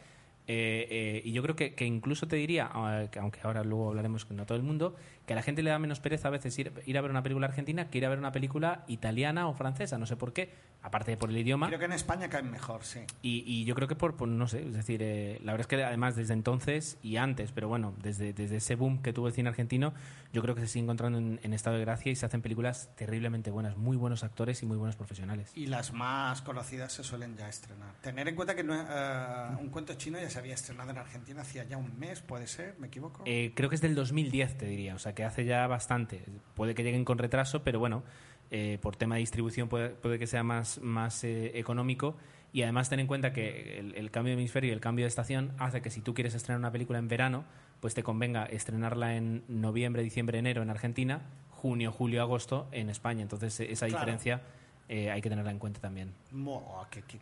Eh, 0.53 0.85
eh, 0.89 1.21
y 1.23 1.31
yo 1.31 1.41
creo 1.43 1.55
que, 1.55 1.85
incluso 1.85 2.27
te 2.27 2.35
diría, 2.35 2.69
ah, 2.73 3.05
que 3.09 3.19
aunque 3.19 3.39
ahora 3.43 3.63
luego 3.63 3.87
hablaremos 3.87 4.25
con 4.25 4.35
todo 4.45 4.57
el 4.57 4.63
mundo, 4.63 4.97
que 5.31 5.33
a 5.33 5.37
la 5.37 5.43
gente 5.43 5.63
le 5.63 5.69
da 5.69 5.79
menos 5.79 6.01
pereza 6.01 6.27
a 6.27 6.31
veces 6.31 6.59
ir, 6.59 6.73
ir 6.85 6.97
a 6.97 7.01
ver 7.01 7.09
una 7.09 7.23
película 7.23 7.47
argentina 7.47 7.89
que 7.89 7.99
ir 7.99 8.05
a 8.05 8.09
ver 8.09 8.19
una 8.19 8.33
película 8.33 8.83
italiana 8.89 9.47
o 9.47 9.53
francesa, 9.53 9.97
no 9.97 10.05
sé 10.05 10.17
por 10.17 10.33
qué, 10.33 10.49
aparte 10.83 11.11
de 11.11 11.15
por 11.17 11.29
el 11.29 11.37
idioma. 11.37 11.67
Creo 11.67 11.79
que 11.79 11.85
en 11.85 11.93
España 11.93 12.27
caen 12.27 12.51
mejor, 12.51 12.83
sí. 12.83 12.99
Y, 13.21 13.43
y 13.47 13.63
yo 13.63 13.73
creo 13.75 13.87
que 13.87 13.95
por, 13.95 14.17
por- 14.17 14.27
no 14.27 14.47
sé, 14.49 14.67
es 14.67 14.73
decir, 14.73 15.01
eh, 15.01 15.39
la 15.43 15.53
verdad 15.53 15.61
es 15.61 15.67
que 15.67 15.81
además 15.83 16.17
desde 16.17 16.33
entonces 16.33 16.97
y 17.01 17.15
antes, 17.15 17.53
pero 17.53 17.69
bueno, 17.69 17.93
desde, 18.03 18.33
desde 18.33 18.57
ese 18.57 18.75
boom 18.75 19.01
que 19.01 19.13
tuvo 19.13 19.27
el 19.27 19.33
cine 19.33 19.47
argentino, 19.47 19.93
yo 20.33 20.41
creo 20.41 20.53
que 20.53 20.61
se 20.61 20.67
sigue 20.67 20.83
encontrando 20.83 21.17
en, 21.17 21.39
en 21.43 21.53
estado 21.53 21.77
de 21.77 21.81
gracia 21.81 22.11
y 22.11 22.15
se 22.17 22.25
hacen 22.25 22.41
películas 22.41 22.89
terriblemente 22.97 23.51
buenas, 23.51 23.77
muy 23.77 23.95
buenos 23.95 24.23
actores 24.25 24.61
y 24.63 24.65
muy 24.65 24.75
buenos 24.75 24.97
profesionales. 24.97 25.51
Y 25.55 25.67
las 25.67 25.93
más 25.93 26.41
conocidas 26.41 26.91
se 26.91 27.03
suelen 27.05 27.37
ya 27.37 27.47
estrenar. 27.47 27.93
Tener 28.01 28.27
en 28.27 28.35
cuenta 28.35 28.53
que 28.55 28.63
no- 28.63 28.75
eh, 28.75 29.55
un 29.61 29.69
cuento 29.69 29.93
chino 29.93 30.19
ya 30.19 30.29
se 30.29 30.39
había 30.39 30.55
estrenado 30.55 30.91
en 30.91 30.97
Argentina 30.97 31.41
hacía 31.41 31.63
ya 31.63 31.77
un 31.77 31.97
mes, 31.99 32.19
puede 32.21 32.47
ser, 32.47 32.75
¿me 32.79 32.87
equivoco? 32.87 33.23
Eh, 33.25 33.53
creo 33.55 33.69
que 33.69 33.75
es 33.75 33.81
del 33.81 33.95
2010, 33.95 34.57
te 34.57 34.65
diría, 34.65 34.95
o 34.95 34.99
sea 34.99 35.13
que 35.13 35.20
hace 35.25 35.45
ya 35.45 35.67
bastante. 35.67 36.23
Puede 36.55 36.75
que 36.75 36.83
lleguen 36.83 37.05
con 37.05 37.17
retraso, 37.17 37.63
pero 37.63 37.79
bueno, 37.79 38.03
eh, 38.51 38.77
por 38.81 38.95
tema 38.95 39.15
de 39.15 39.19
distribución 39.19 39.69
puede, 39.69 39.89
puede 39.89 40.19
que 40.19 40.27
sea 40.27 40.43
más, 40.43 40.79
más 40.81 41.23
eh, 41.23 41.57
económico. 41.59 42.15
Y 42.53 42.63
además 42.63 42.89
ten 42.89 42.99
en 42.99 43.07
cuenta 43.07 43.31
que 43.31 43.79
el, 43.79 43.95
el 43.95 44.11
cambio 44.11 44.35
de 44.35 44.39
hemisferio 44.41 44.69
y 44.71 44.73
el 44.73 44.81
cambio 44.81 45.05
de 45.05 45.07
estación 45.07 45.53
hace 45.57 45.81
que 45.81 45.89
si 45.89 46.01
tú 46.01 46.13
quieres 46.13 46.33
estrenar 46.35 46.59
una 46.59 46.71
película 46.71 46.99
en 46.99 47.07
verano, 47.07 47.45
pues 47.79 47.93
te 47.93 48.03
convenga 48.03 48.45
estrenarla 48.45 49.15
en 49.15 49.43
noviembre, 49.47 50.03
diciembre, 50.03 50.37
enero 50.37 50.61
en 50.61 50.69
Argentina, 50.69 51.21
junio, 51.49 51.91
julio, 51.93 52.21
agosto 52.21 52.67
en 52.73 52.89
España. 52.89 53.21
Entonces 53.21 53.57
eh, 53.61 53.71
esa 53.71 53.87
Claro. 53.87 53.99
diferencia 54.01 54.41
eh, 54.89 55.09
hay 55.11 55.21
que 55.21 55.29
tenerla 55.29 55.51
en 55.51 55.59
cuenta 55.59 55.79
también. 55.79 56.13
Mo- 56.31 56.85
qué, 56.91 57.03
qué- 57.03 57.19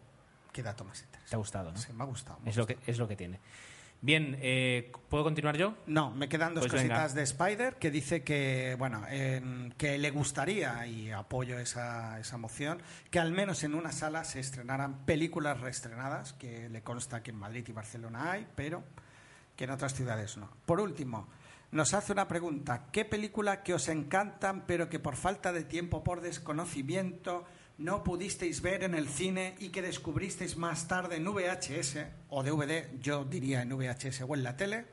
qué 0.51 0.63
dato 0.63 0.83
más 0.83 0.99
interesante. 0.99 1.29
¿Te 1.29 1.35
ha 1.35 1.37
gustado? 1.37 1.71
¿no? 1.71 1.77
Sí, 1.77 1.93
me 1.93 2.01
ha 2.03 2.07
gustado. 2.07 2.39
me 2.43 2.49
Es 2.49 2.57
lo, 2.57 2.65
que, 2.65 2.77
es 2.87 2.97
lo 2.97 3.07
que 3.07 3.15
tiene. 3.15 3.39
Bien, 4.01 4.37
eh, 4.41 4.93
¿puedo 5.09 5.25
continuar 5.25 5.57
yo? 5.57 5.75
No, 5.85 6.11
me 6.11 6.29
quedan 6.29 6.53
dos 6.53 6.61
Pues 6.67 6.81
venga. 6.81 6.95
cositas 6.95 7.15
de 7.15 7.23
Spider 7.23 7.75
que 7.75 7.91
dice 7.91 8.23
que, 8.23 8.75
bueno, 8.79 9.03
em, 9.09 9.71
que 9.71 9.97
le 9.97 10.09
gustaría, 10.11 10.87
y 10.87 11.11
apoyo 11.11 11.59
esa, 11.59 12.17
esa 12.17 12.37
moción, 12.37 12.81
que 13.11 13.19
al 13.19 13.33
menos 13.33 13.63
en 13.65 13.75
una 13.75 13.91
sala 13.91 14.23
se 14.23 14.39
estrenaran 14.39 15.05
películas 15.05 15.59
reestrenadas, 15.59 16.31
que 16.33 16.69
le 16.69 16.81
consta 16.81 17.21
que 17.21 17.31
en 17.31 17.37
Madrid 17.37 17.65
y 17.67 17.71
Barcelona 17.73 18.31
hay, 18.31 18.47
pero 18.55 18.83
que 19.57 19.65
en 19.65 19.71
otras 19.71 19.93
ciudades 19.93 20.37
no. 20.37 20.49
Por 20.65 20.79
último, 20.79 21.27
nos 21.71 21.93
hace 21.93 22.13
una 22.13 22.25
pregunta. 22.27 22.85
¿Qué 22.93 23.03
película 23.03 23.63
que 23.63 23.73
os 23.73 23.89
encantan, 23.89 24.63
pero 24.65 24.87
que 24.87 24.99
por 24.99 25.17
falta 25.17 25.51
de 25.51 25.65
tiempo, 25.65 26.05
por 26.05 26.21
desconocimiento, 26.21 27.43
no 27.79 28.03
pudisteis 28.03 28.61
ver 28.61 28.83
en 28.83 28.93
el 28.93 29.07
cine 29.09 29.55
y 29.59 29.69
que 29.69 29.81
descubristeis 29.81 30.57
más 30.57 30.87
tarde 30.87 31.15
en 31.15 31.25
VHS 31.25 31.97
o 32.29 32.43
DVD, 32.43 32.89
yo 33.01 33.23
diría 33.25 33.61
en 33.61 33.69
VHS 33.75 34.21
o 34.27 34.35
en 34.35 34.43
la 34.43 34.55
tele? 34.57 34.85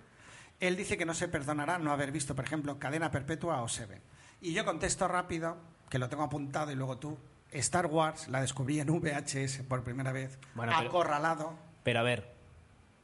Él 0.60 0.76
dice 0.76 0.96
que 0.96 1.04
no 1.04 1.12
se 1.12 1.28
perdonará 1.28 1.78
no 1.78 1.92
haber 1.92 2.12
visto, 2.12 2.34
por 2.34 2.44
ejemplo, 2.46 2.78
Cadena 2.78 3.10
Perpetua 3.10 3.60
o 3.62 3.68
Seven. 3.68 4.00
Y 4.40 4.52
yo 4.52 4.64
contesto 4.64 5.06
rápido, 5.08 5.58
que 5.90 5.98
lo 5.98 6.08
tengo 6.08 6.22
apuntado 6.22 6.70
y 6.72 6.76
luego 6.76 6.96
tú. 6.98 7.18
Star 7.52 7.86
Wars 7.86 8.28
la 8.28 8.40
descubrí 8.40 8.80
en 8.80 8.88
VHS 8.88 9.62
por 9.68 9.82
primera 9.84 10.12
vez, 10.12 10.38
Bueno, 10.54 10.72
pero- 10.76 10.88
acorralado. 10.88 11.54
Pero 11.82 12.00
a 12.00 12.02
ver, 12.02 12.35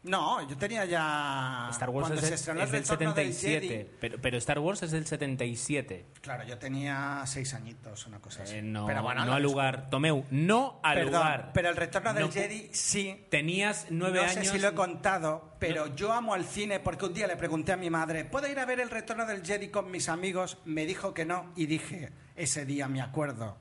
No, 0.04 0.46
yo 0.48 0.56
tenía 0.56 0.84
ya. 0.84 1.68
Star 1.70 1.90
Wars 1.90 2.08
cuando 2.08 2.20
es, 2.22 2.28
se 2.28 2.34
estrenó 2.34 2.60
es 2.60 2.66
el 2.66 2.72
del 2.72 2.82
Retorno 2.82 3.14
del 3.14 3.32
77, 3.32 3.68
Jedi, 3.68 3.90
pero, 4.00 4.18
pero 4.20 4.36
Star 4.38 4.58
Wars 4.58 4.82
es 4.82 4.90
del 4.90 5.06
77. 5.06 6.06
Claro, 6.20 6.42
yo 6.44 6.58
tenía 6.58 7.22
seis 7.26 7.54
añitos, 7.54 8.06
una 8.06 8.18
cosa 8.18 8.42
así. 8.42 8.56
Eh, 8.56 8.62
no, 8.62 8.84
pero 8.86 9.02
bueno, 9.02 9.24
no 9.24 9.34
al 9.34 9.42
lugar. 9.42 9.90
Tomeu, 9.90 10.24
no 10.30 10.80
al 10.82 10.94
Perdón, 10.96 11.12
lugar. 11.12 11.50
pero 11.54 11.68
el 11.68 11.76
retorno 11.76 12.12
del 12.14 12.24
No 12.24 12.32
Jedi 12.32 12.68
sí. 12.72 13.26
Tenías 13.30 13.86
nueve 13.90 14.16
no 14.18 14.22
años. 14.28 14.46
sé 14.46 14.52
si 14.52 14.58
lo 14.58 14.68
he 14.68 14.74
contado, 14.74 15.54
pero 15.60 15.94
yo 15.94 16.12
amo 16.12 16.34
al 16.34 16.44
cine 16.44 16.80
porque 16.80 17.04
un 17.04 17.14
día 17.14 17.28
le 17.28 17.36
pregunté 17.36 17.70
a 17.72 17.76
mi 17.76 17.88
madre, 17.88 18.24
¿puedo 18.24 18.48
ir 18.50 18.58
a 18.58 18.64
ver 18.64 18.80
el 18.80 18.90
retorno 18.90 19.24
del 19.24 19.44
Jedi 19.44 19.68
con 19.68 19.88
mis 19.90 20.08
amigos? 20.08 20.58
Me 20.64 20.84
dijo 20.84 21.14
que 21.14 21.24
no 21.24 21.52
y 21.54 21.66
dije, 21.66 22.10
ese 22.34 22.64
día 22.66 22.88
me 22.88 23.00
acuerdo. 23.02 23.56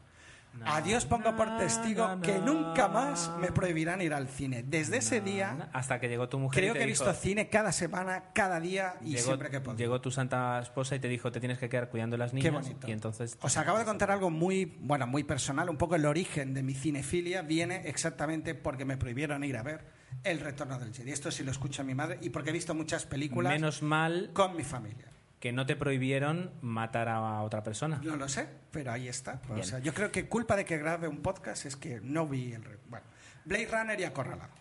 A 0.66 0.82
Dios 0.82 1.06
pongo 1.06 1.36
por 1.36 1.58
testigo 1.58 2.20
que 2.22 2.38
nunca 2.39 2.88
más 2.88 3.32
me 3.39 3.52
prohibirán 3.52 4.02
ir 4.02 4.14
al 4.14 4.28
cine. 4.28 4.64
Desde 4.64 4.97
ese 4.97 5.22
día 5.22 5.70
Hasta 5.74 5.99
que 5.99 6.08
llegó 6.10 6.30
tu 6.30 6.38
mujer. 6.39 6.60
y 6.60 6.62
creo 6.68 6.74
te 6.74 6.80
que 6.80 6.84
he 6.86 6.88
dijo- 6.88 7.06
visto 7.06 7.20
cine 7.20 7.49
cada 7.49 7.72
semana, 7.72 8.26
cada 8.34 8.60
día 8.60 8.95
y 9.02 9.12
llegó, 9.12 9.24
siempre 9.24 9.49
que 9.49 9.60
puedo. 9.62 9.78
llegó 9.78 10.02
tu 10.02 10.12
santa 10.12 10.60
esposa 10.60 10.95
y 10.95 10.99
te 10.99 11.08
dijo 11.08 11.32
te 11.32 11.39
tienes 11.39 11.58
que 11.58 11.70
quedar 11.70 11.89
cuidando 11.89 12.16
a 12.16 12.20
las 12.20 12.34
niñas. 12.34 12.52
Qué 12.52 12.52
bonito. 12.52 12.88
Y 12.88 12.91
entonces. 12.91 13.38
Os 13.41 13.58
acabo 13.58 13.80
de 13.80 13.86
contar 13.86 14.12
algo 14.12 14.30
muy, 14.30 14.66
bueno, 14.82 15.08
muy 15.08 15.24
personal. 15.24 15.70
Un 15.70 15.78
poco 15.78 15.95
el 15.95 16.06
origen 16.06 16.54
de 16.54 16.64
mi 16.64 16.74
cinefilia 16.74 17.41
viene 17.41 17.84
exactamente 17.88 18.54
porque 18.54 18.86
me 18.86 18.97
prohibieron 18.97 19.43
ir 19.43 19.58
a 19.58 19.64
ver 19.64 19.86
El 20.24 20.41
Retorno 20.41 20.78
del 20.78 20.93
Jedi. 20.93 21.12
Esto 21.12 21.32
sí 21.32 21.43
lo 21.43 21.52
escucha 21.52 21.82
mi 21.84 21.95
madre 21.95 22.20
y 22.22 22.30
porque 22.30 22.49
he 22.49 22.54
visto 22.54 22.76
muchas 22.76 23.06
películas 23.06 23.54
Menos 23.54 23.82
mal 23.82 24.30
con 24.34 24.56
mi 24.56 24.64
familia. 24.64 25.08
Que 25.42 25.52
no 25.52 25.66
te 25.66 25.76
prohibieron 25.76 26.52
matar 26.62 27.10
a 27.10 27.42
otra 27.42 27.64
persona. 27.64 28.00
No 28.04 28.16
lo 28.16 28.30
sé, 28.30 28.48
pero 28.72 28.92
ahí 28.94 29.10
está. 29.10 29.42
O 29.50 29.62
sea, 29.64 29.80
yo 29.80 29.94
creo 29.94 30.10
que 30.12 30.28
culpa 30.30 30.56
de 30.56 30.64
que 30.64 30.78
grabe 30.78 31.10
un 31.10 31.18
podcast 31.18 31.66
es 31.66 31.76
que 31.76 32.00
no 32.02 32.26
vi 32.28 32.54
el... 32.54 32.64
Bueno, 32.89 33.06
Blade 33.44 33.68
Runner 33.70 34.00
y 34.00 34.04
Acorralado. 34.06 34.52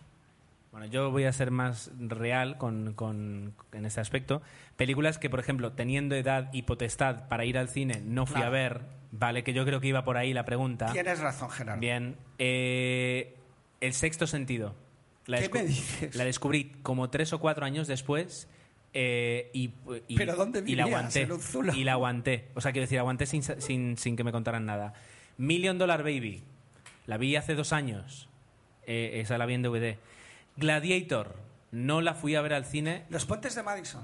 Bueno, 0.71 0.85
yo 0.87 1.11
voy 1.11 1.25
a 1.25 1.33
ser 1.33 1.51
más 1.51 1.91
real 1.99 2.57
con, 2.57 2.93
con- 2.93 3.53
en 3.73 3.85
este 3.85 3.99
aspecto. 4.01 4.41
Películas 4.77 5.17
que, 5.17 5.29
por 5.29 5.39
ejemplo, 5.39 5.73
teniendo 5.73 6.15
edad 6.15 6.49
y 6.53 6.63
potestad 6.63 7.27
para 7.27 7.45
ir 7.45 7.57
al 7.57 7.67
cine, 7.69 8.01
no 8.05 8.25
fui 8.25 8.35
Claro. 8.35 8.47
a 8.47 8.49
ver. 8.51 8.81
Vale, 9.11 9.43
que 9.43 9.51
yo 9.53 9.65
creo 9.65 9.81
que 9.81 9.87
iba 9.87 10.03
por 10.05 10.15
ahí 10.17 10.33
la 10.33 10.45
pregunta. 10.45 10.91
Tienes 10.93 11.19
razón, 11.19 11.49
Gerardo. 11.49 11.81
Bien. 11.81 12.15
eh, 12.39 13.35
el 13.81 13.93
sexto 13.93 14.25
sentido. 14.27 14.73
La 15.25 15.39
¿Qué 15.39 15.49
me 15.49 15.63
dices? 15.63 16.15
La 16.15 16.23
descubrí 16.23 16.71
como 16.81 17.09
tres 17.09 17.33
o 17.33 17.39
cuatro 17.39 17.65
años 17.65 17.87
después. 17.87 18.47
Eh, 18.93 19.49
y, 19.53 19.71
y- 20.07 20.15
¿Pero 20.17 20.35
dónde 20.35 20.63
y 20.65 20.75
la 20.75 20.85
vivías? 20.85 21.15
aguanté. 21.15 21.79
Y 21.79 21.83
la 21.83 21.93
aguanté. 21.93 22.47
O 22.55 22.61
sea, 22.61 22.71
quiero 22.71 22.83
decir, 22.83 22.99
aguanté 22.99 23.25
sin, 23.25 23.41
sin, 23.43 23.97
sin 23.97 24.15
que 24.15 24.23
me 24.23 24.31
contaran 24.31 24.65
nada. 24.65 24.93
Million 25.37 25.77
Dollar 25.77 26.03
Baby. 26.03 26.43
La 27.07 27.17
vi 27.17 27.35
hace 27.35 27.55
dos 27.55 27.73
años. 27.73 28.27
Eh, 28.85 29.21
esa 29.21 29.37
la 29.37 29.45
vi 29.45 29.53
en 29.55 29.61
DVD. 29.63 29.97
Gladiator. 30.57 31.35
No 31.71 32.01
la 32.01 32.13
fui 32.13 32.35
a 32.35 32.41
ver 32.41 32.53
al 32.53 32.65
cine. 32.65 33.05
Los 33.09 33.25
puentes 33.25 33.55
de 33.55 33.63
Madison. 33.63 34.03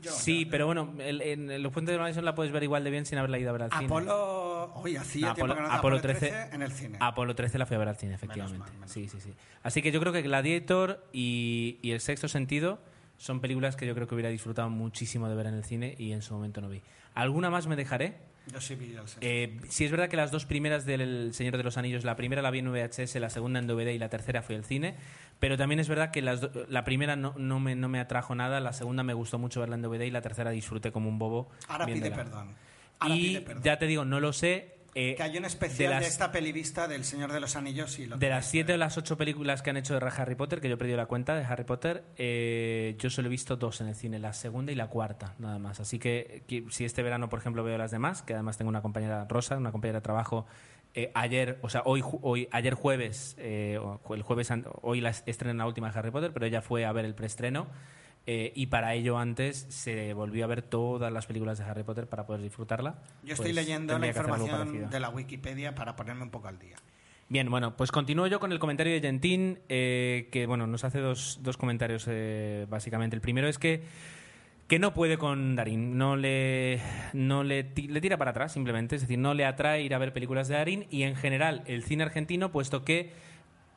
Yo, 0.00 0.12
sí, 0.12 0.44
pero 0.44 0.66
bueno, 0.66 0.94
el- 1.00 1.20
en 1.22 1.60
Los 1.60 1.72
Puentes 1.72 1.92
de 1.92 1.98
Madison 1.98 2.24
la 2.24 2.36
puedes 2.36 2.52
ver 2.52 2.62
igual 2.62 2.84
de 2.84 2.90
bien 2.90 3.04
sin 3.04 3.18
haberla 3.18 3.36
ido 3.40 3.48
a 3.50 3.52
ver 3.54 3.62
al 3.64 3.72
cine. 3.72 3.86
Apolo... 3.86 4.72
Hoy 4.74 4.94
hacía 4.94 5.28
No, 5.28 5.34
tiempo 5.34 5.52
Apolo, 5.52 5.54
que 5.66 5.68
no 5.72 5.74
Apolo 5.76 6.00
13, 6.00 6.48
en 6.52 6.62
el 6.62 6.70
cine. 6.70 6.98
Apolo 7.00 7.34
13 7.34 7.58
la 7.58 7.66
fui 7.66 7.74
a 7.74 7.78
ver 7.78 7.88
al 7.88 7.96
cine, 7.96 8.14
efectivamente. 8.14 8.70
Sí, 8.86 9.08
sí, 9.08 9.18
sí. 9.20 9.32
Así 9.64 9.82
que 9.82 9.90
yo 9.90 9.98
creo 9.98 10.12
que 10.12 10.22
Gladiator 10.22 11.04
y, 11.12 11.78
y 11.82 11.90
El 11.90 12.00
Sexto 12.00 12.28
Sentido 12.28 12.78
son 13.18 13.40
películas 13.40 13.76
que 13.76 13.86
yo 13.86 13.94
creo 13.94 14.06
que 14.08 14.14
hubiera 14.14 14.30
disfrutado 14.30 14.70
muchísimo 14.70 15.28
de 15.28 15.34
ver 15.36 15.46
en 15.46 15.54
el 15.54 15.64
cine 15.64 15.94
y 15.98 16.12
en 16.12 16.22
su 16.22 16.32
momento 16.34 16.60
no 16.62 16.70
vi. 16.70 16.80
¿Alguna 17.14 17.50
más 17.50 17.66
me 17.66 17.76
dejaré? 17.76 18.16
Yo 18.50 18.62
sí 18.62 18.76
vi 18.76 18.94
el. 18.94 19.02
Eh, 19.20 19.60
sí 19.68 19.84
es 19.84 19.90
verdad 19.90 20.08
que 20.08 20.16
las 20.16 20.30
dos 20.30 20.46
primeras 20.46 20.86
del 20.86 21.34
Señor 21.34 21.58
de 21.58 21.62
los 21.62 21.76
Anillos, 21.76 22.04
la 22.04 22.16
primera 22.16 22.40
la 22.40 22.50
vi 22.50 22.60
en 22.60 22.72
VHS, 22.72 23.16
la 23.16 23.28
segunda 23.28 23.58
en 23.58 23.66
DVD 23.66 23.88
y 23.90 23.98
la 23.98 24.08
tercera 24.08 24.40
fui 24.40 24.54
al 24.56 24.64
cine, 24.64 24.94
pero 25.38 25.58
también 25.58 25.80
es 25.80 25.88
verdad 25.88 26.10
que 26.10 26.22
las 26.22 26.40
do- 26.40 26.50
la 26.66 26.82
primera 26.84 27.14
no, 27.14 27.34
no 27.36 27.60
me, 27.60 27.74
no 27.74 27.90
me 27.90 28.00
atrajo 28.00 28.34
nada, 28.34 28.60
la 28.60 28.72
segunda 28.72 29.02
me 29.02 29.12
gustó 29.12 29.38
mucho 29.38 29.60
verla 29.60 29.74
en 29.74 29.82
DVD 29.82 30.02
y 30.06 30.10
la 30.10 30.22
tercera 30.22 30.50
disfruté 30.50 30.92
como 30.92 31.10
un 31.10 31.18
bobo. 31.18 31.50
Ahora 31.68 31.84
pide 31.84 32.10
perdón. 32.10 32.54
Ahora 33.00 33.16
y 33.16 33.20
pide 33.20 33.40
perdón. 33.42 33.62
ya 33.64 33.78
te 33.78 33.86
digo, 33.86 34.06
no 34.06 34.18
lo 34.18 34.32
sé. 34.32 34.77
Eh, 34.94 35.14
Que 35.16 35.22
hay 35.22 35.36
un 35.38 35.44
especial 35.44 35.90
de, 35.90 35.94
las- 36.00 36.06
esta 36.08 36.32
pelivista 36.32 36.88
del 36.88 37.04
Señor 37.04 37.32
de 37.32 37.40
los 37.40 37.56
Anillos 37.56 37.98
y 37.98 38.06
lo 38.06 38.16
de 38.16 38.28
las 38.28 38.46
siete 38.46 38.74
o 38.74 38.76
las 38.76 38.96
ocho 38.98 39.16
películas 39.16 39.62
que 39.62 39.70
han 39.70 39.76
hecho 39.76 39.98
de 39.98 40.06
Harry 40.16 40.34
Potter, 40.34 40.60
que 40.60 40.68
yo 40.68 40.74
he 40.74 40.78
perdido 40.78 40.96
la 40.96 41.06
cuenta 41.06 41.34
de 41.36 41.44
Harry 41.44 41.64
Potter, 41.64 42.04
eh, 42.16 42.96
yo 42.98 43.10
solo 43.10 43.28
he 43.28 43.30
visto 43.30 43.56
dos 43.56 43.80
en 43.80 43.88
el 43.88 43.94
cine, 43.94 44.18
la 44.18 44.32
segunda 44.32 44.72
y 44.72 44.74
la 44.74 44.88
cuarta, 44.88 45.34
nada 45.38 45.58
más. 45.58 45.80
Así 45.80 45.98
que, 45.98 46.42
que 46.46 46.64
si 46.70 46.84
este 46.84 47.02
verano, 47.02 47.28
por 47.28 47.38
ejemplo, 47.38 47.62
veo 47.64 47.78
las 47.78 47.90
demás, 47.90 48.22
que 48.22 48.34
además 48.34 48.56
tengo 48.58 48.68
una 48.68 48.82
compañera 48.82 49.26
Rosa, 49.28 49.56
una 49.56 49.72
compañera 49.72 49.98
de 49.98 50.02
trabajo, 50.02 50.46
eh, 50.94 51.10
ayer, 51.14 51.58
o 51.62 51.68
sea, 51.68 51.82
hoy, 51.84 52.02
hoy 52.22 52.48
ayer 52.50 52.74
jueves, 52.74 53.36
eh, 53.38 53.78
el 54.10 54.22
jueves, 54.22 54.50
hoy 54.82 55.00
la 55.00 55.10
estrena 55.10 55.54
la 55.62 55.66
última 55.68 55.90
de 55.92 55.98
Harry 55.98 56.10
Potter, 56.10 56.32
pero 56.32 56.46
ella 56.46 56.62
fue 56.62 56.84
a 56.86 56.92
ver 56.92 57.04
el 57.04 57.14
preestreno. 57.14 57.66
Eh, 58.30 58.52
y 58.54 58.66
para 58.66 58.92
ello 58.92 59.16
antes 59.16 59.64
se 59.70 60.12
volvió 60.12 60.44
a 60.44 60.48
ver 60.48 60.60
todas 60.60 61.10
las 61.10 61.24
películas 61.24 61.56
de 61.56 61.64
Harry 61.64 61.82
Potter 61.82 62.06
para 62.06 62.26
poder 62.26 62.42
disfrutarla. 62.42 62.96
Yo 63.24 63.32
estoy 63.32 63.54
Pues 63.54 63.54
leyendo 63.54 63.98
la 63.98 64.06
información 64.06 64.90
de 64.90 65.00
la 65.00 65.08
Wikipedia 65.08 65.74
para 65.74 65.96
ponerme 65.96 66.24
un 66.24 66.30
poco 66.30 66.46
al 66.46 66.58
día. 66.58 66.76
Bien, 67.30 67.50
bueno, 67.50 67.74
pues 67.74 67.90
continúo 67.90 68.26
yo 68.26 68.38
con 68.38 68.52
el 68.52 68.58
comentario 68.58 68.92
de 68.92 69.00
Gentín, 69.00 69.60
eh, 69.70 70.28
que 70.30 70.44
bueno, 70.44 70.66
nos 70.66 70.84
hace 70.84 70.98
dos, 70.98 71.38
dos 71.42 71.56
comentarios 71.56 72.04
eh, 72.06 72.66
básicamente. 72.68 73.16
El 73.16 73.22
primero 73.22 73.48
es 73.48 73.58
que, 73.58 73.84
que 74.66 74.78
no 74.78 74.92
puede 74.92 75.16
con 75.16 75.56
Darín, 75.56 75.96
no 75.96 76.14
le, 76.14 76.82
no 77.14 77.44
le, 77.44 77.62
le 77.62 78.00
tira 78.02 78.18
para 78.18 78.32
atrás 78.32 78.52
simplemente, 78.52 78.96
es 78.96 79.00
decir, 79.00 79.18
no 79.18 79.32
le 79.32 79.46
atrae 79.46 79.80
ir 79.84 79.94
a 79.94 79.98
ver 79.98 80.12
películas 80.12 80.48
de 80.48 80.56
Darín 80.56 80.86
y 80.90 81.04
en 81.04 81.16
general 81.16 81.62
el 81.64 81.82
cine 81.82 82.02
argentino, 82.02 82.52
puesto 82.52 82.84
que 82.84 83.10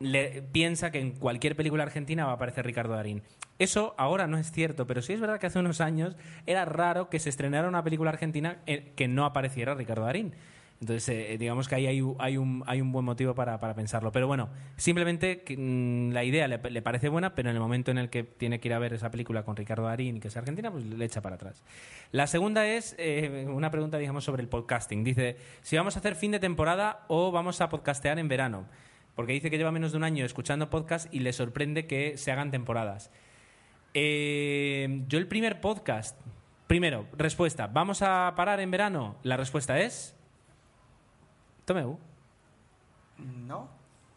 le 0.02 0.42
piensa 0.42 0.92
que 0.92 1.00
en 1.00 1.12
cualquier 1.12 1.56
película 1.56 1.84
argentina 1.84 2.26
va 2.26 2.32
a 2.32 2.36
aparecer 2.36 2.66
Ricardo 2.66 2.96
Darín. 2.96 3.24
Eso 3.60 3.94
ahora 3.98 4.28
no 4.28 4.38
es 4.38 4.52
cierto, 4.52 4.88
pero 4.88 5.02
sí 5.02 5.14
es 5.14 5.22
verdad 5.22 5.40
que 5.40 5.48
hace 5.48 5.60
unos 5.60 5.82
años 5.82 6.16
era 6.46 6.66
raro 6.66 7.10
que 7.10 7.20
se 7.20 7.30
estrenara 7.30 7.68
una 7.68 7.84
película 7.84 8.10
argentina 8.10 8.60
eh, 8.66 8.94
que 8.96 9.08
no 9.08 9.26
apareciera 9.26 9.76
Ricardo 9.76 10.06
Darín. 10.06 10.34
Entonces, 10.82 11.10
eh, 11.10 11.38
digamos 11.38 11.68
que 11.68 11.76
ahí 11.76 11.86
hay, 11.86 12.02
un, 12.02 12.64
hay 12.66 12.82
un 12.82 12.92
buen 12.92 13.06
motivo 13.06 13.36
para, 13.36 13.60
pensarlo. 13.76 14.12
Pero 14.12 14.26
bueno, 14.26 14.50
simplemente 14.78 15.44
mm, 15.56 16.12
la 16.12 16.24
idea 16.24 16.48
le, 16.48 16.82
parece 16.82 17.08
buena, 17.08 17.36
pero 17.36 17.52
en 17.52 17.56
el 17.56 17.62
momento 17.62 17.92
en 17.92 18.00
el 18.00 18.10
que 18.10 18.24
tiene 18.24 18.60
que 18.60 18.70
ir 18.70 18.74
a 18.74 18.80
ver 18.80 18.94
esa 18.94 19.12
película 19.12 19.44
con 19.44 19.56
Ricardo 19.56 19.84
Darín 19.84 20.18
y 20.18 20.20
que 20.20 20.32
sea 20.32 20.40
argentina, 20.40 20.72
pues 20.72 20.84
le 20.84 21.06
echa 21.06 21.22
para 21.22 21.36
atrás. 21.36 21.64
La 22.12 22.26
segunda 22.26 22.66
es 22.66 22.96
eh, 22.98 23.46
una 23.48 23.70
pregunta, 23.70 24.00
digamos, 24.00 24.24
sobre 24.24 24.42
el 24.42 24.50
podcasting. 24.50 25.04
Dice, 25.04 25.38
si 25.62 25.78
vamos 25.78 25.96
a 25.96 26.00
hacer 26.00 26.16
fin 26.16 26.32
de 26.32 26.40
temporada 26.40 27.06
o 27.10 27.32
vamos 27.32 27.62
a 27.62 27.70
podcastear 27.70 28.18
en 28.18 28.28
verano. 28.28 28.66
Porque 29.16 29.34
dice 29.34 29.50
que 29.52 29.58
lleva 29.58 29.72
menos 29.72 29.92
de 29.92 29.98
un 29.98 30.04
año 30.04 30.26
escuchando 30.26 30.70
podcast 30.70 31.14
y 31.14 31.20
le 31.20 31.34
sorprende 31.34 31.86
que 31.86 32.18
se 32.18 32.32
hagan 32.32 32.50
temporadas. 32.52 33.12
Eh, 33.94 35.04
yo 35.08 35.18
el 35.20 35.28
primer 35.28 35.60
podcast, 35.60 36.20
primero, 36.68 37.06
respuesta, 37.18 37.68
¿vamos 37.68 38.02
a 38.02 38.34
parar 38.36 38.60
en 38.62 38.72
verano? 38.72 39.18
La 39.24 39.36
respuesta 39.38 39.80
es... 39.80 40.16
Tomeu. 41.66 42.00
¿No? 43.18 43.70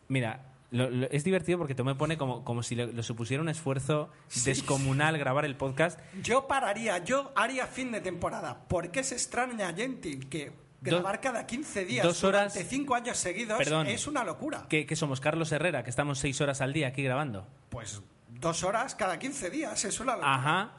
Mira, 0.09 0.41
lo- 0.71 0.89
lo- 0.91 1.11
es 1.11 1.25
divertido 1.25 1.59
porque 1.59 1.75
Tomeu 1.75 1.97
pone 1.97 2.17
como, 2.17 2.45
como 2.45 2.63
si 2.63 2.75
le, 2.75 2.87
le 2.93 3.03
supusiera 3.03 3.43
un 3.43 3.49
esfuerzo 3.49 4.11
descomunal 4.45 5.19
grabar 5.19 5.45
el 5.45 5.57
podcast. 5.57 5.99
Yo 6.23 6.47
pararía, 6.47 6.99
yo 7.05 7.33
haría 7.37 7.67
fin 7.67 7.93
de 7.93 8.01
temporada. 8.01 8.67
¿Por 8.69 8.91
qué 8.91 9.03
se 9.05 9.15
extraña 9.17 9.69
a 9.69 9.75
Gentil 9.75 10.29
que 10.29 10.53
grabar 10.91 11.21
cada 11.21 11.47
15 11.47 11.85
días 11.85 12.05
dos 12.07 12.23
horas- 12.25 12.53
durante 12.55 12.69
5 12.71 12.95
años 12.95 13.17
seguidos 13.19 13.59
Perdón. 13.59 13.87
es 13.87 14.07
una 14.07 14.25
locura? 14.25 14.67
Que, 14.69 14.95
somos 14.97 15.21
Carlos 15.21 15.51
Herrera, 15.53 15.83
que 15.85 15.91
estamos 15.91 16.19
seis 16.19 16.41
horas 16.41 16.61
al 16.61 16.73
día 16.73 16.89
aquí 16.89 17.03
grabando. 17.03 17.47
Pues 17.71 18.03
dos 18.29 18.63
horas 18.65 18.95
cada 18.95 19.19
15 19.19 19.51
días, 19.51 19.85
es 19.85 20.01
una 20.01 20.13
locura. 20.13 20.35
Ajá. 20.35 20.73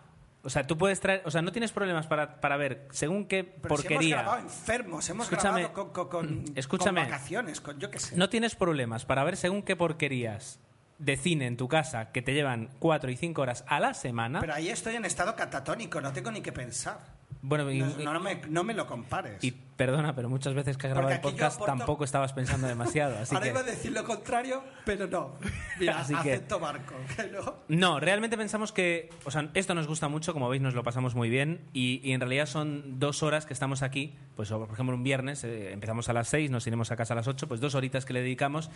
O 0.43 0.49
sea, 0.49 0.68
tú 0.68 0.78
puedes 0.78 0.99
traer, 0.99 1.24
o 1.26 1.32
sea, 1.32 1.41
no 1.41 1.51
tienes 1.51 1.72
problemas 1.72 2.06
para, 2.06 2.39
para 2.39 2.56
ver 2.56 2.88
según 2.91 3.26
qué 3.26 3.43
Pero 3.43 3.78
si 3.78 3.82
porquería. 3.84 4.16
hemos 4.18 4.24
grabado 4.26 4.43
enfermos, 4.43 5.10
hemos 5.10 5.26
Escúchame. 5.32 5.62
grabado 5.64 5.91
con, 5.91 6.08
con- 6.08 6.28
con- 6.43 6.45
Escúchame. 6.56 7.01
con 7.01 7.10
vacaciones, 7.12 7.62
con 7.62 7.80
yo 7.80 7.89
qué 7.89 7.97
sé. 7.99 8.16
No 8.16 8.30
tienes 8.30 8.53
problemas 8.56 9.06
para 9.06 9.24
ver 9.24 9.38
según 9.38 9.64
qué 9.64 9.76
porquerías 9.76 10.60
de 10.99 11.18
cine 11.18 11.47
en 11.47 11.58
tu 11.58 11.68
casa 11.68 12.12
que 12.12 12.22
te 12.22 12.34
llevan 12.34 12.70
cuatro 12.77 13.10
y 13.10 13.18
cinco 13.18 13.41
horas 13.41 13.65
a 13.68 13.80
la 13.80 13.95
semana. 13.95 14.40
Pero 14.40 14.53
ahí 14.53 14.69
estoy 14.69 14.95
en 14.95 15.06
estado 15.06 15.36
catatónico, 15.36 15.99
no 15.99 16.14
tengo 16.14 16.30
ni 16.32 16.41
que 16.41 16.52
pensar. 16.52 17.14
Bueno, 17.47 17.69
y- 17.72 17.80
no, 17.80 18.13
no 18.13 18.19
me, 18.19 18.41
no 18.49 18.63
me 18.63 18.73
lo 18.73 18.88
compares. 18.88 19.43
Y 19.43 19.51
perdona, 19.51 20.15
pero 20.15 20.30
muchas 20.30 20.53
veces 20.55 20.77
que 20.77 20.88
has 20.88 20.93
grabado 20.93 21.13
el 21.13 21.22
podcast 21.22 21.57
aporto- 21.59 21.65
tampoco 21.77 22.03
estabas 22.03 22.34
pensando 22.34 22.65
demasiado. 22.67 23.17
Así 23.19 23.35
Ahora 23.35 23.43
que... 23.43 23.51
iba 23.51 23.59
a 23.59 23.63
decir 23.63 23.91
lo 23.91 24.03
contrario, 24.03 24.63
pero 24.85 25.05
no. 25.07 25.35
Mira, 25.80 25.99
Así 26.01 26.13
que- 26.15 26.34
acepto 26.34 26.59
barco. 26.59 26.95
que 27.15 27.27
no. 27.27 27.55
No, 27.67 27.99
realmente 27.99 28.35
pensamos 28.38 28.72
que, 28.72 29.09
o 29.26 29.31
sea, 29.31 29.49
esto 29.53 29.76
nos 29.76 29.85
gusta 29.88 30.07
mucho, 30.07 30.34
como 30.34 30.49
veis 30.49 30.61
nos 30.61 30.73
lo 30.73 30.84
pasamos 30.84 31.13
muy 31.13 31.30
bien 31.30 31.61
y, 31.73 32.01
y 32.03 32.13
en 32.13 32.22
realidad 32.22 32.47
son 32.47 32.99
dos 32.99 33.22
horas 33.22 33.45
que 33.45 33.53
estamos 33.53 33.84
aquí, 33.84 34.15
pues 34.35 34.49
por 34.49 34.69
ejemplo 34.72 34.95
un 34.95 35.03
viernes, 35.03 35.43
eh, 35.43 35.72
empezamos 35.72 36.09
a 36.09 36.13
las 36.13 36.27
seis, 36.30 36.49
nos 36.49 36.65
iremos 36.65 36.89
a 36.91 36.95
casa 36.95 37.13
a 37.13 37.17
las 37.17 37.27
ocho, 37.27 37.47
pues 37.47 37.59
dos 37.61 37.76
horitas 37.76 38.05
que 38.05 38.13
le 38.13 38.22
dedicamos 38.22 38.72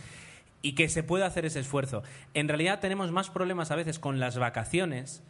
y 0.62 0.74
que 0.74 0.88
se 0.88 1.02
puede 1.02 1.24
hacer 1.24 1.44
ese 1.46 1.58
esfuerzo. 1.60 2.02
En 2.34 2.46
realidad 2.46 2.78
tenemos 2.78 3.10
más 3.10 3.30
problemas 3.30 3.70
a 3.70 3.76
veces 3.76 3.98
con 3.98 4.20
las 4.20 4.36
vacaciones. 4.38 5.22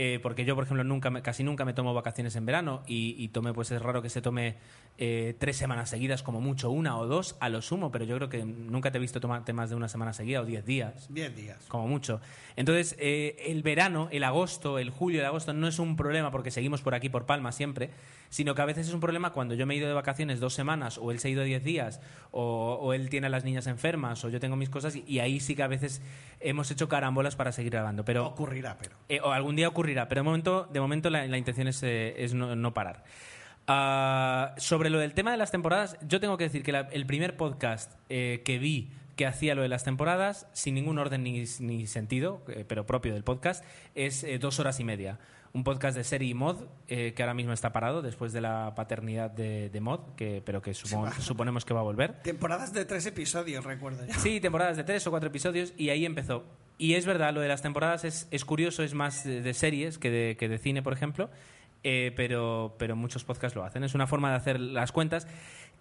Eh, 0.00 0.20
porque 0.22 0.44
yo, 0.44 0.54
por 0.54 0.62
ejemplo, 0.62 0.84
nunca 0.84 1.10
me- 1.10 1.22
casi 1.22 1.42
nunca 1.42 1.64
me 1.64 1.72
tomo 1.74 1.92
vacaciones 1.92 2.36
en 2.36 2.46
verano 2.46 2.84
y, 2.86 3.16
y 3.18 3.28
tomé, 3.30 3.52
pues 3.52 3.72
es 3.72 3.82
raro 3.82 4.00
que 4.00 4.08
se 4.10 4.22
tome 4.22 4.54
eh, 4.96 5.34
tres 5.40 5.56
semanas 5.56 5.90
seguidas, 5.90 6.22
como 6.22 6.40
mucho, 6.40 6.70
una 6.70 6.96
o 6.98 7.06
dos, 7.08 7.36
a 7.40 7.48
lo 7.48 7.62
sumo, 7.62 7.90
pero 7.90 8.04
yo 8.04 8.14
creo 8.14 8.28
que 8.28 8.44
nunca 8.44 8.92
te 8.92 8.98
he 8.98 9.00
visto 9.00 9.20
tomarte 9.20 9.52
más 9.52 9.70
de 9.70 9.76
una 9.76 9.88
semana 9.88 10.12
seguida 10.12 10.40
o 10.40 10.44
diez 10.44 10.64
días 10.64 11.08
Diez 11.12 11.34
días. 11.34 11.64
como 11.66 11.88
mucho. 11.88 12.20
Entonces, 12.54 12.94
eh, 13.00 13.36
el 13.46 13.62
verano, 13.64 14.08
el 14.12 14.22
agosto, 14.22 14.78
el 14.78 14.90
julio, 14.90 15.18
el 15.20 15.26
agosto 15.26 15.52
no 15.52 15.66
es 15.66 15.80
un 15.80 15.96
problema 15.96 16.30
porque 16.30 16.50
seguimos 16.52 16.80
por 16.82 16.94
aquí 16.94 17.08
por 17.08 17.26
Palma 17.26 17.50
siempre, 17.50 17.90
sino 18.30 18.54
que 18.54 18.62
a 18.62 18.66
veces 18.66 18.86
es 18.88 18.94
un 18.94 19.00
problema 19.00 19.32
cuando 19.32 19.54
yo 19.54 19.66
me 19.66 19.74
he 19.74 19.78
ido 19.78 19.88
de 19.88 19.94
vacaciones 19.94 20.38
dos 20.38 20.52
semanas 20.54 20.98
o 20.98 21.10
él 21.10 21.18
se 21.18 21.28
ha 21.28 21.30
ido 21.30 21.42
diez 21.44 21.64
días 21.64 22.00
o, 22.30 22.78
o 22.80 22.92
él 22.92 23.08
tiene 23.08 23.26
a 23.28 23.30
las 23.30 23.42
niñas 23.44 23.66
enfermas 23.66 24.22
o 24.24 24.28
yo 24.28 24.38
tengo 24.38 24.54
mis 24.54 24.68
cosas 24.68 24.94
y, 24.96 25.04
y 25.06 25.20
ahí 25.20 25.40
sí 25.40 25.56
que 25.56 25.62
a 25.62 25.66
veces 25.66 26.02
hemos 26.40 26.70
hecho 26.70 26.88
carambolas 26.88 27.36
para 27.36 27.52
seguir 27.52 27.72
grabando. 27.72 28.04
Pero, 28.04 28.26
Ocurrirá, 28.26 28.76
pero. 28.78 28.96
o 29.26 29.30
algún 29.32 29.56
día 29.56 29.66
ocurrirá, 29.68 29.87
pero 30.08 30.20
de 30.20 30.24
momento, 30.24 30.68
de 30.72 30.80
momento 30.80 31.10
la, 31.10 31.26
la 31.26 31.38
intención 31.38 31.68
es, 31.68 31.82
eh, 31.82 32.14
es 32.22 32.34
no, 32.34 32.54
no 32.56 32.74
parar. 32.74 33.04
Ah, 33.66 34.54
sobre 34.56 34.88
lo 34.90 34.98
del 34.98 35.12
tema 35.14 35.30
de 35.30 35.36
las 35.36 35.50
temporadas, 35.50 35.98
yo 36.06 36.20
tengo 36.20 36.36
que 36.38 36.44
decir 36.44 36.62
que 36.62 36.72
la- 36.72 36.88
el 36.90 37.04
primer 37.06 37.36
podcast 37.36 37.92
eh, 38.08 38.42
que 38.44 38.58
vi 38.58 38.90
que 39.16 39.26
hacía 39.26 39.54
lo 39.56 39.62
de 39.62 39.68
las 39.68 39.82
temporadas, 39.84 40.46
sin 40.52 40.74
ningún 40.76 40.96
orden 40.98 41.24
ni, 41.24 41.42
ni 41.58 41.86
sentido, 41.88 42.40
eh, 42.48 42.64
pero 42.66 42.86
propio 42.86 43.12
del 43.12 43.24
podcast, 43.24 43.64
es 43.96 44.22
eh, 44.22 44.38
dos 44.38 44.60
horas 44.60 44.78
y 44.80 44.84
media. 44.84 45.18
Un 45.52 45.64
podcast 45.64 45.96
de 45.96 46.04
serie 46.04 46.28
y 46.28 46.34
mod 46.34 46.62
eh, 46.88 47.14
que 47.16 47.22
ahora 47.22 47.34
mismo 47.34 47.52
está 47.52 47.72
parado 47.72 48.00
después 48.00 48.32
de 48.32 48.40
la 48.42 48.74
paternidad 48.76 49.30
de, 49.30 49.70
de 49.70 49.80
mod, 49.80 50.00
que, 50.16 50.40
pero 50.44 50.62
que 50.62 50.70
supo- 50.72 51.10
suponemos 51.20 51.64
que 51.64 51.74
va 51.74 51.80
a 51.80 51.82
volver. 51.82 52.22
Temporadas 52.22 52.72
de 52.72 52.84
tres 52.84 53.06
episodios, 53.06 53.64
recuerdo 53.64 54.06
ya. 54.06 54.14
Sí, 54.14 54.40
temporadas 54.40 54.76
de 54.76 54.84
tres 54.84 55.04
o 55.06 55.10
cuatro 55.10 55.28
episodios 55.30 55.72
y 55.76 55.88
ahí 55.90 56.06
empezó. 56.06 56.44
Y 56.78 56.94
es 56.94 57.06
verdad, 57.06 57.34
lo 57.34 57.40
de 57.40 57.48
las 57.48 57.60
temporadas 57.60 58.04
es, 58.04 58.28
es 58.30 58.44
curioso, 58.44 58.82
es 58.82 58.94
más 58.94 59.24
de, 59.24 59.52
series 59.52 59.98
que 59.98 60.10
de, 60.10 60.36
que 60.36 60.48
de 60.48 60.58
cine, 60.58 60.82
por 60.82 60.92
ejemplo, 60.92 61.28
eh, 61.82 62.12
pero, 62.16 62.76
pero 62.78 62.94
muchos 62.94 63.24
podcasts 63.24 63.56
lo 63.56 63.64
hacen. 63.64 63.82
Es 63.84 63.94
una 63.94 64.06
forma 64.06 64.30
de 64.30 64.36
hacer 64.36 64.60
las 64.60 64.92
cuentas 64.92 65.26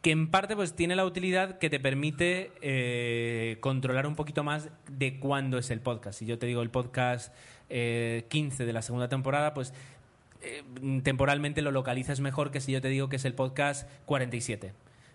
que 0.02 0.12
en 0.12 0.30
parte 0.30 0.56
pues 0.56 0.74
tiene 0.76 0.96
la 0.96 1.06
utilidad 1.06 1.58
que 1.58 1.70
te 1.70 1.80
permite 1.80 2.52
eh, 2.62 3.58
controlar 3.62 4.06
un 4.06 4.16
poquito 4.16 4.44
más 4.44 4.70
de 4.90 5.20
cuándo 5.20 5.58
es 5.58 5.70
el 5.72 5.82
podcast. 5.82 6.20
Si 6.20 6.26
yo 6.26 6.38
te 6.40 6.46
digo 6.46 6.62
el 6.62 6.70
podcast 6.70 7.34
eh, 7.70 8.26
15 8.30 8.66
de 8.66 8.74
la 8.74 8.82
segunda 8.82 9.10
temporada, 9.10 9.54
pues 9.54 9.74
eh, 10.42 10.64
temporalmente 11.04 11.62
lo 11.62 11.72
localizas 11.72 12.20
mejor 12.20 12.52
que 12.52 12.62
si 12.62 12.72
yo 12.72 12.82
te 12.82 12.90
digo 12.90 13.10
que 13.10 13.16
es 13.18 13.26
el 13.26 13.34
podcast 13.34 13.90
47. 14.06 14.74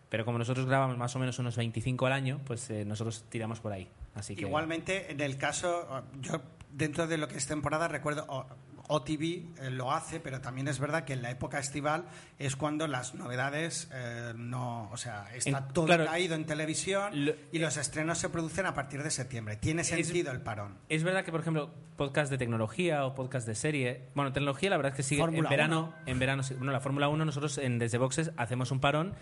Pero 0.09 0.25
como 0.25 0.39
nosotros 0.39 0.67
grabamos 0.67 0.99
más 0.99 1.15
o 1.17 1.19
menos 1.19 1.39
unos 1.39 1.57
25 1.57 2.07
al 2.07 2.13
año, 2.13 2.41
pues 2.45 2.69
eh, 2.71 2.85
nosotros 2.85 3.25
tiramos 3.29 3.61
por 3.61 3.73
ahí. 3.73 3.89
Así 4.15 4.35
que 4.37 4.43
Igualmente, 4.43 5.11
en 5.11 5.21
el 5.21 5.37
caso, 5.39 6.05
yo 6.21 6.43
dentro 6.71 7.07
de 7.07 7.19
lo 7.19 7.29
que 7.29 7.37
es 7.37 7.47
temporada 7.47 7.89
recuerdo, 7.89 8.25
o- 8.29 8.47
OTV 8.89 9.23
eh, 9.23 9.71
lo 9.71 9.93
hace, 9.93 10.19
pero 10.21 10.41
también 10.41 10.67
es 10.69 10.79
verdad 10.81 11.05
que 11.05 11.13
en 11.15 11.23
la 11.23 11.31
época 11.31 11.59
estival 11.59 12.05
es 12.39 12.57
cuando 12.57 12.87
las 12.89 13.15
novedades 13.15 13.89
eh, 13.95 14.33
no, 14.37 14.91
o 14.91 14.97
sea, 14.97 15.29
está 15.35 15.59
En- 15.59 15.69
todo 15.69 15.87
claro, 15.87 16.05
caído 16.05 16.35
en 16.35 16.45
televisión 16.45 17.25
lo- 17.25 17.33
y 17.53 17.59
los 17.59 17.77
estrenos 17.77 18.19
se 18.19 18.29
producen 18.29 18.67
a 18.67 18.75
partir 18.75 19.03
de 19.03 19.11
septiembre. 19.11 19.57
Tiene 19.57 19.85
sentido 19.85 20.33
el 20.33 20.41
parón. 20.43 20.77
Es 20.89 21.05
verdad 21.05 21.25
que, 21.25 21.31
por 21.31 21.41
ejemplo, 21.41 21.71
podcast 21.97 22.31
de 22.31 22.39
tecnología 22.39 23.07
o 23.07 23.15
podcast 23.15 23.47
de 23.47 23.55
serie. 23.55 24.09
Bueno, 24.15 24.33
tecnología, 24.33 24.69
la 24.69 24.77
verdad 24.77 24.93
es 24.93 24.97
que 24.97 25.03
sigue. 25.05 25.21
Fórmula 25.23 25.49
en 25.49 25.51
verano, 25.51 25.95
en 26.05 26.19
verano, 26.19 26.43
sí. 26.43 26.55
bueno, 26.55 26.73
la 26.73 26.81
Fórmula 26.81 27.09
1, 27.09 27.25
nosotros 27.25 27.57
en 27.59 27.79
Desde 27.79 27.99
Boxes 27.99 28.33
hacemos 28.37 28.73
un 28.73 28.81
parón 28.81 29.15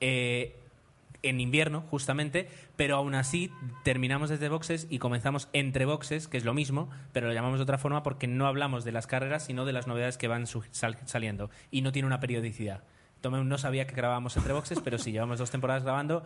eh, 0.00 0.60
en 1.24 1.40
invierno, 1.40 1.82
justamente, 1.90 2.48
pero 2.76 2.96
aún 2.96 3.14
así 3.14 3.50
terminamos 3.82 4.30
desde 4.30 4.48
boxes 4.48 4.86
y 4.90 4.98
comenzamos 4.98 5.48
entre 5.52 5.84
boxes, 5.84 6.28
que 6.28 6.36
es 6.36 6.44
lo 6.44 6.54
mismo, 6.54 6.88
pero 7.12 7.26
lo 7.26 7.32
llamamos 7.34 7.58
de 7.58 7.64
otra 7.64 7.78
forma 7.78 8.02
porque 8.02 8.26
no 8.26 8.46
hablamos 8.46 8.84
de 8.84 8.92
las 8.92 9.06
carreras, 9.06 9.44
sino 9.44 9.64
de 9.64 9.72
las 9.72 9.86
novedades 9.86 10.16
que 10.18 10.28
van 10.28 10.46
saliendo. 10.46 11.50
Y 11.70 11.82
no 11.82 11.92
tiene 11.92 12.06
una 12.06 12.20
periodicidad. 12.20 12.84
Tomé- 13.22 13.44
no 13.44 13.58
sabía 13.58 13.86
que 13.86 13.94
grabábamos 13.94 14.36
entre 14.36 14.52
boxes, 14.52 14.80
pero 14.84 14.98
sí, 14.98 15.12
llevamos 15.12 15.38
dos 15.38 15.50
temporadas 15.50 15.82
grabando. 15.82 16.24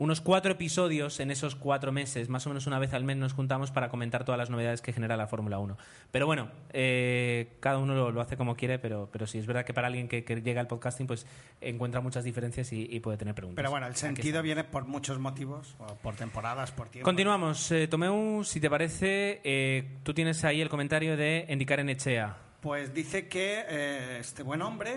Unos 0.00 0.22
cuatro 0.22 0.52
episodios 0.52 1.20
en 1.20 1.30
esos 1.30 1.54
cuatro 1.54 1.92
meses, 1.92 2.30
más 2.30 2.46
o 2.46 2.48
menos 2.48 2.66
una 2.66 2.78
vez 2.78 2.94
al 2.94 3.04
mes 3.04 3.18
nos 3.18 3.34
juntamos 3.34 3.70
para 3.70 3.90
comentar 3.90 4.24
todas 4.24 4.38
las 4.38 4.48
novedades 4.48 4.80
que 4.80 4.94
genera 4.94 5.14
la 5.18 5.26
Fórmula 5.26 5.58
1. 5.58 5.76
Pero 6.10 6.24
bueno, 6.24 6.50
eh, 6.72 7.58
cada 7.60 7.76
uno 7.76 7.94
lo, 7.94 8.10
lo 8.10 8.22
hace 8.22 8.38
como 8.38 8.56
quiere, 8.56 8.78
pero, 8.78 9.10
pero 9.12 9.26
sí 9.26 9.36
es 9.36 9.44
verdad 9.44 9.62
que 9.62 9.74
para 9.74 9.88
alguien 9.88 10.08
que, 10.08 10.24
que 10.24 10.40
llega 10.40 10.62
al 10.62 10.68
podcasting 10.68 11.06
pues 11.06 11.26
encuentra 11.60 12.00
muchas 12.00 12.24
diferencias 12.24 12.72
y, 12.72 12.88
y 12.90 13.00
puede 13.00 13.18
tener 13.18 13.34
preguntas. 13.34 13.56
Pero 13.56 13.70
bueno, 13.70 13.86
el 13.88 13.94
sentido 13.94 14.40
viene 14.40 14.64
por 14.64 14.86
muchos 14.86 15.18
motivos, 15.18 15.76
o 15.78 15.94
por 15.96 16.16
temporadas, 16.16 16.72
por 16.72 16.88
tiempo. 16.88 17.04
Continuamos. 17.04 17.70
Eh, 17.70 17.86
Tomeu, 17.86 18.42
si 18.42 18.58
te 18.58 18.70
parece, 18.70 19.42
eh, 19.44 19.98
tú 20.02 20.14
tienes 20.14 20.42
ahí 20.44 20.62
el 20.62 20.70
comentario 20.70 21.14
de 21.14 21.44
Indicar 21.50 21.78
en 21.78 21.90
Echea. 21.90 22.38
Pues 22.62 22.94
dice 22.94 23.28
que 23.28 23.64
eh, 23.68 24.16
este 24.20 24.42
buen 24.42 24.62
hombre 24.62 24.94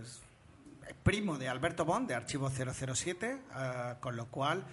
es 0.00 0.22
primo 1.04 1.38
de 1.38 1.48
Alberto 1.48 1.84
Bond, 1.84 2.08
de 2.08 2.14
Archivo 2.14 2.50
007, 2.50 3.38
eh, 3.54 3.94
con 4.00 4.16
lo 4.16 4.26
cual 4.26 4.64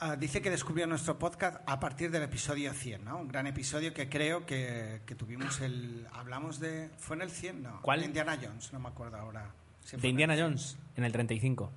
eh, 0.00 0.16
dice 0.18 0.40
que 0.40 0.48
descubrió 0.48 0.86
nuestro 0.86 1.18
podcast 1.18 1.60
a 1.66 1.78
partir 1.80 2.10
del 2.10 2.22
episodio 2.22 2.72
100, 2.72 3.04
¿no? 3.04 3.18
Un 3.18 3.28
gran 3.28 3.46
episodio 3.48 3.92
que 3.92 4.08
creo 4.08 4.46
que, 4.46 5.02
que 5.04 5.14
tuvimos 5.16 5.60
el... 5.60 6.06
Hablamos 6.12 6.60
de... 6.60 6.90
¿Fue 6.96 7.16
en 7.16 7.22
el 7.22 7.30
100? 7.30 7.62
No. 7.62 7.82
¿Cuál? 7.82 8.00
De 8.00 8.06
Indiana 8.06 8.38
Jones, 8.40 8.72
no 8.72 8.78
me 8.78 8.88
acuerdo 8.88 9.16
ahora. 9.18 9.50
si 9.82 9.96
De 9.96 10.08
Indiana 10.08 10.34
el 10.34 10.38
100. 10.38 10.48
Jones, 10.48 10.78
en 10.96 11.04
el 11.04 11.12
35. 11.12 11.72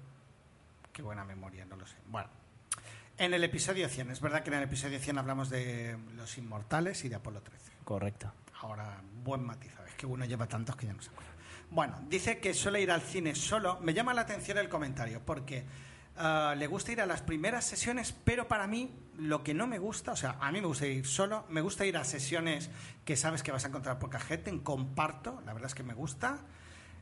Qué 0.93 1.01
buena 1.01 1.25
memoria, 1.25 1.65
no 1.65 1.75
lo 1.75 1.85
sé. 1.87 1.97
Bueno, 2.07 2.29
en 3.17 3.33
el 3.33 3.43
episodio 3.43 3.89
100, 3.89 4.11
es 4.11 4.21
verdad 4.21 4.43
que 4.43 4.51
en 4.51 4.57
el 4.57 4.63
episodio 4.63 4.99
100 4.99 5.17
hablamos 5.17 5.49
de 5.49 5.97
Los 6.15 6.37
Inmortales 6.37 7.03
y 7.03 7.09
de 7.09 7.15
Apolo 7.15 7.41
13. 7.41 7.71
Correcto. 7.83 8.31
Ahora, 8.61 9.01
buen 9.23 9.43
matizado. 9.43 9.87
Es 9.87 9.95
que 9.95 10.05
uno 10.05 10.23
lleva 10.25 10.47
tantos 10.47 10.75
que 10.75 10.85
ya 10.85 10.93
no 10.93 11.01
se 11.01 11.09
acuerda. 11.09 11.36
Bueno, 11.69 11.99
dice 12.09 12.39
que 12.39 12.53
suele 12.53 12.81
ir 12.81 12.91
al 12.91 13.01
cine 13.01 13.35
solo. 13.35 13.79
Me 13.81 13.93
llama 13.93 14.13
la 14.13 14.21
atención 14.21 14.57
el 14.57 14.69
comentario 14.69 15.21
porque 15.25 15.65
ah, 16.15 16.55
le 16.57 16.67
gusta 16.67 16.91
ir 16.93 17.01
a 17.01 17.05
las 17.05 17.21
primeras 17.21 17.65
sesiones, 17.65 18.13
pero 18.23 18.47
para 18.47 18.67
mí 18.67 18.91
lo 19.17 19.43
que 19.43 19.53
no 19.53 19.67
me 19.67 19.79
gusta, 19.79 20.13
o 20.13 20.15
sea, 20.15 20.37
a 20.39 20.51
mí 20.51 20.61
me 20.61 20.67
gusta 20.67 20.87
ir 20.87 21.05
solo, 21.05 21.45
me 21.49 21.61
gusta 21.61 21.85
ir 21.85 21.97
a 21.97 22.03
sesiones 22.03 22.69
que 23.03 23.15
sabes 23.15 23.43
que 23.43 23.51
vas 23.51 23.65
a 23.65 23.67
encontrar 23.67 23.99
poca 23.99 24.19
gente, 24.19 24.49
en 24.49 24.59
comparto, 24.59 25.41
la 25.45 25.53
verdad 25.53 25.67
es 25.67 25.75
que 25.75 25.83
me 25.83 25.93
gusta. 25.93 26.39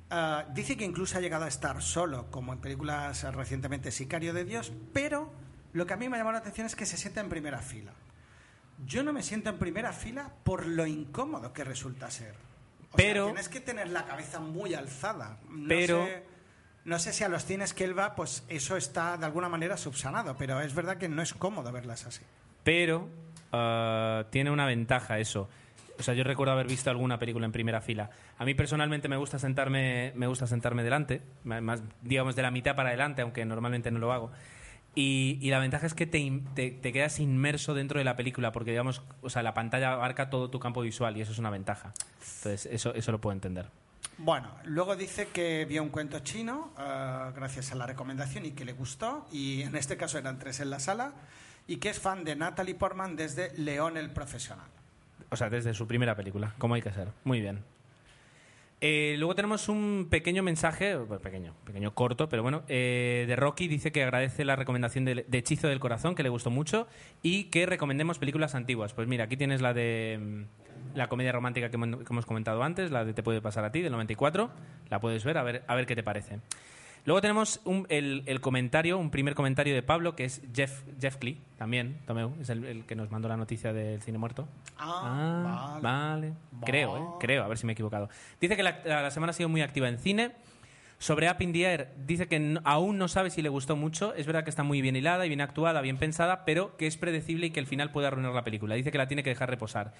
Ah, 0.10 0.46
dice 0.54 0.78
que 0.78 0.86
incluso 0.86 1.18
ha 1.18 1.22
llegado 1.22 1.46
a 1.46 1.48
estar 1.48 1.82
solo, 1.82 2.32
como 2.32 2.54
en 2.54 2.60
películas 2.60 3.24
recientemente 3.36 3.92
Sicario 3.92 4.34
de 4.34 4.46
Dios, 4.46 4.72
pero 4.94 5.32
lo 5.74 5.86
que 5.86 5.94
a 5.94 5.98
mí 5.98 6.10
me 6.10 6.16
ha 6.16 6.20
llamado 6.20 6.34
la 6.34 6.40
atención 6.40 6.66
es 6.66 6.76
que 6.76 6.86
se 6.86 6.98
sienta 6.98 7.22
en 7.22 7.30
primera 7.30 7.60
fila. 7.60 7.94
Yo 8.86 9.04
no 9.04 9.14
me 9.14 9.24
siento 9.24 9.50
en 9.50 9.58
primera 9.58 9.94
fila 9.94 10.32
por 10.44 10.66
lo 10.66 10.86
incómodo 10.88 11.54
que 11.54 11.64
resulta 11.64 12.10
ser. 12.10 12.36
O 12.96 12.98
sea, 12.98 13.08
Pero- 13.08 13.26
tienes 13.26 13.50
que 13.50 13.60
tener 13.62 13.90
la 13.90 14.06
cabeza 14.06 14.40
muy 14.40 14.74
alzada. 14.74 15.38
No 15.50 15.68
Pero- 15.68 16.06
sé, 16.06 16.24
no 16.86 17.00
sé 17.00 17.14
si 17.14 17.24
a 17.24 17.30
los 17.30 17.46
cines 17.46 17.74
que 17.74 17.84
él 17.84 17.98
va, 17.98 18.16
pues 18.16 18.44
eso 18.48 18.78
está 18.78 19.18
de 19.18 19.26
alguna 19.26 19.50
manera 19.50 19.78
subsanado, 19.78 20.36
pero 20.38 20.62
es 20.62 20.74
verdad 20.76 20.98
que 20.98 21.10
no 21.10 21.22
es 21.22 21.34
cómodo 21.34 21.72
verlas 21.72 22.06
así. 22.06 22.22
Pero 22.64 23.08
ah, 23.52 24.26
tiene 24.32 24.52
una 24.52 24.66
ventaja 24.66 25.20
eso. 25.20 25.48
O 25.98 26.04
sea, 26.04 26.14
yo 26.14 26.24
recuerdo 26.26 26.52
haber 26.52 26.68
visto 26.68 26.90
alguna 26.90 27.18
película 27.18 27.46
en 27.46 27.54
primera 27.54 27.80
fila. 27.80 28.10
A 28.38 28.44
mí 28.44 28.54
personalmente 28.54 29.08
me 29.08 29.16
gusta 29.16 29.40
sentarme, 29.40 30.12
me 30.16 30.28
gusta 30.28 30.46
sentarme 30.46 30.84
delante, 30.84 31.22
más 31.46 31.82
digamos 32.02 32.36
de 32.36 32.42
la 32.42 32.52
mitad 32.52 32.76
para 32.76 32.90
adelante, 32.90 33.22
aunque 33.22 33.46
normalmente 33.46 33.92
no 33.92 34.00
lo 34.00 34.12
hago. 34.12 34.32
Y, 34.96 35.38
y 35.42 35.50
la 35.50 35.60
ventaja 35.60 35.86
es 35.86 35.94
que 35.94 36.06
te, 36.08 36.42
te- 36.54 36.72
te 36.72 36.94
quedas 36.94 37.20
inmerso 37.20 37.74
dentro 37.74 38.00
de 38.00 38.06
la 38.06 38.16
película, 38.16 38.52
porque 38.54 38.72
digamos, 38.72 39.02
o 39.22 39.30
sea, 39.30 39.44
la 39.44 39.54
pantalla 39.54 39.92
abarca 39.94 40.30
todo 40.30 40.50
tu 40.50 40.60
campo 40.60 40.82
visual 40.82 41.18
y 41.18 41.22
eso 41.22 41.34
es 41.34 41.38
una 41.40 41.50
ventaja. 41.50 41.94
Entonces, 42.38 42.66
eso, 42.72 42.94
eso 42.94 43.12
lo 43.12 43.20
puedo 43.20 43.34
entender. 43.34 43.68
Bueno, 44.18 44.50
luego 44.64 44.96
dice 44.96 45.28
que 45.34 45.66
vio 45.66 45.84
un 45.84 45.90
cuento 45.90 46.20
chino 46.20 46.72
eh, 46.80 47.32
gracias 47.36 47.74
a 47.74 47.76
la 47.76 47.86
recomendación 47.86 48.46
y 48.46 48.52
que 48.52 48.64
le 48.64 48.72
gustó, 48.72 49.28
y 49.34 49.64
en 49.64 49.76
este 49.76 49.98
caso 49.98 50.18
eran 50.18 50.40
tres 50.40 50.62
en 50.62 50.70
la 50.70 50.80
sala, 50.80 51.12
y 51.68 51.78
que 51.78 51.90
es 51.90 52.00
fan 52.00 52.24
de 52.24 52.38
Natalie 52.38 52.76
Portman 52.76 53.18
desde 53.18 53.52
León 53.58 53.98
el 53.98 54.12
Profesional. 54.12 54.68
O 55.32 55.36
sea, 55.36 55.50
desde 55.50 55.74
su 55.74 55.86
primera 55.88 56.16
película, 56.16 56.54
como 56.58 56.76
hay 56.76 56.82
que 56.82 56.94
ser. 56.94 57.10
Muy 57.26 57.42
bien. 57.42 57.62
Eh, 58.88 59.16
luego 59.18 59.34
tenemos 59.34 59.68
un 59.68 60.06
pequeño 60.12 60.44
mensaje, 60.44 60.96
pequeño, 61.24 61.56
pequeño 61.66 61.96
corto, 61.96 62.30
pero 62.30 62.44
bueno, 62.44 62.62
eh, 62.68 63.26
de 63.28 63.36
Rocky 63.36 63.68
dice 63.68 63.92
que 63.92 64.04
agradece 64.04 64.46
la 64.46 64.56
recomendación 64.56 65.06
de, 65.06 65.26
de 65.28 65.38
Hechizo 65.40 65.68
del 65.68 65.80
Corazón, 65.80 66.14
que 66.14 66.22
le 66.22 66.30
gustó 66.30 66.52
mucho, 66.52 66.88
y 67.24 67.46
que 67.46 67.66
recomendemos 67.66 68.20
películas 68.20 68.54
antiguas. 68.54 68.94
Pues 68.94 69.08
mira, 69.08 69.24
aquí 69.24 69.38
tienes 69.38 69.60
la 69.64 69.74
de 69.74 70.20
mm, 70.22 70.98
la 70.98 71.08
comedia 71.08 71.32
romántica 71.32 71.72
que 71.72 71.78
hemos, 71.78 72.04
que 72.04 72.14
hemos 72.14 72.28
comentado 72.28 72.62
antes, 72.62 72.92
la 72.92 73.04
de 73.04 73.16
Te 73.16 73.24
puede 73.24 73.42
pasar 73.42 73.66
a 73.66 73.72
ti, 73.72 73.82
del 73.82 73.92
94, 73.92 74.52
la 74.92 75.00
puedes 75.00 75.24
ver, 75.24 75.40
a 75.40 75.44
ver, 75.44 75.64
a 75.66 75.74
ver 75.74 75.88
qué 75.88 75.96
te 75.96 76.04
parece. 76.04 76.42
Luego 77.06 77.22
tenemos 77.22 77.62
un- 77.66 77.86
el, 77.90 78.24
el 78.26 78.42
comentario, 78.42 78.98
un 78.98 79.12
primer 79.12 79.36
comentario 79.36 79.76
de 79.76 79.84
Pablo, 79.84 80.16
que 80.16 80.26
es 80.26 80.42
Jeff, 80.56 80.82
Jeff 81.00 81.18
Clee, 81.18 81.40
también, 81.58 81.98
Tomeu, 82.08 82.34
es 82.42 82.50
el, 82.50 82.66
el 82.66 82.86
que 82.86 82.96
nos 82.96 83.12
mandó 83.12 83.28
la 83.28 83.38
noticia 83.38 83.72
del 83.74 84.02
cine 84.02 84.18
muerto. 84.18 84.48
Ah, 84.80 85.80
vale. 85.82 86.34
Creo, 86.66 86.98
¿eh? 86.98 87.02
Creo, 87.20 87.44
a 87.44 87.48
ver 87.48 87.58
si 87.60 87.66
me 87.68 87.72
he 87.72 87.76
equivocado. 87.76 88.10
Dice 88.42 88.56
que 88.56 88.64
la, 88.64 88.82
la 88.86 89.12
semana 89.12 89.30
ha 89.32 89.34
sido 89.34 89.50
muy 89.50 89.62
activa 89.62 89.88
en 89.88 90.00
cine. 90.00 90.32
Sobre 90.98 91.30
Up 91.30 91.36
in 91.42 91.52
the 91.52 91.62
Air, 91.64 91.90
dice 92.08 92.28
que 92.28 92.40
no- 92.40 92.62
aún 92.64 92.98
no 92.98 93.08
sabe 93.08 93.30
si 93.30 93.42
le 93.42 93.50
gustó 93.50 93.76
mucho. 93.76 94.14
Es 94.16 94.26
verdad 94.26 94.44
que 94.44 94.50
está 94.50 94.64
muy 94.64 94.82
bien 94.82 94.96
hilada 94.96 95.26
y 95.26 95.30
bien 95.30 95.42
actuada, 95.42 95.82
bien 95.82 95.98
pensada, 95.98 96.46
pero 96.46 96.76
que 96.78 96.88
es 96.88 96.98
predecible 96.98 97.48
y 97.48 97.50
que 97.52 97.60
el 97.60 97.68
final 97.68 97.92
puede 97.92 98.08
arruinar 98.08 98.34
la 98.34 98.44
película. 98.46 98.76
Dice 98.76 98.92
que 98.92 98.98
la 98.98 99.08
tiene 99.08 99.22
que 99.22 99.30
dejar 99.30 99.50
reposar. 99.50 99.94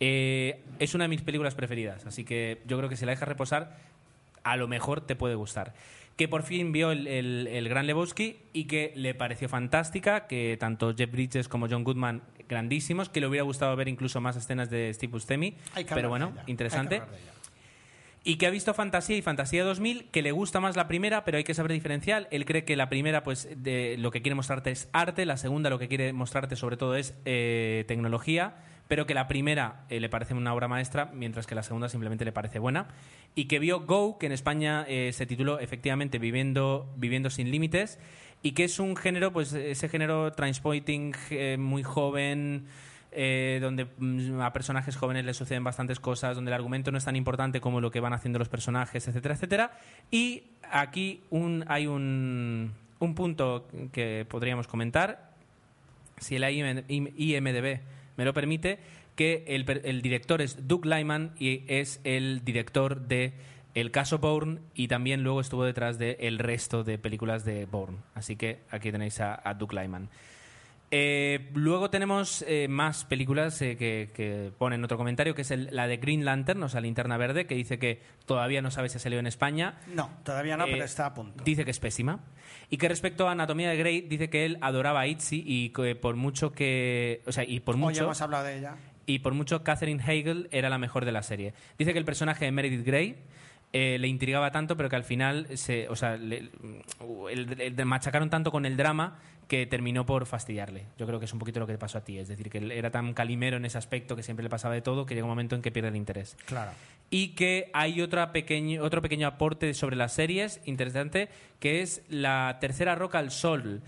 Eh, 0.00 0.62
es 0.78 0.94
una 0.94 1.04
de 1.04 1.08
mis 1.08 1.22
películas 1.22 1.56
preferidas, 1.56 2.06
así 2.06 2.24
que 2.24 2.62
yo 2.66 2.78
creo 2.78 2.88
que 2.88 2.96
si 2.96 3.04
la 3.04 3.10
dejas 3.10 3.28
reposar, 3.28 3.76
a 4.44 4.56
lo 4.56 4.68
mejor 4.68 5.00
te 5.00 5.16
puede 5.16 5.34
gustar. 5.34 5.74
Que 6.18 6.28
por 6.28 6.42
fin 6.42 6.72
vio 6.72 6.90
el, 6.90 7.06
el- 7.06 7.46
el 7.46 7.68
Gran 7.70 7.86
Lebowski 7.86 8.36
y 8.52 8.64
que 8.64 8.92
le 8.96 9.14
pareció 9.14 9.48
fantástica, 9.48 10.26
que 10.26 10.56
tanto 10.60 10.94
Jeff 10.94 11.10
Bridges 11.10 11.48
como 11.48 11.66
John 11.70 11.84
Goodman, 11.84 12.22
grandísimos, 12.48 13.08
que 13.08 13.20
le 13.20 13.26
hubiera 13.28 13.44
gustado 13.44 13.74
ver 13.76 13.88
incluso 13.88 14.20
más 14.20 14.36
escenas 14.36 14.68
de 14.68 14.92
Steve 14.92 15.12
Buscemi, 15.12 15.54
pero 15.94 16.08
bueno, 16.10 16.34
que 16.44 16.50
interesante. 16.50 16.96
Y 18.24 18.36
que 18.36 18.46
ha 18.46 18.50
visto 18.50 18.74
Fantasía 18.74 19.16
y 19.16 19.22
Fantasía 19.22 19.64
2000, 19.64 20.06
que 20.10 20.22
le 20.22 20.32
gusta 20.32 20.60
más 20.60 20.76
la 20.76 20.88
primera, 20.88 21.24
pero 21.24 21.38
hay 21.38 21.44
que 21.44 21.54
saber 21.54 21.72
diferenciar. 21.72 22.26
Él 22.30 22.44
cree 22.44 22.64
que 22.64 22.76
la 22.76 22.88
primera, 22.90 23.22
pues, 23.22 23.48
de, 23.56 23.96
lo 23.98 24.10
que 24.10 24.20
quiere 24.20 24.34
mostrarte 24.34 24.70
es 24.72 24.88
arte, 24.92 25.24
la 25.24 25.36
segunda 25.36 25.70
lo 25.70 25.78
que 25.78 25.88
quiere 25.88 26.12
mostrarte 26.12 26.56
sobre 26.56 26.76
todo 26.76 26.96
es 26.96 27.14
eh, 27.24 27.84
tecnología, 27.86 28.56
pero 28.88 29.06
que 29.06 29.14
la 29.14 29.28
primera 29.28 29.84
eh, 29.90 30.00
le 30.00 30.08
parece 30.08 30.34
una 30.34 30.52
obra 30.54 30.66
maestra, 30.66 31.10
mientras 31.14 31.46
que 31.46 31.54
la 31.54 31.62
segunda 31.62 31.88
simplemente 31.88 32.24
le 32.24 32.32
parece 32.32 32.58
buena. 32.58 32.88
Y 33.34 33.44
que 33.44 33.58
vio 33.58 33.80
Go, 33.80 34.18
que 34.18 34.26
en 34.26 34.32
España 34.32 34.84
eh, 34.88 35.12
se 35.12 35.26
tituló 35.26 35.60
efectivamente 35.60 36.18
Viviendo, 36.18 36.90
Viviendo 36.96 37.30
sin 37.30 37.50
Límites, 37.50 37.98
y 38.42 38.52
que 38.52 38.64
es 38.64 38.78
un 38.78 38.96
género, 38.96 39.32
pues, 39.32 39.52
ese 39.52 39.88
género 39.88 40.32
transporting 40.32 41.12
eh, 41.30 41.56
muy 41.58 41.82
joven 41.82 42.66
eh, 43.12 43.58
donde 43.60 43.86
mm, 43.98 44.40
a 44.40 44.52
personajes 44.52 44.96
jóvenes 44.96 45.24
les 45.24 45.36
suceden 45.36 45.64
bastantes 45.64 45.98
cosas, 45.98 46.36
donde 46.36 46.50
el 46.50 46.54
argumento 46.54 46.90
no 46.92 46.98
es 46.98 47.04
tan 47.04 47.16
importante 47.16 47.60
como 47.60 47.80
lo 47.80 47.90
que 47.90 48.00
van 48.00 48.12
haciendo 48.12 48.38
los 48.38 48.48
personajes, 48.48 49.06
etcétera, 49.08 49.34
etcétera. 49.34 49.78
Y 50.10 50.44
aquí 50.70 51.22
un, 51.30 51.64
hay 51.68 51.86
un, 51.86 52.72
un 53.00 53.14
punto 53.14 53.66
que 53.92 54.26
podríamos 54.28 54.66
comentar, 54.66 55.32
si 56.18 56.36
el 56.36 56.42
IM- 56.44 56.84
IMDB 57.16 57.80
me 58.18 58.26
lo 58.26 58.34
permite, 58.34 58.78
que 59.16 59.44
el, 59.48 59.64
el 59.84 60.02
director 60.02 60.42
es 60.42 60.68
Doug 60.68 60.84
Lyman 60.84 61.32
y 61.38 61.64
es 61.68 62.00
el 62.04 62.44
director 62.44 63.00
de 63.00 63.32
El 63.74 63.90
caso 63.90 64.18
Bourne 64.18 64.60
y 64.74 64.88
también 64.88 65.22
luego 65.22 65.40
estuvo 65.40 65.64
detrás 65.64 65.98
de 65.98 66.18
el 66.20 66.38
resto 66.38 66.84
de 66.84 66.98
películas 66.98 67.44
de 67.44 67.64
Bourne. 67.64 67.98
Así 68.14 68.36
que 68.36 68.58
aquí 68.70 68.92
tenéis 68.92 69.20
a, 69.20 69.40
a 69.42 69.54
Doug 69.54 69.72
Lyman. 69.72 70.10
Eh, 70.90 71.50
luego 71.54 71.90
tenemos 71.90 72.42
eh, 72.48 72.66
más 72.68 73.04
películas 73.04 73.60
eh, 73.60 73.76
que, 73.76 74.08
que 74.14 74.50
ponen 74.56 74.82
otro 74.82 74.96
comentario, 74.96 75.34
que 75.34 75.42
es 75.42 75.50
el- 75.50 75.68
la 75.70 75.86
de 75.86 75.98
Green 75.98 76.24
Lantern, 76.24 76.62
o 76.62 76.68
sea, 76.70 76.80
Linterna 76.80 77.18
Verde, 77.18 77.46
que 77.46 77.54
dice 77.54 77.78
que 77.78 78.00
todavía 78.24 78.62
no 78.62 78.70
sabe 78.70 78.88
si 78.88 78.96
ha 78.96 79.00
salido 79.00 79.20
en 79.20 79.26
España. 79.26 79.78
No, 79.94 80.08
todavía 80.24 80.56
no, 80.56 80.64
pero 80.64 80.84
está 80.84 81.04
a 81.06 81.12
punto. 81.14 81.44
Dice 81.44 81.66
que 81.66 81.72
es 81.72 81.78
pésima. 81.78 82.20
Y 82.70 82.78
que 82.78 82.88
respecto 82.88 83.28
a 83.28 83.32
Anatomía 83.32 83.68
de 83.68 83.76
Grey, 83.76 84.00
dice 84.00 84.30
que 84.30 84.46
él 84.46 84.56
adoraba 84.62 85.00
a 85.00 85.06
Itzy 85.06 85.42
y 85.46 85.70
que 85.70 85.94
por 85.94 86.16
mucho 86.16 86.52
que. 86.52 87.22
O 87.26 87.32
sea, 87.32 87.44
y 87.44 87.60
por 87.60 87.74
Hoy 87.74 87.80
mucho. 87.82 88.04
hemos 88.04 88.22
hablado 88.22 88.44
de 88.44 88.58
ella. 88.58 88.76
Y 89.04 89.18
por 89.20 89.34
mucho 89.34 89.62
Catherine 89.62 90.02
Hagel 90.02 90.48
era 90.52 90.70
la 90.70 90.78
mejor 90.78 91.04
de 91.04 91.12
la 91.12 91.22
serie. 91.22 91.52
Dice 91.78 91.92
que 91.92 91.98
el 91.98 92.04
personaje 92.06 92.44
de 92.46 92.52
Meredith 92.52 92.84
Grey 92.86 93.16
eh, 93.74 93.98
le 93.98 94.08
intrigaba 94.08 94.50
tanto, 94.50 94.76
pero 94.78 94.88
que 94.88 94.96
al 94.96 95.04
final 95.04 95.46
se, 95.58 95.88
o 95.90 95.96
sea, 95.96 96.16
le- 96.16 96.50
el- 97.30 97.60
el- 97.60 97.84
machacaron 97.86 98.30
tanto 98.30 98.50
con 98.50 98.64
el 98.66 98.76
drama 98.78 99.18
que 99.48 99.66
terminó 99.66 100.04
por 100.06 100.26
fastidiarle. 100.26 100.84
Yo 100.98 101.06
creo 101.06 101.18
que 101.18 101.24
es 101.24 101.32
un 101.32 101.38
poquito 101.38 101.58
lo 101.58 101.66
que 101.66 101.72
te 101.72 101.78
pasó 101.78 101.98
a 101.98 102.04
ti. 102.04 102.18
Es 102.18 102.28
decir, 102.28 102.50
que 102.50 102.58
él 102.58 102.70
era 102.70 102.90
tan 102.90 103.14
calimero 103.14 103.56
en 103.56 103.64
ese 103.64 103.78
aspecto 103.78 104.14
que 104.14 104.22
siempre 104.22 104.42
le 104.44 104.50
pasaba 104.50 104.74
de 104.74 104.82
todo 104.82 105.06
que 105.06 105.14
llega 105.14 105.24
un 105.24 105.30
momento 105.30 105.56
en 105.56 105.62
que 105.62 105.72
pierde 105.72 105.88
el 105.88 105.96
interés 105.96 106.36
Claro. 106.44 106.70
y 107.10 107.28
que 107.28 107.70
hay 107.72 108.00
otra 108.02 108.30
pequeño, 108.32 108.82
otro 108.84 109.00
pequeño 109.02 109.26
aporte 109.26 109.72
sobre 109.74 109.96
las 109.96 110.12
series 110.12 110.60
interesante, 110.66 111.30
que 111.60 111.80
es 111.80 112.02
la 112.10 112.58
tercera 112.60 112.94
roca 112.94 113.18
al 113.18 113.30
sol. 113.30 113.80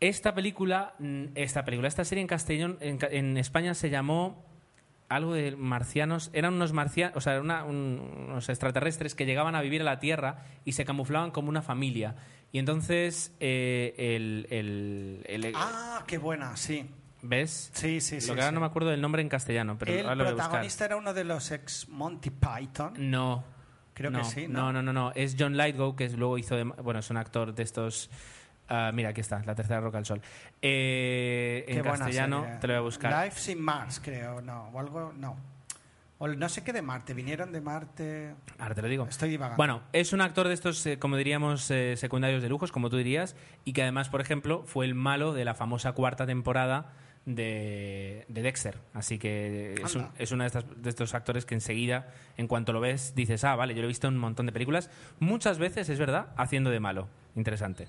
Esta 0.00 0.34
película, 0.34 0.94
mm, 0.98 1.24
esta 1.34 1.64
película, 1.66 1.86
esta 1.88 2.04
serie 2.06 2.22
en 2.22 2.28
castellón, 2.28 2.78
en, 2.80 3.36
España 3.36 3.74
se 3.74 3.90
llamó 3.90 4.42
algo 5.10 5.34
de 5.34 5.56
marcianos, 5.56 6.30
eran 6.32 6.54
unos 6.54 6.72
marcianos, 6.72 7.16
o 7.16 7.20
sea, 7.20 7.32
eran 7.34 7.44
una- 7.44 7.64
un- 7.64 8.26
unos 8.28 8.48
extraterrestres 8.48 9.14
que 9.14 9.26
llegaban 9.26 9.54
a 9.56 9.60
vivir 9.60 9.82
a 9.82 9.84
la 9.84 9.98
Tierra 10.00 10.38
y 10.64 10.72
se 10.72 10.84
camuflaban 10.86 11.32
como 11.32 11.48
una 11.50 11.60
familia. 11.62 12.14
Y 12.52 12.58
entonces 12.58 13.32
eh, 13.40 13.94
el, 13.96 14.46
el- 14.50 15.24
el- 15.44 15.52
Ah, 15.54 16.02
qué 16.06 16.18
buena, 16.18 16.56
sí. 16.56 16.88
¿ves? 17.22 17.70
Sí, 17.74 18.00
sí, 18.00 18.20
sí. 18.20 18.28
Lo 18.28 18.34
que 18.34 18.40
ahora 18.40 18.50
sí. 18.50 18.54
no 18.54 18.60
me 18.60 18.66
acuerdo 18.66 18.90
del 18.90 19.00
nombre 19.00 19.22
en 19.22 19.28
castellano, 19.28 19.76
pero 19.78 19.92
el 19.92 20.00
ahora 20.00 20.14
lo 20.16 20.24
voy 20.24 20.30
a 20.30 20.34
buscar. 20.34 20.48
protagonista 20.48 20.84
era 20.86 20.96
uno 20.96 21.14
de 21.14 21.24
los 21.24 21.50
ex 21.52 21.88
Monty 21.88 22.30
Python. 22.30 22.94
No. 23.10 23.44
Creo 23.94 24.10
no, 24.10 24.18
que 24.20 24.24
sí, 24.24 24.48
¿no? 24.48 24.72
¿no? 24.72 24.82
no, 24.82 24.82
no, 24.82 24.92
no. 24.92 25.12
Es 25.14 25.36
John 25.38 25.56
Lithgow, 25.56 25.94
que 25.94 26.08
luego 26.10 26.38
hizo. 26.38 26.56
de- 26.56 26.64
bueno, 26.64 27.00
es 27.00 27.10
un 27.10 27.18
actor 27.18 27.54
de 27.54 27.62
estos. 27.62 28.10
ah, 28.68 28.90
mira, 28.94 29.10
aquí 29.10 29.20
está, 29.20 29.42
La 29.44 29.54
Tercera 29.54 29.80
Roca 29.80 29.98
al 29.98 30.06
Sol. 30.06 30.20
Eh, 30.62 31.64
en 31.68 31.82
castellano, 31.82 32.42
serie. 32.42 32.58
te 32.60 32.66
lo 32.66 32.72
voy 32.74 32.78
a 32.78 32.82
buscar. 32.82 33.24
Life 33.24 33.38
sin 33.40 33.60
Mars, 33.60 34.00
creo, 34.02 34.40
no. 34.40 34.70
O 34.72 34.80
algo, 34.80 35.12
no. 35.16 35.36
O 36.22 36.28
no 36.28 36.48
sé 36.50 36.62
qué 36.62 36.72
de 36.74 36.82
Marte. 36.82 37.14
Vinieron 37.14 37.50
de 37.50 37.62
Marte. 37.62 38.34
Ahora 38.58 38.74
te 38.74 38.82
lo 38.82 38.88
digo. 38.88 39.06
Estoy 39.08 39.30
divagando. 39.30 39.56
Bueno, 39.56 39.82
es 39.94 40.12
un 40.12 40.20
actor 40.20 40.46
de 40.48 40.52
estos, 40.54 40.84
eh, 40.84 40.98
como 40.98 41.16
diríamos, 41.16 41.70
eh, 41.70 41.96
secundarios 41.96 42.42
de 42.42 42.50
lujos, 42.50 42.70
como 42.72 42.90
tú 42.90 42.98
dirías, 42.98 43.34
y 43.64 43.72
que 43.72 43.80
además, 43.82 44.10
por 44.10 44.20
ejemplo, 44.20 44.62
fue 44.66 44.84
el 44.84 44.94
malo 44.94 45.32
de 45.32 45.46
la 45.46 45.54
famosa 45.54 45.92
cuarta 45.92 46.26
temporada 46.26 46.92
de, 47.24 48.26
de 48.28 48.42
Dexter. 48.42 48.76
Así 48.92 49.18
que 49.18 49.74
es, 49.82 49.94
un- 49.94 50.02
Anda. 50.02 50.14
es 50.18 50.30
uno 50.32 50.44
de, 50.44 50.48
estas- 50.48 50.64
de 50.82 50.90
estos 50.90 51.14
actores 51.14 51.46
que 51.46 51.54
enseguida, 51.54 52.12
en 52.36 52.48
cuanto 52.48 52.74
lo 52.74 52.80
ves, 52.80 53.14
dices, 53.14 53.42
ah, 53.44 53.56
vale, 53.56 53.74
yo 53.74 53.80
lo 53.80 53.86
he 53.86 53.88
visto 53.88 54.06
en 54.06 54.14
un 54.14 54.20
montón 54.20 54.44
de 54.44 54.52
películas. 54.52 54.90
Muchas 55.20 55.58
veces, 55.58 55.88
es 55.88 55.98
verdad, 55.98 56.34
haciendo 56.36 56.68
de 56.68 56.80
malo. 56.80 57.08
Interesante. 57.34 57.88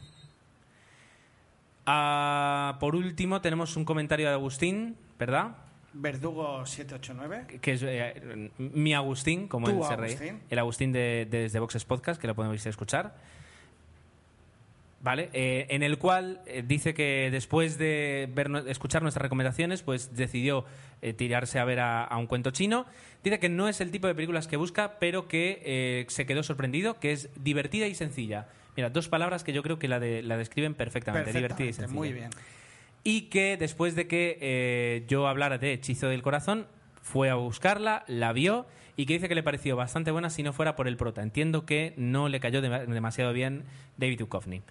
Ah, 1.85 2.77
por 2.79 2.95
último, 2.95 3.41
tenemos 3.41 3.75
un 3.75 3.85
comentario 3.85 4.27
de 4.27 4.33
Agustín, 4.35 4.95
¿verdad? 5.19 5.55
Verdugo 5.93 6.65
789. 6.65 7.59
que 7.61 7.73
es 7.73 7.83
eh, 7.83 8.49
mi 8.57 8.93
Agustín, 8.93 9.47
como 9.47 9.67
él 9.69 9.77
se 9.87 9.95
reí. 9.95 10.11
Agustín. 10.13 10.39
El 10.49 10.59
Agustín 10.59 10.91
de, 10.93 11.27
de 11.29 11.41
Desde 11.43 11.59
Boxes 11.59 11.85
Podcast, 11.85 12.19
que 12.21 12.27
lo 12.27 12.35
podéis 12.35 12.65
escuchar. 12.65 13.13
¿Vale? 15.03 15.29
Eh, 15.33 15.65
en 15.69 15.81
el 15.81 15.97
cual 15.97 16.41
eh, 16.45 16.63
dice 16.65 16.93
que 16.93 17.29
después 17.31 17.79
de 17.79 18.29
ver, 18.35 18.51
escuchar 18.67 19.01
nuestras 19.01 19.23
recomendaciones, 19.23 19.81
pues 19.81 20.15
decidió 20.15 20.63
eh, 21.01 21.13
tirarse 21.13 21.57
a 21.57 21.65
ver 21.65 21.79
a, 21.79 22.03
a 22.03 22.17
un 22.17 22.27
cuento 22.27 22.51
chino. 22.51 22.85
Dice 23.23 23.39
que 23.39 23.49
no 23.49 23.67
es 23.67 23.81
el 23.81 23.89
tipo 23.89 24.05
de 24.05 24.13
películas 24.13 24.47
que 24.47 24.57
busca, 24.57 24.99
pero 24.99 25.27
que 25.27 25.59
eh, 25.65 26.05
se 26.07 26.27
quedó 26.27 26.43
sorprendido, 26.43 26.99
que 26.99 27.13
es 27.13 27.29
divertida 27.43 27.87
y 27.87 27.95
sencilla. 27.95 28.47
Mira, 28.77 28.91
dos 28.91 29.09
palabras 29.09 29.43
que 29.43 29.53
yo 29.53 29.63
creo 29.63 29.79
que 29.79 29.87
la, 29.87 29.99
de- 29.99 30.21
la 30.21 30.37
describen 30.37 30.75
perfectamente, 30.75 31.33
divertida 31.33 31.67
y 31.69 31.73
sencilla 31.73 31.97
muy 31.97 32.13
bien. 32.13 32.29
Y 33.03 33.23
que 33.23 33.57
después 33.57 33.95
de 33.95 34.07
que 34.07 34.37
eh, 34.41 35.05
yo 35.07 35.27
hablara 35.27 35.57
de 35.57 35.73
Hechizo 35.73 36.07
del 36.07 36.21
Corazón, 36.21 36.67
fue 37.01 37.29
a 37.29 37.35
buscarla, 37.35 38.03
la 38.07 38.31
vio 38.33 38.67
y 38.95 39.05
que 39.05 39.13
dice 39.13 39.27
que 39.27 39.35
le 39.35 39.43
pareció 39.43 39.75
bastante 39.75 40.11
buena 40.11 40.29
si 40.29 40.43
no 40.43 40.53
fuera 40.53 40.75
por 40.75 40.87
el 40.87 40.97
prota. 40.97 41.21
Entiendo 41.23 41.65
que 41.65 41.93
no 41.97 42.29
le 42.29 42.39
cayó 42.39 42.61
dem- 42.61 42.85
demasiado 42.85 43.33
bien 43.33 43.63
David 43.97 44.19
Duchovny. 44.19 44.61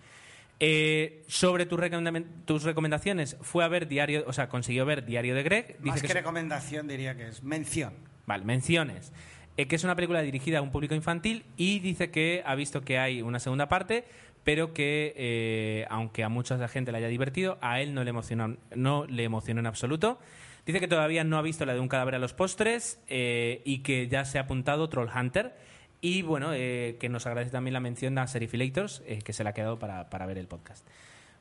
Eh, 0.62 1.22
sobre 1.26 1.64
tus, 1.66 1.80
recomenda- 1.80 2.22
tus 2.44 2.64
recomendaciones, 2.64 3.36
fue 3.40 3.64
a 3.64 3.68
ver 3.68 3.88
Diario, 3.88 4.24
o 4.26 4.32
sea, 4.32 4.48
consiguió 4.48 4.84
ver 4.84 5.04
Diario 5.06 5.34
de 5.34 5.42
Greg. 5.42 5.66
Dice 5.78 5.86
Más 5.88 6.02
que 6.02 6.12
recomendación 6.12 6.86
diría 6.86 7.16
que 7.16 7.28
es 7.28 7.42
mención. 7.42 7.94
Vale, 8.26 8.44
menciones. 8.44 9.12
Eh, 9.56 9.66
que 9.66 9.76
es 9.76 9.84
una 9.84 9.96
película 9.96 10.20
dirigida 10.22 10.58
a 10.58 10.62
un 10.62 10.70
público 10.70 10.94
infantil 10.94 11.44
y 11.56 11.80
dice 11.80 12.10
que 12.10 12.42
ha 12.46 12.54
visto 12.54 12.82
que 12.82 12.98
hay 12.98 13.22
una 13.22 13.40
segunda 13.40 13.68
parte, 13.68 14.04
pero 14.44 14.72
que 14.72 15.12
eh, 15.16 15.86
aunque 15.90 16.24
a 16.24 16.28
mucha 16.28 16.54
de 16.54 16.60
la 16.60 16.68
gente 16.68 16.92
le 16.92 16.98
haya 16.98 17.08
divertido, 17.08 17.58
a 17.60 17.80
él 17.80 17.94
no 17.94 18.04
le 18.04 18.10
emocionó, 18.10 18.56
no 18.74 19.06
le 19.06 19.24
emocionó 19.24 19.60
en 19.60 19.66
absoluto. 19.66 20.18
Dice 20.66 20.80
que 20.80 20.88
todavía 20.88 21.24
no 21.24 21.38
ha 21.38 21.42
visto 21.42 21.64
la 21.64 21.74
de 21.74 21.80
un 21.80 21.88
cadáver 21.88 22.14
a 22.14 22.18
los 22.18 22.32
postres 22.34 23.00
eh, 23.08 23.62
y 23.64 23.78
que 23.78 24.08
ya 24.08 24.24
se 24.24 24.38
ha 24.38 24.42
apuntado 24.42 24.88
Troll 24.88 25.08
Hunter. 25.14 25.54
Y 26.02 26.22
bueno, 26.22 26.52
eh, 26.54 26.96
que 26.98 27.08
nos 27.08 27.26
agradece 27.26 27.50
también 27.50 27.74
la 27.74 27.80
mención 27.80 28.16
a 28.18 28.26
Serifilators, 28.26 29.02
eh, 29.06 29.18
que 29.22 29.32
se 29.32 29.42
le 29.44 29.50
ha 29.50 29.52
quedado 29.52 29.78
para, 29.78 30.08
para 30.08 30.26
ver 30.26 30.38
el 30.38 30.46
podcast. 30.46 30.86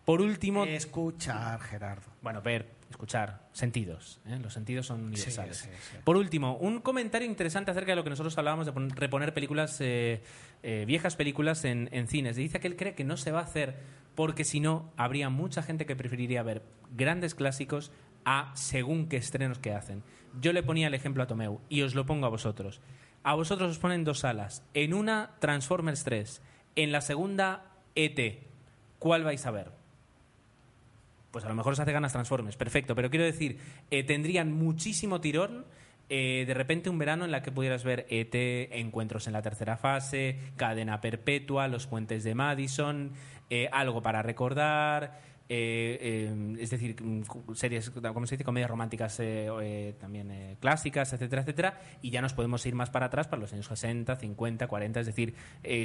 Por 0.03 0.21
último... 0.21 0.65
Escuchar, 0.65 1.59
Gerardo. 1.61 2.07
Bueno, 2.21 2.41
ver, 2.41 2.65
escuchar, 2.89 3.47
sentidos. 3.53 4.19
¿eh? 4.25 4.39
Los 4.41 4.53
sentidos 4.53 4.87
son 4.87 5.03
universales. 5.03 5.57
Sí, 5.57 5.69
sí, 5.69 5.75
sí. 5.91 5.97
Por 6.03 6.17
último, 6.17 6.57
un 6.57 6.79
comentario 6.81 7.27
interesante 7.27 7.71
acerca 7.71 7.91
de 7.91 7.97
lo 7.97 8.03
que 8.03 8.09
nosotros 8.09 8.35
hablábamos 8.37 8.65
de 8.65 8.71
pon- 8.71 8.89
reponer 8.89 9.33
películas, 9.33 9.79
eh, 10.63 10.85
viejas 10.85 11.15
películas 11.15 11.65
en, 11.65 11.89
cines. 12.07 12.35
Dice 12.35 12.59
que 12.59 12.67
él 12.67 12.75
cree 12.75 12.95
que 12.95 13.03
no 13.03 13.17
se 13.17 13.31
va 13.31 13.39
a 13.39 13.43
hacer 13.43 13.77
porque 14.15 14.43
si 14.43 14.59
no, 14.59 14.91
habría 14.97 15.29
mucha 15.29 15.63
gente 15.63 15.85
que 15.85 15.95
preferiría 15.95 16.43
ver 16.43 16.63
grandes 16.95 17.35
clásicos 17.35 17.91
a 18.25 18.51
según 18.55 19.07
qué 19.07 19.17
estrenos 19.17 19.59
que 19.59 19.73
hacen. 19.73 20.03
Yo 20.41 20.51
le 20.51 20.63
ponía 20.63 20.87
el 20.87 20.93
ejemplo 20.93 21.23
a 21.23 21.27
Tomeu 21.27 21.61
y 21.69 21.81
os 21.83 21.95
lo 21.95 22.05
pongo 22.05 22.25
a 22.25 22.29
vosotros. 22.29 22.81
A 23.23 23.35
vosotros 23.35 23.71
os 23.71 23.79
ponen 23.79 24.03
dos 24.03 24.19
salas. 24.19 24.63
En 24.73 24.93
una, 24.93 25.35
Transformers 25.39 26.03
3. 26.03 26.41
En 26.75 26.91
la 26.91 27.01
segunda, 27.01 27.71
ET. 27.95 28.39
¿Cuál 28.99 29.23
vais 29.23 29.45
a 29.45 29.51
ver? 29.51 29.79
pues 31.31 31.45
a 31.45 31.49
lo 31.49 31.55
mejor 31.55 31.73
os 31.73 31.79
hace 31.79 31.91
ganas 31.91 32.11
Transformers, 32.11 32.57
perfecto, 32.57 32.95
pero 32.95 33.09
quiero 33.09 33.25
decir, 33.25 33.59
eh, 33.91 34.03
tendrían 34.03 34.51
muchísimo 34.51 35.21
tirón 35.21 35.65
eh, 36.09 36.43
de 36.47 36.53
repente 36.53 36.89
un 36.89 36.97
verano 36.97 37.25
en 37.25 37.31
la 37.31 37.41
que 37.43 37.51
pudieras 37.51 37.83
ver 37.83 38.05
ET, 38.09 38.33
encuentros 38.33 39.27
en 39.27 39.33
la 39.33 39.41
tercera 39.41 39.77
fase, 39.77 40.37
cadena 40.57 41.01
perpetua, 41.01 41.67
los 41.67 41.87
puentes 41.87 42.23
de 42.23 42.35
Madison, 42.35 43.13
eh, 43.51 43.67
algo 43.71 44.01
para 44.01 44.21
recordar, 44.21 45.21
eh, 45.49 45.97
eh, 45.99 46.57
es 46.59 46.69
decir, 46.69 47.01
mm, 47.01 47.53
series, 47.53 47.89
como 47.89 48.25
se 48.27 48.35
dice, 48.35 48.43
comedias 48.43 48.69
románticas 48.69 49.19
también 49.99 50.57
clásicas, 50.59 51.11
etcétera, 51.13 51.41
etcétera, 51.41 51.81
y 52.01 52.11
ya 52.11 52.21
nos 52.21 52.33
podemos 52.33 52.63
ir 52.67 52.75
más 52.75 52.91
para 52.91 53.07
atrás, 53.07 53.27
para 53.27 53.41
los 53.41 53.51
años 53.53 53.65
60, 53.65 54.15
50, 54.15 54.67
40, 54.67 54.99
es 54.99 55.05
decir, 55.07 55.33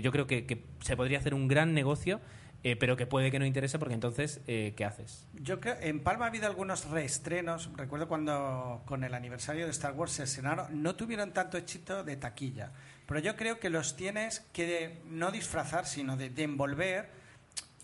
yo 0.03 0.13
creo 0.13 0.27
que 0.27 0.65
se 0.81 0.97
podría 0.97 1.19
hacer 1.19 1.33
un 1.33 1.49
gran 1.49 1.73
negocio 1.73 2.21
eh, 2.65 2.77
pero 2.77 2.97
que 2.97 3.07
puede 3.07 3.31
que 3.31 3.39
no 3.39 3.47
interese 3.47 3.78
porque 3.78 3.95
entonces, 3.95 4.41
eh, 4.47 4.73
¿qué 4.77 4.85
haces? 4.85 5.27
Yo 5.35 5.61
creo, 5.61 5.77
en 5.81 6.01
Palma 6.01 6.24
ha 6.24 6.28
habido 6.28 6.47
algunos 6.47 6.86
reestrenos. 6.86 7.70
Recuerdo 7.77 8.09
cuando 8.09 8.82
con 8.86 9.05
el 9.05 9.15
aniversario 9.15 9.66
de 9.66 9.70
Star 9.70 9.93
Wars 9.93 10.12
se 10.12 10.24
estrenaron, 10.24 10.82
no 10.82 10.97
tuvieron 10.97 11.32
tanto 11.32 11.59
éxito 11.59 12.03
de 12.03 12.16
taquilla. 12.16 12.73
Pero 13.07 13.20
yo 13.20 13.36
creo 13.36 13.61
que 13.61 13.69
los 13.69 13.97
tienes 13.97 14.41
que 14.53 14.99
no 15.11 15.31
disfrazar, 15.31 15.86
sino 15.86 16.16
de, 16.16 16.31
de 16.31 16.43
envolver 16.43 17.11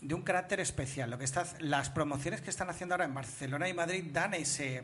de 0.01 0.15
un 0.15 0.23
carácter 0.23 0.59
especial. 0.59 1.09
Lo 1.11 1.17
que 1.17 1.25
está, 1.25 1.45
las 1.59 1.89
promociones 1.89 2.41
que 2.41 2.49
están 2.49 2.69
haciendo 2.69 2.95
ahora 2.95 3.05
en 3.05 3.13
Barcelona 3.13 3.69
y 3.69 3.73
Madrid 3.73 4.03
dan 4.11 4.33
ese, 4.33 4.83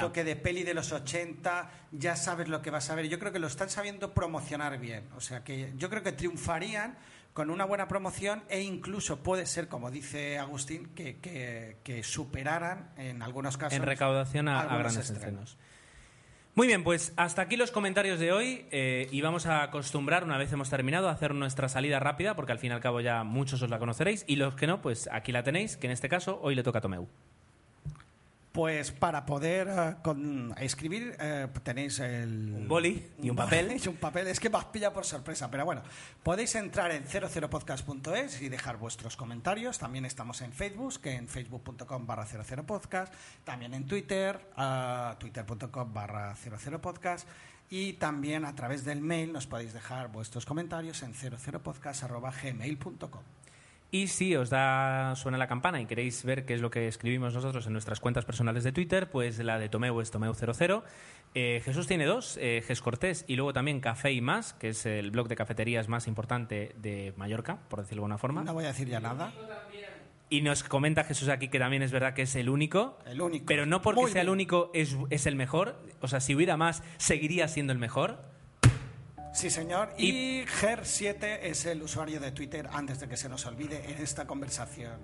toque 0.00 0.24
de 0.24 0.36
peli 0.36 0.62
de 0.62 0.74
los 0.74 0.92
80, 0.92 1.70
ya 1.92 2.16
sabes 2.16 2.48
lo 2.48 2.62
que 2.62 2.70
vas 2.70 2.88
a 2.88 2.94
ver. 2.94 3.08
Yo 3.08 3.18
creo 3.18 3.32
que 3.32 3.40
lo 3.40 3.48
están 3.48 3.68
sabiendo 3.68 4.14
promocionar 4.14 4.78
bien. 4.78 5.08
O 5.16 5.20
sea 5.20 5.42
que 5.42 5.72
yo 5.76 5.90
creo 5.90 6.02
que 6.02 6.12
triunfarían 6.12 6.96
con 7.38 7.50
una 7.50 7.64
buena 7.64 7.86
promoción 7.86 8.42
e 8.48 8.62
incluso 8.62 9.22
puede 9.22 9.46
ser, 9.46 9.68
como 9.68 9.92
dice 9.92 10.38
Agustín, 10.40 10.86
que, 10.92 11.18
que- 11.20 11.76
que 11.84 12.02
superaran 12.02 12.90
en 12.96 13.22
algunos 13.22 13.56
casos. 13.56 13.76
en 13.78 13.84
recaudación 13.84 14.48
a, 14.48 14.58
a 14.62 14.64
grandes 14.76 15.08
estrenos. 15.08 15.50
estrenos. 15.52 15.58
Muy 16.56 16.66
bien, 16.66 16.82
pues 16.82 17.12
hasta 17.16 17.42
aquí 17.42 17.56
los 17.56 17.70
comentarios 17.70 18.18
de 18.18 18.32
hoy 18.32 18.66
eh, 18.72 19.06
y 19.12 19.20
vamos 19.20 19.46
a 19.46 19.62
acostumbrar, 19.62 20.24
una 20.24 20.36
vez 20.36 20.52
hemos 20.52 20.68
terminado, 20.68 21.08
a 21.08 21.12
hacer 21.12 21.32
nuestra 21.32 21.68
salida 21.68 22.00
rápida, 22.00 22.34
porque 22.34 22.50
al 22.50 22.58
fin 22.58 22.72
y 22.72 22.74
al 22.74 22.80
cabo 22.80 23.00
ya 23.00 23.22
muchos 23.22 23.62
os 23.62 23.70
la 23.70 23.78
conoceréis 23.78 24.24
y 24.26 24.34
los 24.34 24.56
que 24.56 24.66
no, 24.66 24.82
pues 24.82 25.08
aquí 25.12 25.30
la 25.30 25.44
tenéis, 25.44 25.76
que 25.76 25.86
en 25.86 25.92
este 25.92 26.08
caso 26.08 26.40
hoy 26.42 26.56
le 26.56 26.64
toca 26.64 26.78
a 26.78 26.82
Tomeu. 26.82 27.06
Pues 28.58 28.90
para 28.90 29.22
poder 29.24 29.68
eh, 29.70 29.94
con- 30.02 30.52
escribir 30.58 31.14
eh, 31.20 31.46
tenéis 31.62 32.00
el... 32.00 32.54
Un 32.56 32.66
boli 32.66 33.06
y 33.22 33.30
un 33.30 33.36
papel. 33.44 33.80
Y 33.84 33.86
un 33.86 33.94
papel, 33.94 34.26
es 34.26 34.40
que 34.40 34.50
me 34.50 34.58
has 34.58 34.64
pillado 34.64 34.94
por 34.94 35.04
sorpresa, 35.04 35.48
pero 35.48 35.64
bueno, 35.64 35.80
podéis 36.24 36.56
entrar 36.56 36.90
en 36.90 37.04
00podcast.es 37.04 38.42
y 38.42 38.48
dejar 38.48 38.76
vuestros 38.76 39.16
comentarios. 39.16 39.78
También 39.78 40.04
estamos 40.06 40.40
en 40.40 40.52
Facebook, 40.52 41.00
que 41.00 41.12
en 41.12 41.28
facebook.com 41.28 42.04
barra 42.04 42.26
00podcast, 42.26 43.14
también 43.44 43.74
en 43.74 43.86
Twitter, 43.86 44.50
ah, 44.56 45.14
twitter.com 45.20 45.94
barra 45.94 46.34
00podcast 46.34 47.28
y 47.70 47.92
también 47.92 48.44
a 48.44 48.56
través 48.56 48.84
del 48.84 49.00
mail 49.00 49.32
nos 49.32 49.46
podéis 49.46 49.72
dejar 49.72 50.10
vuestros 50.10 50.44
comentarios 50.44 51.04
en 51.04 51.14
00podcast.gmail.com. 51.14 53.22
Y 53.90 54.08
si 54.08 54.36
os 54.36 54.50
da 54.50 55.14
suena 55.16 55.38
la 55.38 55.46
campana 55.46 55.80
y 55.80 55.86
queréis 55.86 56.22
ver 56.22 56.44
qué 56.44 56.52
es 56.52 56.60
lo 56.60 56.70
que 56.70 56.88
escribimos 56.88 57.32
nosotros 57.32 57.66
en 57.66 57.72
nuestras 57.72 58.00
cuentas 58.00 58.26
personales 58.26 58.62
de 58.62 58.72
Twitter, 58.72 59.08
pues 59.08 59.38
la 59.38 59.58
de 59.58 59.70
Tomeu 59.70 59.98
es 60.02 60.12
Tomeu00. 60.12 60.82
Eh, 61.34 61.62
Jesús 61.64 61.86
tiene 61.86 62.04
dos, 62.04 62.38
eh, 62.38 62.62
Ges 62.66 62.82
Cortés 62.82 63.24
y 63.28 63.36
luego 63.36 63.54
también 63.54 63.80
Café 63.80 64.12
y 64.12 64.20
Más, 64.20 64.52
que 64.52 64.70
es 64.70 64.84
el 64.84 65.10
blog 65.10 65.28
de 65.28 65.36
cafeterías 65.36 65.88
más 65.88 66.06
importante 66.06 66.74
de 66.76 67.14
Mallorca, 67.16 67.60
por 67.70 67.80
decirlo 67.80 68.02
de 68.02 68.04
alguna 68.04 68.18
forma. 68.18 68.44
No 68.44 68.52
voy 68.52 68.64
a 68.64 68.68
decir 68.68 68.88
ya 68.88 69.00
nada. 69.00 69.32
Y 70.28 70.42
nos 70.42 70.62
comenta 70.62 71.04
Jesús 71.04 71.30
aquí 71.30 71.48
que 71.48 71.58
también 71.58 71.82
es 71.82 71.90
verdad 71.90 72.12
que 72.12 72.22
es 72.22 72.36
el 72.36 72.50
único. 72.50 72.98
El 73.06 73.22
único. 73.22 73.46
Pero 73.46 73.64
no 73.64 73.80
porque 73.80 74.02
Muy 74.02 74.10
sea 74.10 74.20
el 74.20 74.28
único 74.28 74.70
es, 74.74 74.98
es 75.08 75.26
el 75.26 75.36
mejor. 75.36 75.80
O 76.02 76.08
sea, 76.08 76.20
si 76.20 76.34
hubiera 76.34 76.58
más, 76.58 76.82
seguiría 76.98 77.48
siendo 77.48 77.72
el 77.72 77.78
mejor. 77.78 78.27
Sí, 79.32 79.50
señor. 79.50 79.90
Y, 79.96 80.44
Ger7 80.44 81.40
es 81.42 81.66
el 81.66 81.82
usuario 81.82 82.20
de 82.20 82.32
Twitter, 82.32 82.68
antes 82.72 83.00
de 83.00 83.08
que 83.08 83.16
se 83.16 83.28
nos 83.28 83.46
olvide 83.46 83.90
en 83.90 84.02
esta 84.02 84.26
conversación. 84.26 84.98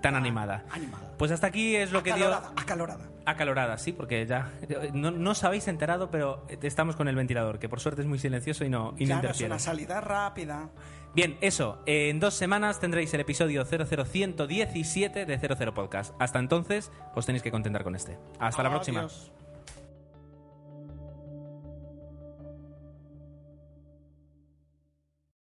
Tan 0.00 0.16
animada. 0.16 0.64
Animada. 0.70 1.12
Pues 1.16 1.30
hasta 1.30 1.46
aquí 1.46 1.76
es 1.76 1.92
lo 1.92 2.02
que 2.02 2.12
dio. 2.12 2.26
Acalorada, 2.56 3.12
acalorada. 3.24 3.78
Sí, 3.78 3.92
porque 3.92 4.26
ya. 4.26 4.50
No, 4.92 5.12
no 5.12 5.30
os 5.30 5.44
habéis 5.44 5.68
enterado, 5.68 6.10
pero 6.10 6.44
estamos 6.60 6.96
con 6.96 7.06
el 7.06 7.14
ventilador, 7.14 7.60
que 7.60 7.68
por 7.68 7.78
suerte 7.78 8.02
es 8.02 8.08
muy 8.08 8.18
silencioso 8.18 8.64
y 8.64 8.68
no, 8.68 8.94
y 8.98 9.04
no 9.04 9.10
ya 9.10 9.14
no 9.14 9.20
es 9.20 9.24
interfiere. 9.26 9.52
una 9.52 9.58
salida 9.60 10.00
rápida. 10.00 10.70
Bien, 11.14 11.36
eso. 11.40 11.82
en 11.86 12.18
dos 12.20 12.34
semanas 12.34 12.80
tendréis 12.80 13.14
el 13.14 13.20
episodio 13.20 13.64
00117 13.64 15.24
de 15.26 15.38
00 15.38 15.74
Podcast. 15.74 16.14
Hasta 16.18 16.38
entonces, 16.40 16.90
os 17.14 17.24
tenéis 17.24 17.42
que 17.42 17.52
contentar 17.52 17.84
con 17.84 17.94
este. 17.94 18.18
Hasta 18.40 18.62
la 18.62 18.70
próxima. 18.70 19.06